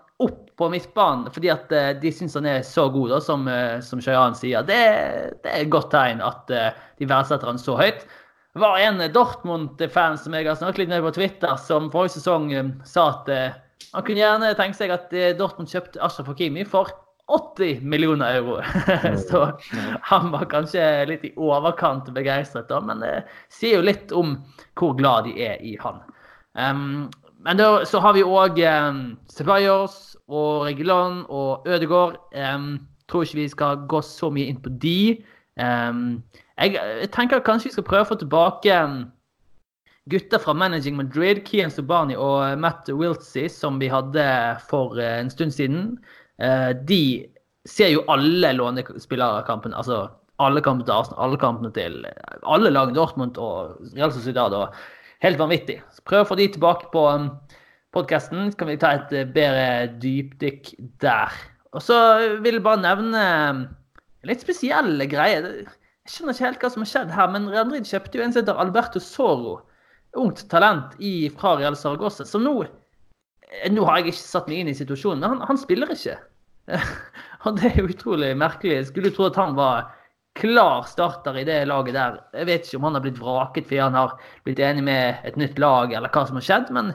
på 0.58 0.70
midtbanen 0.72 1.28
fordi 1.34 1.51
at 1.53 1.72
eh, 1.76 1.91
de 1.99 2.12
syns 2.14 2.38
han 2.38 2.47
er 2.49 2.62
så 2.66 2.88
god, 2.93 3.16
da, 3.16 3.22
som, 3.24 3.47
eh, 3.51 3.80
som 3.84 4.01
Shayan 4.03 4.38
sier. 4.38 4.66
Det, 4.68 4.80
det 5.43 5.51
er 5.51 5.64
et 5.66 5.74
godt 5.74 5.91
tegn 5.93 6.24
at 6.24 6.51
eh, 6.53 6.72
de 6.99 7.10
verdsetter 7.10 7.51
han 7.51 7.62
så 7.62 7.78
høyt. 7.80 8.06
Det 8.56 8.64
var 8.64 8.80
en 8.80 9.01
Dortmund-fan 9.12 10.20
som 10.20 10.36
jeg 10.36 10.47
har 10.47 10.56
snakket 10.56 10.86
litt 10.86 10.93
med 10.93 11.03
på 11.03 11.16
Twitter, 11.18 11.58
som 11.60 11.89
forrige 11.91 12.16
sesong 12.16 12.53
sa 12.88 13.10
at 13.12 13.28
han 13.91 14.06
kunne 14.08 14.22
gjerne 14.22 14.53
tenke 14.56 14.78
seg 14.78 14.93
at 14.95 15.12
Dortmund 15.36 15.68
kjøpte 15.68 15.99
Ashraf 15.99 16.30
Hakimi 16.32 16.64
for 16.64 16.88
80 17.28 17.84
millioner 17.84 18.38
euro. 18.38 18.62
Så 19.28 19.60
han 20.01 20.32
var 20.32 20.47
kanskje 20.47 20.86
litt 21.10 21.26
i 21.28 21.34
overkant 21.36 22.08
begeistret, 22.16 22.70
da, 22.70 22.80
men 22.80 23.03
det 23.03 23.14
sier 23.51 23.82
jo 23.82 23.88
litt 23.89 24.16
om 24.16 24.38
hvor 24.80 24.95
glad 24.95 25.28
de 25.28 25.36
er 25.49 25.60
i 25.60 25.76
han. 25.82 25.99
Um, 26.56 27.10
men 27.45 27.60
da, 27.60 27.86
så 27.86 27.99
har 28.01 28.16
vi 28.16 28.24
òg 28.26 28.58
um, 28.64 29.01
Ceballos 29.30 30.14
og 30.28 30.65
Regulon 30.65 31.23
og 31.30 31.67
Ødegaard. 31.67 32.19
Um, 32.34 32.88
tror 33.09 33.23
ikke 33.23 33.41
vi 33.43 33.49
skal 33.51 33.84
gå 33.89 34.01
så 34.01 34.32
mye 34.34 34.49
inn 34.49 34.61
på 34.61 34.71
de. 34.82 35.21
Um, 35.61 36.23
jeg, 36.57 36.76
jeg 36.76 37.11
tenker 37.13 37.43
kanskje 37.45 37.69
vi 37.69 37.76
skal 37.78 37.88
prøve 37.88 38.07
å 38.07 38.09
få 38.13 38.17
tilbake 38.19 38.80
gutter 40.11 40.41
fra 40.41 40.53
Managing 40.53 40.97
Madrid, 40.97 41.41
Kian 41.47 41.71
Subani 41.73 42.17
og 42.17 42.59
Matt 42.61 42.89
Wiltsey, 42.93 43.47
som 43.49 43.80
vi 43.82 43.89
hadde 43.89 44.26
for 44.69 44.99
eh, 45.01 45.19
en 45.23 45.32
stund 45.34 45.55
siden. 45.55 45.95
Uh, 46.41 46.73
de 46.86 47.26
ser 47.65 47.89
jo 47.93 48.03
alle 48.11 48.51
lånespillerkampene, 48.53 49.78
altså 49.78 50.03
alle 50.43 50.61
kampene 50.61 50.86
til 50.86 50.93
Arsenal, 50.93 51.21
alle 51.26 51.39
kampene 51.41 51.71
til 51.73 52.01
alle 52.43 52.69
lag 52.69 52.91
Dortmund 52.93 53.39
og 53.41 53.80
Real 53.95 54.13
Sociedad. 54.13 54.53
og 54.53 54.76
Helt 55.23 55.39
vanvittig. 55.39 55.80
Så 55.95 56.03
prøv 56.05 56.26
å 56.26 56.30
få 56.30 56.38
de 56.38 56.49
tilbake 56.53 56.91
på 56.93 57.05
um, 57.07 57.30
podkasten, 57.96 58.52
kan 58.60 58.70
vi 58.70 58.78
ta 58.82 58.93
et 58.98 59.14
eh, 59.16 59.28
bedre 59.28 59.88
dypdykk 60.02 60.74
der. 61.04 61.34
Og 61.76 61.84
så 61.84 61.98
vil 62.43 62.60
jeg 62.60 62.66
bare 62.66 62.84
nevne 62.84 63.24
um, 63.52 63.64
en 64.24 64.32
litt 64.32 64.43
spesiell 64.43 65.02
greie. 65.12 65.41
Jeg 65.41 66.12
skjønner 66.12 66.36
ikke 66.36 66.48
helt 66.48 66.64
hva 66.64 66.72
som 66.74 66.86
har 66.86 66.91
skjedd 66.91 67.16
her, 67.16 67.32
men 67.34 67.50
Real 67.52 67.74
kjøpte 67.76 68.20
jo 68.20 68.24
en 68.26 68.36
som 68.36 68.43
heter 68.43 68.62
Alberto 68.62 69.02
Soro. 69.04 69.58
Ungt 70.16 70.46
talent 70.52 70.96
i, 71.04 71.28
fra 71.36 71.58
Real 71.60 71.76
Saragossa, 71.76 72.24
som 72.28 72.46
nå 72.46 72.62
eh, 72.64 73.68
Nå 73.74 73.84
har 73.88 74.00
jeg 74.00 74.14
ikke 74.14 74.22
satt 74.22 74.48
meg 74.52 74.64
inn 74.64 74.72
i 74.72 74.78
situasjonen, 74.78 75.24
men 75.24 75.36
han, 75.36 75.43
han 75.50 75.60
spiller 75.60 75.91
ikke. 75.91 76.16
Og 77.46 77.60
det 77.60 77.72
er 77.72 77.82
jo 77.82 77.91
utrolig 77.91 78.32
merkelig. 78.39 78.80
Jeg 78.80 78.89
skulle 78.93 79.12
tro 79.16 79.28
at 79.28 79.39
han 79.39 79.58
var 79.58 79.91
klar 80.36 80.84
starter 80.89 81.38
i 81.39 81.46
det 81.48 81.62
laget 81.70 81.96
der. 81.96 82.18
Jeg 82.36 82.48
vet 82.50 82.66
ikke 82.68 82.80
om 82.80 82.88
han 82.89 82.98
har 82.98 83.04
blitt 83.06 83.20
vraket 83.22 83.68
fordi 83.68 83.84
han 83.84 83.96
har 83.96 84.16
blitt 84.48 84.60
enig 84.60 84.84
med 84.84 85.28
et 85.28 85.38
nytt 85.39 85.60
lag, 85.62 85.93
eller 85.93 86.12
hva 86.12 86.26
som 86.28 86.39
har 86.39 86.48
skjedd, 86.48 86.72
men 86.76 86.91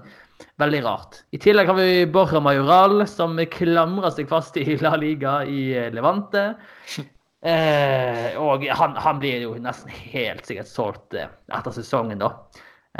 veldig 0.60 0.82
rart. 0.84 1.22
I 1.34 1.40
tillegg 1.42 1.70
har 1.70 1.78
vi 1.78 2.06
Borra 2.10 2.40
Majoral, 2.44 3.04
som 3.10 3.38
klamrer 3.52 4.12
seg 4.14 4.28
fast 4.30 4.58
i 4.60 4.76
La 4.82 4.94
Liga 5.00 5.40
i 5.46 5.72
Levante. 5.94 6.52
Eh, 7.40 8.34
og 8.36 8.66
han, 8.76 8.98
han, 9.00 9.16
blir 9.16 9.40
jo 9.40 9.54
nesten 9.64 9.88
helt 10.12 10.44
sikkert 10.44 10.68
solgt 10.68 11.14
eh, 11.16 11.30
etter 11.56 11.72
sesongen, 11.72 12.20
da. 12.20 12.34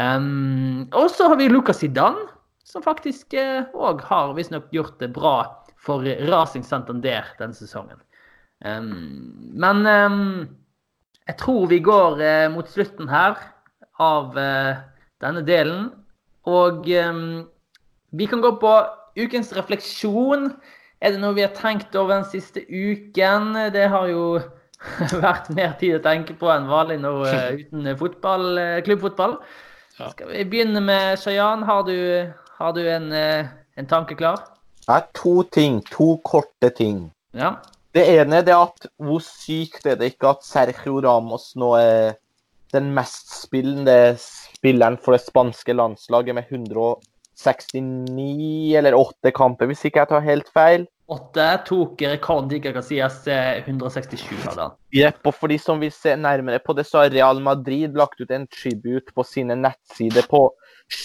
Um, 0.01 0.86
og 0.97 1.11
så 1.12 1.26
har 1.28 1.36
vi 1.36 1.51
Lucas 1.51 1.82
Zidane, 1.82 2.24
som 2.64 2.80
faktisk 2.80 3.34
òg 3.36 4.01
eh, 4.01 4.07
har 4.09 4.32
visstnok 4.38 4.70
gjort 4.72 4.97
det 5.03 5.11
bra 5.12 5.34
for 5.80 6.05
Racing 6.05 6.64
Santander 6.64 7.28
denne 7.41 7.57
sesongen. 7.57 8.01
Um, 8.64 9.53
men 9.61 9.84
um, 9.86 10.49
jeg 11.28 11.38
tror 11.41 11.68
vi 11.70 11.80
går 11.84 12.20
eh, 12.24 12.47
mot 12.53 12.68
slutten 12.68 13.09
her 13.11 13.38
av 14.01 14.36
uh, 14.36 14.80
denne 15.22 15.43
delen. 15.47 15.91
Og 16.49 16.86
vi 18.11 18.26
kan 18.26 18.41
gå 18.41 18.53
på 18.61 18.72
ukens 19.20 19.53
refleksjon. 19.57 20.51
Er 21.01 21.14
det 21.14 21.20
noe 21.22 21.36
vi 21.36 21.45
har 21.45 21.53
tenkt 21.57 21.97
over 21.97 22.18
den 22.18 22.28
siste 22.28 22.62
uken? 22.68 23.55
Det 23.74 23.88
har 23.93 24.09
jo 24.11 24.24
vært 25.26 25.51
mer 25.57 25.74
tid 25.80 25.99
å 25.99 26.05
tenke 26.05 26.36
på 26.38 26.51
enn 26.53 26.68
vanlig 26.70 27.01
nå 27.03 27.14
uten 27.61 27.91
fotball, 28.01 28.62
klubbfotball. 28.86 29.36
Ja. 29.99 30.11
Skal 30.14 30.32
vi 30.32 30.47
begynne 30.49 30.80
med 30.84 31.20
Shayan? 31.20 31.64
Har 31.68 31.84
du, 31.88 31.97
har 32.57 32.72
du 32.76 32.80
en, 32.88 33.12
en, 33.12 33.88
tanke 33.88 34.16
klar? 34.16 34.47
Det 34.86 34.97
er 34.97 35.11
to 35.16 35.43
ting. 35.53 35.82
To 35.93 36.14
korte 36.24 36.72
ting. 36.76 37.11
Ja. 37.36 37.59
Det 37.95 38.05
ene 38.07 38.41
er 38.41 38.55
at 38.55 38.86
hvor 39.03 39.20
sykt 39.24 39.86
er 39.86 39.99
det 39.99 40.12
ikke 40.12 40.32
at 40.36 40.45
Sergio 40.47 41.01
Ramos 41.03 41.53
nå 41.59 41.74
er 41.80 42.18
den 42.72 42.93
mest 42.95 43.32
spillende 43.34 44.14
spilleren 44.61 45.00
for 45.00 45.16
det 45.16 45.24
spanske 45.24 45.72
landslaget 45.72 46.36
med 46.36 46.44
169 46.52 48.76
eller 48.76 48.92
8 48.94 49.32
kamper, 49.34 49.66
hvis 49.70 49.84
ikke 49.88 49.98
jeg 50.02 50.08
tar 50.12 50.20
helt 50.26 50.48
feil. 50.52 50.84
8 51.11 51.44
tok 51.66 52.02
rekorden 52.06 52.50
til 52.52 52.61
Casillas 52.62 53.24
167 53.26 54.46
av 54.46 54.58
han. 54.61 54.76
Jepp, 54.94 55.24
og 55.26 55.34
for 55.34 55.50
de 55.50 55.58
som 55.58 55.80
vil 55.82 55.90
se 55.90 56.14
nærmere 56.14 56.61
på 56.62 56.70
det, 56.78 56.86
så 56.86 57.02
har 57.02 57.11
Real 57.11 57.42
Madrid 57.42 57.96
lagt 57.98 58.20
ut 58.20 58.30
en 58.30 58.46
tribute 58.46 59.11
på 59.16 59.24
sine 59.26 59.56
nettsider 59.58 60.22
på 60.30 60.54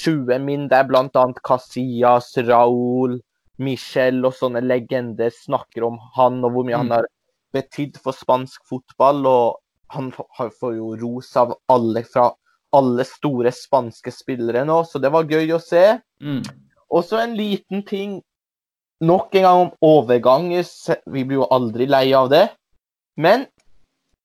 20 0.04 0.38
min, 0.46 0.68
der 0.70 0.86
bl.a. 0.86 1.26
Casillas, 1.42 2.38
Raúl, 2.46 3.18
Michel 3.58 4.22
og 4.28 4.36
sånne 4.36 4.62
legender 4.62 5.32
snakker 5.34 5.84
om 5.88 5.98
han 6.18 6.44
og 6.44 6.52
hvor 6.54 6.66
mye 6.68 6.76
mm. 6.76 6.82
han 6.84 6.92
har 7.00 7.06
betydd 7.56 7.98
for 8.04 8.14
spansk 8.14 8.62
fotball. 8.70 9.26
Og 9.26 9.58
han 9.96 10.12
får 10.14 10.76
jo 10.76 10.94
ros 11.02 11.32
av 11.40 11.56
alle 11.72 12.04
fra 12.06 12.30
alle 12.76 13.06
store 13.08 13.52
spanske 13.56 14.12
spillere 14.14 14.66
nå, 14.68 14.82
så 14.88 15.02
det 15.02 15.12
var 15.14 15.30
gøy 15.30 15.56
å 15.56 15.62
se. 15.64 15.84
Mm. 16.24 16.42
Og 16.92 17.06
så 17.08 17.22
en 17.24 17.36
liten 17.38 17.84
ting 17.88 18.20
nok 19.04 19.36
en 19.36 19.48
gang 19.48 19.62
om 19.66 19.72
overgang. 19.84 20.50
Vi 20.54 21.24
blir 21.24 21.42
jo 21.42 21.50
aldri 21.52 21.88
lei 21.90 22.08
av 22.16 22.30
det. 22.32 22.48
Men 23.20 23.46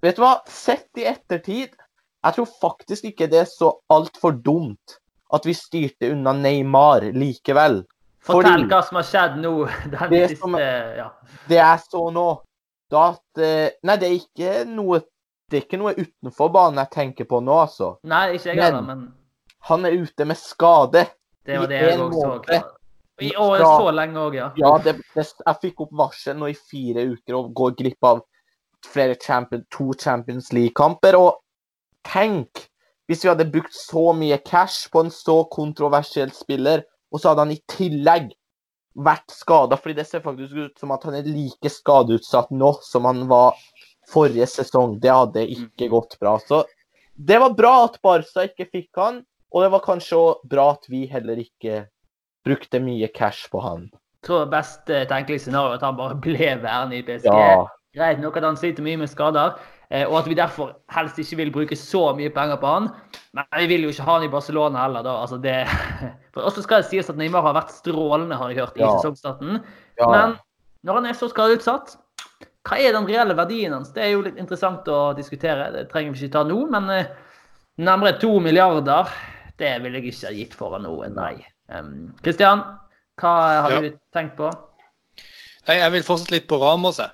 vet 0.03 0.19
du 0.19 0.25
hva? 0.25 0.41
Sett 0.51 0.89
i 0.99 1.07
ettertid 1.07 1.77
Jeg 2.21 2.35
tror 2.37 2.49
faktisk 2.61 3.07
ikke 3.13 3.29
det 3.31 3.45
er 3.45 3.49
så 3.49 3.71
altfor 3.89 4.35
dumt 4.45 4.99
at 5.33 5.47
vi 5.47 5.55
styrte 5.55 6.11
unna 6.11 6.35
Neymar 6.37 7.07
likevel. 7.15 7.79
Fortell 8.21 8.67
Fordi, 8.67 8.67
hva 8.69 8.81
som 8.85 8.99
har 8.99 9.07
skjedd 9.09 9.39
nå. 9.41 9.53
Det, 10.11 10.25
siste, 10.29 10.41
som, 10.43 10.57
ja. 10.59 11.07
det 11.49 11.61
jeg 11.63 11.85
så 11.87 12.03
nå, 12.13 12.27
da 12.93 13.07
at 13.15 13.43
Nei, 13.87 13.97
det 14.03 14.11
er 14.11 14.19
ikke 14.19 14.57
noe 14.69 15.01
det 15.51 15.59
er 15.59 15.65
ikke 15.67 15.81
noe 15.81 15.95
utenfor 15.99 16.53
banen 16.55 16.81
jeg 16.85 16.93
tenker 16.95 17.29
på 17.31 17.41
nå, 17.43 17.57
altså. 17.67 17.95
Nei, 18.09 18.37
ikke 18.37 18.53
jeg 18.53 18.63
heller, 18.63 18.85
men 18.87 19.09
Han 19.69 19.85
er 19.85 19.97
ute 19.99 20.25
med 20.25 20.39
skade. 20.41 21.05
Det 21.45 21.59
var 21.59 21.69
det 21.69 21.81
jeg 21.83 21.99
òg 22.01 22.15
så. 22.17 22.61
I 23.21 23.35
år 23.37 23.61
så 23.61 23.91
lenge 23.93 24.23
òg, 24.23 24.37
ja. 24.39 24.49
Ja, 24.57 24.71
det, 24.81 24.95
det, 25.13 25.27
jeg 25.45 25.61
fikk 25.61 25.83
opp 25.85 25.93
varsel 25.99 26.39
nå 26.41 26.49
i 26.49 26.57
fire 26.57 27.05
uker 27.11 27.37
og 27.37 27.51
går 27.57 27.75
glipp 27.83 28.07
av 28.09 28.23
flere 28.87 29.19
champion, 29.21 29.67
to 29.69 29.91
Champions 30.01 30.49
League-kamper. 30.57 31.19
Og 31.21 31.43
tenk 32.09 32.65
hvis 33.11 33.25
vi 33.25 33.29
hadde 33.33 33.49
brukt 33.51 33.75
så 33.75 34.13
mye 34.15 34.39
cash 34.47 34.87
på 34.93 35.03
en 35.03 35.11
så 35.13 35.43
kontroversiell 35.51 36.31
spiller, 36.33 36.85
og 37.11 37.21
så 37.21 37.33
hadde 37.33 37.43
han 37.43 37.55
i 37.57 37.63
tillegg 37.69 38.31
vært 38.95 39.35
skada, 39.35 39.79
fordi 39.79 39.97
det 39.99 40.07
ser 40.07 40.23
faktisk 40.23 40.55
ut 40.55 40.79
som 40.79 40.93
at 40.95 41.05
han 41.07 41.17
er 41.19 41.27
like 41.27 41.71
skadeutsatt 41.71 42.53
nå 42.55 42.73
som 42.87 43.09
han 43.11 43.25
var 43.31 43.59
forrige 44.11 44.47
sesong. 44.51 44.99
Det 45.01 45.11
hadde 45.15 45.47
ikke 45.49 45.87
Mm. 45.89 45.91
gått 45.95 46.19
bra. 46.21 46.37
Så 46.39 46.65
det 47.17 47.39
var 47.41 47.55
bra 47.55 47.85
at 47.85 47.99
Barca 48.03 48.47
ikke 48.49 48.69
fikk 48.71 48.89
han, 48.97 49.23
og 49.53 49.63
det 49.65 49.71
var 49.73 49.81
kanskje 49.81 50.17
også 50.19 50.49
bra 50.49 50.71
at 50.73 50.87
vi 50.89 51.07
heller 51.07 51.37
ikke 51.43 51.87
brukte 52.47 52.81
mye 52.81 53.09
cash 53.13 53.49
på 53.51 53.61
han. 53.63 53.91
Jeg 54.23 54.29
tror 54.29 54.47
best 54.53 54.87
tenkelig 54.87 55.41
scenario 55.41 55.73
er 55.73 55.79
at 55.81 55.83
han 55.83 55.97
bare 55.97 56.15
ble 56.21 56.37
værende 56.63 56.99
i 56.99 57.03
PSG. 57.03 57.27
Ja. 57.27 57.65
Greit 57.97 58.21
nok 58.23 58.37
at 58.37 58.45
han 58.45 58.57
sliter 58.57 58.83
mye 58.87 58.97
med 59.01 59.09
skader, 59.11 59.57
eh, 59.91 60.05
og 60.07 60.19
at 60.21 60.27
vi 60.29 60.35
derfor 60.39 60.75
helst 60.95 61.17
ikke 61.19 61.37
vil 61.41 61.51
bruke 61.51 61.77
så 61.77 62.15
mye 62.17 62.31
penger 62.31 62.57
på 62.63 62.67
han. 62.71 62.89
Men 63.35 63.45
vi 63.59 63.67
vil 63.67 63.83
jo 63.83 63.89
ikke 63.91 64.05
ha 64.07 64.19
han 64.19 64.25
i 64.29 64.31
Barcelona 64.33 64.85
heller, 64.85 65.03
da. 65.03 65.17
Altså 65.25 65.41
det... 65.43 65.67
For 66.35 66.43
også 66.47 66.63
skal 66.63 66.83
det 66.85 66.91
sies 66.93 67.11
at 67.11 67.17
Neymar 67.19 67.43
har 67.43 67.55
vært 67.57 67.73
strålende, 67.75 68.37
har 68.39 68.49
jeg 68.53 68.61
hørt, 68.61 68.77
i 68.77 68.81
Ja. 68.85 68.93
sesongstarten. 69.01 69.65
Ja. 69.99 70.07
Men 70.11 70.37
når 70.87 70.95
han 71.01 71.07
er 71.11 71.13
så 71.19 71.29
skadeutsatt, 71.29 71.97
hva 72.69 72.77
er 72.79 72.93
den 72.93 73.07
reelle 73.09 73.35
verdien 73.39 73.73
hans? 73.73 73.93
Det 73.95 74.03
er 74.05 74.11
jo 74.15 74.23
litt 74.27 74.37
interessant 74.39 74.89
å 74.93 75.13
diskutere. 75.17 75.71
Det 75.73 75.87
trenger 75.93 76.13
vi 76.13 76.27
ikke 76.27 76.35
ta 76.39 76.43
nå, 76.45 76.59
men 76.71 76.91
eh, 76.93 77.07
nærmere 77.81 78.19
to 78.21 78.35
milliarder, 78.45 79.09
det 79.61 79.75
vil 79.85 79.97
jeg 79.97 80.11
ikke 80.11 80.27
ha 80.29 80.35
gitt 80.37 80.55
for 80.57 80.77
noe, 80.81 81.09
nei. 81.13 81.35
Kristian, 82.25 82.65
hva 83.21 83.33
har 83.63 83.71
Ja. 83.77 83.81
du 83.85 83.91
tenkt 84.13 84.37
på? 84.37 84.51
Nei, 85.69 85.77
Jeg 85.77 85.93
vil 85.93 86.03
fortsette 86.03 86.33
litt 86.35 86.49
på 86.49 86.59
Ramos. 86.61 86.99
jeg. 86.99 87.11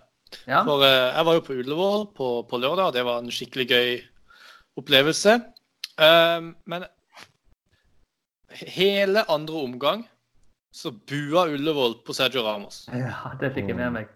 Ja? 0.48 0.62
For 0.64 0.80
uh, 0.82 1.12
jeg 1.14 1.24
var 1.26 1.34
jo 1.34 1.40
på 1.46 1.54
Ullevål 1.60 2.06
på, 2.16 2.28
på 2.48 2.58
lørdag, 2.62 2.86
og 2.86 2.92
det 2.94 3.04
var 3.04 3.18
en 3.18 3.30
skikkelig 3.30 3.66
gøy 3.68 3.90
opplevelse. 4.80 5.36
Uh, 6.00 6.52
men 6.66 6.86
hele 8.50 9.22
andre 9.28 9.54
omgang 9.54 10.04
så 10.74 10.90
bua 10.92 11.46
Ullevål 11.48 11.98
på 12.06 12.14
Sergio 12.14 12.42
Ramos. 12.46 12.86
ja, 12.92 13.32
det 13.40 13.52
fikk 13.54 13.68
jeg 13.72 13.76
med 13.78 13.92
meg. 13.92 14.08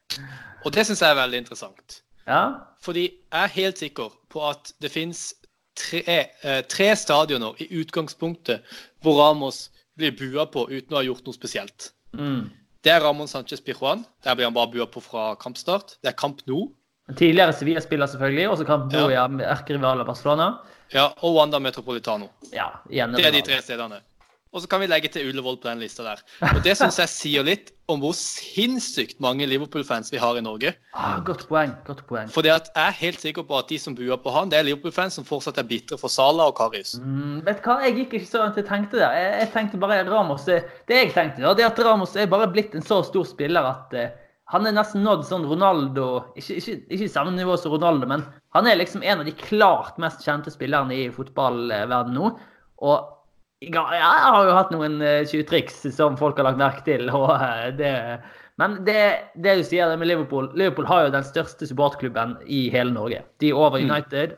Og 0.64 0.72
det 0.74 0.86
syns 0.86 1.02
jeg 1.02 1.10
er 1.10 1.18
veldig 1.18 1.42
interessant. 1.44 2.00
Ja? 2.26 2.42
Fordi 2.84 3.06
jeg 3.08 3.42
er 3.42 3.54
helt 3.56 3.80
sikker 3.80 4.12
på 4.32 4.42
at 4.48 4.72
det 4.82 4.92
fins 4.92 5.30
tre, 5.78 6.02
eh, 6.42 6.62
tre 6.68 6.90
stadioner 6.96 7.58
i 7.62 7.68
utgangspunktet 7.80 8.66
hvor 9.02 9.20
Ramos 9.20 9.68
blir 9.96 10.12
bua 10.16 10.46
på 10.46 10.66
uten 10.70 10.94
å 10.94 11.00
ha 11.00 11.06
gjort 11.06 11.26
noe 11.26 11.36
spesielt. 11.36 11.92
Mm. 12.16 12.50
Det 12.84 12.92
er 12.92 13.02
Ramón 13.04 13.28
Sánchez 13.28 13.60
Pijuan. 13.64 14.06
Der 14.24 14.36
blir 14.36 14.48
han 14.48 14.56
bare 14.56 14.72
bua 14.72 14.86
på 14.88 15.02
fra 15.04 15.34
kampstart. 15.40 15.98
Det 16.00 16.12
er 16.12 16.16
Kamp 16.16 16.40
Nou. 16.48 16.70
En 17.10 17.16
Tidligere 17.16 17.52
Sevilla-spiller, 17.52 18.06
selvfølgelig, 18.06 18.48
Også 18.48 18.62
så 18.62 18.66
kan 18.68 18.90
ja. 18.92 19.26
i 19.26 19.42
erkerivaler 19.42 20.04
Barcelona. 20.04 20.60
Ja, 20.94 21.10
og 21.22 21.34
Wanda 21.34 21.58
Metropolitano. 21.58 22.30
Ja. 22.52 22.68
Det 22.88 23.26
er 23.26 23.34
de 23.34 23.42
tre 23.42 23.60
stedene. 23.62 24.00
Og 24.50 24.64
så 24.64 24.66
kan 24.66 24.80
vi 24.82 24.88
legge 24.90 25.06
til 25.14 25.28
Ullevål 25.30 25.60
på 25.62 25.68
den 25.68 25.78
lista 25.78 26.02
der. 26.02 26.22
Og 26.48 26.58
det 26.64 26.72
syns 26.74 26.96
jeg 26.98 27.10
sier 27.12 27.44
litt 27.46 27.68
om 27.90 28.00
hvor 28.02 28.14
sinnssykt 28.18 29.20
mange 29.22 29.46
Liverpool-fans 29.46 30.10
vi 30.10 30.18
har 30.18 30.38
i 30.38 30.42
Norge. 30.42 30.72
Ah, 30.90 31.20
godt 31.26 31.44
poeng. 31.46 31.76
godt 31.86 32.02
poeng. 32.08 32.30
Fordi 32.34 32.50
at 32.50 32.66
jeg 32.74 32.82
er 32.82 32.96
helt 32.98 33.22
sikker 33.22 33.46
på 33.46 33.58
at 33.60 33.68
de 33.70 33.78
som 33.78 33.94
buer 33.94 34.18
på 34.18 34.32
han, 34.34 34.50
det 34.50 34.58
er 34.58 34.66
Liverpool-fans 34.66 35.20
som 35.20 35.26
fortsatt 35.26 35.60
er 35.62 35.68
bitre 35.70 35.98
for 36.00 36.10
Salah 36.10 36.50
og 36.50 36.56
Karius. 36.58 36.96
Mm, 36.98 37.44
vet 37.46 37.60
du 37.62 37.68
hva, 37.68 37.76
Jeg 37.86 37.94
gikk 38.00 38.16
ikke 38.18 38.30
så 38.32 38.40
langt 38.42 38.58
jeg 38.58 38.66
tenkte 38.66 38.98
der. 38.98 39.14
Jeg, 39.14 39.36
jeg 39.44 39.52
tenkte 39.54 39.80
bare 39.84 40.00
Ramos 40.08 40.48
Det 40.48 40.64
jeg 40.88 41.12
tenkte, 41.14 41.46
da, 41.46 41.54
det 41.54 41.68
at 41.68 41.78
Ramos 41.86 42.18
er 42.18 42.26
bare 42.34 42.50
blitt 42.50 42.74
en 42.74 42.82
så 42.82 43.04
stor 43.06 43.30
spiller 43.30 43.70
at 43.70 43.94
uh, 43.94 44.10
han 44.50 44.66
er 44.66 44.74
nesten 44.74 45.06
nådd 45.06 45.22
sånn 45.28 45.46
Ronaldo 45.46 46.08
Ikke, 46.34 46.58
ikke, 46.58 46.76
ikke 46.90 47.12
samme 47.12 47.36
nivå 47.36 47.54
som 47.54 47.76
Ronaldo, 47.76 48.10
men 48.10 48.26
han 48.56 48.66
er 48.66 48.82
liksom 48.82 49.06
en 49.06 49.22
av 49.22 49.30
de 49.30 49.36
klart 49.46 50.02
mest 50.02 50.26
kjente 50.26 50.50
spillerne 50.50 50.96
i 50.96 51.06
fotballverdenen 51.14 52.18
nå. 52.18 52.34
Og 52.82 53.19
ja, 53.60 53.82
jeg 53.92 54.02
har 54.02 54.46
jo 54.48 54.52
hatt 54.56 54.70
noen 54.72 55.00
eh, 55.04 55.26
tjuvtriks 55.28 55.82
som 55.92 56.14
folk 56.16 56.38
har 56.40 56.46
lagt 56.48 56.60
merke 56.60 56.84
til. 56.86 57.10
eh, 57.12 57.66
det 57.76 57.94
men 58.60 58.78
det, 58.84 59.30
det 59.40 59.54
du 59.56 59.62
sier 59.64 59.88
det 59.88 59.96
med 59.96 60.10
Liverpool 60.10 60.50
Liverpool 60.52 60.84
har 60.88 61.06
jo 61.06 61.12
den 61.14 61.24
største 61.24 61.64
supportklubben 61.68 62.34
i 62.44 62.66
hele 62.72 62.92
Norge. 62.92 63.22
De 63.40 63.48
er 63.48 63.56
over 63.56 63.80
United. 63.80 64.34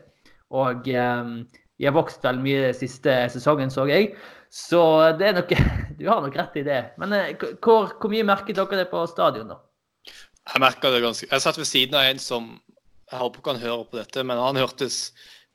Og 0.55 0.87
eh, 0.87 1.31
de 1.79 1.87
har 1.87 1.95
vokst 1.95 2.23
veldig 2.23 2.43
mye 2.43 2.71
siste 2.77 3.15
sesongen, 3.33 3.71
så 3.73 3.87
jeg. 3.89 4.13
Så 4.53 4.81
det 5.19 5.31
er 5.31 5.39
nok 5.39 5.55
Du 5.99 6.07
har 6.09 6.23
nok 6.23 6.35
rett 6.39 6.59
i 6.59 6.65
det. 6.67 6.81
Men 6.99 7.15
hvor, 7.63 7.95
hvor 7.99 8.11
mye 8.11 8.27
merket 8.27 8.59
dere 8.59 8.83
det 8.83 8.89
på 8.91 9.05
stadion, 9.11 9.55
da? 9.55 9.59
Jeg 10.51 10.59
merka 10.59 10.91
det 10.91 10.99
ganske 11.03 11.27
Jeg 11.29 11.41
satt 11.41 11.57
ved 11.57 11.67
siden 11.69 11.95
av 11.95 12.09
en 12.09 12.19
som 12.19 12.49
Jeg 13.07 13.21
håper 13.21 13.39
ikke 13.39 13.55
han 13.55 13.63
hører 13.63 13.87
på 13.87 13.99
dette, 14.01 14.23
men 14.27 14.39
han 14.41 14.59
hørtes 14.59 14.99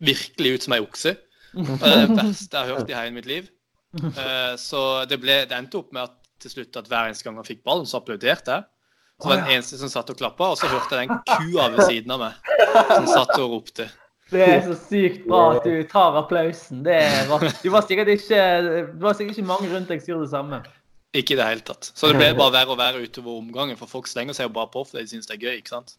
virkelig 0.01 0.57
ut 0.57 0.65
som 0.69 0.77
ei 0.77 0.83
okse. 0.85 1.17
Det 1.59 1.89
er 1.89 2.05
det 2.07 2.17
verste 2.17 2.53
jeg 2.53 2.61
har 2.61 2.77
hørt 2.77 2.91
i 2.93 2.97
hele 2.97 3.17
mitt 3.17 3.29
liv. 3.29 3.49
Eh, 3.97 4.57
Så 4.61 4.81
det, 5.09 5.21
ble, 5.23 5.45
det 5.49 5.57
endte 5.57 5.79
opp 5.81 5.93
med 5.97 6.09
at 6.09 6.17
til 6.39 6.53
slutt 6.53 6.77
at 6.79 6.89
hver 6.91 7.09
eneste 7.09 7.27
gang 7.27 7.39
han 7.41 7.47
fikk 7.47 7.65
ballen, 7.67 7.87
så 7.89 7.99
applauderte 7.99 8.59
jeg. 8.59 8.67
Så 9.19 9.27
var 9.31 9.41
den 9.41 9.51
eneste 9.57 9.79
som 9.81 9.91
satt 9.91 10.11
og 10.13 10.19
klappa, 10.21 10.53
og 10.53 10.59
så 10.61 10.69
hørte 10.71 10.95
jeg 10.95 11.09
den 11.09 11.19
kua 11.27 11.65
ved 11.75 11.81
siden 11.89 12.13
av 12.15 12.21
meg 12.23 12.53
som 12.93 13.09
satt 13.11 13.33
og 13.41 13.57
ropte. 13.57 13.89
Det 14.31 14.45
er 14.45 14.61
så 14.63 14.77
sykt 14.77 15.25
bra 15.27 15.57
at 15.57 15.65
du 15.65 15.73
tar 15.89 16.15
applausen. 16.21 16.85
Det 16.87 17.01
var. 17.31 17.43
Du 17.65 17.71
var 17.75 17.87
sikkert 17.89 18.13
ikke, 18.13 18.43
det 18.69 19.01
var 19.03 19.17
sikkert 19.19 19.39
ikke 19.39 19.49
mange 19.49 19.71
rundt 19.73 19.91
deg 19.91 20.05
som 20.05 20.13
gjorde 20.13 20.29
det 20.29 20.35
samme. 20.37 20.61
Ikke 21.17 21.35
i 21.35 21.39
det 21.41 21.49
hele 21.49 21.65
tatt. 21.65 21.89
Så 21.97 22.13
det 22.13 22.21
ble 22.21 22.29
bare 22.37 22.53
verre 22.61 22.75
og 22.75 22.79
verre 22.79 23.03
utover 23.03 23.41
omgangen, 23.41 23.79
for 23.81 23.91
folk 23.91 24.07
slenger 24.07 24.37
seg 24.37 24.47
jo 24.51 24.55
bare 24.61 24.71
på 24.71 24.85
fordi 24.85 25.07
de 25.07 25.15
syns 25.17 25.27
det 25.31 25.39
er 25.39 25.45
gøy, 25.49 25.55
ikke 25.63 25.73
sant. 25.73 25.97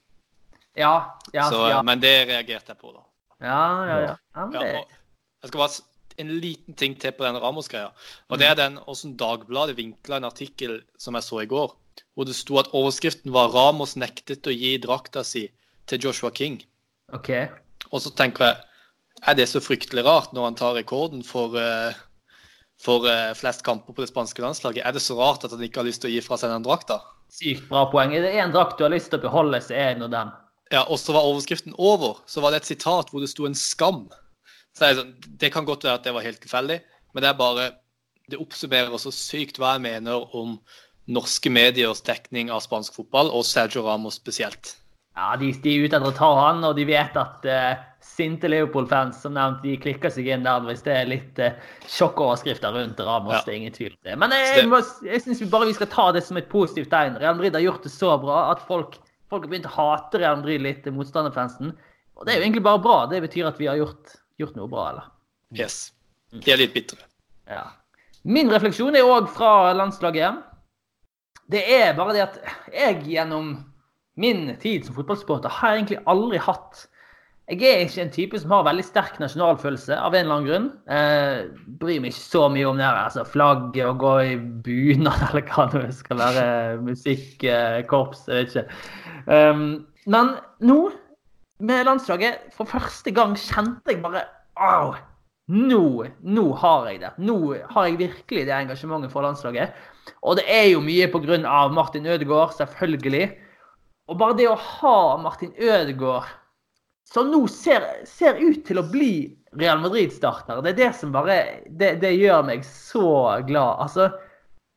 Ja, 0.78 0.94
ja, 1.34 1.50
Så, 1.50 1.64
ja. 1.74 1.82
Men 1.84 2.00
det 2.00 2.14
reagerte 2.30 2.72
jeg 2.72 2.80
på, 2.80 2.94
da. 2.94 3.04
Ja, 3.42 3.62
ja, 3.90 4.00
ja. 4.06 4.16
ja 4.38 4.48
Ja, 4.54 4.84
jeg 5.42 5.52
skal 5.52 5.64
bare 5.66 5.74
en 6.20 6.36
liten 6.44 6.76
ting 6.78 6.98
til 7.00 7.14
på 7.16 7.26
den 7.26 7.40
Ramos-greia. 7.42 7.90
Og 8.30 8.42
det 8.42 8.48
er 8.50 8.58
den 8.60 8.80
hvordan 8.84 9.16
Dagbladet 9.20 9.78
vinkla 9.78 10.20
en 10.20 10.28
artikkel 10.30 10.82
som 11.00 11.18
jeg 11.18 11.28
så 11.28 11.44
i 11.44 11.50
går, 11.50 11.74
hvor 12.14 12.28
det 12.28 12.36
sto 12.38 12.60
at 12.60 12.72
overskriften 12.76 13.34
var 13.34 13.52
'Ramos 13.54 13.96
nektet 13.96 14.48
å 14.48 14.56
gi 14.56 14.78
drakta 14.78 15.24
si 15.24 15.48
til 15.88 16.00
Joshua 16.00 16.30
King'. 16.30 16.62
OK. 17.14 17.30
Og 17.92 18.02
så 18.02 18.12
tenker 18.14 18.46
jeg 18.46 18.58
er 19.28 19.36
det 19.36 19.50
så 19.52 19.60
fryktelig 19.60 20.06
rart 20.06 20.34
når 20.34 20.46
han 20.48 20.56
tar 20.60 20.76
rekorden 20.78 21.24
for, 21.28 21.56
eh, 21.60 21.96
for 22.80 23.08
eh, 23.10 23.34
flest 23.36 23.64
kamper 23.64 23.94
på 23.94 24.04
det 24.04 24.12
spanske 24.12 24.42
landslaget? 24.42 24.86
Er 24.86 24.96
det 24.96 25.04
så 25.04 25.18
rart 25.20 25.44
at 25.44 25.52
han 25.52 25.64
ikke 25.64 25.82
har 25.82 25.90
lyst 25.90 26.02
til 26.02 26.12
å 26.12 26.14
gi 26.14 26.22
fra 26.24 26.38
seg 26.40 26.54
den 26.54 26.64
drakta? 26.64 27.02
Sykt 27.30 27.68
bra 27.70 27.86
poeng. 27.92 28.14
Er 28.16 28.24
det 28.26 28.38
én 28.40 28.54
drakt 28.54 28.80
du 28.80 28.86
har 28.86 28.94
lyst 28.94 29.12
til 29.12 29.20
å 29.20 29.26
beholde, 29.28 29.60
så 29.62 29.76
er 29.76 29.94
det 29.94 30.04
nå 30.04 30.08
den. 30.14 30.32
Ja, 30.72 30.86
og 30.86 31.00
så 31.02 31.14
var 31.14 31.28
overskriften 31.28 31.76
over. 31.78 32.22
Så 32.30 32.42
var 32.42 32.54
det 32.54 32.64
et 32.64 32.72
sitat 32.72 33.12
hvor 33.12 33.22
det 33.22 33.30
sto 33.32 33.46
en 33.50 33.58
skam. 33.58 34.08
Jeg, 34.80 34.96
er 34.96 35.00
sånn, 35.02 35.14
Det 35.40 35.52
kan 35.54 35.66
godt 35.68 35.84
være 35.84 36.00
at 36.00 36.04
det 36.08 36.14
var 36.16 36.26
helt 36.26 36.40
tilfeldig, 36.44 36.80
men 37.14 37.24
det 37.26 37.30
er 37.30 37.38
bare 37.40 37.70
Det 38.30 38.38
oppsummerer 38.40 38.98
så 39.02 39.12
sykt 39.12 39.58
hva 39.58 39.74
jeg 39.78 39.82
mener 39.88 40.36
om 40.38 40.60
norske 41.10 41.50
mediers 41.50 42.04
dekning 42.06 42.52
av 42.54 42.62
spansk 42.62 42.94
fotball, 43.00 43.32
og 43.34 43.42
Sergio 43.44 43.82
Ramos 43.88 44.20
spesielt. 44.22 44.76
Ja, 45.18 45.32
de, 45.42 45.48
de 45.64 45.72
er 45.74 45.88
ute 45.88 45.98
etter 45.98 46.12
å 46.12 46.14
ta 46.16 46.28
han, 46.38 46.60
og 46.64 46.76
de 46.78 46.86
vet 46.86 47.18
at 47.18 47.48
uh, 47.50 47.80
sinte 48.06 48.48
Liverpool-fans 48.48 49.18
som 49.24 49.34
nevnt, 49.34 49.64
de 49.66 49.74
klikker 49.82 50.14
seg 50.14 50.30
inn 50.30 50.46
der 50.46 50.62
hvis 50.68 50.86
det 50.86 50.94
er 50.94 51.10
litt 51.10 51.42
uh, 51.42 51.58
sjokkoverskrifter 51.90 52.72
rundt 52.78 53.02
Ramos. 53.04 53.34
Ja. 53.34 53.42
Det 53.48 53.54
er 53.56 53.58
ingen 53.58 53.74
tvil 53.76 53.92
om 53.96 54.00
det. 54.06 54.16
Men 54.22 54.36
jeg, 54.38 54.46
Så 54.54 54.62
jeg, 54.62 54.70
må- 54.70 55.10
jeg 55.10 55.22
syns 55.26 55.42
bare 55.52 55.68
vi 55.72 55.76
skal 55.80 55.90
ta 55.92 56.06
det 56.16 56.24
som 56.28 56.38
et 56.40 56.48
positivt 56.54 56.92
tegn. 56.94 57.18
Real 57.20 57.36
Madrid 57.36 57.58
har 57.58 57.66
gjort 57.66 57.84
det 57.90 57.92
så 57.92 58.14
bra 58.22 58.46
at 58.54 58.62
folk, 58.70 58.96
folk 59.34 59.44
har 59.46 59.52
begynt 59.52 59.68
å 59.72 59.76
hate 59.76 60.22
Real 60.22 60.40
Madrid 60.44 60.62
litt, 60.64 60.86
motstanderfansen. 60.94 61.74
Og 62.20 62.26
det 62.28 62.36
er 62.36 62.40
jo 62.40 62.46
egentlig 62.48 62.64
bare 62.70 62.86
bra. 62.86 63.00
Det 63.12 63.24
betyr 63.26 63.50
at 63.50 63.60
vi 63.60 63.68
har 63.72 63.82
gjort, 63.82 64.14
gjort 64.42 64.58
noe 64.58 64.70
bra, 64.72 64.90
eller? 64.94 65.10
Yes. 65.56 65.90
De 66.32 66.54
er 66.54 66.62
litt 66.62 66.76
bitre. 66.76 67.00
Ja. 67.50 67.66
Min 68.28 68.52
refleksjon 68.52 68.98
er 68.98 69.08
òg 69.08 69.30
fra 69.34 69.72
landslaget. 69.78 70.44
Det 71.50 71.64
er 71.80 71.96
bare 71.98 72.14
det 72.14 72.26
at 72.28 72.40
jeg 72.74 73.02
gjennom 73.10 73.56
min 74.20 74.50
tid 74.62 74.86
som 74.86 74.98
fotballsporter 74.98 75.52
har 75.54 75.72
jeg 75.72 75.80
egentlig 75.80 76.02
aldri 76.12 76.42
hatt 76.44 76.82
Jeg 77.50 77.64
er 77.66 77.86
ikke 77.86 78.02
en 78.04 78.12
type 78.14 78.40
som 78.42 78.52
har 78.54 78.66
veldig 78.68 78.84
sterk 78.86 79.16
nasjonalfølelse 79.18 79.96
av 79.98 80.14
en 80.14 80.28
eller 80.28 80.36
annen 80.36 80.50
grunn. 80.50 80.68
Eh, 80.86 81.48
bryr 81.82 82.04
meg 82.04 82.12
ikke 82.12 82.22
så 82.22 82.44
mye 82.54 82.68
om 82.70 82.78
det 82.78 82.86
her, 82.86 83.00
altså 83.08 83.24
flagget 83.26 83.88
og 83.88 84.04
gå 84.04 84.12
i 84.22 84.36
bunad 84.38 85.24
eller 85.32 85.48
hva 85.48 85.66
det 85.74 85.88
skal 85.98 86.22
være. 86.22 86.44
Musikk, 86.86 87.48
korps, 87.90 88.28
jeg 88.30 88.44
vet 88.44 88.54
ikke. 88.54 88.84
Um, 89.26 89.64
men 90.06 90.36
nå, 90.62 90.78
med 91.60 91.86
landslaget, 91.88 92.50
for 92.56 92.70
første 92.70 93.12
gang 93.16 93.36
kjente 93.38 93.94
jeg 93.94 94.04
bare 94.04 94.26
Au! 94.60 94.96
Nå, 95.50 96.06
nå 96.22 96.44
har 96.62 96.88
jeg 96.92 97.00
det. 97.02 97.10
Nå 97.26 97.56
har 97.74 97.88
jeg 97.88 97.98
virkelig 97.98 98.44
det 98.46 98.54
engasjementet 98.54 99.10
for 99.10 99.26
landslaget. 99.26 99.74
Og 100.22 100.38
det 100.38 100.44
er 100.46 100.68
jo 100.70 100.82
mye 100.86 101.08
pga. 101.10 101.40
Martin 101.74 102.06
Ødegaard, 102.06 102.54
selvfølgelig. 102.60 103.32
Og 104.10 104.20
bare 104.20 104.38
det 104.38 104.46
å 104.50 104.58
ha 104.58 105.18
Martin 105.22 105.54
Ødegaard, 105.58 106.30
som 107.10 107.32
nå 107.34 107.48
ser, 107.50 107.82
ser 108.06 108.38
ut 108.38 108.62
til 108.68 108.78
å 108.78 108.86
bli 108.92 109.14
Real 109.58 109.82
Madrid-starter, 109.82 110.62
det 110.62 110.76
er 110.76 110.78
det 110.78 110.90
som 111.00 111.14
bare 111.14 111.40
det, 111.66 111.96
det 112.04 112.14
gjør 112.14 112.46
meg 112.46 112.62
så 112.66 113.40
glad. 113.48 113.82
Altså, 113.82 114.12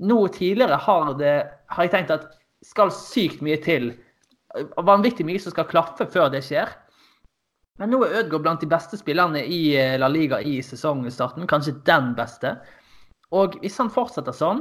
nå 0.00 0.22
tidligere 0.32 0.80
har, 0.80 1.12
det, 1.20 1.34
har 1.68 1.84
jeg 1.84 1.92
tenkt 1.92 2.14
at 2.16 2.30
skal 2.64 2.92
sykt 2.94 3.44
mye 3.44 3.59
til. 3.60 3.92
Vanvittig 4.84 5.26
mye 5.26 5.40
som 5.40 5.54
skal 5.54 5.68
klaffe 5.70 6.06
før 6.12 6.28
det 6.32 6.42
skjer. 6.46 6.70
Men 7.80 7.92
nå 7.92 8.02
er 8.04 8.18
Ødegaard 8.20 8.44
blant 8.44 8.62
de 8.62 8.68
beste 8.68 8.98
spillerne 9.00 9.40
i 9.48 9.72
eh, 9.80 9.96
La 10.00 10.10
Liga 10.12 10.42
i 10.44 10.58
sesongstarten. 10.64 11.48
Kanskje 11.50 11.78
den 11.86 12.12
beste. 12.18 12.58
Og 13.32 13.56
hvis 13.62 13.78
han 13.80 13.90
fortsetter 13.92 14.36
sånn, 14.36 14.60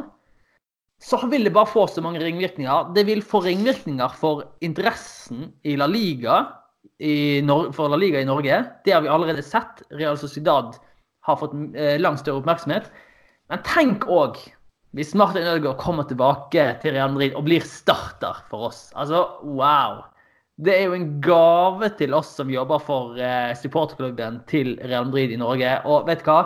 så 1.01 1.17
vil 1.31 1.43
det 1.47 1.53
bare 1.55 1.69
få 1.69 1.87
så 1.89 2.03
mange 2.05 2.21
ringvirkninger. 2.21 2.93
Det 2.95 3.03
vil 3.09 3.23
få 3.25 3.41
ringvirkninger 3.43 4.15
for 4.21 4.45
interessen 4.63 5.49
i 5.65 5.75
La 5.79 5.89
Liga 5.89 6.43
i 7.01 7.41
for 7.73 7.91
La 7.91 7.99
Liga 7.99 8.21
i 8.21 8.29
Norge. 8.29 8.61
Det 8.85 8.93
har 8.93 9.03
vi 9.03 9.11
allerede 9.11 9.43
sett. 9.43 9.81
Real 9.97 10.17
Sociedad 10.17 10.77
har 11.25 11.37
fått 11.41 11.53
eh, 11.75 11.97
langt 11.99 12.21
større 12.21 12.41
oppmerksomhet. 12.41 12.87
Men 13.51 13.63
tenk 13.67 14.05
òg 14.07 14.39
hvis 14.97 15.13
Martin 15.15 15.47
Ødegaard 15.47 15.79
kommer 15.79 16.03
tilbake 16.07 16.65
til 16.81 16.95
Real 16.95 17.13
Madrid 17.13 17.35
og 17.39 17.45
blir 17.47 17.63
starter 17.63 18.41
for 18.51 18.67
oss. 18.67 18.89
Altså, 18.99 19.23
wow! 19.47 20.01
Det 20.61 20.73
er 20.75 20.89
jo 20.89 20.97
en 20.97 21.07
gave 21.23 21.87
til 21.97 22.13
oss 22.13 22.33
som 22.37 22.51
jobber 22.51 22.81
for 22.83 23.15
eh, 23.17 23.53
supporterklubben 23.57 24.41
til 24.51 24.75
Real 24.83 25.07
Madrid 25.07 25.31
i 25.31 25.39
Norge. 25.39 25.77
Og 25.87 26.09
vet 26.09 26.21
du 26.21 26.27
hva? 26.27 26.41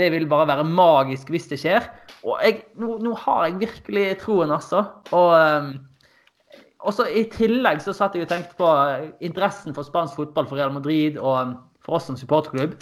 Det 0.00 0.08
vil 0.14 0.24
bare 0.26 0.48
være 0.48 0.64
magisk 0.64 1.28
hvis 1.30 1.50
det 1.50 1.60
skjer. 1.60 1.84
Og 2.24 2.40
jeg, 2.40 2.62
nå, 2.80 2.96
nå 3.04 3.12
har 3.26 3.44
jeg 3.46 3.60
virkelig 3.60 4.06
troen, 4.22 4.54
altså. 4.56 4.86
Og, 5.12 5.34
eh, 5.36 6.62
også 6.82 7.06
I 7.12 7.26
tillegg 7.30 7.84
så 7.84 7.94
satt 7.94 8.16
jeg 8.16 8.24
og 8.24 8.32
tenkte 8.32 8.56
på 8.58 8.70
interessen 9.22 9.76
for 9.76 9.86
spansk 9.86 10.16
fotball 10.18 10.48
for 10.48 10.58
Real 10.58 10.72
Madrid 10.74 11.20
og 11.20 11.58
for 11.84 12.00
oss 12.00 12.08
som 12.08 12.16
supporterklubb. 12.18 12.74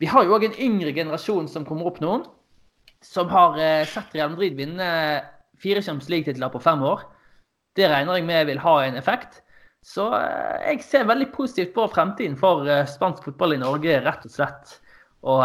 Vi 0.00 0.08
har 0.10 0.24
jo 0.24 0.34
òg 0.34 0.48
en 0.48 0.56
yngre 0.58 0.90
generasjon 0.96 1.46
som 1.52 1.68
kommer 1.68 1.92
opp 1.92 2.00
nå, 2.02 2.16
som 3.04 3.28
har 3.32 3.58
sett 3.90 4.14
Real 4.16 4.32
Madrid 4.32 4.56
vinne 4.58 4.88
fire 5.60 5.82
Champions 5.82 6.10
League-titler 6.12 6.52
på 6.52 6.62
fem 6.62 6.82
år. 6.82 7.04
Det 7.76 7.88
regner 7.90 8.18
jeg 8.18 8.28
med 8.28 8.46
vil 8.50 8.62
ha 8.62 8.74
en 8.84 8.98
effekt. 9.00 9.40
Så 9.84 10.06
jeg 10.64 10.80
ser 10.86 11.08
veldig 11.08 11.28
positivt 11.34 11.74
på 11.76 11.84
fremtiden 11.92 12.38
for 12.40 12.64
spansk 12.88 13.26
fotball 13.26 13.56
i 13.56 13.60
Norge, 13.60 13.98
rett 14.04 14.24
og 14.24 14.32
slett. 14.32 14.78
Og 15.28 15.42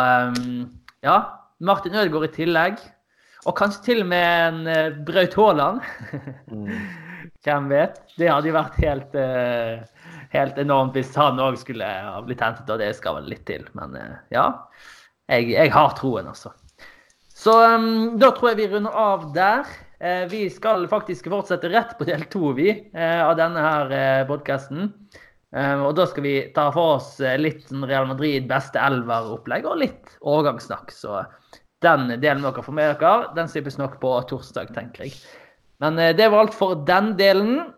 ja, 1.03 1.17
Martin 1.59 1.97
Ødegaard 1.99 2.29
i 2.29 2.33
tillegg. 2.37 2.79
Og 3.47 3.55
kanskje 3.55 3.83
til 3.89 4.03
og 4.03 4.09
med 4.11 4.67
en 4.69 5.03
Braut 5.07 5.35
Haaland. 5.39 5.83
Hvem 7.43 7.69
vet? 7.71 7.99
Det 8.19 8.31
hadde 8.31 8.51
jo 8.51 8.55
vært 8.55 8.79
helt, 8.83 9.19
helt 10.35 10.57
enormt 10.59 10.95
hvis 10.95 11.13
han 11.19 11.39
òg 11.39 11.59
skulle 11.59 11.87
ha 11.87 12.17
blitt 12.23 12.43
hentet, 12.43 12.67
og 12.67 12.81
det 12.81 12.91
skal 12.97 13.19
vel 13.19 13.29
litt 13.31 13.45
til. 13.47 13.63
Men 13.79 13.95
ja, 14.31 14.49
jeg, 15.31 15.53
jeg 15.55 15.71
har 15.75 15.95
troen, 15.99 16.31
altså. 16.31 16.51
Så 17.39 17.53
da 18.19 18.31
tror 18.35 18.51
jeg 18.51 18.59
vi 18.59 18.67
runder 18.73 18.95
av 18.99 19.29
der. 19.35 19.67
Vi 20.31 20.41
skal 20.51 20.83
faktisk 20.91 21.29
fortsette 21.31 21.69
rett 21.71 21.93
på 21.99 22.07
del 22.07 22.25
to 22.31 22.51
vi, 22.55 22.73
av 22.95 23.37
denne 23.39 23.63
her 23.63 24.25
podkasten. 24.27 24.89
Og 25.55 25.93
da 25.95 26.05
skal 26.07 26.25
vi 26.25 26.33
ta 26.55 26.67
for 26.75 26.97
oss 26.97 27.13
litt 27.39 27.71
Real 27.71 28.09
Madrid 28.11 28.47
beste 28.49 28.79
elver-opplegg 28.83 29.67
og 29.71 29.79
litt 29.81 30.17
overgangssnakk. 30.19 30.91
Så 30.91 31.21
den 31.83 32.11
delen 32.19 32.43
dere 32.43 32.63
får 32.63 32.75
med 32.75 32.91
dere, 32.99 33.31
den 33.39 33.51
slippes 33.51 33.79
nok 33.79 33.99
på 34.03 34.13
torsdag, 34.29 34.73
tenker 34.75 35.07
jeg. 35.07 35.15
Men 35.79 35.95
det 35.95 36.27
var 36.27 36.43
alt 36.43 36.55
for 36.55 36.75
den 36.87 37.13
delen. 37.19 37.69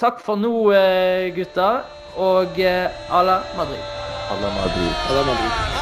Takk 0.00 0.20
for 0.20 0.36
nå, 0.36 0.52
gutter. 1.36 1.84
Og 2.20 2.60
à 2.60 3.22
la 3.24 3.40
Madrid. 3.56 3.80
À 4.30 4.36
la 4.42 4.52
Madrid. 4.60 4.92
À 5.08 5.16
er 5.16 5.24
Madrid. 5.24 5.73